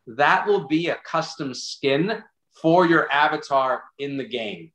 that 0.08 0.46
will 0.46 0.68
be 0.68 0.90
a 0.90 0.96
custom 1.06 1.54
skin 1.54 2.24
for 2.62 2.86
your 2.86 3.10
avatar 3.12 3.84
in 3.98 4.18
the 4.18 4.26
game. 4.26 4.72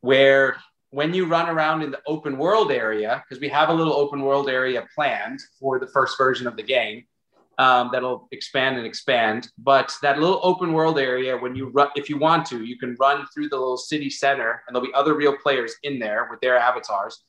Where 0.00 0.56
when 0.94 1.12
you 1.12 1.26
run 1.26 1.48
around 1.48 1.82
in 1.82 1.90
the 1.90 2.00
open 2.06 2.38
world 2.38 2.70
area, 2.70 3.22
because 3.22 3.40
we 3.40 3.48
have 3.48 3.68
a 3.68 3.72
little 3.72 3.94
open 3.94 4.22
world 4.22 4.48
area 4.48 4.86
planned 4.94 5.40
for 5.58 5.78
the 5.78 5.88
first 5.88 6.16
version 6.16 6.46
of 6.46 6.56
the 6.56 6.62
game, 6.62 7.04
um, 7.58 7.90
that'll 7.92 8.28
expand 8.30 8.76
and 8.76 8.86
expand. 8.86 9.48
But 9.58 9.92
that 10.02 10.20
little 10.20 10.40
open 10.42 10.72
world 10.72 10.98
area, 10.98 11.36
when 11.36 11.54
you 11.56 11.68
run, 11.70 11.88
if 11.96 12.08
you 12.08 12.16
want 12.16 12.46
to, 12.46 12.64
you 12.64 12.78
can 12.78 12.96
run 13.00 13.26
through 13.32 13.48
the 13.48 13.56
little 13.56 13.76
city 13.76 14.08
center, 14.08 14.62
and 14.66 14.74
there'll 14.74 14.86
be 14.86 14.94
other 14.94 15.14
real 15.14 15.36
players 15.36 15.74
in 15.82 15.98
there 15.98 16.28
with 16.30 16.40
their 16.40 16.58
avatars 16.58 17.24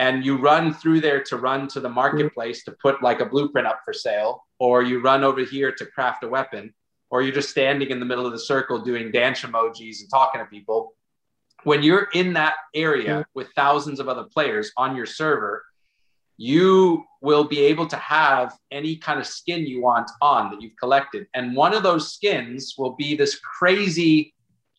and 0.00 0.24
you 0.24 0.36
run 0.36 0.74
through 0.74 1.00
there 1.00 1.22
to 1.22 1.36
run 1.36 1.68
to 1.68 1.80
the 1.80 1.88
marketplace 1.88 2.64
to 2.64 2.72
put 2.82 3.02
like 3.02 3.20
a 3.20 3.26
blueprint 3.26 3.66
up 3.66 3.80
for 3.84 3.92
sale, 3.92 4.44
or 4.58 4.82
you 4.82 5.00
run 5.00 5.22
over 5.22 5.42
here 5.42 5.70
to 5.70 5.86
craft 5.86 6.24
a 6.24 6.28
weapon, 6.28 6.74
or 7.10 7.22
you're 7.22 7.34
just 7.34 7.50
standing 7.50 7.90
in 7.90 8.00
the 8.00 8.06
middle 8.06 8.26
of 8.26 8.32
the 8.32 8.38
circle 8.38 8.80
doing 8.80 9.12
dance 9.12 9.42
emojis 9.42 10.00
and 10.00 10.10
talking 10.10 10.40
to 10.40 10.46
people. 10.46 10.94
When 11.64 11.82
you're 11.82 12.08
in 12.14 12.32
that 12.34 12.54
area 12.74 13.26
with 13.34 13.48
thousands 13.56 14.00
of 14.00 14.08
other 14.08 14.24
players 14.24 14.70
on 14.76 14.94
your 14.96 15.06
server, 15.06 15.64
you 16.36 17.04
will 17.22 17.44
be 17.44 17.60
able 17.60 17.86
to 17.86 17.96
have 17.96 18.56
any 18.70 18.96
kind 18.96 19.20
of 19.20 19.26
skin 19.26 19.66
you 19.66 19.80
want 19.80 20.10
on 20.20 20.50
that 20.50 20.60
you've 20.60 20.76
collected. 20.76 21.26
And 21.34 21.54
one 21.54 21.74
of 21.74 21.82
those 21.82 22.12
skins 22.12 22.74
will 22.76 22.94
be 22.96 23.16
this 23.16 23.36
crazy 23.36 24.34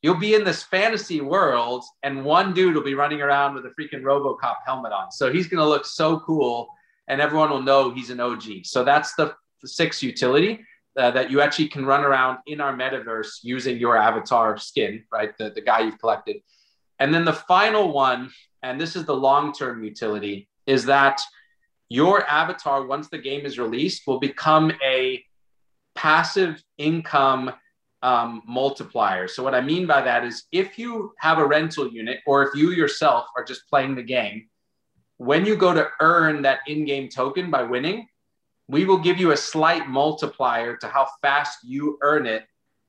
you'll 0.05 0.13
be 0.13 0.35
in 0.35 0.43
this 0.43 0.61
fantasy 0.61 1.19
world 1.19 1.83
and 2.03 2.23
one 2.23 2.53
dude 2.53 2.75
will 2.75 2.83
be 2.83 2.93
running 2.93 3.21
around 3.21 3.55
with 3.55 3.65
a 3.65 3.69
freaking 3.69 4.03
robocop 4.03 4.57
helmet 4.63 4.91
on. 4.91 5.11
So 5.11 5.33
he's 5.33 5.47
going 5.47 5.63
to 5.63 5.67
look 5.67 5.83
so 5.83 6.19
cool 6.19 6.69
and 7.07 7.19
everyone 7.19 7.49
will 7.49 7.63
know 7.63 7.89
he's 7.89 8.11
an 8.11 8.19
og 8.19 8.43
so 8.63 8.83
that's 8.83 9.15
the, 9.15 9.33
the 9.63 9.67
sixth 9.67 10.03
utility 10.03 10.63
uh, 10.95 11.09
that 11.09 11.31
you 11.31 11.41
actually 11.41 11.69
can 11.69 11.87
run 11.87 12.03
around 12.03 12.37
in 12.45 12.61
our 12.61 12.71
metaverse 12.77 13.39
using 13.41 13.77
your 13.79 13.97
avatar 13.97 14.59
skin 14.59 15.03
right? 15.11 15.35
The, 15.39 15.49
the 15.49 15.61
guy 15.61 15.79
you've 15.79 15.97
collected 15.97 16.37
and 16.99 17.13
then 17.13 17.25
the 17.25 17.33
final 17.33 17.91
one 17.91 18.31
and 18.63 18.79
this 18.79 18.95
is 18.95 19.05
the 19.05 19.15
long-term 19.15 19.83
utility 19.83 20.47
is 20.65 20.85
that 20.85 21.21
your 21.89 22.25
avatar 22.27 22.85
once 22.85 23.09
the 23.09 23.17
game 23.17 23.45
is 23.45 23.59
released 23.59 24.03
will 24.07 24.19
become 24.19 24.71
a 24.83 25.23
passive 25.93 26.63
income 26.77 27.51
um, 28.01 28.41
multiplier. 28.47 29.27
So 29.27 29.43
what 29.43 29.55
I 29.55 29.61
mean 29.61 29.87
by 29.87 30.01
that 30.01 30.23
is 30.23 30.43
if 30.51 30.77
you 30.77 31.13
have 31.19 31.37
a 31.37 31.45
rental 31.45 31.87
unit 31.87 32.19
or 32.27 32.43
if 32.43 32.55
you 32.55 32.71
yourself 32.71 33.25
are 33.35 33.43
just 33.43 33.67
playing 33.69 33.95
the 33.95 34.03
game, 34.03 34.47
when 35.17 35.45
you 35.45 35.55
go 35.55 35.73
to 35.73 35.89
earn 36.01 36.41
that 36.41 36.59
in-game 36.67 37.09
token 37.09 37.49
by 37.49 37.63
winning, 37.63 38.07
we 38.67 38.85
will 38.85 38.97
give 38.97 39.17
you 39.17 39.31
a 39.31 39.37
slight 39.37 39.87
multiplier 39.87 40.75
to 40.77 40.87
how 40.87 41.07
fast 41.21 41.59
you 41.63 41.97
earn 42.01 42.25
it 42.25 42.45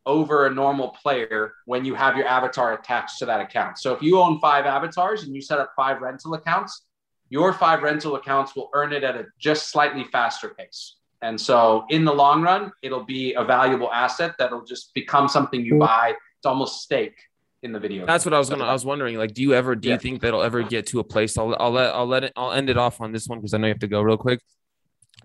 over 0.06 0.46
a 0.46 0.50
normal 0.50 0.90
player 1.02 1.52
when 1.66 1.84
you 1.84 1.94
have 1.94 2.16
your 2.16 2.26
avatar 2.26 2.72
attached 2.74 3.18
to 3.18 3.26
that 3.26 3.40
account. 3.40 3.78
So 3.78 3.92
if 3.92 4.00
you 4.00 4.18
own 4.20 4.38
five 4.38 4.64
avatars 4.64 5.24
and 5.24 5.34
you 5.34 5.42
set 5.42 5.58
up 5.58 5.72
five 5.76 6.00
rental 6.00 6.34
accounts, 6.34 6.86
your 7.28 7.52
five 7.52 7.82
rental 7.82 8.14
accounts 8.14 8.54
will 8.54 8.70
earn 8.72 8.92
it 8.92 9.02
at 9.02 9.16
a 9.16 9.26
just 9.38 9.70
slightly 9.70 10.04
faster 10.04 10.50
pace. 10.50 10.96
And 11.22 11.40
so 11.40 11.84
in 11.88 12.04
the 12.04 12.14
long 12.14 12.42
run, 12.42 12.72
it'll 12.82 13.04
be 13.04 13.34
a 13.34 13.44
valuable 13.44 13.92
asset 13.92 14.34
that'll 14.38 14.64
just 14.64 14.94
become 14.94 15.28
something 15.28 15.64
you 15.64 15.78
buy. 15.78 16.14
It's 16.38 16.46
almost 16.46 16.82
stake 16.82 17.18
in 17.62 17.72
the 17.72 17.80
video. 17.80 18.06
That's 18.06 18.24
what 18.24 18.34
I 18.34 18.38
was 18.38 18.48
gonna. 18.48 18.64
I 18.64 18.72
was 18.72 18.84
wondering, 18.84 19.16
like, 19.16 19.34
do 19.34 19.42
you 19.42 19.54
ever 19.54 19.74
do 19.74 19.88
yeah. 19.88 19.94
you 19.94 20.00
think 20.00 20.20
that'll 20.20 20.42
ever 20.42 20.62
get 20.62 20.86
to 20.88 21.00
a 21.00 21.04
place? 21.04 21.36
I'll 21.38 21.56
I'll 21.58 21.72
let 21.72 21.94
I'll 21.94 22.06
let 22.06 22.24
it 22.24 22.32
I'll 22.36 22.52
end 22.52 22.70
it 22.70 22.76
off 22.76 23.00
on 23.00 23.12
this 23.12 23.26
one 23.26 23.38
because 23.38 23.54
I 23.54 23.58
know 23.58 23.66
you 23.66 23.72
have 23.72 23.80
to 23.80 23.88
go 23.88 24.02
real 24.02 24.18
quick. 24.18 24.40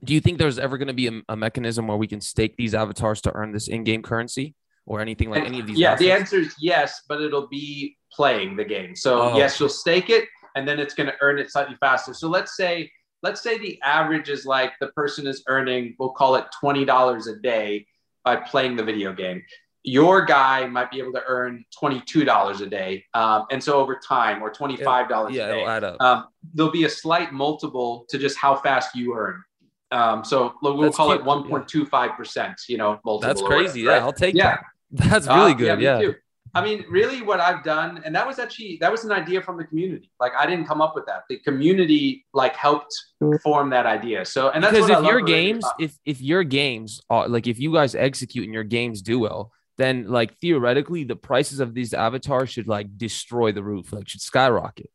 Do 0.03 0.13
you 0.13 0.21
think 0.21 0.39
there's 0.39 0.57
ever 0.57 0.79
going 0.79 0.87
to 0.87 0.95
be 0.95 1.07
a, 1.07 1.21
a, 1.29 1.35
mechanism 1.35 1.85
where 1.87 1.97
we 1.97 2.07
can 2.07 2.21
stake 2.21 2.57
these 2.57 2.73
avatars 2.73 3.21
to 3.21 3.35
earn 3.35 3.51
this 3.51 3.67
in-game 3.67 4.01
currency 4.01 4.55
or 4.85 5.01
anything 5.01 5.29
like 5.29 5.43
any 5.43 5.59
of 5.59 5.67
these? 5.67 5.77
Yeah, 5.77 5.95
the 5.95 6.11
answer 6.11 6.37
is 6.37 6.55
yes, 6.59 7.01
but 7.07 7.21
it'll 7.21 7.47
be 7.47 7.97
playing 8.11 8.55
the 8.55 8.65
game. 8.65 8.95
So 8.95 9.21
oh. 9.21 9.37
yes, 9.37 9.59
you'll 9.59 9.69
stake 9.69 10.09
it, 10.09 10.27
and 10.55 10.67
then 10.67 10.79
it's 10.79 10.93
going 10.93 11.07
to 11.07 11.15
earn 11.21 11.39
it 11.39 11.51
slightly 11.51 11.75
faster. 11.79 12.13
So 12.13 12.29
let's 12.29 12.55
say 12.55 12.91
let's 13.23 13.41
say 13.41 13.57
the 13.57 13.79
average 13.81 14.29
is 14.29 14.45
like 14.45 14.73
the 14.79 14.87
person 14.87 15.27
is 15.27 15.43
earning, 15.47 15.95
we'll 15.99 16.09
call 16.09 16.35
it 16.35 16.45
$20 16.61 17.27
a 17.27 17.39
day 17.39 17.85
by 18.23 18.35
playing 18.35 18.75
the 18.75 18.83
video 18.83 19.13
game. 19.13 19.43
Your 19.83 20.25
guy 20.25 20.67
might 20.67 20.91
be 20.91 20.99
able 20.99 21.13
to 21.13 21.23
earn 21.27 21.65
$22 21.81 22.61
a 22.61 22.65
day. 22.67 23.03
Um, 23.13 23.45
and 23.49 23.63
so 23.63 23.79
over 23.79 23.99
time, 24.07 24.43
or 24.43 24.51
$25 24.51 24.79
yeah, 24.79 24.87
yeah, 24.87 25.25
a 25.25 25.31
day, 25.31 25.57
it'll 25.57 25.69
add 25.69 25.83
up. 25.83 26.01
Um, 26.01 26.25
there'll 26.53 26.71
be 26.71 26.83
a 26.83 26.89
slight 26.89 27.33
multiple 27.33 28.05
to 28.09 28.19
just 28.19 28.37
how 28.37 28.55
fast 28.55 28.95
you 28.95 29.15
earn. 29.15 29.41
Um, 29.91 30.23
so 30.23 30.53
we'll 30.61 30.77
That's 30.77 30.95
call 30.95 31.09
cute. 31.09 31.21
it 31.21 31.25
1.25%, 31.25 32.55
you 32.69 32.77
know, 32.77 32.99
multiple. 33.03 33.19
That's 33.19 33.41
crazy. 33.41 33.83
Whatever, 33.83 33.99
yeah, 33.99 34.05
I'll 34.05 34.13
take 34.13 34.35
yeah. 34.35 34.43
that. 34.51 34.63
That's 34.91 35.27
really 35.27 35.51
uh, 35.51 35.55
good. 35.55 35.81
Yeah. 35.81 35.99
Me 35.99 36.05
yeah. 36.05 36.11
I 36.53 36.61
mean, 36.63 36.84
really, 36.89 37.22
what 37.22 37.39
I've 37.39 37.63
done, 37.63 38.01
and 38.03 38.13
that 38.13 38.27
was 38.27 38.38
actually 38.38 38.77
that 38.81 38.91
was 38.91 39.05
an 39.05 39.11
idea 39.11 39.41
from 39.41 39.57
the 39.57 39.63
community. 39.63 40.11
Like, 40.19 40.34
I 40.38 40.45
didn't 40.45 40.65
come 40.65 40.81
up 40.81 40.95
with 40.95 41.05
that. 41.05 41.23
The 41.30 41.38
community 41.39 42.26
like 42.34 42.55
helped 42.57 42.93
form 43.41 43.69
that 43.69 43.85
idea. 43.85 44.26
So, 44.26 44.49
and 44.49 44.63
that's 44.63 44.73
because 44.73 44.89
if 44.89 45.05
your 45.05 45.22
games, 45.22 45.65
if 45.80 45.97
if 46.03 46.22
your 46.22 46.43
games, 46.43 46.99
are, 47.09 47.30
like 47.30 47.47
if 47.47 47.57
you 47.57 47.72
guys 47.72 47.95
execute 47.95 48.43
and 48.45 48.53
your 48.53 48.65
games 48.65 49.01
do 49.01 49.19
well, 49.19 49.51
then 49.77 50.09
like 50.09 50.38
theoretically, 50.39 51.05
the 51.05 51.15
prices 51.15 51.61
of 51.61 51.73
these 51.73 51.93
avatars 51.93 52.49
should 52.49 52.68
like 52.68 52.97
destroy 52.97 53.53
the 53.53 53.63
roof, 53.63 53.93
like 53.93 54.09
should 54.09 54.22
skyrocket. 54.22 54.89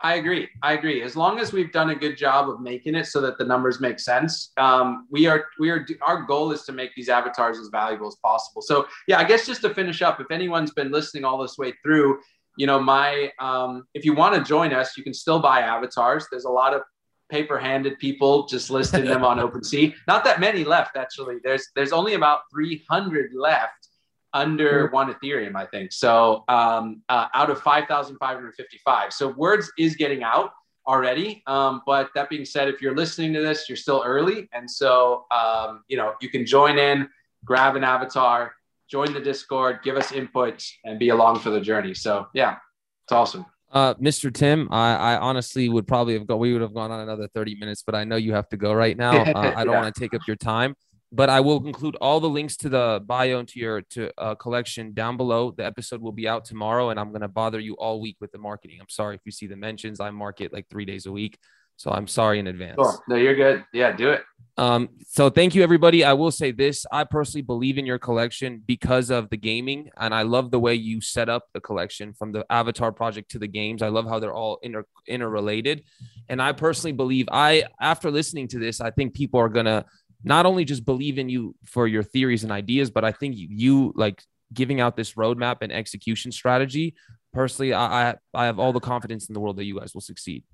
I 0.00 0.14
agree. 0.14 0.48
I 0.62 0.74
agree. 0.74 1.02
As 1.02 1.16
long 1.16 1.40
as 1.40 1.52
we've 1.52 1.72
done 1.72 1.90
a 1.90 1.94
good 1.94 2.16
job 2.16 2.48
of 2.48 2.60
making 2.60 2.94
it 2.94 3.06
so 3.06 3.20
that 3.20 3.36
the 3.36 3.44
numbers 3.44 3.80
make 3.80 3.98
sense, 3.98 4.52
um, 4.56 5.08
we 5.10 5.26
are 5.26 5.46
we 5.58 5.70
are 5.70 5.84
our 6.02 6.22
goal 6.22 6.52
is 6.52 6.62
to 6.64 6.72
make 6.72 6.94
these 6.94 7.08
avatars 7.08 7.58
as 7.58 7.68
valuable 7.68 8.06
as 8.06 8.16
possible. 8.22 8.62
So 8.62 8.86
yeah, 9.08 9.18
I 9.18 9.24
guess 9.24 9.44
just 9.44 9.60
to 9.62 9.74
finish 9.74 10.00
up, 10.00 10.20
if 10.20 10.30
anyone's 10.30 10.70
been 10.70 10.92
listening 10.92 11.24
all 11.24 11.36
this 11.38 11.58
way 11.58 11.74
through, 11.82 12.20
you 12.56 12.66
know, 12.66 12.78
my 12.78 13.32
um, 13.40 13.88
if 13.92 14.04
you 14.04 14.14
want 14.14 14.36
to 14.36 14.42
join 14.42 14.72
us, 14.72 14.96
you 14.96 15.02
can 15.02 15.14
still 15.14 15.40
buy 15.40 15.62
avatars. 15.62 16.26
There's 16.30 16.44
a 16.44 16.50
lot 16.50 16.74
of 16.74 16.82
paper-handed 17.28 17.98
people 17.98 18.46
just 18.46 18.70
listing 18.70 19.04
them 19.04 19.24
on 19.24 19.38
OpenSea. 19.50 19.94
Not 20.06 20.24
that 20.24 20.38
many 20.38 20.62
left 20.62 20.96
actually. 20.96 21.38
There's 21.42 21.66
there's 21.74 21.92
only 21.92 22.14
about 22.14 22.42
300 22.52 23.32
left 23.34 23.87
under 24.34 24.88
one 24.88 25.12
Ethereum, 25.12 25.56
I 25.56 25.66
think. 25.66 25.92
So 25.92 26.44
um, 26.48 27.02
uh, 27.08 27.26
out 27.34 27.50
of 27.50 27.60
5,555. 27.62 29.12
So 29.12 29.28
words 29.28 29.70
is 29.78 29.96
getting 29.96 30.22
out 30.22 30.50
already. 30.86 31.42
Um, 31.46 31.82
but 31.86 32.10
that 32.14 32.28
being 32.30 32.44
said, 32.44 32.68
if 32.68 32.80
you're 32.80 32.96
listening 32.96 33.32
to 33.34 33.40
this, 33.40 33.68
you're 33.68 33.76
still 33.76 34.02
early. 34.04 34.48
And 34.52 34.70
so, 34.70 35.26
um, 35.30 35.82
you 35.88 35.96
know, 35.96 36.14
you 36.20 36.30
can 36.30 36.46
join 36.46 36.78
in, 36.78 37.08
grab 37.44 37.76
an 37.76 37.84
avatar, 37.84 38.52
join 38.90 39.12
the 39.12 39.20
Discord, 39.20 39.80
give 39.82 39.96
us 39.96 40.12
input, 40.12 40.64
and 40.84 40.98
be 40.98 41.10
along 41.10 41.40
for 41.40 41.50
the 41.50 41.60
journey. 41.60 41.94
So 41.94 42.26
yeah, 42.34 42.56
it's 43.04 43.12
awesome. 43.12 43.44
Uh, 43.70 43.92
Mr. 43.94 44.32
Tim, 44.32 44.66
I, 44.70 44.96
I 44.96 45.18
honestly 45.18 45.68
would 45.68 45.86
probably 45.86 46.14
have 46.14 46.26
gone. 46.26 46.38
We 46.38 46.54
would 46.54 46.62
have 46.62 46.72
gone 46.72 46.90
on 46.90 47.00
another 47.00 47.28
thirty 47.28 47.54
minutes, 47.54 47.82
but 47.84 47.94
I 47.94 48.04
know 48.04 48.16
you 48.16 48.32
have 48.32 48.48
to 48.48 48.56
go 48.56 48.72
right 48.72 48.96
now. 48.96 49.24
Uh, 49.26 49.52
I 49.54 49.62
don't 49.64 49.74
Yeah. 49.74 49.80
want 49.82 49.94
to 49.94 50.00
take 50.00 50.14
up 50.14 50.22
your 50.26 50.36
time, 50.36 50.74
but 51.10 51.30
I 51.30 51.40
will 51.40 51.66
include 51.66 51.96
all 51.96 52.20
the 52.20 52.28
links 52.28 52.56
to 52.58 52.68
the 52.68 53.02
bio 53.04 53.38
and 53.38 53.48
to 53.48 53.58
your 53.58 53.82
to 53.82 54.12
uh, 54.18 54.34
collection 54.34 54.92
down 54.92 55.16
below. 55.16 55.50
The 55.50 55.64
episode 55.64 56.02
will 56.02 56.12
be 56.12 56.28
out 56.28 56.44
tomorrow, 56.44 56.90
and 56.90 57.00
I'm 57.00 57.12
gonna 57.12 57.28
bother 57.28 57.60
you 57.60 57.74
all 57.74 58.00
week 58.00 58.16
with 58.20 58.32
the 58.32 58.38
marketing. 58.38 58.78
I'm 58.80 58.88
sorry 58.88 59.14
if 59.14 59.22
you 59.24 59.32
see 59.32 59.46
the 59.46 59.56
mentions. 59.56 60.00
I 60.00 60.10
market 60.10 60.52
like 60.52 60.66
three 60.68 60.84
days 60.84 61.06
a 61.06 61.12
week, 61.12 61.38
so 61.76 61.90
I'm 61.90 62.06
sorry 62.06 62.38
in 62.38 62.46
advance. 62.46 62.76
Cool. 62.78 63.02
No, 63.08 63.16
you're 63.16 63.36
good. 63.36 63.64
Yeah, 63.72 63.92
do 63.92 64.10
it. 64.10 64.22
Um, 64.58 64.88
so 65.06 65.30
thank 65.30 65.54
you 65.54 65.62
everybody. 65.62 66.04
I 66.04 66.14
will 66.14 66.32
say 66.32 66.50
this. 66.50 66.84
I 66.90 67.04
personally 67.04 67.42
believe 67.42 67.78
in 67.78 67.86
your 67.86 68.00
collection 68.00 68.60
because 68.66 69.08
of 69.10 69.30
the 69.30 69.36
gaming, 69.36 69.88
and 69.96 70.12
I 70.12 70.22
love 70.22 70.50
the 70.50 70.58
way 70.58 70.74
you 70.74 71.00
set 71.00 71.28
up 71.28 71.44
the 71.54 71.60
collection 71.60 72.12
from 72.12 72.32
the 72.32 72.44
avatar 72.50 72.92
project 72.92 73.30
to 73.30 73.38
the 73.38 73.46
games. 73.46 73.80
I 73.80 73.88
love 73.88 74.06
how 74.06 74.18
they're 74.18 74.34
all 74.34 74.58
inter 74.62 74.84
interrelated. 75.06 75.84
And 76.28 76.42
I 76.42 76.52
personally 76.52 76.92
believe 76.92 77.28
I 77.32 77.64
after 77.80 78.10
listening 78.10 78.48
to 78.48 78.58
this, 78.58 78.82
I 78.82 78.90
think 78.90 79.14
people 79.14 79.40
are 79.40 79.48
gonna 79.48 79.86
not 80.24 80.46
only 80.46 80.64
just 80.64 80.84
believe 80.84 81.18
in 81.18 81.28
you 81.28 81.54
for 81.64 81.86
your 81.86 82.02
theories 82.02 82.42
and 82.42 82.52
ideas, 82.52 82.90
but 82.90 83.04
I 83.04 83.12
think 83.12 83.36
you, 83.36 83.48
you 83.50 83.92
like 83.96 84.22
giving 84.52 84.80
out 84.80 84.96
this 84.96 85.12
roadmap 85.14 85.58
and 85.60 85.72
execution 85.72 86.32
strategy. 86.32 86.94
Personally, 87.32 87.72
I, 87.72 88.10
I 88.10 88.14
I 88.34 88.46
have 88.46 88.58
all 88.58 88.72
the 88.72 88.80
confidence 88.80 89.28
in 89.28 89.34
the 89.34 89.40
world 89.40 89.56
that 89.58 89.64
you 89.64 89.78
guys 89.78 89.94
will 89.94 90.00
succeed. 90.00 90.44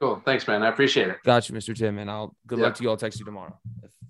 Cool. 0.00 0.22
Thanks, 0.24 0.46
man. 0.46 0.62
I 0.62 0.68
appreciate 0.68 1.08
it. 1.08 1.16
Got 1.24 1.48
you, 1.48 1.54
Mr. 1.54 1.76
Tim, 1.76 1.98
and 1.98 2.10
I'll 2.10 2.34
good 2.46 2.58
Yeah. 2.58 2.66
luck 2.66 2.74
to 2.76 2.82
you. 2.82 2.90
I'll 2.90 2.96
text 2.96 3.18
you 3.18 3.24
tomorrow. 3.24 3.58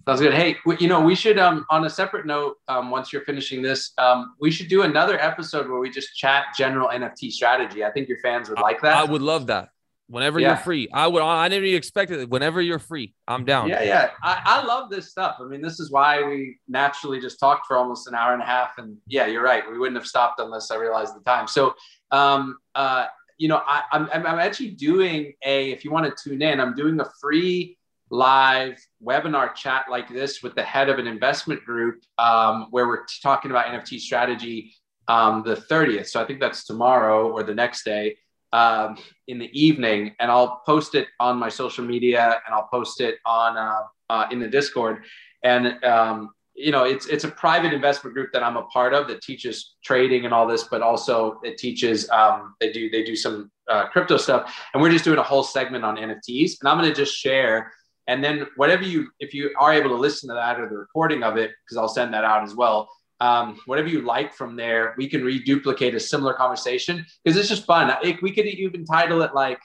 Sounds 0.07 0.21
good. 0.21 0.33
Hey, 0.35 0.57
you 0.79 0.89
know, 0.89 1.01
we 1.01 1.15
should, 1.15 1.39
um, 1.39 1.67
on 1.71 1.85
a 1.85 1.91
separate 1.91 2.27
note, 2.27 2.57
um, 2.69 2.91
once 2.91 3.13
you're 3.13 3.23
finishing 3.25 3.61
this, 3.61 3.93
um, 3.99 4.35
we 4.41 4.51
should 4.51 4.69
do 4.69 4.83
another 4.83 5.21
episode 5.21 5.69
where 5.69 5.79
we 5.79 5.91
just 5.91 6.17
chat 6.17 6.47
general 6.57 6.89
NFT 6.89 7.31
strategy. 7.31 7.85
I 7.85 7.91
think 7.91 8.09
your 8.09 8.19
fans 8.19 8.49
would 8.49 8.59
like 8.61 8.81
that. 8.83 8.97
I 8.97 9.05
would 9.05 9.21
love 9.23 9.49
that. 9.49 9.69
Whenever 10.11 10.41
Yeah. 10.41 10.49
you're 10.49 10.57
free, 10.57 10.89
I 10.93 11.07
would. 11.07 11.23
I 11.23 11.49
didn't 11.49 11.67
even 11.67 11.79
expect 11.79 12.11
it. 12.11 12.29
Whenever 12.29 12.61
you're 12.61 12.81
free, 12.81 13.15
I'm 13.29 13.45
down. 13.45 13.69
Yeah, 13.69 13.83
yeah. 13.83 14.11
I, 14.25 14.43
I 14.45 14.67
love 14.67 14.91
this 14.91 15.09
stuff. 15.09 15.37
I 15.41 15.45
mean, 15.45 15.63
this 15.63 15.79
is 15.79 15.93
why 15.93 16.23
we 16.25 16.59
naturally 16.67 17.21
just 17.21 17.39
talked 17.39 17.67
for 17.67 17.77
almost 17.77 18.09
an 18.09 18.17
hour 18.17 18.33
and 18.33 18.43
a 18.43 18.45
half. 18.45 18.79
And 18.79 18.97
yeah, 19.07 19.27
you're 19.27 19.45
right. 19.45 19.63
We 19.71 19.79
wouldn't 19.79 19.97
have 19.97 20.07
stopped 20.09 20.41
unless 20.41 20.73
I 20.73 20.77
realized 20.77 21.15
the 21.15 21.21
time. 21.21 21.47
So, 21.47 21.77
um, 22.11 22.57
uh, 22.75 23.07
you 23.39 23.47
know, 23.47 23.63
I, 23.65 23.85
I'm, 23.93 24.09
I'm 24.13 24.27
I'm 24.27 24.39
actually 24.41 24.71
doing 24.71 25.33
a, 25.45 25.71
if 25.71 25.85
you 25.85 25.93
want 25.93 26.07
to 26.07 26.29
tune 26.29 26.43
in, 26.43 26.61
I'm 26.61 26.75
doing 26.75 26.99
a 27.01 27.09
free 27.21 27.79
live 28.11 28.77
webinar 29.01 29.55
chat 29.55 29.85
like 29.89 30.09
this 30.09 30.43
with 30.43 30.57
the 30.57 30.63
head 30.65 30.89
of 30.89 30.99
an 30.99 31.07
investment 31.07 31.65
group 31.65 32.03
um, 32.19 32.67
where 32.71 32.89
we're 32.89 33.05
talking 33.23 33.53
about 33.53 33.67
NFT 33.67 34.01
strategy 34.01 34.75
um, 35.07 35.43
the 35.45 35.55
30th. 35.55 36.09
So 36.09 36.21
I 36.21 36.27
think 36.27 36.41
that's 36.41 36.65
tomorrow 36.65 37.31
or 37.31 37.43
the 37.45 37.55
next 37.55 37.85
day 37.85 38.17
um, 38.53 38.97
in 39.29 39.39
the 39.39 39.51
evening, 39.59 40.15
and 40.19 40.31
I'll 40.31 40.63
post 40.67 40.95
it 40.95 41.09
on 41.19 41.39
my 41.39 41.49
social 41.49 41.85
media 41.85 42.41
and 42.47 42.55
I'll 42.55 42.69
post 42.71 43.01
it 43.01 43.17
on 43.25 43.57
uh, 43.57 43.83
uh, 44.09 44.27
in 44.31 44.41
the 44.41 44.49
Discord. 44.49 45.05
And 45.45 45.83
um, 45.85 46.31
you 46.55 46.73
know, 46.73 46.85
it's 46.85 47.07
it's 47.07 47.25
a 47.25 47.31
private 47.31 47.73
investment 47.73 48.15
group 48.15 48.33
that 48.33 48.43
I'm 48.43 48.57
a 48.57 48.65
part 48.65 48.93
of 48.93 49.09
that 49.09 49.23
teaches 49.23 49.77
trading 49.85 50.25
and 50.25 50.35
all 50.35 50.47
this, 50.47 50.65
but 50.65 50.83
also 50.83 51.41
it 51.43 51.59
teaches 51.59 52.09
um, 52.11 52.55
they 52.61 52.73
do 52.73 52.91
they 52.91 53.05
do 53.05 53.17
some 53.17 53.51
uh, 53.69 53.87
crypto 53.89 54.17
stuff, 54.17 54.55
and 54.75 54.83
we're 54.83 54.91
just 54.91 55.05
doing 55.05 55.19
a 55.19 55.23
whole 55.23 55.43
segment 55.43 55.85
on 55.85 55.97
NFTs. 55.97 56.61
And 56.61 56.69
I'm 56.69 56.79
going 56.79 56.91
to 56.91 56.95
just 56.95 57.17
share. 57.17 57.73
And 58.09 58.25
then 58.25 58.49
whatever 58.57 58.83
you, 58.83 59.09
if 59.21 59.33
you 59.33 59.55
are 59.61 59.73
able 59.73 59.91
to 59.91 59.95
listen 59.95 60.29
to 60.31 60.35
that 60.35 60.59
or 60.59 60.69
the 60.69 60.77
recording 60.77 61.23
of 61.23 61.37
it, 61.37 61.53
because 61.65 61.77
I'll 61.77 61.89
send 61.89 62.13
that 62.13 62.25
out 62.25 62.43
as 62.43 62.57
well. 62.57 62.89
Um, 63.21 63.61
whatever 63.67 63.89
you 63.89 64.03
like 64.03 64.33
from 64.35 64.57
there, 64.57 64.95
we 64.97 65.09
can 65.09 65.23
reduplicate 65.23 65.95
a 65.95 66.01
similar 66.01 66.33
conversation 66.33 67.05
because 67.23 67.37
it's 67.37 67.49
just 67.49 67.67
fun. 67.67 67.95
It, 68.03 68.23
we 68.23 68.33
could 68.33 68.47
even 68.47 68.85
title 68.85 69.21
it 69.23 69.35
like 69.35 69.61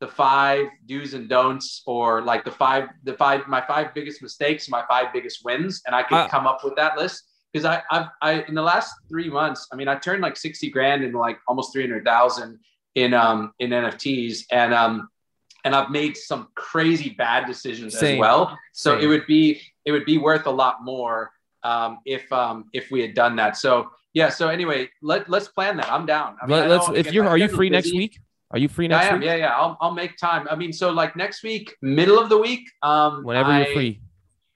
the 0.00 0.08
five 0.08 0.66
do's 0.86 1.14
and 1.14 1.28
don'ts, 1.28 1.82
or 1.86 2.22
like 2.22 2.44
the 2.44 2.50
five, 2.50 2.88
the 3.04 3.14
five, 3.14 3.46
my 3.46 3.60
five 3.66 3.94
biggest 3.94 4.22
mistakes, 4.22 4.68
my 4.68 4.84
five 4.88 5.12
biggest 5.12 5.44
wins, 5.44 5.82
and 5.86 5.94
I 5.94 6.02
could 6.02 6.16
Uh, 6.16 6.28
come 6.28 6.46
up 6.46 6.64
with 6.64 6.76
that 6.76 6.96
list. 6.96 7.22
Because 7.52 7.64
I, 7.66 7.82
I've, 7.92 8.06
I, 8.20 8.42
in 8.48 8.54
the 8.54 8.62
last 8.62 8.92
three 9.08 9.30
months, 9.30 9.68
I 9.72 9.76
mean, 9.76 9.86
I 9.86 9.96
turned 9.96 10.22
like 10.22 10.36
sixty 10.36 10.70
grand 10.70 11.04
into 11.04 11.18
like 11.18 11.38
almost 11.46 11.72
three 11.72 11.82
hundred 11.82 12.04
thousand 12.04 12.58
in 12.96 13.14
um 13.14 13.52
in 13.60 13.70
NFTs, 13.70 14.44
and 14.50 14.74
um 14.74 15.08
and 15.64 15.74
I've 15.74 15.90
made 15.90 16.16
some 16.16 16.48
crazy 16.54 17.10
bad 17.10 17.46
decisions 17.46 17.96
Same. 17.98 18.14
as 18.14 18.18
well. 18.20 18.58
So 18.72 18.94
Same. 18.94 19.04
it 19.04 19.06
would 19.06 19.26
be 19.26 19.60
it 19.84 19.92
would 19.92 20.04
be 20.04 20.18
worth 20.18 20.46
a 20.46 20.50
lot 20.50 20.82
more 20.82 21.30
um, 21.64 21.98
if 22.04 22.30
um, 22.32 22.66
if 22.72 22.90
we 22.90 23.00
had 23.00 23.14
done 23.14 23.36
that. 23.36 23.56
So 23.56 23.90
yeah. 24.12 24.28
So 24.28 24.48
anyway, 24.48 24.88
let 25.02 25.28
let's 25.28 25.48
plan 25.48 25.76
that. 25.78 25.90
I'm 25.90 26.06
down. 26.06 26.36
I 26.40 26.46
mean, 26.46 26.68
let, 26.68 26.70
us 26.70 26.90
if 26.94 27.12
you're, 27.12 27.26
are 27.26 27.38
you 27.38 27.48
free 27.48 27.70
next 27.70 27.92
week? 27.92 28.20
Are 28.50 28.58
you 28.58 28.68
free 28.68 28.86
next 28.86 29.06
I 29.06 29.08
am. 29.08 29.18
week? 29.20 29.26
Yeah, 29.26 29.34
yeah. 29.36 29.56
I'll 29.56 29.76
I'll 29.80 29.90
make 29.94 30.16
time. 30.16 30.46
I 30.50 30.54
mean, 30.54 30.72
so 30.72 30.90
like 30.90 31.16
next 31.16 31.42
week, 31.42 31.74
middle 31.82 32.18
of 32.18 32.28
the 32.28 32.38
week. 32.38 32.70
Um, 32.82 33.24
Whenever 33.24 33.50
I- 33.50 33.64
you're 33.64 33.74
free. 33.74 34.00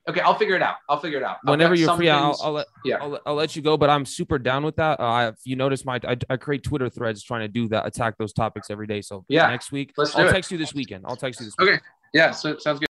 Okay, 0.09 0.23
I'll 0.23 0.37
figure 0.37 0.55
it 0.57 0.63
out. 0.63 0.77
I'll 0.89 0.99
figure 1.01 1.19
it 1.19 1.23
out. 1.23 1.37
Whenever 1.45 1.75
you're 1.75 1.95
free, 1.95 2.09
I'll, 2.09 2.35
I'll 2.43 2.53
let 2.53 2.67
yeah. 2.83 2.97
I'll, 2.97 3.21
I'll 3.27 3.35
let 3.35 3.55
you 3.55 3.61
go. 3.61 3.77
But 3.77 3.91
I'm 3.91 4.07
super 4.07 4.39
down 4.39 4.65
with 4.65 4.77
that. 4.77 4.99
Uh, 5.01 5.03
I, 5.03 5.29
if 5.29 5.37
you 5.45 5.55
notice, 5.55 5.85
my 5.85 6.01
I, 6.03 6.17
I 6.31 6.39
create 6.39 6.63
Twitter 6.63 6.89
threads 6.89 7.23
trying 7.23 7.43
to 7.43 7.49
do 7.49 7.69
that, 7.69 7.87
attack 7.87 8.17
those 8.17 8.33
topics 8.33 8.71
every 8.71 8.87
day. 8.87 9.03
So 9.03 9.27
Yeah. 9.29 9.49
next 9.49 9.71
week, 9.71 9.93
Let's 9.99 10.17
I'll 10.17 10.27
it. 10.27 10.33
text 10.33 10.51
you 10.51 10.57
this 10.57 10.73
weekend. 10.73 11.05
I'll 11.07 11.17
text 11.17 11.41
you 11.41 11.47
this. 11.47 11.55
Weekend. 11.59 11.77
Okay. 11.81 11.85
Yeah. 12.15 12.31
So 12.31 12.57
sounds 12.57 12.79
good. 12.79 12.88